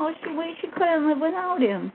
Oh, 0.00 0.12
she 0.22 0.30
wish 0.32 0.48
she 0.60 0.68
couldn't 0.68 1.08
live 1.08 1.18
without 1.18 1.60
him. 1.60 1.92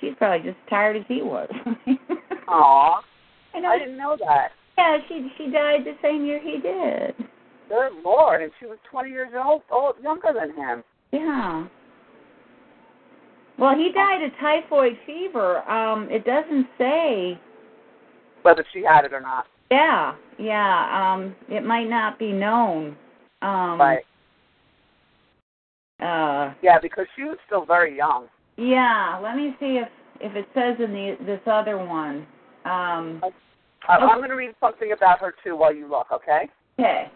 She's 0.00 0.12
probably 0.18 0.50
just 0.50 0.58
tired 0.68 0.96
as 0.96 1.04
he 1.06 1.22
was. 1.22 1.48
Aw. 2.48 3.00
I. 3.54 3.58
I 3.58 3.78
didn't 3.78 3.96
know 3.96 4.16
that. 4.18 4.48
Yeah, 4.76 4.98
she 5.06 5.30
she 5.36 5.50
died 5.50 5.84
the 5.84 5.92
same 6.02 6.24
year 6.24 6.40
he 6.42 6.58
did. 6.60 7.14
Good 7.68 8.02
Lord. 8.04 8.42
And 8.42 8.50
she 8.58 8.66
was 8.66 8.78
20 8.90 9.10
years 9.10 9.30
old, 9.34 9.62
old 9.70 9.94
younger 10.02 10.32
than 10.34 10.56
him. 10.56 10.82
Yeah. 11.12 11.66
Well, 13.62 13.76
he 13.76 13.92
died 13.92 14.24
of 14.24 14.32
typhoid 14.40 14.98
fever. 15.06 15.58
Um, 15.70 16.08
it 16.10 16.24
doesn't 16.24 16.66
say. 16.78 17.40
Whether 18.42 18.66
she 18.72 18.82
had 18.82 19.04
it 19.04 19.12
or 19.12 19.20
not. 19.20 19.46
Yeah, 19.70 20.16
yeah. 20.36 21.14
Um, 21.14 21.36
it 21.48 21.64
might 21.64 21.88
not 21.88 22.18
be 22.18 22.32
known. 22.32 22.96
Um, 23.40 23.80
Right. 23.80 24.04
Uh, 26.00 26.54
Yeah, 26.60 26.80
because 26.80 27.06
she 27.14 27.22
was 27.22 27.38
still 27.46 27.64
very 27.64 27.96
young. 27.96 28.28
yeah. 28.56 29.20
Let 29.22 29.36
me 29.36 29.54
see 29.60 29.78
if 29.78 29.88
if 30.20 30.34
it 30.34 30.48
says 30.54 30.76
in 30.80 30.92
the 30.92 31.16
this 31.24 31.40
other 31.46 31.78
one. 31.78 32.26
Um, 32.64 33.22
Uh, 33.22 33.30
I'm 33.88 34.18
going 34.18 34.30
to 34.30 34.34
read 34.34 34.54
something 34.58 34.90
about 34.90 35.20
her, 35.20 35.34
too, 35.44 35.54
while 35.56 35.72
you 35.72 35.86
look, 35.86 36.10
okay? 36.10 36.48
okay. 36.80 37.10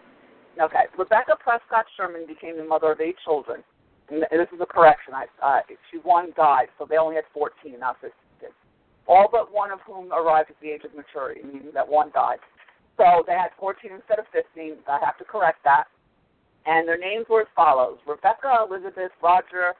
Okay. 0.61 0.85
Rebecca 0.97 1.35
Prescott 1.37 1.85
Sherman 1.97 2.25
became 2.25 2.55
the 2.57 2.63
mother 2.63 2.91
of 2.93 3.01
eight 3.01 3.17
children. 3.25 3.63
And 4.09 4.23
this 4.31 4.47
is 4.53 4.61
a 4.61 4.65
correction. 4.65 5.13
I, 5.13 5.25
uh, 5.43 5.61
she 5.91 5.97
one 5.97 6.31
died, 6.35 6.67
so 6.77 6.87
they 6.89 6.97
only 6.97 7.15
had 7.15 7.25
14, 7.33 7.77
not 7.79 7.97
15. 8.01 8.11
All 9.07 9.29
but 9.31 9.53
one 9.53 9.71
of 9.71 9.79
whom 9.87 10.11
arrived 10.11 10.49
at 10.49 10.59
the 10.61 10.69
age 10.69 10.83
of 10.83 10.93
maturity, 10.93 11.41
meaning 11.43 11.71
that 11.73 11.87
one 11.87 12.11
died. 12.13 12.39
So 12.97 13.23
they 13.25 13.33
had 13.33 13.49
14 13.59 13.91
instead 13.91 14.19
of 14.19 14.25
15. 14.33 14.75
I 14.87 14.99
have 15.03 15.17
to 15.17 15.23
correct 15.23 15.59
that. 15.63 15.85
And 16.65 16.87
their 16.87 16.97
names 16.97 17.25
were 17.29 17.41
as 17.41 17.47
follows: 17.55 17.99
Rebecca, 18.05 18.65
Elizabeth, 18.69 19.11
Roger, 19.23 19.73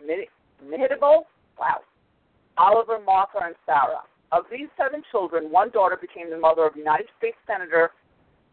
Mihitable, 0.00 1.24
wow, 1.58 1.80
Oliver, 2.56 2.98
Martha, 3.04 3.40
and 3.44 3.54
Sarah. 3.66 4.04
Of 4.32 4.44
these 4.50 4.68
seven 4.78 5.02
children, 5.10 5.52
one 5.52 5.70
daughter 5.70 5.98
became 6.00 6.30
the 6.30 6.38
mother 6.38 6.64
of 6.64 6.74
United 6.74 7.08
States 7.18 7.36
Senator 7.46 7.90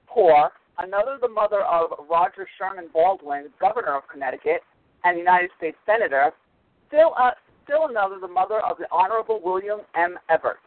Poor, 0.08 0.52
another 0.80 1.18
the 1.22 1.30
mother 1.30 1.62
of 1.62 1.92
Roger 2.10 2.48
Sherman 2.58 2.90
Baldwin, 2.92 3.48
governor 3.62 3.96
of 3.96 4.04
Connecticut, 4.12 4.62
and 5.04 5.18
United 5.18 5.50
States 5.58 5.78
Senator, 5.86 6.32
still, 6.88 7.14
uh, 7.20 7.32
still 7.64 7.88
another 7.88 8.18
the 8.20 8.28
mother 8.28 8.60
of 8.60 8.78
the 8.78 8.86
Honorable 8.92 9.42
William 9.44 9.80
M. 9.96 10.18
Evarts. 10.30 10.64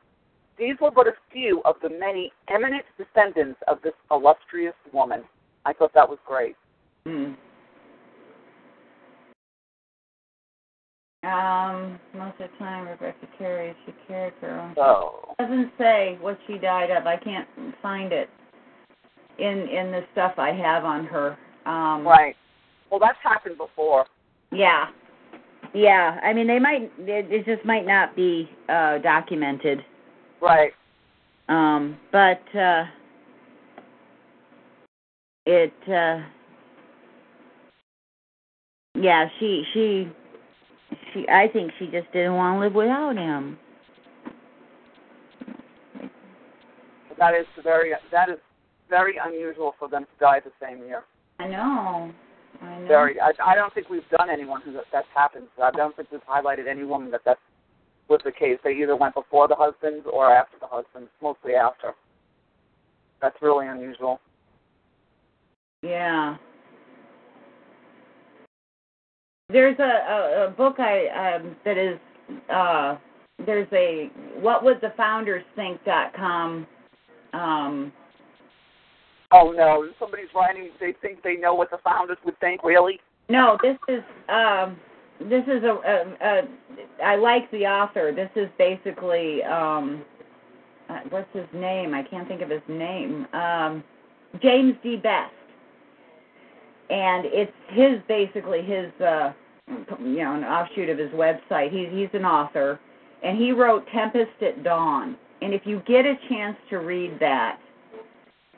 These 0.59 0.77
were 0.81 0.91
but 0.91 1.07
a 1.07 1.13
few 1.33 1.63
of 1.65 1.77
the 1.83 1.89
many 1.89 2.33
eminent 2.49 2.85
descendants 2.99 3.59
of 3.69 3.79
this 3.83 3.95
illustrious 4.11 4.75
woman. 4.93 5.23
I 5.65 5.73
thought 5.73 5.93
that 5.95 6.09
was 6.09 6.19
great. 6.27 6.57
Hmm. 7.05 7.33
Um, 11.25 12.01
most 12.15 12.41
of 12.41 12.51
the 12.51 12.59
time, 12.59 12.89
Rebecca 12.89 13.29
Carey, 13.39 13.75
she 13.87 13.93
cared 14.09 14.35
for 14.41 14.49
her. 14.49 14.73
So, 14.75 15.35
doesn't 15.39 15.71
say 15.79 16.19
what 16.21 16.37
she 16.47 16.59
died 16.59 16.91
of. 16.91 17.07
I 17.07 17.17
can't 17.17 17.47
find 17.81 18.13
it 18.13 18.29
in 19.39 19.69
in 19.69 19.93
the 19.93 20.01
stuff 20.13 20.33
I 20.39 20.51
have 20.51 20.85
on 20.85 21.05
her. 21.07 21.39
Um, 21.65 22.07
right. 22.07 22.35
Well, 22.91 22.99
that's 22.99 23.19
happened 23.23 23.57
before. 23.57 24.05
Yeah. 24.53 24.87
Yeah. 25.75 26.19
I 26.23 26.33
mean, 26.33 26.47
they 26.47 26.59
might. 26.59 26.91
It, 26.99 27.47
just 27.47 27.65
might 27.65 27.87
not 27.87 28.15
be 28.15 28.49
uh, 28.69 28.99
documented. 28.99 29.81
Right. 30.41 30.73
Um, 31.49 31.99
but 32.11 32.43
uh, 32.57 32.85
it. 35.47 35.73
Uh, 35.89 36.21
yeah. 38.95 39.27
She. 39.41 39.65
She. 39.73 40.09
She. 41.13 41.27
I 41.29 41.49
think 41.53 41.73
she 41.79 41.87
just 41.87 42.13
didn't 42.13 42.35
want 42.35 42.57
to 42.57 42.61
live 42.61 42.75
without 42.75 43.17
him. 43.17 43.59
That 47.19 47.35
is 47.35 47.47
very 47.63 47.93
that 48.11 48.29
is 48.29 48.39
very 48.91 49.15
unusual 49.25 49.75
for 49.79 49.89
them 49.89 50.05
to 50.05 50.11
die 50.21 50.41
the 50.41 50.51
same 50.61 50.79
year. 50.79 51.05
I 51.39 51.49
know. 51.49 52.13
I. 52.63 52.87
Very. 52.87 53.21
I, 53.21 53.33
I 53.45 53.55
don't 53.55 53.73
think 53.75 53.89
we've 53.91 54.09
done 54.17 54.31
anyone 54.31 54.63
who 54.63 54.73
that, 54.75 54.85
that's 54.93 55.07
happened. 55.15 55.47
I 55.63 55.71
don't 55.73 55.95
think 55.97 56.11
we've 56.13 56.21
highlighted 56.29 56.69
any 56.69 56.85
woman 56.85 57.11
that 57.11 57.25
that 57.25 57.39
was 58.09 58.21
the 58.25 58.33
case. 58.33 58.59
They 58.63 58.73
either 58.73 58.97
went 58.97 59.15
before 59.15 59.49
the 59.49 59.57
husband 59.57 60.03
or 60.07 60.33
after 60.33 60.57
the 60.61 60.67
husband. 60.67 61.09
Mostly 61.23 61.55
after. 61.55 61.95
That's 63.21 63.37
really 63.41 63.67
unusual. 63.67 64.21
Yeah. 65.83 66.37
There's 69.49 69.79
a, 69.79 69.83
a, 69.83 70.47
a 70.47 70.51
book 70.51 70.77
I 70.79 71.37
um, 71.37 71.57
that 71.65 71.77
is 71.77 71.99
uh, 72.53 72.97
there's 73.45 73.69
a 73.73 74.11
what 74.41 74.65
would 74.65 74.81
the 74.81 74.93
founders 74.97 75.45
think 75.57 75.85
dot 75.85 76.15
com. 76.15 76.67
Um, 77.33 77.93
Oh 79.33 79.53
no! 79.53 79.89
Somebody's 79.99 80.29
writing. 80.35 80.71
They 80.79 80.95
think 81.01 81.23
they 81.23 81.37
know 81.37 81.55
what 81.55 81.71
the 81.71 81.79
founders 81.85 82.19
would 82.25 82.39
think. 82.41 82.63
Really? 82.63 83.01
no, 83.29 83.57
this 83.63 83.77
is 83.89 84.03
um, 84.29 84.77
this 85.21 85.45
is 85.45 85.63
a, 85.65 85.79
a, 85.87 86.27
a 86.27 87.05
I 87.05 87.17
like 87.17 87.51
the 87.51 87.67
author. 87.67 88.13
This 88.15 88.31
is 88.37 88.49
basically 88.59 89.43
um, 89.45 90.05
uh, 90.89 91.01
what's 91.11 91.33
his 91.33 91.47
name? 91.55 91.95
I 91.95 92.03
can't 92.03 92.29
think 92.29 92.43
of 92.43 92.51
his 92.51 92.63
name. 92.69 93.27
Um, 93.33 93.83
James 94.43 94.75
D. 94.83 94.97
Best, 94.97 95.33
and 96.91 97.25
it's 97.27 97.53
his 97.69 98.01
basically 98.09 98.63
his 98.63 98.93
uh, 99.01 99.33
you 100.01 100.23
know 100.23 100.35
an 100.35 100.45
offshoot 100.45 100.89
of 100.89 100.99
his 100.99 101.11
website. 101.11 101.71
He's 101.71 101.89
he's 101.91 102.11
an 102.13 102.27
author, 102.27 102.79
and 103.23 103.39
he 103.39 103.53
wrote 103.53 103.87
Tempest 103.95 104.43
at 104.43 104.63
Dawn. 104.63 105.17
And 105.41 105.53
if 105.53 105.63
you 105.65 105.83
get 105.89 106.07
a 106.07 106.15
chance 106.29 106.57
to 106.71 106.77
read 106.77 107.19
that, 107.19 107.59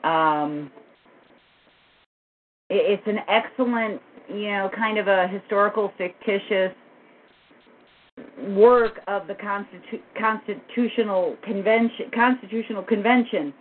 um, 0.05 0.71
it, 2.69 2.99
it's 2.99 3.07
an 3.07 3.19
excellent 3.27 4.01
you 4.29 4.51
know, 4.51 4.69
kind 4.75 4.97
of 4.97 5.07
a 5.07 5.27
historical 5.27 5.91
fictitious 5.97 6.71
work 8.49 8.99
of 9.07 9.27
the 9.27 9.33
Constitu- 9.33 10.01
constitutional 10.17 11.35
convention 11.43 12.09
constitutional 12.13 12.83
convention. 12.83 13.53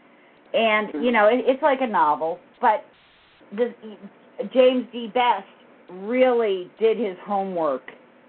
And 0.52 1.04
you 1.04 1.10
know 1.10 1.26
it, 1.26 1.44
it's 1.46 1.62
like 1.62 1.80
a 1.80 1.86
novel 1.86 2.38
but 2.60 2.84
the 3.56 3.74
James 4.52 4.86
D. 4.92 5.10
Best 5.12 5.46
really 5.90 6.70
did 6.78 6.98
his 6.98 7.16
homework. 7.24 7.82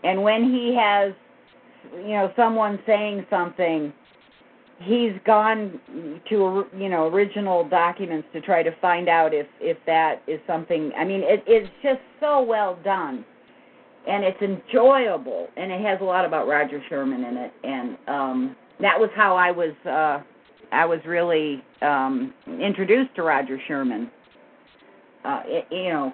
And 0.03 0.23
when 0.23 0.43
he 0.43 0.75
has 0.79 1.13
you 1.93 2.13
know 2.13 2.31
someone 2.35 2.79
saying 2.87 3.25
something 3.29 3.93
he's 4.80 5.14
gone 5.26 5.80
to 6.30 6.65
you 6.77 6.89
know 6.89 7.07
original 7.07 7.68
documents 7.68 8.27
to 8.34 8.41
try 8.41 8.61
to 8.61 8.72
find 8.81 9.07
out 9.07 9.34
if 9.34 9.47
if 9.61 9.77
that 9.85 10.22
is 10.27 10.39
something 10.45 10.91
i 10.97 11.03
mean 11.06 11.22
it 11.23 11.43
it's 11.47 11.69
just 11.81 12.02
so 12.19 12.41
well 12.41 12.77
done. 12.84 13.26
And 14.07 14.23
it's 14.23 14.39
enjoyable 14.39 15.47
and 15.57 15.72
it 15.72 15.81
has 15.81 15.99
a 15.99 16.03
lot 16.03 16.26
about 16.26 16.47
roger 16.47 16.81
sherman 16.89 17.23
in 17.23 17.38
it. 17.38 17.53
And 17.64 17.97
um 18.07 18.56
that 18.80 18.99
was 18.99 19.10
how 19.15 19.35
i 19.35 19.49
was 19.49 19.73
uh 19.85 20.22
i 20.72 20.85
was 20.85 20.99
really 21.06 21.64
um 21.81 22.34
introduced 22.47 23.15
to 23.15 23.23
roger 23.23 23.60
sherman. 23.68 24.11
Uh 25.23 25.41
it, 25.45 25.65
you 25.72 25.89
know 25.89 26.14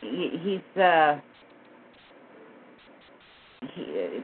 he, 0.00 0.30
he's 0.42 0.80
uh 0.80 1.20
he, 3.74 4.22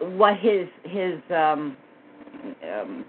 what 0.00 0.36
his 0.38 0.68
his 0.84 1.20
um 1.30 1.76
um, 2.62 3.04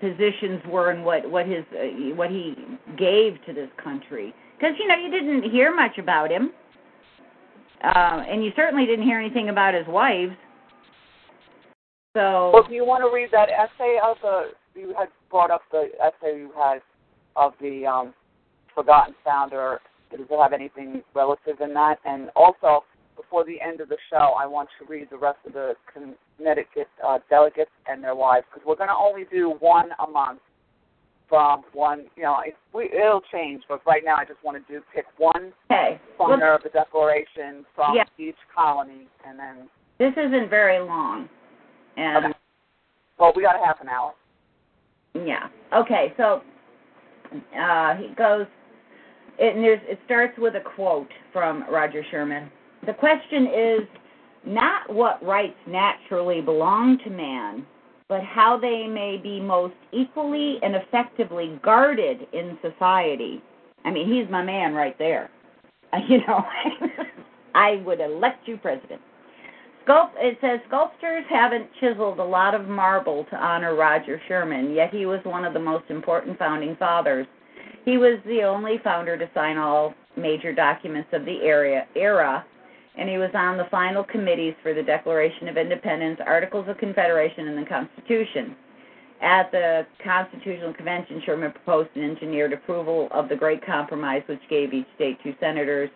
positions 0.00 0.60
were 0.68 0.90
and 0.90 1.04
what 1.04 1.28
what 1.30 1.46
his 1.46 1.64
uh, 1.72 2.14
what 2.14 2.30
he 2.30 2.54
gave 2.96 3.34
to 3.46 3.52
this 3.52 3.68
country. 3.82 4.34
Because 4.58 4.74
you 4.78 4.86
know 4.86 4.96
you 4.96 5.10
didn't 5.10 5.50
hear 5.50 5.74
much 5.74 5.98
about 5.98 6.30
him, 6.30 6.52
uh, 7.82 8.22
and 8.28 8.44
you 8.44 8.52
certainly 8.56 8.86
didn't 8.86 9.04
hear 9.04 9.18
anything 9.18 9.48
about 9.48 9.74
his 9.74 9.86
wives. 9.86 10.32
So. 12.14 12.50
Well, 12.52 12.66
do 12.68 12.74
you 12.74 12.84
want 12.84 13.02
to 13.02 13.14
read 13.14 13.30
that 13.32 13.48
essay 13.48 13.98
of 14.04 14.16
the? 14.22 14.50
You 14.74 14.94
had 14.98 15.08
brought 15.30 15.50
up 15.50 15.62
the 15.70 15.88
essay 16.00 16.38
you 16.38 16.50
had 16.56 16.80
of 17.36 17.52
the 17.60 17.86
um, 17.86 18.14
forgotten 18.74 19.14
founder. 19.24 19.80
Does 20.10 20.20
it 20.20 20.40
have 20.40 20.52
anything 20.52 21.02
relative 21.14 21.60
in 21.60 21.72
that? 21.74 21.98
And 22.04 22.30
also, 22.36 22.84
before 23.16 23.44
the 23.44 23.60
end 23.60 23.80
of 23.80 23.88
the 23.88 23.98
show, 24.10 24.34
I 24.38 24.46
want 24.46 24.68
to 24.78 24.90
read 24.90 25.08
the 25.10 25.18
rest 25.18 25.38
of 25.46 25.52
the 25.52 25.74
Connecticut 25.92 26.88
uh, 27.06 27.18
delegates 27.28 27.70
and 27.86 28.02
their 28.02 28.14
wives 28.14 28.46
because 28.52 28.66
we're 28.66 28.76
going 28.76 28.88
to 28.88 28.94
only 28.94 29.24
do 29.30 29.54
one 29.60 29.90
a 30.06 30.10
month 30.10 30.40
from 31.28 31.62
one. 31.72 32.04
You 32.16 32.24
know, 32.24 32.36
it, 32.44 32.54
we, 32.74 32.90
it'll 32.92 33.22
change, 33.32 33.62
but 33.68 33.80
right 33.86 34.02
now 34.04 34.16
I 34.16 34.24
just 34.24 34.42
want 34.44 34.64
to 34.64 34.72
do 34.72 34.80
pick 34.94 35.06
one 35.18 35.52
okay. 35.70 36.00
funder 36.18 36.40
well, 36.40 36.56
of 36.56 36.62
the 36.62 36.68
Declaration 36.70 37.64
from 37.74 37.94
yeah. 37.96 38.04
each 38.18 38.36
colony, 38.54 39.08
and 39.26 39.38
then. 39.38 39.68
This 39.98 40.12
isn't 40.12 40.50
very 40.50 40.78
long, 40.84 41.28
and. 41.96 42.26
Okay. 42.26 42.34
Well, 43.18 43.32
we 43.36 43.42
got 43.42 43.54
a 43.54 43.64
half 43.64 43.80
an 43.80 43.88
hour. 43.88 44.14
Yeah. 45.14 45.48
Okay. 45.72 46.12
So 46.16 46.40
uh, 47.56 47.94
he 47.96 48.14
goes. 48.14 48.46
It, 49.38 49.54
and 49.54 49.64
there's, 49.64 49.80
it 49.84 49.98
starts 50.04 50.34
with 50.38 50.54
a 50.54 50.60
quote 50.60 51.08
from 51.32 51.64
Roger 51.70 52.02
Sherman. 52.10 52.50
The 52.84 52.94
question 52.94 53.46
is 53.46 53.80
not 54.44 54.92
what 54.92 55.24
rights 55.24 55.58
naturally 55.68 56.40
belong 56.40 56.98
to 57.04 57.10
man, 57.10 57.64
but 58.08 58.22
how 58.24 58.58
they 58.58 58.86
may 58.88 59.18
be 59.22 59.40
most 59.40 59.74
equally 59.92 60.58
and 60.62 60.74
effectively 60.74 61.60
guarded 61.62 62.26
in 62.32 62.58
society. 62.60 63.40
I 63.84 63.90
mean, 63.92 64.12
he's 64.12 64.30
my 64.30 64.42
man 64.42 64.74
right 64.74 64.98
there. 64.98 65.30
You 66.08 66.18
know, 66.26 66.42
I 67.54 67.82
would 67.84 68.00
elect 68.00 68.48
you 68.48 68.56
president. 68.56 69.00
Sculpt, 69.86 70.12
it 70.16 70.38
says 70.40 70.58
sculptors 70.68 71.24
haven't 71.28 71.68
chiseled 71.80 72.18
a 72.18 72.24
lot 72.24 72.54
of 72.54 72.66
marble 72.66 73.24
to 73.30 73.36
honor 73.36 73.74
Roger 73.74 74.20
Sherman, 74.26 74.72
yet 74.72 74.90
he 74.90 75.04
was 75.04 75.20
one 75.24 75.44
of 75.44 75.52
the 75.52 75.60
most 75.60 75.84
important 75.90 76.38
founding 76.38 76.76
fathers. 76.76 77.26
He 77.84 77.98
was 77.98 78.18
the 78.24 78.42
only 78.42 78.78
founder 78.82 79.18
to 79.18 79.28
sign 79.34 79.58
all 79.58 79.92
major 80.16 80.54
documents 80.54 81.10
of 81.12 81.26
the 81.26 81.42
era, 81.42 81.86
era 81.94 82.44
and 82.96 83.08
he 83.08 83.18
was 83.18 83.30
on 83.34 83.56
the 83.56 83.66
final 83.70 84.04
committees 84.04 84.54
for 84.62 84.74
the 84.74 84.82
Declaration 84.82 85.48
of 85.48 85.56
Independence, 85.56 86.20
Articles 86.24 86.66
of 86.68 86.76
Confederation, 86.78 87.48
and 87.48 87.58
the 87.58 87.68
Constitution. 87.68 88.54
At 89.22 89.50
the 89.52 89.86
Constitutional 90.02 90.74
Convention, 90.74 91.22
Sherman 91.24 91.52
proposed 91.52 91.90
and 91.94 92.04
engineered 92.04 92.52
approval 92.52 93.08
of 93.12 93.28
the 93.28 93.36
Great 93.36 93.64
Compromise, 93.64 94.22
which 94.26 94.40
gave 94.50 94.74
each 94.74 94.86
state 94.96 95.16
two 95.22 95.34
senators. 95.38 95.90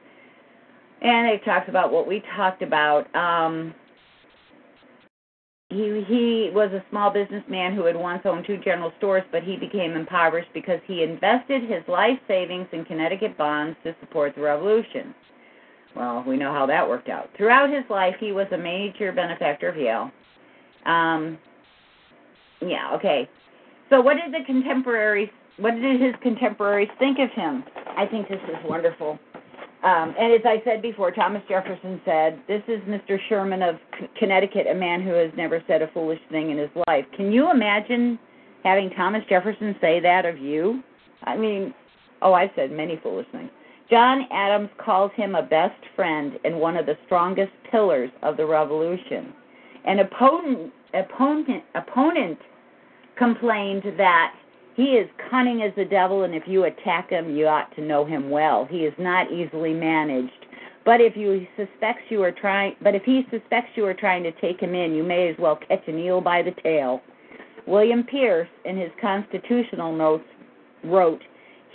And 1.03 1.27
it 1.29 1.45
talks 1.45 1.69
about 1.69 1.93
what 1.93 2.07
we 2.07 2.23
talked 2.37 2.63
about. 2.63 3.15
Um, 3.15 3.75
he 5.69 6.05
he 6.07 6.51
was 6.55 6.71
a 6.73 6.85
small 6.91 7.11
businessman 7.11 7.75
who 7.75 7.85
had 7.85 7.97
once 7.97 8.23
owned 8.25 8.47
two 8.47 8.59
general 8.59 8.93
stores, 8.99 9.25
but 9.33 9.43
he 9.43 9.57
became 9.57 9.93
impoverished 9.93 10.51
because 10.55 10.79
he 10.87 11.03
invested 11.03 11.63
his 11.63 11.83
life 11.89 12.19
savings 12.29 12.69
in 12.73 12.85
Connecticut 12.85 13.37
bonds 13.37 13.77
to 13.83 13.95
support 14.01 14.37
the 14.37 14.41
revolution. 14.41 15.13
Well, 15.97 16.23
we 16.27 16.37
know 16.37 16.53
how 16.53 16.67
that 16.67 16.87
worked 16.87 17.09
out. 17.09 17.31
Throughout 17.37 17.71
his 17.71 17.85
life, 17.89 18.15
he 18.21 18.33
was 18.33 18.47
a 18.53 18.59
major 18.59 19.13
benefactor 19.13 19.71
of 19.71 19.77
Yale. 19.77 20.11
Um, 20.85 21.39
yeah, 22.61 22.95
okay. 22.95 23.29
So, 23.89 24.01
what 24.01 24.15
did 24.15 24.33
the 24.33 24.45
contemporaries? 24.45 25.31
What 25.59 25.75
did 25.75 26.01
his 26.01 26.15
contemporaries 26.23 26.91
think 26.99 27.19
of 27.19 27.31
him? 27.31 27.65
I 27.97 28.07
think 28.07 28.29
this 28.29 28.41
is 28.49 28.57
wonderful. 28.69 29.19
Um, 29.83 30.15
and 30.19 30.33
as 30.35 30.41
I 30.45 30.61
said 30.65 30.83
before, 30.83 31.11
Thomas 31.13 31.43
Jefferson 31.49 32.01
said, 32.05 32.41
"This 32.47 32.63
is 32.69 32.81
Mr. 32.83 33.19
Sherman 33.29 33.63
of 33.63 33.77
C- 33.99 34.09
Connecticut, 34.19 34.67
a 34.67 34.75
man 34.75 35.01
who 35.01 35.13
has 35.13 35.31
never 35.37 35.63
said 35.67 35.81
a 35.81 35.89
foolish 35.89 36.21
thing 36.31 36.51
in 36.51 36.59
his 36.59 36.71
life." 36.87 37.07
Can 37.17 37.33
you 37.33 37.51
imagine 37.51 38.19
having 38.65 38.91
Thomas 38.91 39.25
Jefferson 39.29 39.75
say 39.81 40.01
that 40.01 40.27
of 40.27 40.39
you? 40.39 40.83
I 41.25 41.37
mean, 41.37 41.73
oh, 42.21 42.35
I've 42.35 42.51
said 42.55 42.71
many 42.71 42.97
foolish 43.03 43.27
things. 43.33 43.51
John 43.89 44.27
Adams 44.33 44.71
calls 44.79 45.13
him 45.15 45.35
a 45.35 45.43
best 45.43 45.81
friend 45.95 46.39
and 46.45 46.59
one 46.59 46.77
of 46.77 46.87
the 46.87 46.99
strongest 47.07 47.53
pillars 47.71 48.11
of 48.23 48.37
the 48.37 48.45
revolution. 48.45 49.33
An 49.85 50.01
opponent, 50.01 50.73
opponent, 50.93 51.63
opponent 51.75 52.39
complained 53.17 53.85
that 53.97 54.35
he 54.75 54.95
is 54.95 55.09
cunning 55.31 55.63
as 55.63 55.73
the 55.77 55.85
devil, 55.85 56.25
and 56.25 56.35
if 56.35 56.43
you 56.47 56.65
attack 56.65 57.11
him, 57.11 57.35
you 57.35 57.47
ought 57.47 57.75
to 57.77 57.81
know 57.81 58.05
him 58.05 58.29
well. 58.29 58.67
He 58.69 58.81
is 58.81 58.93
not 58.99 59.33
easily 59.33 59.73
managed. 59.73 60.47
But 60.85 61.01
if 61.01 61.17
you 61.17 61.47
suspects 61.57 62.03
you 62.11 62.23
are 62.23 62.33
trying, 62.33 62.77
but 62.83 62.95
if 62.95 63.03
he 63.05 63.27
suspects 63.31 63.71
you 63.75 63.87
are 63.87 63.95
trying 63.95 64.23
to 64.25 64.33
take 64.33 64.61
him 64.61 64.75
in, 64.75 64.95
you 64.95 65.03
may 65.03 65.29
as 65.29 65.37
well 65.39 65.57
catch 65.57 65.83
an 65.89 65.99
eel 65.99 66.21
by 66.21 66.43
the 66.43 66.55
tail. 66.63 67.01
William 67.67 68.05
Pierce, 68.05 68.49
in 68.65 68.77
his 68.77 68.91
constitutional 69.01 69.97
notes, 69.97 70.25
wrote, 70.85 71.23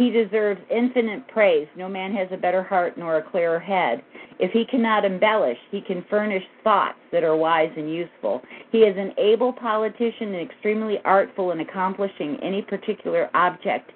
he 0.02 0.10
deserves 0.10 0.60
infinite 0.72 1.28
praise. 1.28 1.68
No 1.78 1.88
man 1.88 2.12
has 2.16 2.28
a 2.32 2.38
better 2.38 2.64
heart 2.64 2.98
nor 2.98 3.18
a 3.18 3.22
clearer 3.22 3.60
head. 3.60 4.02
If 4.40 4.52
he 4.52 4.66
cannot 4.66 5.06
embellish, 5.06 5.60
he 5.70 5.80
can 5.80 6.04
furnish 6.10 6.44
thoughts 6.64 6.98
that 7.12 7.24
are 7.24 7.36
wise 7.36 7.72
and 7.78 7.94
useful. 7.94 8.42
He 8.72 8.80
is 8.80 8.98
an 8.98 9.14
able 9.20 9.54
politician 9.54 10.34
and 10.34 10.50
extremely 10.50 10.98
artful 11.06 11.52
in 11.52 11.60
accomplishing 11.60 12.40
any 12.42 12.64
particular 12.64 13.30
object. 13.36 13.92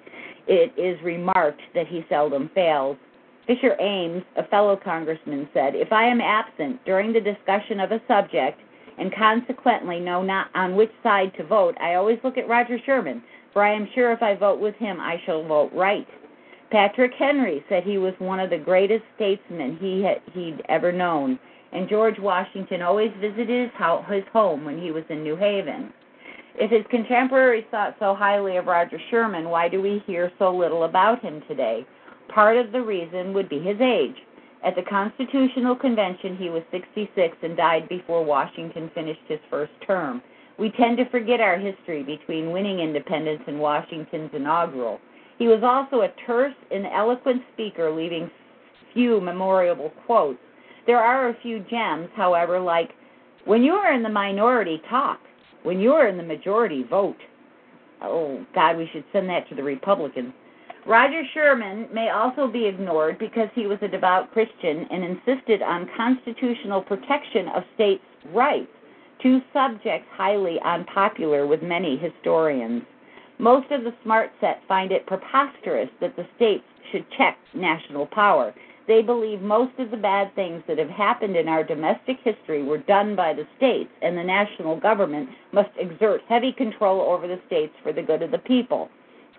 It 0.46 0.72
is 0.78 1.02
remarked 1.02 1.62
that 1.74 1.88
he 1.88 2.06
seldom 2.08 2.50
fails. 2.54 2.96
Fisher 3.48 3.74
Ames, 3.80 4.22
a 4.36 4.46
fellow 4.46 4.76
congressman, 4.76 5.48
said, 5.52 5.74
If 5.74 5.92
I 5.92 6.04
am 6.04 6.20
absent 6.20 6.84
during 6.84 7.12
the 7.12 7.20
discussion 7.20 7.80
of 7.80 7.90
a 7.90 8.00
subject, 8.06 8.60
and 8.98 9.14
consequently 9.14 10.00
know 10.00 10.22
not 10.22 10.48
on 10.54 10.76
which 10.76 10.90
side 11.02 11.32
to 11.36 11.44
vote, 11.44 11.76
I 11.80 11.96
always 11.96 12.18
look 12.24 12.38
at 12.38 12.48
Roger 12.48 12.78
Sherman 12.86 13.22
for 13.56 13.64
I 13.64 13.72
am 13.72 13.88
sure 13.94 14.12
if 14.12 14.22
I 14.22 14.34
vote 14.34 14.60
with 14.60 14.74
him, 14.74 15.00
I 15.00 15.16
shall 15.24 15.42
vote 15.42 15.70
right. 15.72 16.06
Patrick 16.70 17.12
Henry 17.18 17.64
said 17.70 17.84
he 17.84 17.96
was 17.96 18.12
one 18.18 18.38
of 18.38 18.50
the 18.50 18.58
greatest 18.58 19.02
statesmen 19.14 19.78
he 19.80 20.02
had, 20.02 20.20
he'd 20.34 20.60
ever 20.68 20.92
known, 20.92 21.38
and 21.72 21.88
George 21.88 22.18
Washington 22.18 22.82
always 22.82 23.10
visited 23.18 23.70
his, 23.70 23.70
his 24.10 24.24
home 24.30 24.66
when 24.66 24.78
he 24.78 24.90
was 24.90 25.04
in 25.08 25.22
New 25.22 25.36
Haven. 25.36 25.90
If 26.56 26.70
his 26.70 26.84
contemporaries 26.90 27.64
thought 27.70 27.96
so 27.98 28.14
highly 28.14 28.58
of 28.58 28.66
Roger 28.66 28.98
Sherman, 29.10 29.48
why 29.48 29.70
do 29.70 29.80
we 29.80 30.02
hear 30.06 30.30
so 30.38 30.54
little 30.54 30.84
about 30.84 31.22
him 31.22 31.40
today? 31.48 31.86
Part 32.28 32.58
of 32.58 32.72
the 32.72 32.82
reason 32.82 33.32
would 33.32 33.48
be 33.48 33.60
his 33.60 33.80
age. 33.80 34.16
At 34.66 34.76
the 34.76 34.82
Constitutional 34.82 35.76
Convention, 35.76 36.36
he 36.36 36.50
was 36.50 36.62
66 36.72 37.38
and 37.42 37.56
died 37.56 37.88
before 37.88 38.22
Washington 38.22 38.90
finished 38.94 39.24
his 39.26 39.40
first 39.48 39.72
term. 39.86 40.20
We 40.58 40.70
tend 40.70 40.96
to 40.98 41.10
forget 41.10 41.40
our 41.40 41.58
history 41.58 42.02
between 42.02 42.50
winning 42.50 42.80
independence 42.80 43.42
and 43.46 43.60
Washington's 43.60 44.30
inaugural. 44.32 45.00
He 45.38 45.48
was 45.48 45.62
also 45.62 46.02
a 46.02 46.12
terse 46.26 46.54
and 46.70 46.86
eloquent 46.86 47.42
speaker, 47.52 47.90
leaving 47.90 48.30
few 48.94 49.20
memorable 49.20 49.92
quotes. 50.06 50.38
There 50.86 51.00
are 51.00 51.28
a 51.28 51.36
few 51.42 51.60
gems, 51.60 52.08
however, 52.16 52.58
like, 52.58 52.90
when 53.44 53.62
you 53.62 53.74
are 53.74 53.92
in 53.92 54.02
the 54.02 54.08
minority, 54.08 54.80
talk. 54.88 55.20
When 55.62 55.78
you 55.78 55.92
are 55.92 56.08
in 56.08 56.16
the 56.16 56.22
majority, 56.22 56.84
vote. 56.84 57.18
Oh, 58.00 58.44
God, 58.54 58.76
we 58.76 58.88
should 58.92 59.04
send 59.12 59.28
that 59.28 59.48
to 59.48 59.54
the 59.54 59.62
Republicans. 59.62 60.32
Roger 60.86 61.22
Sherman 61.34 61.88
may 61.92 62.10
also 62.10 62.46
be 62.46 62.66
ignored 62.66 63.18
because 63.18 63.48
he 63.54 63.66
was 63.66 63.78
a 63.82 63.88
devout 63.88 64.32
Christian 64.32 64.86
and 64.90 65.02
insisted 65.02 65.60
on 65.60 65.90
constitutional 65.96 66.80
protection 66.80 67.48
of 67.48 67.64
states' 67.74 68.04
rights, 68.32 68.70
two 69.22 69.40
subjects 69.52 70.08
highly 70.12 70.58
unpopular 70.64 71.46
with 71.46 71.62
many 71.62 71.96
historians. 71.96 72.82
Most 73.38 73.70
of 73.70 73.84
the 73.84 73.94
smart 74.02 74.30
set 74.40 74.62
find 74.66 74.92
it 74.92 75.06
preposterous 75.06 75.90
that 76.00 76.16
the 76.16 76.26
states 76.36 76.64
should 76.90 77.04
check 77.16 77.36
national 77.54 78.06
power. 78.06 78.54
They 78.86 79.02
believe 79.02 79.42
most 79.42 79.78
of 79.78 79.90
the 79.90 79.96
bad 79.96 80.34
things 80.34 80.62
that 80.68 80.78
have 80.78 80.88
happened 80.88 81.36
in 81.36 81.48
our 81.48 81.64
domestic 81.64 82.18
history 82.22 82.62
were 82.62 82.78
done 82.78 83.16
by 83.16 83.34
the 83.34 83.46
states, 83.56 83.90
and 84.00 84.16
the 84.16 84.22
national 84.22 84.78
government 84.78 85.28
must 85.52 85.70
exert 85.76 86.22
heavy 86.28 86.52
control 86.52 87.00
over 87.00 87.26
the 87.26 87.40
states 87.46 87.74
for 87.82 87.92
the 87.92 88.02
good 88.02 88.22
of 88.22 88.30
the 88.30 88.38
people. 88.38 88.88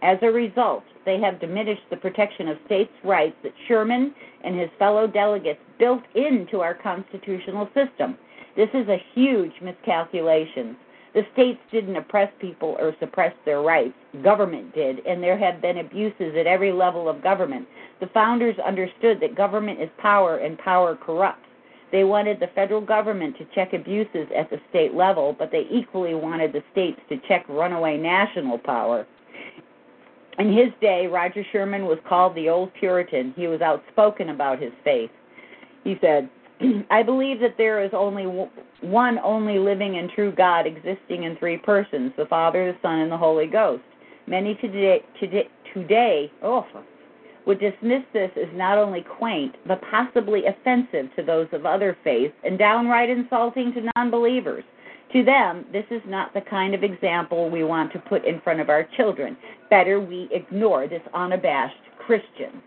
As 0.02 0.20
a 0.22 0.32
result, 0.32 0.84
they 1.06 1.20
have 1.22 1.40
diminished 1.40 1.90
the 1.90 1.98
protection 1.98 2.49
of 2.49 2.58
states' 2.66 2.91
rights 3.04 3.36
that 3.41 3.54
Sherman 3.68 4.14
and 4.44 4.60
his 4.60 4.70
fellow 4.78 5.08
delegates 5.08 5.62
built 5.80 6.04
into 6.14 6.60
our 6.60 6.76
constitutional 6.76 7.68
system. 7.74 8.18
This 8.57 8.69
is 8.73 8.88
a 8.89 9.01
huge 9.13 9.53
miscalculation. 9.61 10.75
The 11.13 11.21
states 11.34 11.59
didn't 11.71 11.95
oppress 11.95 12.31
people 12.39 12.75
or 12.79 12.95
suppress 12.99 13.34
their 13.45 13.61
rights. 13.61 13.93
Government 14.23 14.73
did, 14.73 15.05
and 15.05 15.21
there 15.21 15.38
have 15.38 15.61
been 15.61 15.77
abuses 15.77 16.35
at 16.38 16.47
every 16.47 16.71
level 16.71 17.07
of 17.07 17.23
government. 17.23 17.67
The 17.99 18.07
founders 18.07 18.55
understood 18.59 19.19
that 19.21 19.35
government 19.35 19.79
is 19.79 19.89
power 19.99 20.38
and 20.38 20.57
power 20.57 20.95
corrupts. 20.95 21.43
They 21.91 22.03
wanted 22.03 22.39
the 22.39 22.49
federal 22.55 22.81
government 22.81 23.38
to 23.38 23.45
check 23.55 23.73
abuses 23.73 24.27
at 24.35 24.49
the 24.49 24.59
state 24.69 24.93
level, 24.93 25.35
but 25.38 25.51
they 25.51 25.67
equally 25.71 26.15
wanted 26.15 26.51
the 26.51 26.63
states 26.71 26.99
to 27.09 27.17
check 27.27 27.45
runaway 27.47 27.97
national 27.97 28.57
power. 28.57 29.05
In 30.39 30.51
his 30.51 30.69
day, 30.81 31.07
Roger 31.07 31.43
Sherman 31.51 31.85
was 31.85 31.99
called 32.07 32.35
the 32.35 32.49
Old 32.49 32.73
Puritan. 32.73 33.34
He 33.35 33.47
was 33.47 33.61
outspoken 33.61 34.29
about 34.29 34.61
his 34.61 34.73
faith. 34.84 35.11
He 35.84 35.97
said, 36.01 36.29
I 36.89 37.03
believe 37.03 37.39
that 37.41 37.55
there 37.57 37.84
is 37.84 37.91
only 37.93 38.25
one 38.81 39.19
only 39.19 39.59
living 39.59 39.97
and 39.97 40.09
true 40.09 40.31
God 40.31 40.65
existing 40.65 41.23
in 41.23 41.35
three 41.38 41.57
persons 41.57 42.11
the 42.17 42.25
Father, 42.25 42.71
the 42.71 42.77
Son, 42.81 42.99
and 42.99 43.11
the 43.11 43.17
Holy 43.17 43.47
Ghost. 43.47 43.84
Many 44.27 44.55
today, 44.55 45.03
today, 45.19 45.47
today 45.73 46.31
oh, 46.43 46.65
would 47.45 47.59
dismiss 47.59 48.03
this 48.13 48.31
as 48.35 48.49
not 48.53 48.77
only 48.77 49.01
quaint, 49.01 49.55
but 49.65 49.81
possibly 49.89 50.43
offensive 50.45 51.07
to 51.15 51.23
those 51.23 51.47
of 51.53 51.65
other 51.65 51.97
faiths 52.03 52.35
and 52.43 52.59
downright 52.59 53.09
insulting 53.09 53.73
to 53.73 53.89
non 53.95 54.11
believers. 54.11 54.63
To 55.13 55.23
them, 55.23 55.65
this 55.71 55.85
is 55.89 56.01
not 56.05 56.34
the 56.34 56.41
kind 56.41 56.75
of 56.75 56.84
example 56.84 57.49
we 57.49 57.63
want 57.63 57.93
to 57.93 57.99
put 57.99 58.25
in 58.25 58.41
front 58.41 58.59
of 58.59 58.69
our 58.69 58.85
children. 58.97 59.38
Better 59.69 60.01
we 60.01 60.27
ignore 60.31 60.88
this 60.88 61.01
unabashed 61.13 61.77
Christian. 62.05 62.61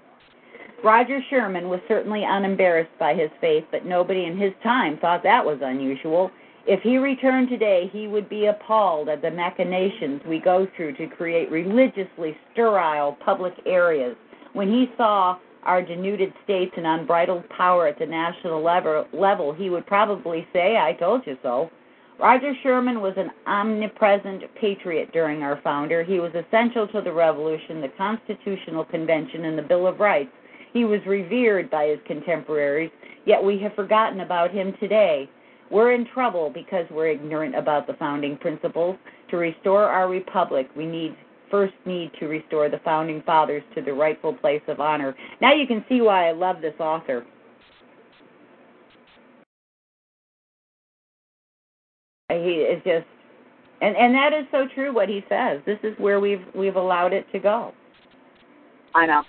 Roger 0.82 1.20
Sherman 1.28 1.68
was 1.68 1.80
certainly 1.88 2.24
unembarrassed 2.24 2.98
by 2.98 3.14
his 3.14 3.30
faith, 3.40 3.64
but 3.70 3.84
nobody 3.84 4.24
in 4.24 4.38
his 4.38 4.52
time 4.62 4.96
thought 4.98 5.22
that 5.22 5.44
was 5.44 5.58
unusual. 5.62 6.30
If 6.66 6.80
he 6.82 6.98
returned 6.98 7.48
today, 7.48 7.90
he 7.92 8.06
would 8.06 8.28
be 8.28 8.46
appalled 8.46 9.08
at 9.08 9.22
the 9.22 9.30
machinations 9.30 10.22
we 10.26 10.38
go 10.38 10.66
through 10.76 10.94
to 10.96 11.06
create 11.06 11.50
religiously 11.50 12.36
sterile 12.52 13.16
public 13.24 13.54
areas. 13.66 14.16
When 14.52 14.68
he 14.68 14.90
saw 14.96 15.38
our 15.64 15.82
denuded 15.82 16.32
states 16.44 16.72
and 16.76 16.86
unbridled 16.86 17.48
power 17.50 17.86
at 17.86 17.98
the 17.98 18.06
national 18.06 18.62
level, 18.62 19.52
he 19.52 19.68
would 19.68 19.86
probably 19.86 20.46
say, 20.52 20.78
I 20.78 20.94
told 20.94 21.26
you 21.26 21.36
so. 21.42 21.70
Roger 22.18 22.52
Sherman 22.62 23.00
was 23.00 23.14
an 23.16 23.30
omnipresent 23.46 24.42
patriot 24.54 25.12
during 25.12 25.42
our 25.42 25.60
founder. 25.62 26.02
He 26.02 26.20
was 26.20 26.32
essential 26.34 26.86
to 26.88 27.00
the 27.00 27.12
Revolution, 27.12 27.80
the 27.80 27.88
Constitutional 27.96 28.84
Convention, 28.84 29.46
and 29.46 29.58
the 29.58 29.62
Bill 29.62 29.86
of 29.86 30.00
Rights. 30.00 30.30
He 30.72 30.84
was 30.84 31.00
revered 31.06 31.70
by 31.70 31.86
his 31.86 31.98
contemporaries, 32.06 32.90
yet 33.26 33.42
we 33.42 33.58
have 33.58 33.74
forgotten 33.74 34.20
about 34.20 34.50
him 34.52 34.74
today. 34.80 35.28
We're 35.70 35.92
in 35.92 36.06
trouble 36.06 36.50
because 36.50 36.86
we're 36.90 37.08
ignorant 37.08 37.54
about 37.54 37.86
the 37.86 37.94
founding 37.94 38.36
principles. 38.36 38.96
To 39.30 39.36
restore 39.36 39.84
our 39.84 40.08
republic, 40.08 40.68
we 40.76 40.86
need 40.86 41.16
first 41.50 41.74
need 41.84 42.12
to 42.20 42.26
restore 42.26 42.68
the 42.68 42.80
founding 42.84 43.22
fathers 43.22 43.62
to 43.74 43.82
the 43.82 43.92
rightful 43.92 44.32
place 44.34 44.62
of 44.68 44.80
honor. 44.80 45.16
Now 45.40 45.52
you 45.52 45.66
can 45.66 45.84
see 45.88 46.00
why 46.00 46.28
I 46.28 46.32
love 46.32 46.60
this 46.60 46.74
author. 46.78 47.26
He 52.28 52.36
is 52.36 52.80
just, 52.84 53.06
and 53.80 53.96
and 53.96 54.14
that 54.14 54.32
is 54.32 54.46
so 54.52 54.66
true. 54.72 54.94
What 54.94 55.08
he 55.08 55.24
says. 55.28 55.60
This 55.66 55.78
is 55.82 55.98
where 55.98 56.20
we've 56.20 56.44
we've 56.54 56.76
allowed 56.76 57.12
it 57.12 57.26
to 57.32 57.40
go. 57.40 57.72
I 58.94 59.06
know. 59.06 59.24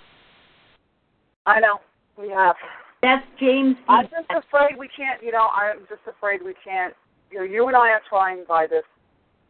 I 1.46 1.60
know. 1.60 1.78
We 2.18 2.28
have. 2.30 2.56
That's 3.02 3.24
James. 3.40 3.76
I'm 3.88 4.04
just 4.04 4.30
afraid 4.30 4.78
we 4.78 4.88
can't. 4.88 5.22
You 5.22 5.32
know, 5.32 5.48
I'm 5.48 5.80
just 5.88 6.02
afraid 6.06 6.40
we 6.44 6.54
can't. 6.64 6.94
You 7.30 7.38
know, 7.38 7.44
you 7.44 7.66
and 7.66 7.76
I 7.76 7.88
are 7.90 8.02
trying 8.08 8.44
by 8.48 8.66
this 8.66 8.84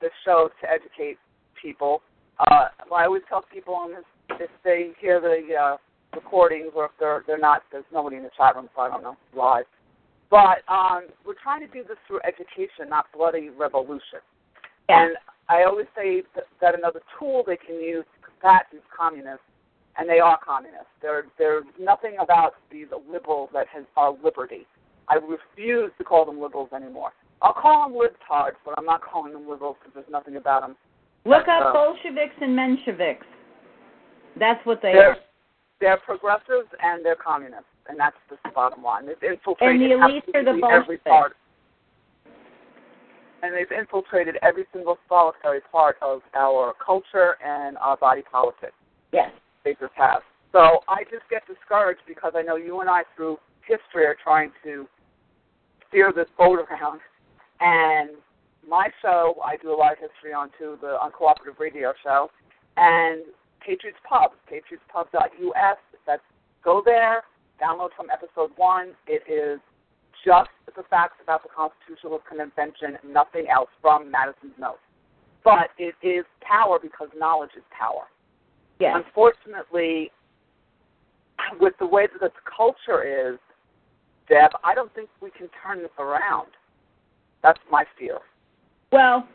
this 0.01 0.10
show 0.24 0.48
to 0.60 0.70
educate 0.70 1.19
people. 1.60 2.02
Uh, 2.39 2.69
I 2.94 3.05
always 3.05 3.23
tell 3.28 3.44
people 3.52 3.74
on 3.74 3.90
this 3.90 4.05
if 4.40 4.51
they 4.64 4.90
hear 5.01 5.20
the 5.20 5.55
uh, 5.55 5.77
recordings 6.14 6.73
or 6.74 6.86
if 6.86 6.93
they're 6.98 7.24
they're 7.27 7.39
not, 7.39 7.62
there's 7.70 7.85
nobody 7.93 8.16
in 8.16 8.23
the 8.23 8.31
chat 8.36 8.56
room, 8.56 8.69
so 8.74 8.82
I 8.82 8.89
don't 8.89 9.02
know 9.02 9.16
live. 9.36 9.64
But 10.31 10.64
um, 10.73 11.09
we're 11.27 11.40
trying 11.43 11.60
to 11.60 11.73
do 11.73 11.85
this 11.86 11.98
through 12.09 12.20
education, 12.27 12.89
not 12.89 13.05
bloody 13.14 13.51
revolution. 13.51 14.24
Yeah. 14.89 15.05
And 15.05 15.16
I 15.51 15.64
always 15.64 15.86
say 15.94 16.23
that, 16.35 16.44
that 16.62 16.74
another 16.74 17.01
tool 17.19 17.44
they 17.47 17.59
can 17.59 17.77
use 17.77 18.05
to 18.16 18.31
combat 18.31 18.66
these 18.73 18.81
communists, 18.97 19.44
and 19.98 20.09
they 20.09 20.20
are 20.20 20.39
communists. 20.44 20.86
There, 21.01 21.24
there's 21.39 21.64
nothing 21.78 22.16
about 22.20 22.55
these 22.70 22.86
liberals 23.10 23.51
that 23.52 23.66
has 23.69 23.85
our 23.97 24.14
liberty. 24.24 24.66
I 25.09 25.16
refuse 25.16 25.90
to 25.98 26.05
call 26.05 26.24
them 26.24 26.40
liberals 26.40 26.70
anymore. 26.74 27.10
I'll 27.43 27.52
call 27.52 27.89
them 27.89 27.98
libtards, 27.98 28.56
but 28.64 28.74
I'm 28.78 28.85
not 28.85 29.02
calling 29.02 29.32
them 29.32 29.48
liberals 29.48 29.77
because 29.81 29.94
there's 29.94 30.10
nothing 30.10 30.36
about 30.36 30.62
them. 30.62 30.77
Look 31.24 31.48
up 31.48 31.66
uh, 31.66 31.73
Bolsheviks 31.73 32.35
and 32.40 32.56
Mensheviks. 32.56 33.27
That's 34.39 34.64
what 34.64 34.81
they 34.81 34.93
They're, 34.93 35.10
are. 35.10 35.16
they're 35.81 35.97
progressives 35.98 36.69
and 36.82 37.05
they're 37.05 37.16
communists, 37.16 37.66
and 37.89 37.98
that's 37.98 38.16
the 38.31 38.36
bottom 38.55 38.82
line. 38.82 39.06
They've 39.06 39.32
infiltrated 39.32 39.90
And 39.90 40.01
the 40.02 40.06
elites 40.06 40.35
are 40.35 40.44
the 40.44 40.51
every 40.51 40.60
Bolsheviks. 40.60 41.02
part, 41.05 41.36
and 43.43 43.55
they've 43.55 43.70
infiltrated 43.77 44.36
every 44.43 44.64
single 44.73 44.98
solitary 45.09 45.60
part 45.70 45.97
of 46.01 46.20
our 46.35 46.73
culture 46.85 47.36
and 47.44 47.77
our 47.78 47.97
body 47.97 48.23
politic. 48.31 48.73
Yes. 49.12 49.31
They 49.64 49.72
just 49.80 49.94
have. 49.97 50.22
So 50.52 50.80
I 50.89 51.05
just 51.05 51.24
get 51.30 51.43
discouraged 51.47 52.02
because 52.06 52.32
I 52.36 52.43
know 52.43 52.56
you 52.56 52.80
and 52.80 52.90
I, 52.90 53.02
through 53.16 53.39
history, 53.66 54.05
are 54.05 54.16
trying 54.22 54.52
to 54.64 54.86
steer 55.89 56.12
this 56.14 56.28
boat 56.36 56.59
around. 56.59 57.01
And 57.60 58.10
my 58.68 58.89
show, 59.01 59.36
I 59.44 59.56
do 59.56 59.72
a 59.72 59.76
lot 59.76 59.93
of 59.93 59.98
history 59.98 60.32
on 60.32 60.51
too, 60.59 60.76
the 60.80 60.97
Uncooperative 61.02 61.59
Radio 61.59 61.93
Show, 62.02 62.30
and 62.76 63.22
Patriots 63.60 63.98
Pub, 64.09 64.32
patriotspub.us. 64.51 65.78
That's 66.06 66.22
go 66.64 66.82
there, 66.84 67.22
download 67.62 67.90
from 67.97 68.06
episode 68.10 68.51
one. 68.56 68.93
It 69.06 69.22
is 69.30 69.60
just 70.24 70.51
the 70.76 70.82
facts 70.90 71.16
about 71.22 71.43
the 71.43 71.48
Constitutional 71.55 72.20
Convention, 72.28 72.98
nothing 73.06 73.47
else 73.48 73.70
from 73.80 74.10
Madison's 74.10 74.55
notes. 74.59 74.82
But 75.44 75.70
it 75.78 75.94
is 76.02 76.24
power 76.40 76.78
because 76.80 77.09
knowledge 77.16 77.51
is 77.56 77.64
power. 77.76 78.06
Yes. 78.83 78.97
Unfortunately, 79.07 80.11
with 81.61 81.75
the 81.79 81.87
way 81.87 82.09
that 82.21 82.21
the 82.21 82.41
culture 82.45 83.31
is, 83.33 83.39
Deb, 84.29 84.51
I 84.65 84.75
don't 84.75 84.93
think 84.93 85.09
we 85.21 85.31
can 85.31 85.49
turn 85.63 85.83
this 85.83 85.93
around. 86.01 86.49
That's 87.45 87.61
my 87.71 87.85
fear. 87.97 88.19
Well, 88.91 89.29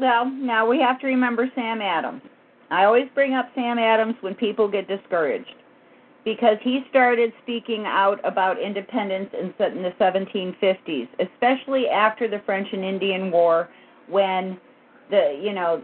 well, 0.00 0.30
now 0.30 0.66
we 0.66 0.80
have 0.80 0.98
to 1.00 1.06
remember 1.06 1.50
Sam 1.54 1.82
Adams. 1.82 2.22
I 2.70 2.84
always 2.84 3.08
bring 3.14 3.34
up 3.34 3.50
Sam 3.54 3.78
Adams 3.78 4.14
when 4.22 4.34
people 4.34 4.68
get 4.68 4.88
discouraged 4.88 5.54
because 6.24 6.56
he 6.62 6.80
started 6.88 7.34
speaking 7.42 7.84
out 7.84 8.20
about 8.24 8.58
independence 8.58 9.28
in 9.34 9.52
in 9.66 9.82
the 9.82 9.92
1750s, 10.00 11.08
especially 11.20 11.88
after 11.88 12.26
the 12.26 12.40
French 12.46 12.68
and 12.72 12.84
Indian 12.84 13.30
War 13.30 13.68
when 14.08 14.58
the 15.10 15.38
you 15.42 15.52
know 15.52 15.82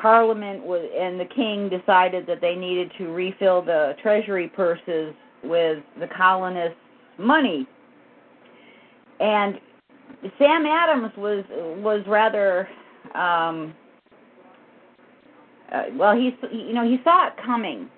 parliament 0.00 0.64
was 0.64 0.88
and 0.98 1.18
the 1.18 1.24
king 1.24 1.68
decided 1.68 2.26
that 2.26 2.40
they 2.40 2.54
needed 2.54 2.90
to 2.98 3.08
refill 3.12 3.62
the 3.62 3.94
treasury 4.02 4.48
purses 4.48 5.14
with 5.44 5.82
the 6.00 6.06
colonists 6.16 6.78
money. 7.18 7.66
And 9.20 9.54
Sam 10.38 10.66
Adams 10.66 11.12
was 11.16 11.44
was 11.82 12.04
rather 12.06 12.68
um 13.14 13.74
uh, 15.72 15.84
well 15.94 16.14
he 16.14 16.30
you 16.52 16.72
know 16.72 16.84
he 16.84 16.98
saw 17.04 17.28
it 17.28 17.34
coming. 17.44 17.88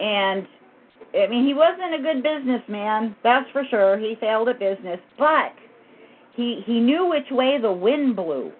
And 0.00 0.46
I 1.14 1.26
mean 1.28 1.46
he 1.46 1.54
wasn't 1.54 1.94
a 1.94 2.02
good 2.02 2.22
businessman 2.22 3.16
that's 3.22 3.50
for 3.52 3.62
sure. 3.70 3.98
He 3.98 4.16
failed 4.20 4.48
at 4.48 4.58
business 4.58 5.00
but 5.18 5.54
he 6.34 6.62
he 6.66 6.80
knew 6.80 7.08
which 7.08 7.30
way 7.30 7.58
the 7.60 7.72
wind 7.72 8.16
blew 8.16 8.52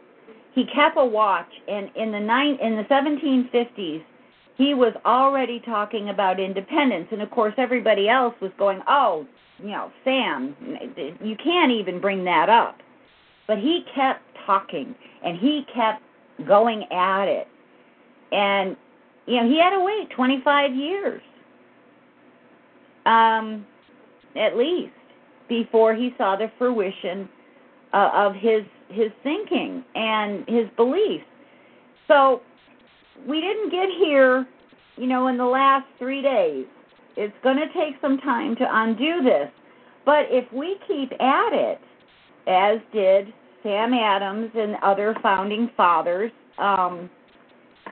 he 0.54 0.64
kept 0.66 0.96
a 0.96 1.04
watch 1.04 1.50
and 1.68 1.90
in 1.96 2.12
the 2.12 2.20
nine 2.20 2.58
in 2.60 2.76
the 2.76 2.84
1750s 2.84 4.02
he 4.60 4.74
was 4.74 4.92
already 5.06 5.58
talking 5.60 6.10
about 6.10 6.38
independence. 6.38 7.08
And 7.12 7.22
of 7.22 7.30
course, 7.30 7.54
everybody 7.56 8.10
else 8.10 8.34
was 8.42 8.50
going, 8.58 8.82
oh, 8.86 9.26
you 9.58 9.70
know, 9.70 9.90
Sam, 10.04 10.54
you 11.22 11.34
can't 11.42 11.72
even 11.72 11.98
bring 11.98 12.24
that 12.24 12.50
up. 12.50 12.76
But 13.46 13.56
he 13.56 13.86
kept 13.94 14.20
talking 14.44 14.94
and 15.24 15.38
he 15.38 15.64
kept 15.74 16.02
going 16.46 16.84
at 16.92 17.24
it. 17.24 17.48
And, 18.32 18.76
you 19.26 19.36
know, 19.36 19.48
he 19.48 19.58
had 19.58 19.70
to 19.70 19.80
wait 19.80 20.10
25 20.10 20.74
years, 20.74 21.22
um, 23.06 23.66
at 24.36 24.58
least, 24.58 24.92
before 25.48 25.94
he 25.94 26.14
saw 26.18 26.36
the 26.36 26.50
fruition 26.58 27.30
uh, 27.92 28.10
of 28.14 28.34
his 28.34 28.62
his 28.88 29.10
thinking 29.22 29.84
and 29.94 30.44
his 30.48 30.66
beliefs. 30.76 31.24
So 32.08 32.42
we 33.28 33.40
didn't 33.40 33.70
get 33.70 33.88
here, 33.98 34.46
you 34.96 35.06
know, 35.06 35.28
in 35.28 35.36
the 35.36 35.44
last 35.44 35.86
three 35.98 36.22
days. 36.22 36.66
It's 37.16 37.34
going 37.42 37.56
to 37.56 37.66
take 37.66 38.00
some 38.00 38.18
time 38.18 38.56
to 38.56 38.64
undo 38.68 39.22
this. 39.22 39.50
But 40.04 40.26
if 40.30 40.50
we 40.52 40.76
keep 40.88 41.12
at 41.20 41.52
it, 41.52 41.80
as 42.46 42.78
did 42.92 43.32
Sam 43.62 43.92
Adams 43.92 44.50
and 44.54 44.76
other 44.82 45.14
founding 45.22 45.70
fathers, 45.76 46.32
um, 46.58 47.10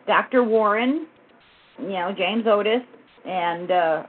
Dr. 0.07 0.43
Warren, 0.43 1.07
you 1.79 1.91
know, 1.91 2.13
James 2.17 2.45
Otis, 2.47 2.83
and 3.25 3.71
uh, 3.71 4.03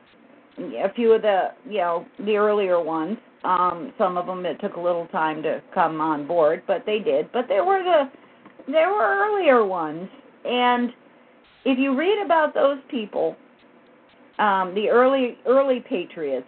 a 0.58 0.94
few 0.96 1.12
of 1.12 1.22
the, 1.22 1.50
you 1.66 1.80
know, 1.80 2.06
the 2.26 2.38
earlier 2.38 2.82
ones. 2.82 3.18
Um, 3.44 3.94
some 3.98 4.18
of 4.18 4.26
them 4.26 4.46
it 4.46 4.60
took 4.60 4.76
a 4.76 4.80
little 4.80 5.08
time 5.08 5.42
to 5.44 5.62
come 5.74 6.02
on 6.02 6.28
board, 6.28 6.64
but 6.68 6.86
they 6.86 7.00
did. 7.00 7.32
But 7.32 7.48
there 7.48 7.64
were 7.64 7.84
the 7.84 8.10
there 8.72 8.90
were 8.90 9.26
earlier 9.26 9.66
ones, 9.66 10.10
and 10.46 10.92
if 11.66 11.80
you 11.80 11.98
read 11.98 12.24
about 12.24 12.54
those 12.54 12.78
people, 12.90 13.38
um, 14.40 14.76
the 14.76 14.90
early 14.90 15.38
early 15.46 15.80
patriots, 15.88 16.48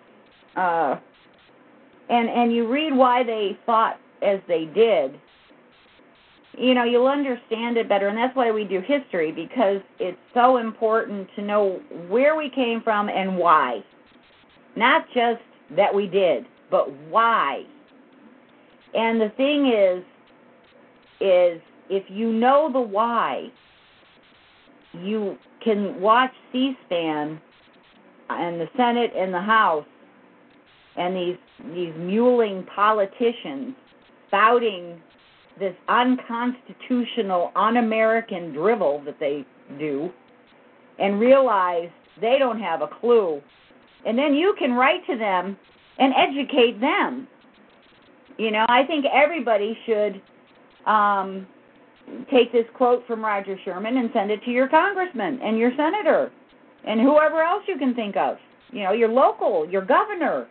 uh, 0.57 0.97
and 2.09 2.29
and 2.29 2.53
you 2.53 2.67
read 2.67 2.93
why 2.93 3.23
they 3.23 3.57
fought 3.65 3.97
as 4.21 4.39
they 4.49 4.65
did, 4.65 5.17
you 6.57 6.73
know 6.73 6.83
you'll 6.83 7.07
understand 7.07 7.77
it 7.77 7.87
better, 7.87 8.09
and 8.09 8.17
that's 8.17 8.35
why 8.35 8.51
we 8.51 8.65
do 8.65 8.81
history 8.81 9.31
because 9.31 9.81
it's 9.99 10.17
so 10.33 10.57
important 10.57 11.29
to 11.37 11.41
know 11.41 11.79
where 12.09 12.35
we 12.35 12.49
came 12.49 12.81
from 12.81 13.07
and 13.07 13.37
why, 13.37 13.81
not 14.75 15.05
just 15.13 15.41
that 15.75 15.93
we 15.93 16.05
did, 16.05 16.45
but 16.71 16.91
why. 17.09 17.63
And 18.95 19.21
the 19.21 19.29
thing 19.37 19.67
is, 19.67 20.03
is 21.19 21.61
if 21.89 22.03
you 22.09 22.31
know 22.31 22.71
the 22.71 22.81
why, 22.81 23.51
you 24.93 25.37
can 25.63 26.01
watch 26.01 26.31
C-SPAN 26.51 27.39
and 28.29 28.59
the 28.59 28.67
Senate 28.75 29.11
and 29.15 29.33
the 29.33 29.41
House 29.41 29.85
and 30.97 31.15
these 31.15 31.37
these 31.73 31.93
muling 31.97 32.65
politicians 32.75 33.75
spouting 34.27 34.99
this 35.59 35.75
unconstitutional, 35.87 37.51
un-American 37.55 38.51
drivel 38.51 39.01
that 39.05 39.19
they 39.19 39.45
do, 39.77 40.09
and 40.97 41.19
realize 41.19 41.89
they 42.19 42.37
don't 42.39 42.59
have 42.59 42.81
a 42.81 42.87
clue. 42.87 43.41
And 44.05 44.17
then 44.17 44.33
you 44.33 44.55
can 44.57 44.73
write 44.73 45.05
to 45.07 45.17
them 45.17 45.57
and 45.99 46.13
educate 46.15 46.79
them. 46.79 47.27
You 48.37 48.51
know, 48.51 48.65
I 48.69 48.83
think 48.85 49.05
everybody 49.11 49.77
should 49.85 50.21
um, 50.85 51.47
take 52.31 52.51
this 52.51 52.65
quote 52.73 53.05
from 53.05 53.23
Roger 53.23 53.57
Sherman 53.63 53.97
and 53.97 54.09
send 54.13 54.31
it 54.31 54.43
to 54.45 54.51
your 54.51 54.67
congressman 54.67 55.39
and 55.41 55.57
your 55.57 55.71
senator 55.77 56.31
and 56.85 56.99
whoever 56.99 57.41
else 57.41 57.63
you 57.67 57.77
can 57.77 57.93
think 57.93 58.15
of. 58.17 58.37
You 58.71 58.83
know, 58.83 58.93
your 58.93 59.09
local, 59.09 59.69
your 59.69 59.85
governor, 59.85 60.47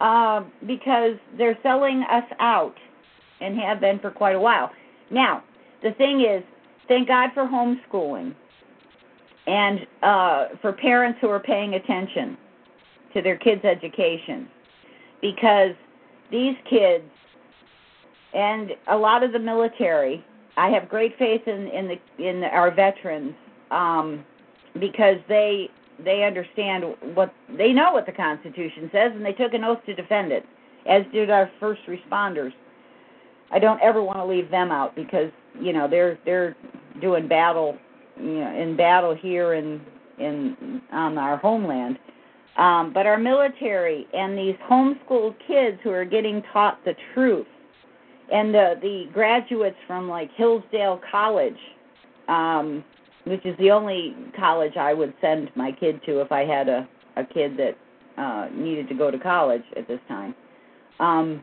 uh, 0.00 0.42
because 0.66 1.16
they're 1.36 1.58
selling 1.62 2.04
us 2.10 2.24
out 2.40 2.74
and 3.40 3.58
have 3.58 3.80
been 3.80 3.98
for 3.98 4.10
quite 4.10 4.34
a 4.34 4.40
while. 4.40 4.70
Now, 5.10 5.44
the 5.82 5.92
thing 5.92 6.22
is, 6.22 6.42
thank 6.88 7.08
God 7.08 7.30
for 7.34 7.44
homeschooling 7.44 8.34
and 9.46 9.80
uh, 10.02 10.48
for 10.60 10.72
parents 10.72 11.18
who 11.20 11.28
are 11.28 11.40
paying 11.40 11.74
attention 11.74 12.36
to 13.14 13.22
their 13.22 13.36
kids' 13.36 13.64
education 13.64 14.48
because 15.20 15.74
these 16.30 16.56
kids 16.68 17.04
and 18.32 18.70
a 18.88 18.96
lot 18.96 19.22
of 19.22 19.32
the 19.32 19.38
military 19.38 20.24
I 20.56 20.68
have 20.70 20.88
great 20.88 21.16
faith 21.18 21.42
in 21.46 21.68
in 21.68 21.88
the 21.88 22.28
in 22.28 22.44
our 22.44 22.70
veterans 22.70 23.34
um, 23.70 24.24
because 24.78 25.16
they 25.28 25.70
they 26.04 26.24
understand 26.24 26.84
what 27.14 27.32
they 27.56 27.72
know 27.72 27.92
what 27.92 28.06
the 28.06 28.12
Constitution 28.12 28.90
says 28.92 29.12
and 29.14 29.24
they 29.24 29.32
took 29.32 29.54
an 29.54 29.64
oath 29.64 29.84
to 29.86 29.94
defend 29.94 30.32
it, 30.32 30.44
as 30.86 31.02
did 31.12 31.30
our 31.30 31.50
first 31.60 31.82
responders. 31.86 32.52
I 33.50 33.58
don't 33.58 33.80
ever 33.80 34.02
want 34.02 34.18
to 34.18 34.24
leave 34.24 34.50
them 34.50 34.70
out 34.70 34.94
because 34.94 35.30
you 35.58 35.72
know 35.72 35.88
they're 35.88 36.18
they're 36.24 36.56
doing 37.00 37.28
battle 37.28 37.78
you 38.16 38.40
know 38.40 38.54
in 38.54 38.76
battle 38.76 39.14
here 39.14 39.54
in 39.54 39.80
in 40.18 40.82
on 40.92 41.16
our 41.16 41.36
homeland. 41.36 41.98
Um, 42.56 42.92
but 42.92 43.06
our 43.06 43.18
military 43.18 44.06
and 44.12 44.36
these 44.36 44.56
homeschooled 44.68 45.36
kids 45.46 45.78
who 45.82 45.90
are 45.90 46.04
getting 46.04 46.42
taught 46.52 46.84
the 46.84 46.94
truth 47.14 47.46
and 48.32 48.54
the 48.54 48.74
the 48.82 49.06
graduates 49.12 49.76
from 49.86 50.08
like 50.08 50.30
Hillsdale 50.36 51.00
College, 51.10 51.58
um, 52.28 52.84
which 53.24 53.44
is 53.46 53.56
the 53.58 53.70
only 53.70 54.14
college 54.36 54.76
I 54.76 54.94
would 54.94 55.14
send 55.20 55.50
my 55.56 55.72
kid 55.72 56.00
to 56.06 56.20
if 56.20 56.32
I 56.32 56.44
had 56.44 56.68
a 56.68 56.88
a 57.16 57.24
kid 57.24 57.56
that 57.56 57.76
uh, 58.20 58.48
needed 58.52 58.88
to 58.88 58.94
go 58.94 59.10
to 59.10 59.18
college 59.18 59.62
at 59.76 59.88
this 59.88 60.00
time. 60.08 60.34
Um, 60.98 61.42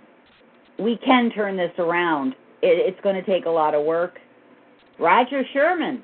we 0.79 0.97
can 0.97 1.31
turn 1.31 1.57
this 1.57 1.71
around. 1.79 2.33
It, 2.61 2.93
it's 2.93 3.01
going 3.01 3.15
to 3.15 3.23
take 3.23 3.45
a 3.45 3.49
lot 3.49 3.73
of 3.73 3.83
work. 3.85 4.19
Roger 4.99 5.43
Sherman, 5.53 6.03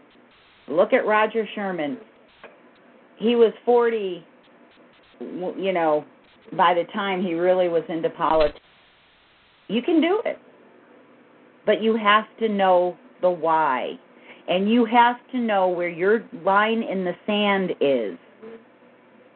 look 0.68 0.94
at 0.94 1.06
Roger 1.06 1.48
Sherman. 1.56 1.98
He 3.18 3.36
was 3.36 3.54
40, 3.66 4.26
you 5.20 5.72
know, 5.74 6.06
by 6.58 6.74
the 6.74 6.84
time 6.94 7.24
he 7.24 7.34
really 7.34 7.70
was 7.70 7.84
into 7.90 8.10
politics. 8.10 8.60
You 9.68 9.82
can 9.82 10.02
do 10.02 10.22
it 10.26 10.38
but 11.66 11.82
you 11.82 11.96
have 11.96 12.26
to 12.40 12.50
know 12.50 12.98
the 13.22 13.30
why. 13.30 13.94
And 14.48 14.70
you 14.70 14.86
have 14.86 15.16
to 15.32 15.38
know 15.38 15.70
where 15.70 15.90
your 15.90 16.24
line 16.44 16.84
in 16.84 17.06
the 17.06 17.14
sand 17.26 17.72
is. 17.80 18.18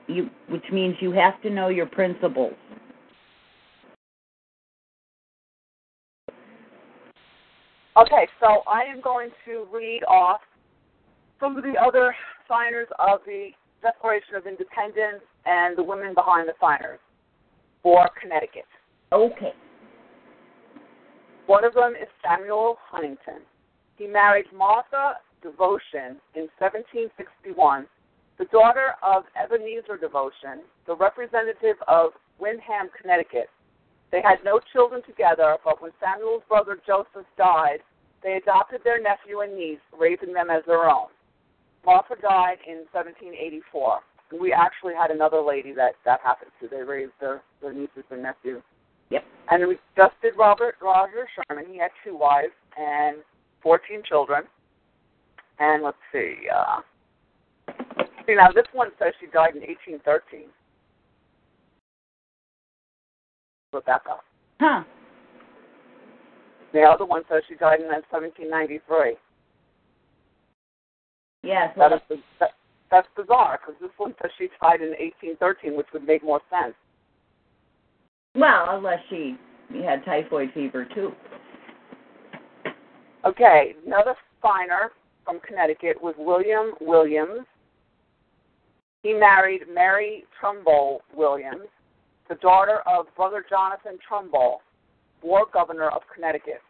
You 0.07 0.29
which 0.49 0.63
means 0.71 0.95
you 0.99 1.11
have 1.11 1.41
to 1.41 1.49
know 1.49 1.69
your 1.69 1.85
principles. 1.85 2.53
Okay, 7.97 8.27
so 8.39 8.61
I 8.67 8.83
am 8.83 9.01
going 9.01 9.29
to 9.45 9.65
read 9.73 10.01
off 10.07 10.41
some 11.39 11.57
of 11.57 11.63
the 11.63 11.73
other 11.81 12.15
signers 12.47 12.87
of 12.99 13.19
the 13.25 13.49
Declaration 13.81 14.35
of 14.35 14.47
Independence 14.47 15.23
and 15.45 15.77
the 15.77 15.83
women 15.83 16.13
behind 16.13 16.47
the 16.47 16.53
signers 16.59 16.99
for 17.83 18.09
Connecticut. 18.19 18.65
Okay. 19.11 19.53
One 21.45 21.63
of 21.63 21.73
them 21.73 21.93
is 21.93 22.07
Samuel 22.25 22.77
Huntington. 22.89 23.41
He 23.97 24.07
married 24.07 24.45
Martha 24.53 25.15
Devotion 25.41 26.19
in 26.35 26.49
1761, 26.59 27.87
the 28.37 28.45
daughter 28.45 28.95
of 29.01 29.23
Ebenezer 29.41 29.97
Devotion, 29.97 30.65
the 30.85 30.95
representative 30.95 31.77
of 31.87 32.11
Windham, 32.39 32.89
Connecticut. 32.99 33.49
They 34.11 34.21
had 34.21 34.43
no 34.43 34.59
children 34.73 35.01
together, 35.05 35.57
but 35.63 35.81
when 35.81 35.91
Samuel's 35.99 36.43
brother 36.47 36.77
Joseph 36.85 37.27
died, 37.37 37.79
they 38.23 38.33
adopted 38.33 38.81
their 38.83 39.01
nephew 39.01 39.41
and 39.41 39.55
niece, 39.55 39.79
raising 39.97 40.33
them 40.33 40.49
as 40.49 40.63
their 40.65 40.89
own. 40.89 41.07
Martha 41.85 42.15
died 42.21 42.57
in 42.67 42.85
1784. 42.91 43.99
We 44.39 44.51
actually 44.51 44.93
had 44.93 45.11
another 45.11 45.41
lady 45.41 45.71
that 45.73 45.93
that 46.03 46.19
happened 46.21 46.51
to. 46.59 46.67
They 46.67 46.83
raised 46.83 47.13
their, 47.21 47.41
their 47.61 47.73
nieces 47.73 48.03
and 48.11 48.23
nephews. 48.23 48.61
Yep. 49.09 49.23
And 49.49 49.67
we 49.67 49.77
just 49.95 50.13
did 50.21 50.33
Robert 50.37 50.75
Roger 50.81 51.27
Sherman. 51.31 51.65
He 51.71 51.77
had 51.77 51.91
two 52.03 52.17
wives 52.17 52.51
and 52.77 53.17
14 53.63 54.03
children. 54.07 54.43
And 55.59 55.83
let's 55.83 55.97
see. 56.11 56.35
Uh, 56.53 56.81
see 58.27 58.35
now 58.35 58.51
this 58.53 58.67
one 58.73 58.89
says 58.99 59.13
she 59.19 59.27
died 59.27 59.55
in 59.55 59.61
1813. 59.61 60.47
Rebecca. 63.73 64.17
Huh. 64.59 64.83
The 66.73 66.81
other 66.81 67.05
one 67.05 67.23
says 67.29 67.43
she 67.47 67.55
died 67.55 67.79
in 67.79 67.87
1793. 67.87 69.15
Yes. 71.48 71.74
That 71.78 71.94
is, 71.94 72.19
that, 72.40 72.52
that's 72.91 73.07
bizarre 73.15 73.60
because 73.60 73.80
this 73.82 73.91
one 73.98 74.14
says 74.22 74.32
she 74.38 74.49
died 74.61 74.82
in 74.82 74.90
1813, 74.90 75.78
which 75.78 75.88
would 75.94 76.06
make 76.06 76.24
more 76.24 76.41
sense. 76.49 76.76
Well, 78.36 78.65
unless 78.69 78.99
she 79.10 79.38
had 79.84 80.03
typhoid 80.06 80.49
fever 80.53 80.88
too. 80.94 81.11
Okay, 83.26 83.76
another 83.86 84.15
signer 84.41 84.91
from 85.26 85.40
Connecticut 85.45 86.02
was 86.02 86.15
William 86.18 86.74
Williams. 86.80 87.45
He 89.03 89.14
married 89.14 89.61
Mary 89.74 90.26
Trumbull 90.40 91.02
Williams, 91.15 91.68
the 92.30 92.36
daughter 92.36 92.82
of 92.86 93.07
Brother 93.15 93.44
Jonathan 93.49 93.98
Trumbull, 94.06 94.61
war 95.24 95.45
governor 95.53 95.90
of 95.90 96.02
Connecticut. 96.14 96.61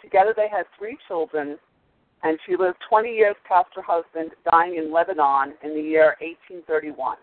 Together 0.00 0.32
they 0.36 0.48
had 0.48 0.64
three 0.78 0.96
children, 1.08 1.58
and 2.22 2.38
she 2.46 2.56
lived 2.56 2.76
20 2.88 3.10
years 3.10 3.36
past 3.48 3.68
her 3.74 3.82
husband 3.82 4.32
dying 4.50 4.76
in 4.76 4.92
Lebanon 4.92 5.54
in 5.62 5.74
the 5.74 5.82
year 5.82 6.16
1831. 6.20 7.16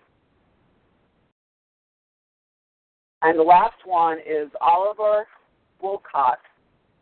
And 3.22 3.38
the 3.38 3.44
last 3.44 3.78
one 3.86 4.20
is 4.20 4.50
Oliver 4.62 5.28
Wolcott, 5.82 6.40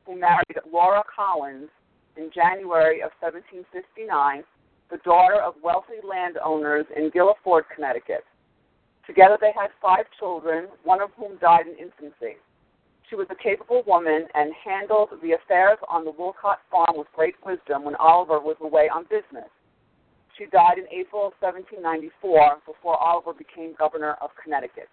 who 0.06 0.20
married 0.20 0.58
Laura 0.72 1.04
Collins 1.14 1.70
in 2.18 2.32
January 2.34 3.02
of 3.02 3.12
1759, 3.20 4.44
the 4.92 4.98
daughter 5.04 5.42
of 5.42 5.56
wealthy 5.64 6.00
landowners 6.08 6.86
in 6.96 7.10
Guilford, 7.10 7.66
Connecticut. 7.74 8.24
Together 9.06 9.38
they 9.40 9.52
had 9.58 9.70
five 9.82 10.06
children, 10.20 10.68
one 10.84 11.02
of 11.02 11.10
whom 11.18 11.38
died 11.38 11.68
in 11.68 11.74
infancy. 11.74 12.38
She 13.10 13.16
was 13.16 13.28
a 13.30 13.36
capable 13.36 13.84
woman 13.86 14.28
and 14.34 14.52
handled 14.64 15.10
the 15.22 15.34
affairs 15.34 15.78
on 15.88 16.06
the 16.06 16.12
Wolcott 16.12 16.60
farm 16.72 16.96
with 16.98 17.08
great 17.16 17.36
wisdom 17.46 17.84
when 17.84 17.96
Oliver 17.96 18.40
was 18.40 18.58
away 18.62 18.90
on 18.94 19.04
business. 19.04 19.50
She 20.38 20.46
died 20.46 20.78
in 20.78 20.86
April 20.92 21.28
of 21.28 21.34
1794 21.40 22.58
before 22.66 22.98
Oliver 22.98 23.34
became 23.34 23.76
governor 23.78 24.18
of 24.22 24.32
Connecticut. 24.42 24.90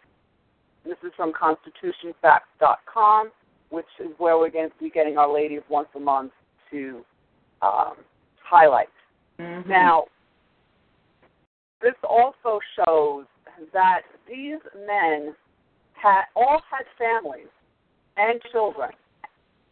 This 0.85 0.97
is 1.05 1.13
from 1.17 1.33
ConstitutionFacts.com, 1.33 3.31
which 3.71 3.87
is 3.99 4.11
where 4.19 4.39
we're 4.39 4.51
going 4.51 4.69
to 4.71 4.79
be 4.79 4.91
getting 4.91 5.17
Our 5.17 5.33
Lady 5.33 5.57
of 5.57 5.65
Once 5.69 5.89
a 5.97 6.01
Month 6.01 6.33
to 6.71 7.05
um, 7.63 7.95
highlight. 8.43 8.89
Mhm. 9.39 9.67
Now, 9.67 10.05
this 11.81 11.95
also 12.03 12.61
shows 12.77 13.27
that 13.73 14.03
these 14.29 14.61
men 14.87 15.35
had 15.95 16.25
all 16.37 16.61
had 16.71 16.87
families 16.99 17.49
and 18.17 18.41
children, 18.51 18.91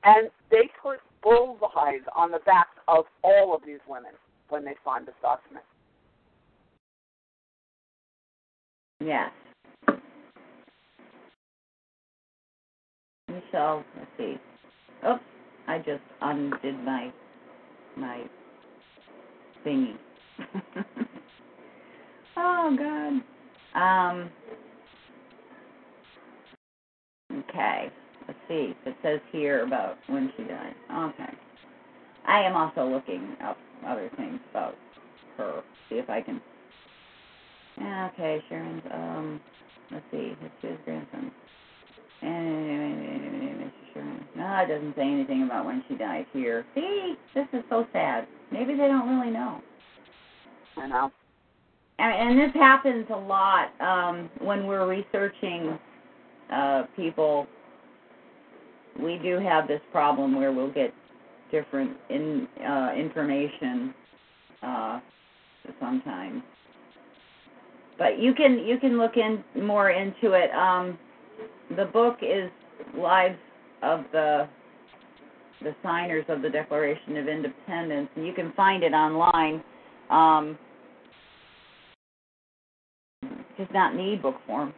and 0.04 0.30
they 0.50 0.68
put 0.82 0.98
bullseyes 1.22 2.02
on 2.16 2.30
the 2.30 2.40
backs 2.46 2.78
of 2.88 3.04
all 3.22 3.54
of 3.54 3.62
these 3.64 3.80
women 3.88 4.12
when 4.48 4.64
they 4.64 4.74
signed 4.84 5.06
this 5.06 5.14
document. 5.22 5.64
Yes. 9.00 9.30
Michelle, 13.28 13.84
let's 13.96 14.10
see. 14.18 14.36
Oops, 15.08 15.22
I 15.68 15.78
just 15.78 16.02
undid 16.20 16.78
my 16.84 17.12
my 17.96 18.22
thingy. 19.64 19.94
oh 22.36 22.76
God. 22.76 23.22
Um. 23.80 24.30
Okay. 27.32 27.90
Let's 28.26 28.38
see. 28.48 28.74
It 28.86 28.96
says 29.02 29.20
here 29.32 29.64
about 29.64 29.96
when 30.08 30.32
she 30.36 30.44
died. 30.44 30.74
Okay. 30.92 31.32
I 32.26 32.42
am 32.42 32.54
also 32.54 32.86
looking 32.86 33.36
up 33.42 33.56
other 33.86 34.10
things 34.16 34.40
about 34.50 34.76
her. 35.36 35.62
See 35.88 35.96
if 35.96 36.08
I 36.08 36.20
can. 36.20 36.40
Yeah, 37.78 38.10
okay, 38.12 38.42
Sharon's. 38.48 38.82
Um. 38.92 39.40
Let's 39.90 40.04
see. 40.12 40.36
It's 40.40 40.54
his 40.62 40.78
grandson. 40.84 41.32
And. 42.22 43.40
Sherman. 43.94 44.24
No, 44.36 44.56
it 44.62 44.68
doesn't 44.68 44.96
say 44.96 45.02
anything 45.02 45.42
about 45.42 45.64
when 45.64 45.84
she 45.88 45.94
died 45.94 46.26
here. 46.32 46.64
See, 46.74 47.14
this 47.34 47.46
is 47.52 47.62
so 47.68 47.86
sad. 47.92 48.26
Maybe 48.52 48.74
they 48.74 48.86
don't 48.86 49.08
really 49.08 49.32
know. 49.32 49.60
You 50.76 50.88
know. 50.88 51.12
And, 51.98 52.30
and 52.30 52.40
this 52.40 52.54
happens 52.54 53.06
a 53.12 53.16
lot 53.16 53.68
um, 53.80 54.30
when 54.40 54.66
we're 54.66 54.86
researching 54.86 55.78
uh, 56.52 56.84
people. 56.96 57.46
We 59.02 59.18
do 59.22 59.38
have 59.38 59.68
this 59.68 59.80
problem 59.92 60.36
where 60.36 60.52
we'll 60.52 60.72
get 60.72 60.92
different 61.50 61.96
in 62.08 62.46
uh, 62.64 62.92
information 62.96 63.94
uh, 64.62 65.00
sometimes. 65.80 66.42
But 67.98 68.18
you 68.18 68.34
can 68.34 68.58
you 68.58 68.78
can 68.78 68.98
look 68.98 69.16
in 69.16 69.44
more 69.62 69.90
into 69.90 70.32
it. 70.32 70.50
Um, 70.52 70.98
the 71.76 71.84
book 71.84 72.18
is 72.22 72.50
Lives 72.96 73.38
of 73.82 74.04
the 74.12 74.48
the 75.62 75.74
signers 75.82 76.24
of 76.28 76.40
the 76.42 76.48
Declaration 76.48 77.16
of 77.18 77.28
Independence, 77.28 78.08
and 78.16 78.26
you 78.26 78.32
can 78.32 78.52
find 78.52 78.82
it 78.82 78.92
online. 78.92 79.62
Um, 80.08 80.58
just 83.58 83.72
not 83.72 83.94
need 83.94 84.22
book 84.22 84.36
form. 84.46 84.72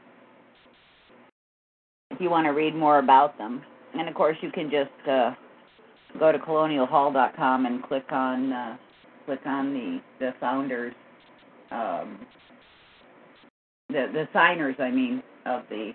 If 2.11 2.21
you 2.21 2.29
want 2.29 2.47
to 2.47 2.51
read 2.51 2.75
more 2.75 2.99
about 2.99 3.39
them, 3.39 3.63
and 3.99 4.09
of 4.09 4.15
course 4.15 4.37
you 4.41 4.51
can 4.51 4.71
just 4.71 5.09
uh, 5.09 5.35
go 6.19 6.33
to 6.33 6.39
colonialhall.com 6.39 7.67
and 7.67 7.83
click 7.83 8.11
on 8.11 8.53
uh, 8.53 8.77
click 9.27 9.41
on 9.47 9.73
the 9.73 10.01
the 10.19 10.33
founders, 10.41 10.95
um, 11.71 12.27
the 13.89 14.07
the 14.13 14.29
signers, 14.33 14.77
I 14.79 14.91
mean, 14.91 15.23
of 15.47 15.63
the 15.69 15.93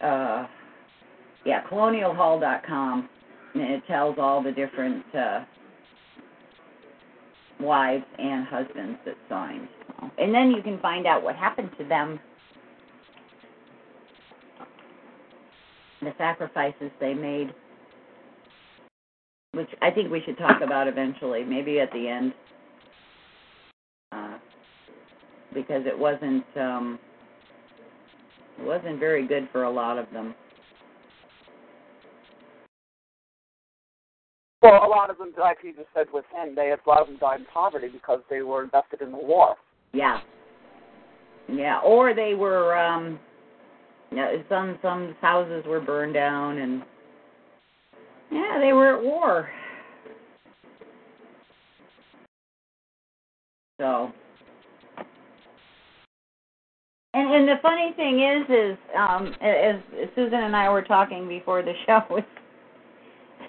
uh, 0.00 0.46
yeah, 1.44 1.62
colonialhall.com. 1.70 3.08
And 3.54 3.62
it 3.62 3.82
tells 3.88 4.18
all 4.18 4.42
the 4.42 4.52
different 4.52 5.04
uh, 5.14 5.44
wives 7.60 8.04
and 8.18 8.46
husbands 8.46 8.98
that 9.04 9.16
signed. 9.28 9.68
And 10.18 10.34
then 10.34 10.50
you 10.50 10.62
can 10.62 10.78
find 10.80 11.06
out 11.06 11.22
what 11.22 11.34
happened 11.34 11.70
to 11.78 11.84
them, 11.84 12.20
the 16.00 16.12
sacrifices 16.18 16.90
they 17.00 17.14
made, 17.14 17.52
which 19.52 19.68
I 19.82 19.90
think 19.90 20.10
we 20.10 20.22
should 20.24 20.38
talk 20.38 20.60
about 20.62 20.88
eventually, 20.88 21.44
maybe 21.44 21.80
at 21.80 21.90
the 21.92 22.08
end, 22.08 22.34
uh, 24.12 24.38
because 25.52 25.84
it 25.86 25.98
wasn't. 25.98 26.44
Um, 26.56 26.98
it 28.58 28.64
wasn't 28.64 28.98
very 28.98 29.26
good 29.26 29.48
for 29.52 29.64
a 29.64 29.70
lot 29.70 29.98
of 29.98 30.10
them. 30.12 30.34
Well, 34.62 34.84
a 34.84 34.88
lot 34.88 35.10
of 35.10 35.18
them, 35.18 35.32
like 35.38 35.58
you 35.62 35.72
just 35.72 35.86
said 35.94 36.08
with 36.12 36.24
him, 36.34 36.56
they 36.56 36.72
a 36.72 36.88
lot 36.88 37.00
of 37.00 37.06
them 37.06 37.18
died 37.18 37.40
in 37.40 37.46
poverty 37.46 37.88
because 37.88 38.20
they 38.28 38.42
were 38.42 38.64
invested 38.64 39.00
in 39.00 39.12
the 39.12 39.18
war. 39.18 39.54
Yeah. 39.92 40.20
Yeah, 41.48 41.80
or 41.84 42.12
they 42.14 42.34
were 42.34 42.76
um 42.76 43.18
yeah, 44.12 44.36
some 44.48 44.78
some 44.82 45.14
houses 45.20 45.64
were 45.66 45.80
burned 45.80 46.14
down 46.14 46.58
and 46.58 46.82
yeah, 48.30 48.58
they 48.60 48.72
were 48.72 48.96
at 48.96 49.02
war. 49.02 49.48
So 53.80 54.12
and 57.14 57.34
and 57.34 57.48
the 57.48 57.56
funny 57.62 57.92
thing 57.96 58.20
is 58.20 58.48
is 58.48 58.78
um 58.96 59.34
as 59.40 59.80
Susan 60.14 60.40
and 60.40 60.56
I 60.56 60.68
were 60.70 60.82
talking 60.82 61.28
before 61.28 61.62
the 61.62 61.74
show 61.86 62.22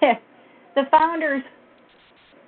the 0.00 0.82
founders 0.90 1.42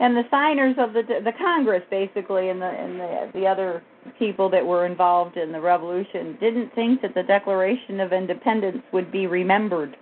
and 0.00 0.16
the 0.16 0.24
signers 0.30 0.76
of 0.78 0.92
the 0.92 1.02
the 1.02 1.32
Congress 1.38 1.82
basically 1.90 2.50
and 2.50 2.60
the 2.60 2.66
and 2.66 3.00
the 3.00 3.30
the 3.34 3.46
other 3.46 3.82
people 4.18 4.50
that 4.50 4.64
were 4.64 4.86
involved 4.86 5.36
in 5.36 5.52
the 5.52 5.60
revolution 5.60 6.36
didn't 6.40 6.74
think 6.74 7.02
that 7.02 7.14
the 7.14 7.22
Declaration 7.22 8.00
of 8.00 8.12
Independence 8.12 8.82
would 8.92 9.12
be 9.12 9.26
remembered. 9.26 9.96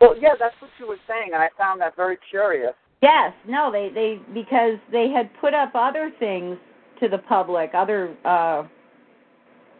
Well, 0.00 0.14
yeah, 0.18 0.30
that's 0.38 0.54
what 0.60 0.70
you 0.78 0.86
were 0.88 0.98
saying, 1.06 1.30
and 1.32 1.42
I 1.42 1.48
found 1.58 1.80
that 1.82 1.94
very 1.94 2.18
curious. 2.30 2.72
Yes, 3.02 3.32
no, 3.48 3.70
they 3.72 3.90
they 3.94 4.18
because 4.34 4.78
they 4.92 5.08
had 5.08 5.30
put 5.40 5.54
up 5.54 5.72
other 5.74 6.10
things 6.18 6.56
to 7.00 7.08
the 7.08 7.18
public, 7.18 7.70
other 7.74 8.14
uh 8.24 8.64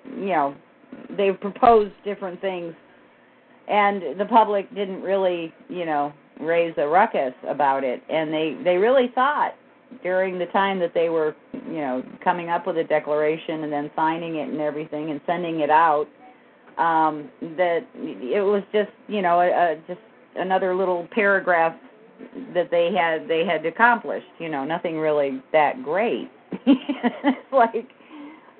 you 0.05 0.29
know, 0.29 0.55
they've 1.17 1.39
proposed 1.39 1.93
different 2.05 2.41
things 2.41 2.75
and 3.69 4.19
the 4.19 4.25
public 4.25 4.75
didn't 4.75 5.03
really, 5.03 5.53
you 5.69 5.85
know, 5.85 6.13
raise 6.41 6.73
a 6.79 6.87
ruckus 6.87 7.35
about 7.47 7.85
it 7.85 8.03
and 8.09 8.33
they 8.33 8.57
they 8.65 8.77
really 8.77 9.11
thought 9.15 9.53
during 10.03 10.39
the 10.39 10.47
time 10.47 10.79
that 10.79 10.95
they 10.95 11.09
were 11.09 11.35
you 11.53 11.81
know 11.81 12.03
coming 12.23 12.49
up 12.49 12.67
with 12.67 12.79
a 12.79 12.85
declaration 12.85 13.65
and 13.65 13.73
then 13.73 13.91
signing 13.97 14.37
it 14.37 14.49
and 14.49 14.61
everything 14.61 15.11
and 15.11 15.21
sending 15.27 15.61
it 15.61 15.71
out 15.71 16.07
um 16.79 17.29
that 17.41 17.81
it 17.95 18.43
was 18.45 18.63
just 18.73 18.91
you 19.09 19.23
know 19.23 19.41
a, 19.41 19.49
a 19.49 19.77
just 19.87 20.01
another 20.37 20.75
little 20.75 21.09
paragraph 21.11 21.75
that 22.55 22.71
they 22.71 22.93
had 22.95 23.29
they 23.29 23.45
had 23.45 23.65
accomplished 23.67 24.27
you 24.39 24.49
know 24.49 24.65
nothing 24.65 24.97
really 24.99 25.43
that 25.53 25.83
great 25.83 26.31
it's 26.67 27.39
like 27.53 27.89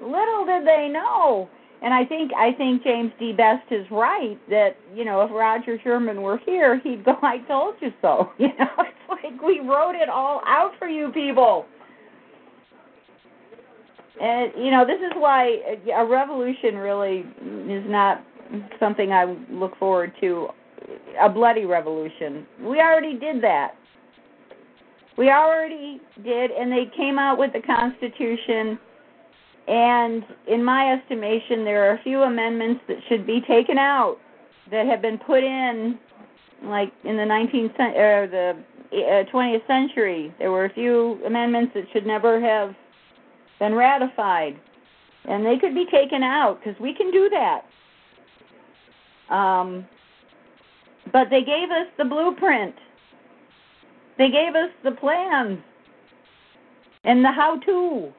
little 0.01 0.45
did 0.45 0.67
they 0.67 0.89
know 0.93 1.49
and 1.83 1.95
I 1.95 2.05
think 2.05 2.31
I 2.37 2.53
think 2.53 2.85
James 2.85 3.13
D. 3.19 3.33
Best 3.33 3.65
is 3.71 3.87
right 3.91 4.39
that 4.51 4.77
you 4.95 5.05
know 5.05 5.23
if 5.23 5.31
Roger 5.31 5.79
Sherman 5.83 6.21
were 6.21 6.39
here, 6.45 6.79
he'd 6.81 7.05
go, 7.05 7.17
"I 7.23 7.39
told 7.49 7.77
you 7.81 7.93
so." 8.03 8.33
You 8.39 8.49
know, 8.59 8.69
like 9.23 9.41
we 9.43 9.61
wrote 9.61 9.95
it 9.95 10.09
all 10.09 10.41
out 10.47 10.73
for 10.79 10.89
you 10.89 11.11
people. 11.13 11.67
and 14.21 14.53
you 14.57 14.71
know, 14.71 14.85
this 14.87 15.01
is 15.01 15.13
why 15.17 15.59
a 15.95 16.05
revolution 16.05 16.77
really 16.77 17.25
is 17.69 17.85
not 17.89 18.25
something 18.79 19.13
I 19.13 19.37
look 19.51 19.77
forward 19.79 20.13
to. 20.21 20.49
A 21.23 21.29
bloody 21.29 21.67
revolution. 21.67 22.47
We 22.61 22.81
already 22.81 23.19
did 23.19 23.43
that. 23.43 23.75
We 25.17 25.29
already 25.29 26.01
did, 26.25 26.51
and 26.51 26.73
they 26.73 26.91
came 26.97 27.19
out 27.19 27.39
with 27.39 27.53
the 27.53 27.61
Constitution. 27.61 28.79
And 29.69 30.25
in 30.49 30.65
my 30.65 30.95
estimation, 30.95 31.65
there 31.65 31.89
are 31.89 31.97
a 31.97 32.03
few 32.03 32.23
amendments 32.23 32.81
that 32.89 32.97
should 33.09 33.27
be 33.27 33.41
taken 33.47 33.79
out 33.79 34.17
that 34.71 34.87
have 34.87 35.03
been 35.03 35.19
put 35.19 35.45
in, 35.45 35.99
like 36.65 36.93
in 37.05 37.17
the 37.17 37.23
19th 37.23 37.79
or 37.97 38.27
the 38.29 38.51
uh, 38.57 38.63
20th 38.93 39.67
century. 39.67 40.35
There 40.39 40.51
were 40.51 40.65
a 40.65 40.73
few 40.73 41.21
amendments 41.25 41.73
that 41.75 41.85
should 41.93 42.07
never 42.07 42.41
have 42.41 42.75
been 43.59 43.75
ratified, 43.75 44.59
and 45.25 45.45
they 45.45 45.59
could 45.59 45.75
be 45.75 45.87
taken 45.91 46.23
out 46.23 46.59
because 46.59 46.81
we 46.81 46.95
can 46.95 47.11
do 47.11 47.31
that. 47.31 47.63
Um, 49.35 49.87
but 51.13 51.29
they 51.31 51.43
gave 51.43 51.71
us 51.71 51.87
the 51.99 52.05
blueprint. 52.05 52.75
They 54.19 54.31
gave 54.31 54.55
us 54.55 54.71
the 54.85 54.93
plans 54.93 55.59
and 57.05 57.25
the 57.25 57.31
how 57.31 57.59
to. 57.61 58.13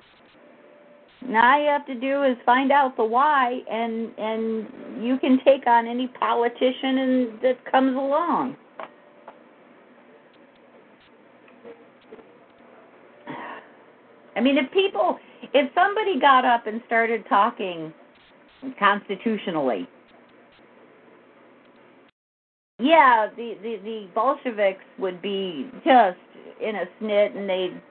Now 1.27 1.53
all 1.53 1.61
you 1.61 1.69
have 1.69 1.85
to 1.85 1.95
do 1.95 2.23
is 2.23 2.35
find 2.45 2.72
out 2.72 2.98
the 2.98 3.03
why 3.03 3.60
and 3.69 4.11
and 4.18 5.03
you 5.03 5.19
can 5.19 5.39
take 5.45 5.68
on 5.68 5.85
any 5.88 6.07
politician 6.07 6.98
and 6.98 7.41
that 7.41 7.72
comes 7.72 7.95
along. 7.95 8.56
I 14.35 14.41
mean 14.41 14.57
if 14.57 14.71
people 14.71 15.19
if 15.53 15.71
somebody 15.73 16.19
got 16.19 16.45
up 16.45 16.67
and 16.67 16.81
started 16.87 17.25
talking 17.29 17.93
constitutionally 18.77 19.87
yeah, 22.81 23.27
the, 23.35 23.55
the 23.61 23.77
the 23.83 24.07
Bolsheviks 24.15 24.83
would 24.97 25.21
be 25.21 25.69
just 25.85 26.17
in 26.59 26.75
a 26.75 26.85
snit, 26.99 27.37
and 27.37 27.47
they'd 27.47 27.81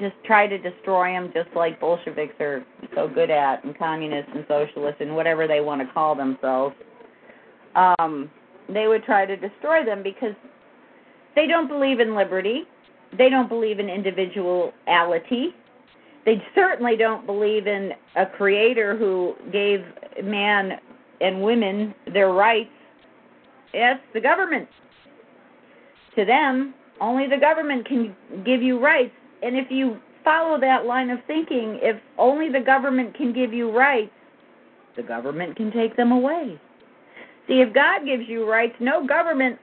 just 0.00 0.14
try 0.24 0.46
to 0.46 0.56
destroy 0.56 1.12
them, 1.12 1.30
just 1.34 1.54
like 1.54 1.78
Bolsheviks 1.78 2.34
are 2.40 2.64
so 2.94 3.08
good 3.08 3.30
at, 3.30 3.62
and 3.64 3.76
communists 3.78 4.30
and 4.34 4.46
socialists 4.48 5.00
and 5.00 5.14
whatever 5.14 5.46
they 5.46 5.60
want 5.60 5.86
to 5.86 5.92
call 5.92 6.14
themselves. 6.14 6.74
Um, 7.74 8.30
they 8.72 8.86
would 8.86 9.04
try 9.04 9.26
to 9.26 9.36
destroy 9.36 9.84
them 9.84 10.02
because 10.02 10.34
they 11.34 11.46
don't 11.46 11.68
believe 11.68 12.00
in 12.00 12.16
liberty. 12.16 12.62
They 13.16 13.30
don't 13.30 13.48
believe 13.48 13.78
in 13.78 13.88
individuality. 13.88 15.54
They 16.24 16.42
certainly 16.54 16.96
don't 16.96 17.24
believe 17.24 17.66
in 17.66 17.92
a 18.16 18.26
creator 18.26 18.96
who 18.96 19.34
gave 19.52 19.84
man 20.24 20.80
and 21.20 21.42
women 21.42 21.94
their 22.12 22.32
rights 22.32 22.70
it's 23.76 24.00
the 24.14 24.20
government. 24.20 24.68
To 26.16 26.24
them, 26.24 26.74
only 27.00 27.26
the 27.28 27.36
government 27.36 27.86
can 27.86 28.16
give 28.44 28.62
you 28.62 28.78
rights. 28.78 29.12
And 29.42 29.54
if 29.54 29.70
you 29.70 29.98
follow 30.24 30.58
that 30.60 30.86
line 30.86 31.10
of 31.10 31.18
thinking, 31.26 31.78
if 31.82 32.00
only 32.16 32.48
the 32.50 32.60
government 32.60 33.14
can 33.14 33.34
give 33.34 33.52
you 33.52 33.70
rights, 33.70 34.10
the 34.96 35.02
government 35.02 35.56
can 35.56 35.70
take 35.70 35.94
them 35.94 36.10
away. 36.10 36.58
See, 37.46 37.60
if 37.60 37.74
God 37.74 38.06
gives 38.06 38.26
you 38.26 38.48
rights, 38.50 38.74
no 38.80 39.06
government 39.06 39.58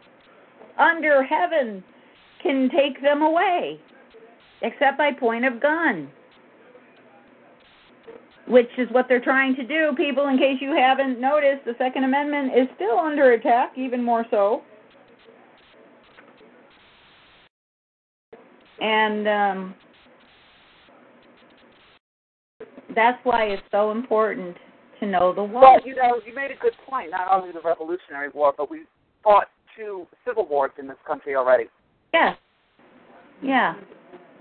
under 0.78 1.24
heaven 1.24 1.84
can 2.44 2.70
take 2.70 3.02
them 3.02 3.22
away, 3.22 3.80
except 4.62 4.98
by 4.98 5.12
point 5.12 5.46
of 5.46 5.62
gun 5.62 6.10
which 8.48 8.70
is 8.78 8.88
what 8.92 9.06
they're 9.08 9.22
trying 9.22 9.56
to 9.56 9.66
do. 9.66 9.92
People, 9.96 10.28
in 10.28 10.38
case 10.38 10.58
you 10.60 10.76
haven't 10.76 11.20
noticed, 11.20 11.66
the 11.66 11.76
Second 11.78 12.04
Amendment 12.04 12.52
is 12.54 12.68
still 12.76 13.00
under 13.00 13.34
attack, 13.34 13.74
even 13.78 14.04
more 14.04 14.26
so. 14.30 14.62
And 18.82 19.28
um, 19.28 19.76
that's 22.94 23.18
why 23.24 23.46
it's 23.46 23.64
so 23.72 23.92
important 23.92 24.58
to 25.00 25.06
know 25.06 25.34
the 25.34 25.44
war. 25.44 25.62
Well, 25.62 25.80
you 25.86 25.96
know, 25.96 26.20
you 26.26 26.36
made 26.36 26.52
a 26.52 26.62
good 26.62 26.74
point. 26.90 27.12
Not 27.12 27.32
only 27.32 27.54
the 27.54 27.62
Revolutionary 27.62 28.30
War, 28.34 28.54
but 28.58 28.70
we 28.70 28.82
fought 29.24 29.48
two 29.78 30.06
civil 30.28 30.46
wars 30.48 30.72
in 30.78 30.88
this 30.88 30.98
country 31.08 31.36
already. 31.36 31.66
Yeah. 32.14 32.36
Yeah. 33.42 33.74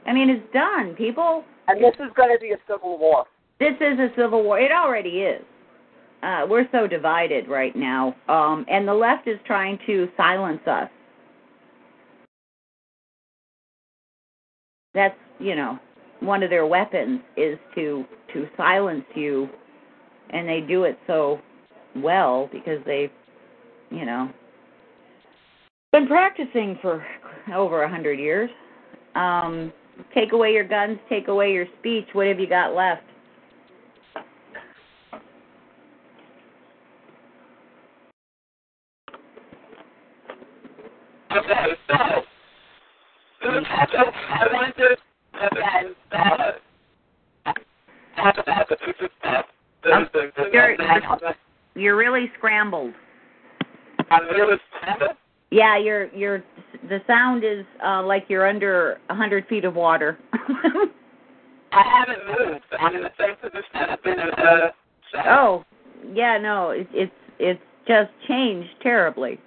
I 0.07 0.12
mean, 0.12 0.31
it's 0.31 0.53
done. 0.53 0.94
People. 0.94 1.44
And 1.69 1.82
this 1.82 1.94
is 1.94 2.12
going 2.16 2.35
to 2.35 2.40
be 2.40 2.51
a 2.51 2.59
civil 2.69 2.99
war. 2.99 3.24
This 3.59 3.74
is 3.81 3.99
a 3.99 4.09
civil 4.16 4.43
war. 4.43 4.61
It 4.61 4.73
already 4.73 5.20
is. 5.20 5.43
Uh, 6.23 6.47
we're 6.49 6.69
so 6.70 6.86
divided 6.86 7.49
right 7.49 7.74
now, 7.74 8.15
um, 8.28 8.65
and 8.70 8.86
the 8.86 8.94
left 8.94 9.27
is 9.27 9.39
trying 9.44 9.77
to 9.86 10.09
silence 10.16 10.61
us. 10.69 10.89
That's 14.94 15.16
you 15.40 15.57
know 15.57 15.78
one 16.20 16.44
of 16.44 16.51
their 16.51 16.66
weapons 16.66 17.20
is 17.36 17.59
to 17.74 18.05
to 18.35 18.47
silence 18.57 19.05
you, 19.16 19.49
and 20.31 20.49
they 20.49 20.61
do 20.61 20.85
it 20.85 20.97
so 21.09 21.40
well 21.97 22.49
because 22.53 22.78
they've 22.86 23.11
you 23.90 24.05
know 24.05 24.31
been 25.90 26.07
practicing 26.07 26.78
for 26.81 27.05
over 27.55 27.82
a 27.82 27.89
hundred 27.89 28.19
years. 28.19 28.51
Um, 29.14 29.73
take 30.14 30.32
away 30.32 30.52
your 30.52 30.66
guns, 30.66 30.98
take 31.09 31.28
away 31.28 31.52
your 31.52 31.66
speech. 31.78 32.06
What 32.12 32.27
have 32.27 32.40
you 32.40 32.48
got 32.48 32.74
left? 32.74 33.02
You're, 50.52 50.77
you're 51.74 51.97
really 51.97 52.31
scrambled. 52.39 52.93
I'm 54.10 54.27
really 54.28 54.56
scrambled. 54.77 55.16
Yeah, 55.53 55.77
you're 55.77 56.07
you're 56.15 56.43
the 56.89 57.03
sound 57.07 57.45
is 57.45 57.66
uh 57.85 58.03
like 58.03 58.24
you're 58.29 58.49
under 58.49 58.99
a 59.11 59.15
hundred 59.15 59.47
feet 59.49 59.66
of 59.66 59.74
water. 59.74 60.19
I 61.73 61.83
haven't 61.83 62.27
moved. 62.27 62.65
I'm 62.81 62.97
in 62.97 63.03
the 63.03 63.11
same 63.20 63.37
position 63.37 63.62
I've 63.74 64.03
been 64.03 64.19
in. 64.19 64.31
Uh, 64.31 64.70
oh, 65.27 65.62
yeah, 66.15 66.39
no, 66.39 66.70
it, 66.70 66.89
it's 66.95 67.12
it's 67.39 67.61
just 67.87 68.11
changed 68.27 68.70
terribly. 68.83 69.39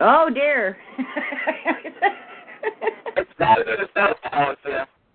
Oh 0.00 0.28
dear. 0.34 0.76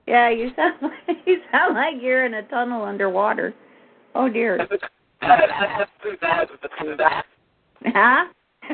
yeah, 0.08 0.30
you 0.30 0.52
sound 0.56 0.78
like 0.82 1.18
you 1.26 1.42
sound 1.52 1.76
like 1.76 1.96
you're 2.02 2.26
in 2.26 2.36
a 2.36 2.44
tunnel 2.44 2.86
underwater. 2.86 3.54
Oh 4.16 4.30
dear. 4.30 4.66
Huh? 7.86 8.26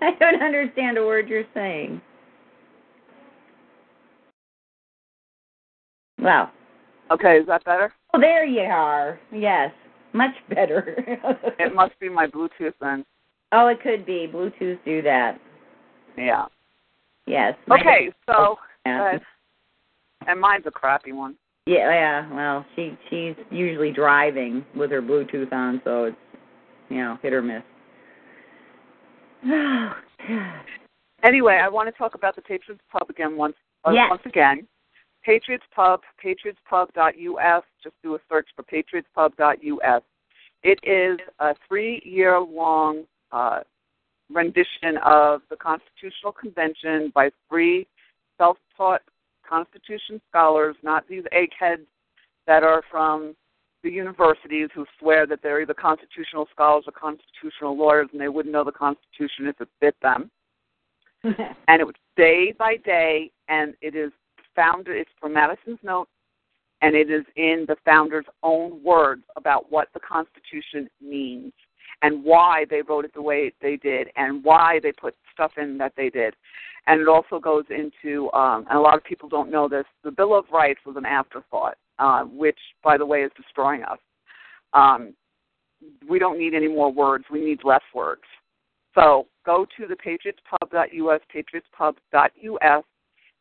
I 0.00 0.10
don't 0.18 0.42
understand 0.42 0.98
a 0.98 1.04
word 1.04 1.28
you're 1.28 1.44
saying. 1.54 2.00
Well. 6.20 6.50
Okay, 7.10 7.38
is 7.38 7.46
that 7.46 7.64
better? 7.64 7.92
Oh, 8.14 8.20
there 8.20 8.44
you 8.44 8.62
are. 8.62 9.20
Yes. 9.32 9.70
Much 10.12 10.34
better. 10.48 10.94
it 11.58 11.74
must 11.74 11.98
be 12.00 12.08
my 12.08 12.26
Bluetooth 12.26 12.72
then. 12.80 13.04
Oh, 13.52 13.66
it 13.68 13.82
could 13.82 14.06
be. 14.06 14.26
Bluetooth 14.32 14.78
do 14.84 15.02
that. 15.02 15.38
Yeah. 16.16 16.46
Yes. 17.26 17.54
Okay, 17.70 18.10
so 18.26 18.56
uh, 18.86 19.18
and 20.26 20.40
mine's 20.40 20.64
a 20.66 20.70
crappy 20.70 21.12
one. 21.12 21.36
Yeah, 21.66 21.94
yeah. 21.94 22.34
Well, 22.34 22.66
she 22.76 22.96
she's 23.08 23.34
usually 23.50 23.90
driving 23.90 24.66
with 24.76 24.90
her 24.90 25.00
Bluetooth 25.00 25.52
on, 25.52 25.80
so 25.84 26.04
it's 26.04 26.16
you 26.90 26.98
know 26.98 27.18
hit 27.22 27.32
or 27.32 27.40
miss. 27.40 27.62
anyway, 31.22 31.60
I 31.62 31.68
want 31.68 31.88
to 31.88 31.92
talk 31.98 32.14
about 32.14 32.36
the 32.36 32.42
Patriots 32.42 32.82
Pub 32.92 33.08
again 33.08 33.36
once 33.36 33.56
uh, 33.86 33.92
yes. 33.92 34.08
once 34.10 34.22
again. 34.26 34.66
Patriots 35.24 35.64
Pub, 35.74 36.02
patriotspub.us. 36.22 37.64
Just 37.82 37.94
do 38.02 38.14
a 38.14 38.18
search 38.28 38.46
for 38.54 38.62
patriotspub.us. 38.62 40.02
It 40.62 40.78
is 40.82 41.18
a 41.38 41.54
three-year-long 41.66 43.04
uh, 43.32 43.60
rendition 44.30 44.98
of 45.02 45.40
the 45.48 45.56
Constitutional 45.56 46.32
Convention 46.32 47.10
by 47.14 47.30
three 47.48 47.86
self-taught 48.36 49.00
Constitution 49.48 50.20
scholars, 50.28 50.76
not 50.82 51.06
these 51.08 51.24
eggheads 51.32 51.86
that 52.46 52.62
are 52.62 52.82
from 52.90 53.34
the 53.82 53.90
universities 53.90 54.70
who 54.74 54.86
swear 54.98 55.26
that 55.26 55.40
they're 55.42 55.60
either 55.60 55.74
constitutional 55.74 56.48
scholars 56.50 56.84
or 56.86 56.92
constitutional 56.92 57.76
lawyers 57.76 58.08
and 58.12 58.20
they 58.20 58.28
wouldn't 58.28 58.52
know 58.52 58.64
the 58.64 58.72
Constitution 58.72 59.46
if 59.46 59.60
it 59.60 59.68
bit 59.80 59.94
them. 60.02 60.30
and 61.24 61.80
it 61.80 61.86
was 61.86 61.94
day 62.16 62.52
by 62.58 62.76
day, 62.76 63.30
and 63.48 63.74
it 63.80 63.94
is 63.94 64.10
founded. 64.54 64.96
It's 64.96 65.10
from 65.20 65.32
Madison's 65.32 65.78
notes, 65.82 66.10
and 66.82 66.94
it 66.94 67.10
is 67.10 67.24
in 67.36 67.64
the 67.66 67.76
founder's 67.84 68.26
own 68.42 68.82
words 68.82 69.22
about 69.36 69.70
what 69.70 69.88
the 69.94 70.00
Constitution 70.00 70.88
means 71.00 71.52
and 72.04 72.22
why 72.22 72.66
they 72.68 72.82
it 73.06 73.14
the 73.14 73.22
way 73.22 73.50
they 73.62 73.76
did 73.76 74.08
and 74.16 74.44
why 74.44 74.78
they 74.82 74.92
put 74.92 75.14
stuff 75.32 75.52
in 75.56 75.78
that 75.78 75.94
they 75.96 76.10
did. 76.10 76.34
And 76.86 77.00
it 77.00 77.08
also 77.08 77.40
goes 77.40 77.64
into, 77.70 78.30
um, 78.32 78.66
and 78.68 78.78
a 78.78 78.80
lot 78.80 78.94
of 78.94 79.02
people 79.04 79.26
don't 79.26 79.50
know 79.50 79.70
this, 79.70 79.86
the 80.04 80.10
Bill 80.10 80.36
of 80.36 80.44
Rights 80.52 80.80
was 80.84 80.96
an 80.98 81.06
afterthought, 81.06 81.78
uh, 81.98 82.24
which, 82.24 82.58
by 82.82 82.98
the 82.98 83.06
way, 83.06 83.22
is 83.22 83.30
destroying 83.34 83.82
us. 83.84 83.98
Um, 84.74 85.14
we 86.06 86.18
don't 86.18 86.38
need 86.38 86.52
any 86.52 86.68
more 86.68 86.92
words. 86.92 87.24
We 87.32 87.42
need 87.42 87.60
less 87.64 87.82
words. 87.94 88.22
So 88.94 89.26
go 89.46 89.66
to 89.78 89.86
the 89.86 89.96
patriotspub.us, 89.96 91.20
patriotspub.us, 91.34 92.84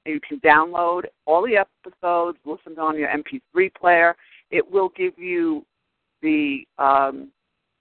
and 0.05 0.13
you 0.13 0.21
can 0.21 0.39
download 0.39 1.03
all 1.25 1.45
the 1.45 1.57
episodes, 1.57 2.37
listen 2.45 2.79
on 2.79 2.97
your 2.97 3.09
MP3 3.09 3.73
player. 3.75 4.15
It 4.51 4.71
will 4.71 4.89
give 4.95 5.19
you 5.19 5.65
the 6.21 6.65
um, 6.77 7.29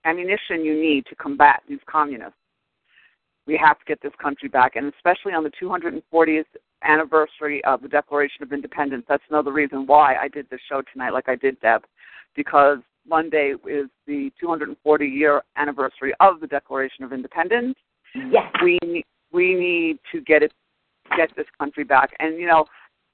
ammunition 0.04 0.64
you 0.64 0.74
need 0.74 1.06
to 1.06 1.14
combat 1.14 1.62
these 1.68 1.80
communists. 1.86 2.36
We 3.46 3.56
have 3.56 3.78
to 3.78 3.84
get 3.86 4.00
this 4.02 4.12
country 4.20 4.48
back, 4.48 4.76
and 4.76 4.92
especially 4.94 5.32
on 5.32 5.42
the 5.42 5.50
240th 5.60 6.44
anniversary 6.84 7.62
of 7.64 7.82
the 7.82 7.88
Declaration 7.88 8.42
of 8.42 8.52
Independence. 8.52 9.04
That's 9.08 9.22
another 9.30 9.52
reason 9.52 9.86
why 9.86 10.16
I 10.16 10.28
did 10.28 10.48
this 10.50 10.60
show 10.68 10.82
tonight, 10.92 11.10
like 11.10 11.28
I 11.28 11.36
did, 11.36 11.60
Deb, 11.60 11.84
because 12.36 12.78
Monday 13.06 13.54
is 13.68 13.86
the 14.06 14.30
240 14.40 15.06
year 15.06 15.42
anniversary 15.56 16.14
of 16.20 16.40
the 16.40 16.46
Declaration 16.46 17.04
of 17.04 17.12
Independence. 17.12 17.74
Yes. 18.14 18.52
We 18.62 19.04
we 19.32 19.54
need 19.54 19.98
to 20.12 20.20
get 20.20 20.42
it 20.42 20.52
get 21.16 21.34
this 21.36 21.46
country 21.58 21.84
back, 21.84 22.10
and 22.20 22.38
you 22.38 22.46
know, 22.46 22.66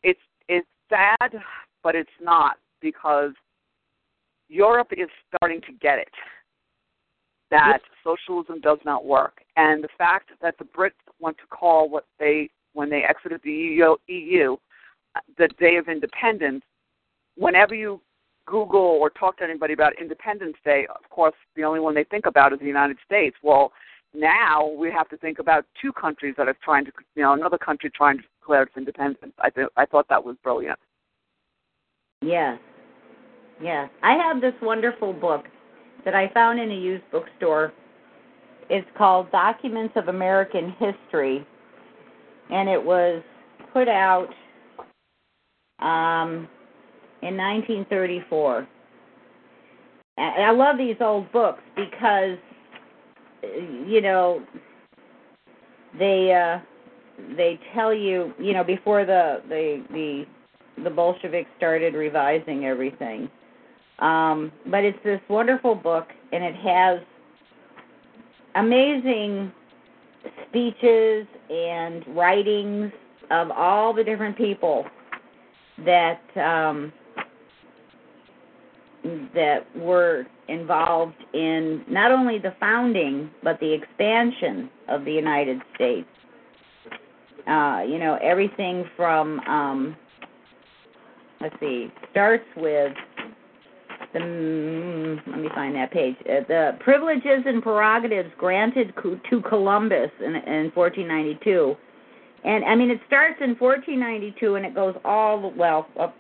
it's 0.03 0.21
it's 0.49 0.67
sad, 0.89 1.41
but 1.83 1.95
it's 1.95 2.11
not 2.21 2.57
because 2.81 3.33
Europe 4.49 4.89
is 4.93 5.09
starting 5.35 5.61
to 5.63 5.73
get 5.81 5.99
it 5.99 6.09
that 7.51 7.79
socialism 8.05 8.61
does 8.61 8.79
not 8.85 9.05
work. 9.05 9.41
And 9.57 9.83
the 9.83 9.89
fact 9.97 10.31
that 10.43 10.57
the 10.59 10.65
Brits 10.65 10.93
want 11.21 11.39
to 11.39 11.47
call 11.47 11.89
what 11.89 12.05
they, 12.19 12.51
when 12.75 12.91
they 12.91 13.03
exited 13.03 13.41
the 13.43 13.51
EU, 13.51 13.97
EU 14.07 14.57
the 15.37 15.49
Day 15.59 15.77
of 15.77 15.89
Independence, 15.89 16.63
whenever 17.37 17.75
you 17.75 18.01
Google 18.47 18.81
or 18.81 19.11
talk 19.11 19.39
to 19.39 19.45
anybody 19.45 19.73
about 19.73 19.99
Independence 20.01 20.57
Day, 20.65 20.87
of 20.89 21.09
course, 21.11 21.35
the 21.57 21.65
only 21.65 21.81
one 21.81 21.95
they 21.95 22.05
think 22.05 22.27
about 22.27 22.53
is 22.53 22.59
the 22.59 22.67
United 22.67 22.97
States. 23.05 23.37
Well, 23.43 23.73
now 24.15 24.69
we 24.69 24.91
have 24.91 25.09
to 25.11 25.17
think 25.17 25.39
about 25.39 25.67
two 25.81 25.93
countries 25.93 26.35
that 26.39 26.49
are 26.49 26.57
trying 26.63 26.85
to, 26.87 26.93
you 27.15 27.23
know, 27.23 27.33
another 27.33 27.59
country 27.59 27.91
trying 27.91 28.19
to 28.19 28.25
declare 28.41 28.63
its 28.63 28.77
independence. 28.77 29.35
I 29.39 29.51
th- 29.51 29.69
I 29.77 29.85
thought 29.85 30.07
that 30.09 30.25
was 30.25 30.37
brilliant. 30.43 30.79
Yes. 32.23 32.59
Yes. 33.63 33.91
I 34.03 34.15
have 34.15 34.41
this 34.41 34.55
wonderful 34.63 35.13
book 35.13 35.45
that 36.09 36.15
I 36.15 36.33
found 36.33 36.59
in 36.59 36.71
a 36.71 36.75
used 36.75 37.05
bookstore. 37.13 37.71
It's 38.71 38.87
called 38.97 39.31
Documents 39.31 39.93
of 39.95 40.09
American 40.09 40.75
History, 40.79 41.47
and 42.49 42.67
it 42.67 42.83
was 42.83 43.23
put 43.75 43.89
out 43.89 44.29
um, 45.81 46.49
in 47.21 47.37
1934. 47.37 48.67
And 50.17 50.45
I 50.45 50.51
love 50.51 50.79
these 50.79 50.97
old 50.99 51.31
books 51.31 51.61
because, 51.77 52.39
you 53.43 54.01
know, 54.01 54.43
they 55.99 56.33
uh, 56.33 56.59
they 57.37 57.61
tell 57.75 57.93
you, 57.93 58.33
you 58.39 58.55
know, 58.55 58.65
before 58.65 59.05
the 59.05 59.43
the 59.47 59.85
the 59.91 60.25
the 60.85 60.91
Bolsheviks 60.91 61.51
started 61.59 61.93
revising 61.93 62.65
everything 62.65 63.29
um, 63.99 64.53
but 64.71 64.85
it's 64.85 64.99
this 65.05 65.21
wonderful 65.29 65.75
book, 65.75 66.09
and 66.33 66.45
it 66.45 66.55
has 66.55 67.01
amazing 68.55 69.53
speeches 70.49 71.27
and 71.51 72.05
writings 72.17 72.93
of 73.31 73.51
all 73.51 73.93
the 73.93 74.05
different 74.05 74.37
people 74.37 74.85
that 75.85 76.21
um, 76.37 76.93
that 79.35 79.65
were 79.77 80.27
involved 80.49 81.15
in 81.35 81.85
not 81.89 82.11
only 82.11 82.39
the 82.39 82.55
founding 82.59 83.31
but 83.43 83.59
the 83.61 83.73
expansion 83.73 84.69
of 84.89 85.05
the 85.05 85.13
United 85.13 85.61
States. 85.75 86.09
Uh, 87.47 87.83
you 87.89 87.99
know, 87.99 88.19
everything 88.23 88.85
from 88.97 89.41
um, 89.41 89.97
let's 91.41 91.55
see, 91.61 91.91
starts 92.11 92.45
with 92.57 92.93
the 94.13 95.21
let 95.27 95.39
me 95.41 95.49
find 95.55 95.75
that 95.77 95.91
page. 95.93 96.17
Uh, 96.21 96.41
the 96.49 96.79
privileges 96.81 97.45
and 97.47 97.63
prerogatives 97.63 98.31
granted 98.39 98.95
to 99.03 99.43
Columbus 99.43 100.11
in, 100.21 100.35
in 100.35 100.71
1492, 100.75 101.77
and 102.45 102.65
I 102.65 102.75
mean 102.75 102.91
it 102.91 103.01
starts 103.07 103.37
in 103.41 103.57
1492 103.57 104.55
and 104.55 104.67
it 104.67 104.75
goes 104.75 104.95
all 105.05 105.41
the 105.41 105.49
well 105.49 105.87
up 105.99 106.15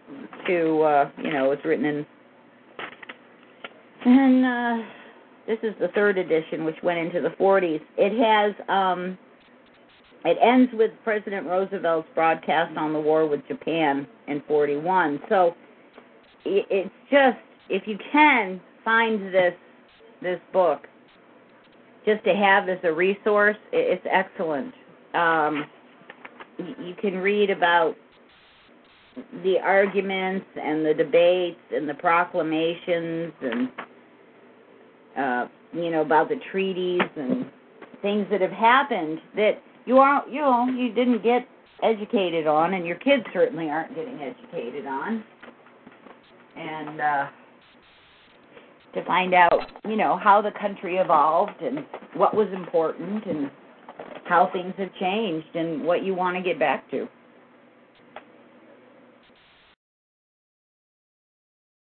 to 0.46 0.82
uh, 0.82 1.10
you 1.18 1.32
know 1.32 1.50
it's 1.52 1.64
written 1.64 1.84
in 1.84 2.06
and 4.04 4.44
uh, 4.44 4.86
this 5.46 5.58
is 5.62 5.74
the 5.80 5.88
third 5.88 6.18
edition 6.18 6.64
which 6.64 6.76
went 6.82 6.98
into 6.98 7.20
the 7.20 7.30
40s. 7.30 7.80
It 7.96 8.12
has 8.22 8.54
um, 8.68 9.18
it 10.24 10.36
ends 10.42 10.70
with 10.74 10.90
President 11.04 11.46
Roosevelt's 11.46 12.08
broadcast 12.14 12.76
on 12.76 12.92
the 12.92 13.00
war 13.00 13.26
with 13.26 13.46
Japan 13.48 14.06
in 14.26 14.42
41. 14.46 15.20
So 15.28 15.54
it's 16.44 16.90
just 17.10 17.38
if 17.68 17.86
you 17.86 17.98
can 18.12 18.60
find 18.84 19.34
this 19.34 19.54
this 20.22 20.40
book 20.52 20.86
just 22.04 22.24
to 22.24 22.34
have 22.34 22.68
as 22.68 22.78
a 22.84 22.92
resource, 22.92 23.56
it's 23.72 24.04
excellent. 24.10 24.74
Um, 25.14 25.66
you 26.58 26.94
can 27.00 27.18
read 27.18 27.50
about 27.50 27.94
the 29.44 29.58
arguments 29.58 30.46
and 30.60 30.84
the 30.84 30.94
debates 30.94 31.60
and 31.74 31.88
the 31.88 31.94
proclamations 31.94 33.32
and 33.42 33.68
uh, 35.16 35.48
you 35.72 35.90
know 35.90 36.02
about 36.02 36.28
the 36.28 36.40
treaties 36.50 37.00
and 37.16 37.46
things 38.00 38.26
that 38.30 38.40
have 38.40 38.52
happened 38.52 39.20
that 39.34 39.60
you 39.86 39.98
aren't 39.98 40.30
you 40.32 40.40
know 40.40 40.66
you 40.68 40.92
didn't 40.92 41.22
get 41.22 41.46
educated 41.82 42.46
on 42.46 42.74
and 42.74 42.86
your 42.86 42.96
kids 42.96 43.24
certainly 43.32 43.68
aren't 43.68 43.94
getting 43.94 44.20
educated 44.20 44.86
on 44.86 45.24
and 46.56 47.00
uh 47.00 47.26
to 48.98 49.04
find 49.04 49.34
out, 49.34 49.60
you 49.88 49.96
know, 49.96 50.18
how 50.22 50.42
the 50.42 50.50
country 50.58 50.96
evolved 50.96 51.60
and 51.62 51.84
what 52.14 52.34
was 52.34 52.48
important 52.52 53.24
and 53.26 53.50
how 54.24 54.50
things 54.52 54.74
have 54.78 54.92
changed 55.00 55.54
and 55.54 55.82
what 55.82 56.02
you 56.02 56.14
want 56.14 56.36
to 56.36 56.42
get 56.42 56.58
back 56.58 56.90
to. 56.90 57.06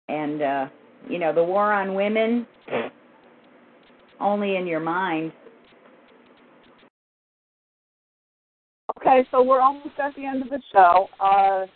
And 0.08 0.42
uh, 0.42 0.66
you 1.08 1.18
know, 1.18 1.32
the 1.32 1.42
war 1.42 1.72
on 1.72 1.94
women 1.94 2.46
only 4.20 4.56
in 4.56 4.66
your 4.66 4.80
mind. 4.80 5.32
Okay, 8.98 9.26
so 9.30 9.42
we're 9.42 9.60
almost 9.60 9.98
at 9.98 10.14
the 10.14 10.26
end 10.26 10.42
of 10.42 10.50
the 10.50 10.60
show. 10.72 11.08
Uh, 11.20 11.66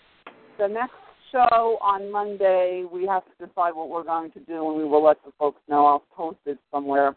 the 0.58 0.68
next 0.68 0.92
show 1.34 1.78
on 1.82 2.10
Monday. 2.12 2.84
We 2.90 3.06
have 3.06 3.24
to 3.24 3.46
decide 3.46 3.74
what 3.74 3.88
we're 3.88 4.04
going 4.04 4.30
to 4.32 4.40
do, 4.40 4.68
and 4.68 4.76
we 4.76 4.84
will 4.84 5.02
let 5.02 5.16
the 5.24 5.32
folks 5.38 5.60
know. 5.68 5.84
I'll 5.84 6.04
post 6.16 6.38
it 6.46 6.58
somewhere 6.72 7.16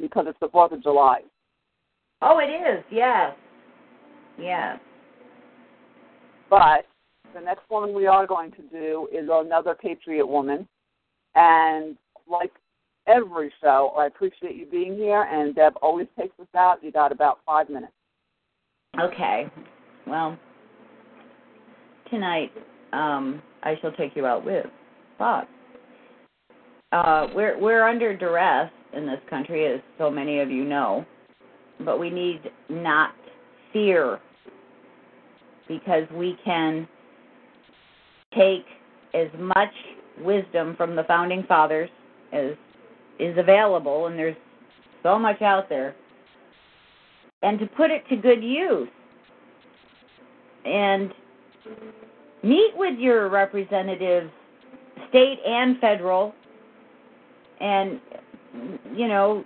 because 0.00 0.26
it's 0.28 0.38
the 0.40 0.48
Fourth 0.48 0.72
of 0.72 0.82
July. 0.82 1.22
Oh, 2.22 2.38
it 2.38 2.50
is. 2.50 2.84
Yes. 2.90 3.34
Yes. 4.38 4.78
But 6.48 6.86
the 7.34 7.40
next 7.40 7.62
one 7.68 7.94
we 7.94 8.06
are 8.06 8.26
going 8.26 8.52
to 8.52 8.62
do 8.70 9.08
is 9.12 9.28
another 9.30 9.74
Patriot 9.74 10.26
woman, 10.26 10.68
and 11.34 11.96
like 12.30 12.52
every 13.08 13.52
show, 13.60 13.92
I 13.98 14.06
appreciate 14.06 14.54
you 14.54 14.66
being 14.66 14.94
here. 14.94 15.22
And 15.22 15.54
Deb 15.54 15.74
always 15.82 16.06
takes 16.18 16.38
us 16.38 16.46
out. 16.56 16.82
You 16.82 16.92
got 16.92 17.10
about 17.10 17.40
five 17.44 17.68
minutes. 17.68 17.92
Okay. 19.00 19.46
Well, 20.06 20.38
tonight 22.08 22.52
um, 22.92 23.42
I 23.62 23.76
shall 23.80 23.92
take 23.92 24.16
you 24.16 24.26
out 24.26 24.44
with. 24.44 24.66
But 25.18 25.48
uh, 26.92 27.28
we're 27.34 27.58
we're 27.58 27.86
under 27.88 28.16
duress 28.16 28.70
in 28.94 29.06
this 29.06 29.20
country, 29.30 29.66
as 29.66 29.80
so 29.98 30.10
many 30.10 30.40
of 30.40 30.50
you 30.50 30.64
know. 30.64 31.04
But 31.84 31.98
we 31.98 32.10
need 32.10 32.40
not 32.68 33.14
fear 33.72 34.20
because 35.68 36.04
we 36.12 36.36
can 36.44 36.86
take 38.36 38.64
as 39.14 39.28
much 39.38 39.72
wisdom 40.20 40.74
from 40.76 40.96
the 40.96 41.04
founding 41.04 41.44
fathers 41.48 41.90
as 42.32 42.52
is 43.18 43.36
available, 43.38 44.06
and 44.06 44.18
there's 44.18 44.36
so 45.02 45.18
much 45.18 45.42
out 45.42 45.68
there. 45.68 45.94
and 47.42 47.58
to 47.58 47.66
put 47.66 47.90
it 47.90 48.02
to 48.08 48.16
good 48.16 48.42
use. 48.42 48.88
And 50.64 51.12
meet 52.42 52.72
with 52.74 52.98
your 52.98 53.28
representatives, 53.28 54.30
state 55.08 55.38
and 55.46 55.78
federal, 55.78 56.34
and 57.60 58.00
you 58.94 59.08
know, 59.08 59.44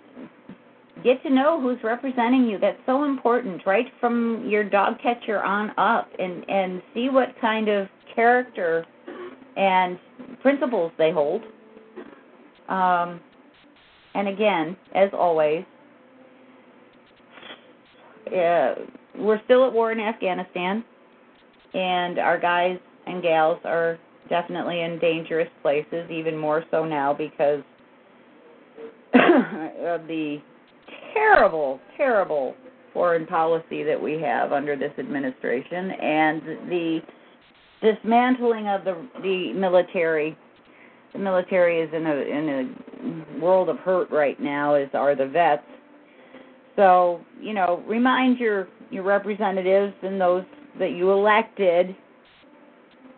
get 1.05 1.23
to 1.23 1.31
know 1.31 1.60
who's 1.60 1.78
representing 1.85 2.44
you. 2.44 2.59
That's 2.59 2.78
so 2.86 3.05
important, 3.05 3.62
right 3.66 3.86
from 4.01 4.47
your 4.48 4.64
dog 4.64 4.94
catcher 5.02 5.43
on 5.43 5.70
up, 5.78 6.09
and 6.18 6.48
and 6.48 6.82
see 6.94 7.09
what 7.09 7.28
kind 7.40 7.68
of 7.68 7.89
character 8.14 8.85
and 9.56 9.98
principles 10.43 10.93
they 10.98 11.12
hold. 11.12 11.43
Um, 12.68 13.20
and 14.14 14.28
again, 14.28 14.77
as 14.94 15.10
always, 15.12 15.64
uh, 18.28 18.74
we're 19.18 19.40
still 19.44 19.66
at 19.66 19.73
war 19.73 19.93
in 19.93 20.01
Afghanistan, 20.01 20.85
and 21.74 22.18
our 22.18 22.38
guys 22.38 22.78
and 23.06 23.22
gals 23.22 23.59
are 23.64 23.98
definitely 24.28 24.82
in 24.82 24.98
dangerous 24.98 25.48
places, 25.62 26.10
even 26.10 26.36
more 26.36 26.64
so 26.70 26.84
now 26.84 27.12
because 27.12 27.62
of 29.14 30.06
the 30.06 30.38
terrible, 31.14 31.80
terrible 31.97 32.55
foreign 32.93 33.26
policy 33.26 33.82
that 33.82 34.01
we 34.01 34.20
have 34.20 34.52
under 34.52 34.76
this 34.76 34.93
administration 34.98 35.90
and 35.90 36.43
the 36.68 37.01
dismantling 37.82 38.68
of 38.68 38.84
the 38.84 39.06
the 39.22 39.52
military. 39.52 40.36
The 41.12 41.18
military 41.18 41.80
is 41.80 41.90
in 41.94 42.06
a 42.06 42.14
in 42.14 42.48
a 43.38 43.40
world 43.40 43.68
of 43.68 43.78
hurt 43.78 44.10
right 44.10 44.40
now, 44.40 44.74
as 44.74 44.88
are 44.94 45.14
the 45.14 45.26
vets. 45.26 45.62
So 46.74 47.20
you 47.40 47.55
know, 47.55 47.82
remind 47.86 48.38
your 48.38 48.68
your 48.90 49.02
representatives 49.02 49.94
and 50.02 50.20
those 50.20 50.44
that 50.78 50.93
you 50.93 51.11
elected, 51.11 51.94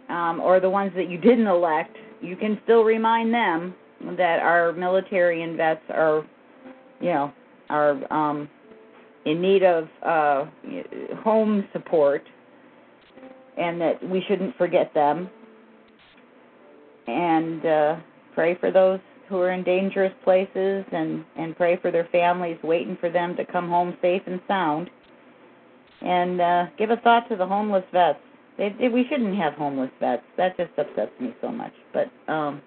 um, 0.09 0.41
or 0.41 0.61
the 0.61 0.71
ones 0.71 0.93
that 0.97 1.09
you 1.11 1.19
didn't 1.19 1.47
elect. 1.47 1.97
You 2.21 2.37
can 2.37 2.59
still 2.65 2.83
remind 2.83 3.33
them 3.33 3.75
that 4.17 4.39
our 4.41 4.73
military 4.73 5.43
and 5.43 5.57
vets 5.57 5.83
are, 5.91 6.25
you 7.01 7.11
know, 7.11 7.33
are 7.69 8.13
um, 8.13 8.49
in 9.25 9.41
need 9.41 9.63
of 9.63 9.89
uh, 10.05 10.45
home 11.23 11.67
support, 11.73 12.23
and 13.57 13.81
that 13.81 14.03
we 14.09 14.23
shouldn't 14.29 14.57
forget 14.57 14.93
them. 14.95 15.29
And 17.07 17.67
uh, 17.67 17.97
pray 18.35 18.57
for 18.57 18.71
those 18.71 19.01
who 19.29 19.39
are 19.39 19.53
in 19.53 19.63
dangerous 19.63 20.13
places, 20.25 20.85
and 20.93 21.25
and 21.37 21.57
pray 21.57 21.77
for 21.77 21.91
their 21.91 22.09
families, 22.11 22.59
waiting 22.63 22.97
for 23.01 23.11
them 23.11 23.37
to 23.37 23.45
come 23.45 23.69
home 23.69 23.97
safe 24.01 24.23
and 24.27 24.41
sound. 24.49 24.91
And 26.01 26.41
uh, 26.41 26.66
give 26.79 26.91
a 26.91 26.97
thought 26.97 27.29
to 27.29 27.37
the 27.37 27.47
homeless 27.47 27.85
vets. 27.93 28.20
They, 28.57 28.75
they, 28.79 28.89
we 28.89 29.07
shouldn't 29.09 29.37
have 29.37 29.55
homeless 29.55 29.91
vets. 30.01 30.23
That 30.37 30.57
just 30.57 30.70
upsets 30.79 31.12
me 31.20 31.35
so 31.41 31.51
much. 31.51 31.73
But 31.93 32.11
um, 32.33 32.62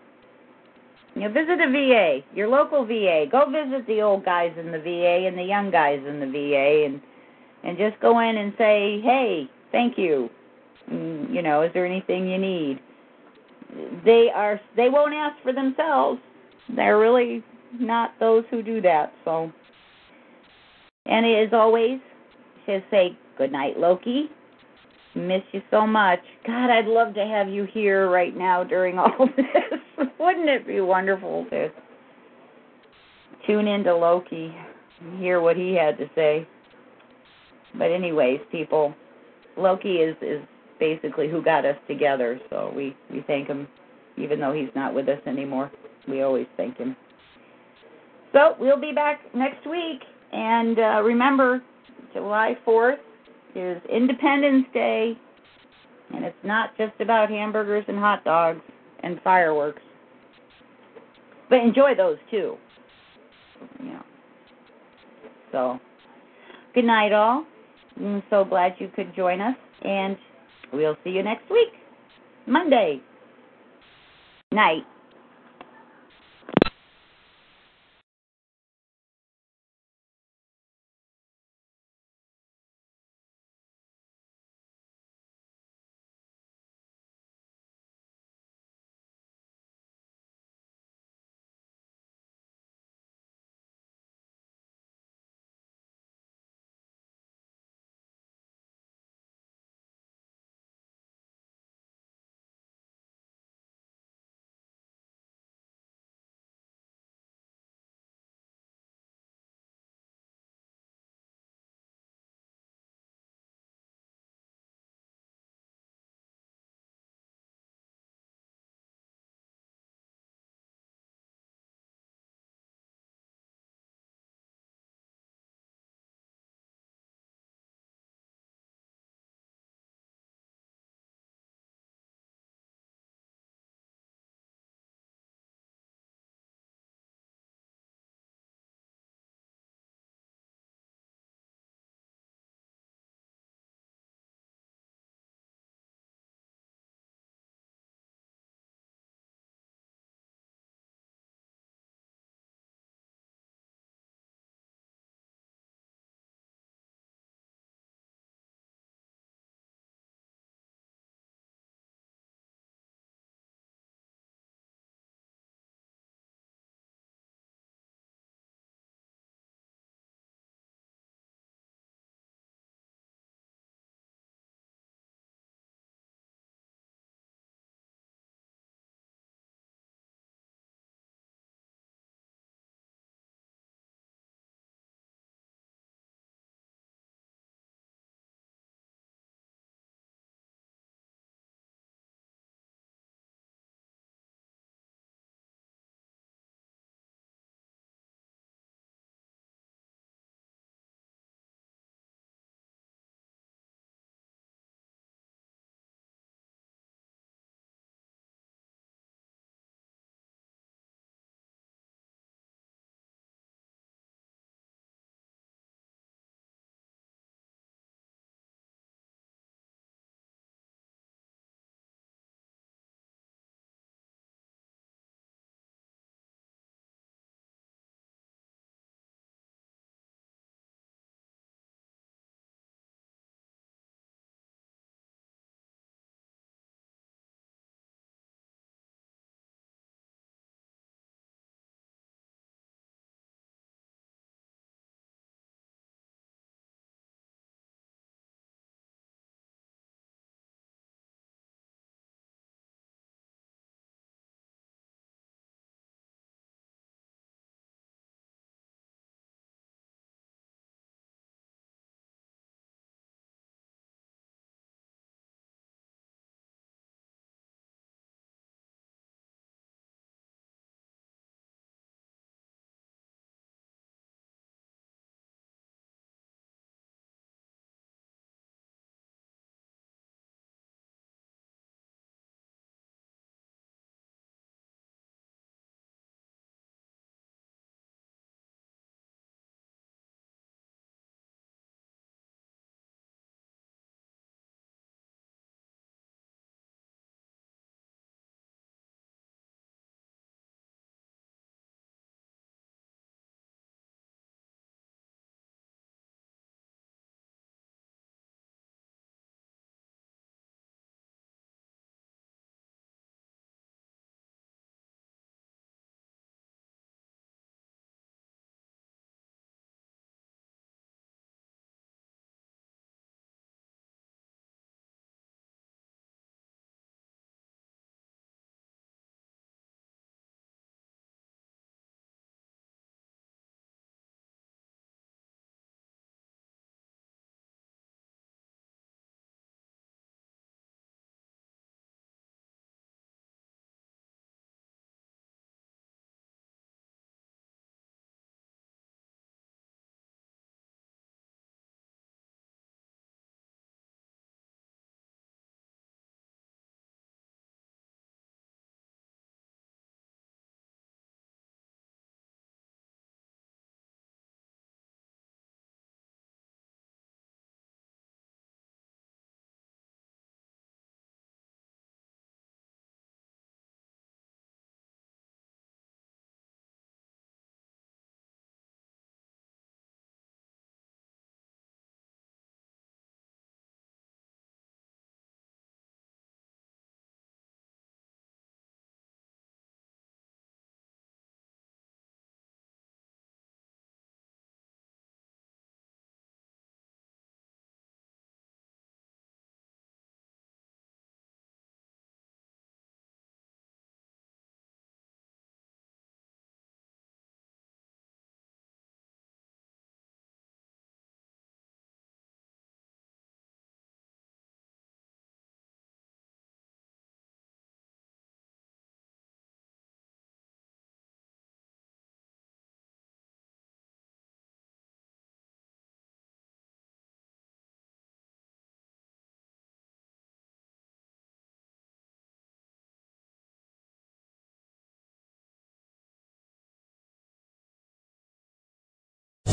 you 1.16 1.22
know, 1.22 1.30
visit 1.30 1.60
a 1.60 1.70
VA, 1.70 2.20
your 2.34 2.48
local 2.48 2.86
VA. 2.86 3.26
Go 3.30 3.46
visit 3.50 3.86
the 3.88 4.02
old 4.02 4.24
guys 4.24 4.54
in 4.58 4.72
the 4.72 4.80
VA 4.80 5.28
and 5.28 5.38
the 5.38 5.44
young 5.44 5.70
guys 5.70 6.00
in 6.08 6.20
the 6.20 6.26
VA, 6.26 6.86
and 6.86 7.02
and 7.64 7.78
just 7.78 8.00
go 8.02 8.20
in 8.20 8.38
and 8.38 8.54
say, 8.58 9.02
hey, 9.02 9.50
thank 9.72 9.98
you. 9.98 10.30
Mm, 10.92 11.34
you 11.34 11.42
know, 11.42 11.62
is 11.62 11.72
there 11.74 11.86
anything 11.86 12.28
you 12.28 12.38
need? 12.38 12.80
They 14.04 14.30
are. 14.34 14.60
They 14.76 14.90
won't 14.90 15.14
ask 15.14 15.42
for 15.44 15.54
themselves. 15.54 16.20
They're 16.76 16.98
really 16.98 17.44
not 17.80 18.14
those 18.20 18.44
who 18.50 18.64
do 18.64 18.82
that. 18.82 19.14
So, 19.26 19.52
and 21.06 21.26
as 21.26 21.54
always, 21.54 22.00
just 22.80 22.90
say 22.92 23.18
good 23.38 23.52
night, 23.52 23.78
Loki. 23.78 24.30
Miss 25.14 25.42
you 25.52 25.62
so 25.70 25.86
much. 25.86 26.20
God, 26.46 26.70
I'd 26.70 26.86
love 26.86 27.14
to 27.16 27.26
have 27.26 27.50
you 27.50 27.66
here 27.66 28.10
right 28.10 28.36
now 28.36 28.64
during 28.64 28.98
all 29.00 29.28
this. 29.36 30.08
Wouldn't 30.20 30.50
it 30.50 30.66
be 30.66 30.80
wonderful 30.80 31.46
to 31.50 31.70
tune 33.46 33.68
into 33.68 33.96
Loki 33.96 34.56
and 35.02 35.20
hear 35.20 35.42
what 35.42 35.58
he 35.58 35.74
had 35.74 35.98
to 35.98 36.10
say? 36.16 36.48
But 37.78 37.92
anyways, 37.92 38.40
people, 38.52 38.94
Loki 39.58 39.96
is 39.96 40.16
is 40.22 40.42
basically 40.80 41.30
who 41.30 41.44
got 41.44 41.66
us 41.66 41.78
together. 41.88 42.40
So 42.50 42.72
we 42.76 42.96
we 43.12 43.24
thank 43.28 43.48
him, 43.48 43.68
even 44.18 44.40
though 44.40 44.54
he's 44.54 44.74
not 44.76 44.94
with 44.94 45.10
us 45.10 45.20
anymore. 45.26 45.72
We 46.08 46.22
always 46.22 46.48
thank 46.58 46.78
him. 46.78 46.96
So 48.34 48.56
we'll 48.60 48.80
be 48.80 48.94
back 48.94 49.20
next 49.36 49.66
week, 49.70 50.02
and 50.32 50.80
uh, 50.80 51.02
remember, 51.04 51.62
July 52.14 52.56
4th 52.66 53.00
is 53.56 53.82
Independence 53.92 54.66
Day, 54.74 55.18
and 56.14 56.26
it's 56.26 56.36
not 56.44 56.78
just 56.78 56.94
about 57.00 57.30
hamburgers 57.30 57.86
and 57.88 57.98
hot 57.98 58.24
dogs 58.24 58.62
and 59.04 59.20
fireworks. 59.24 59.82
But 61.50 61.60
enjoy 61.60 61.96
those 61.96 62.18
too. 62.30 62.58
Know. 63.80 64.04
So, 65.52 65.80
good 66.74 66.86
night, 66.86 67.12
all. 67.12 67.46
I'm 67.98 68.24
so 68.30 68.44
glad 68.44 68.76
you 68.80 68.90
could 68.96 69.16
join 69.16 69.42
us, 69.42 69.56
and 69.84 70.18
we'll 70.74 70.98
see 71.04 71.12
you 71.12 71.24
next 71.24 71.50
week, 71.50 71.70
Monday. 72.48 73.02
Night. 74.52 74.84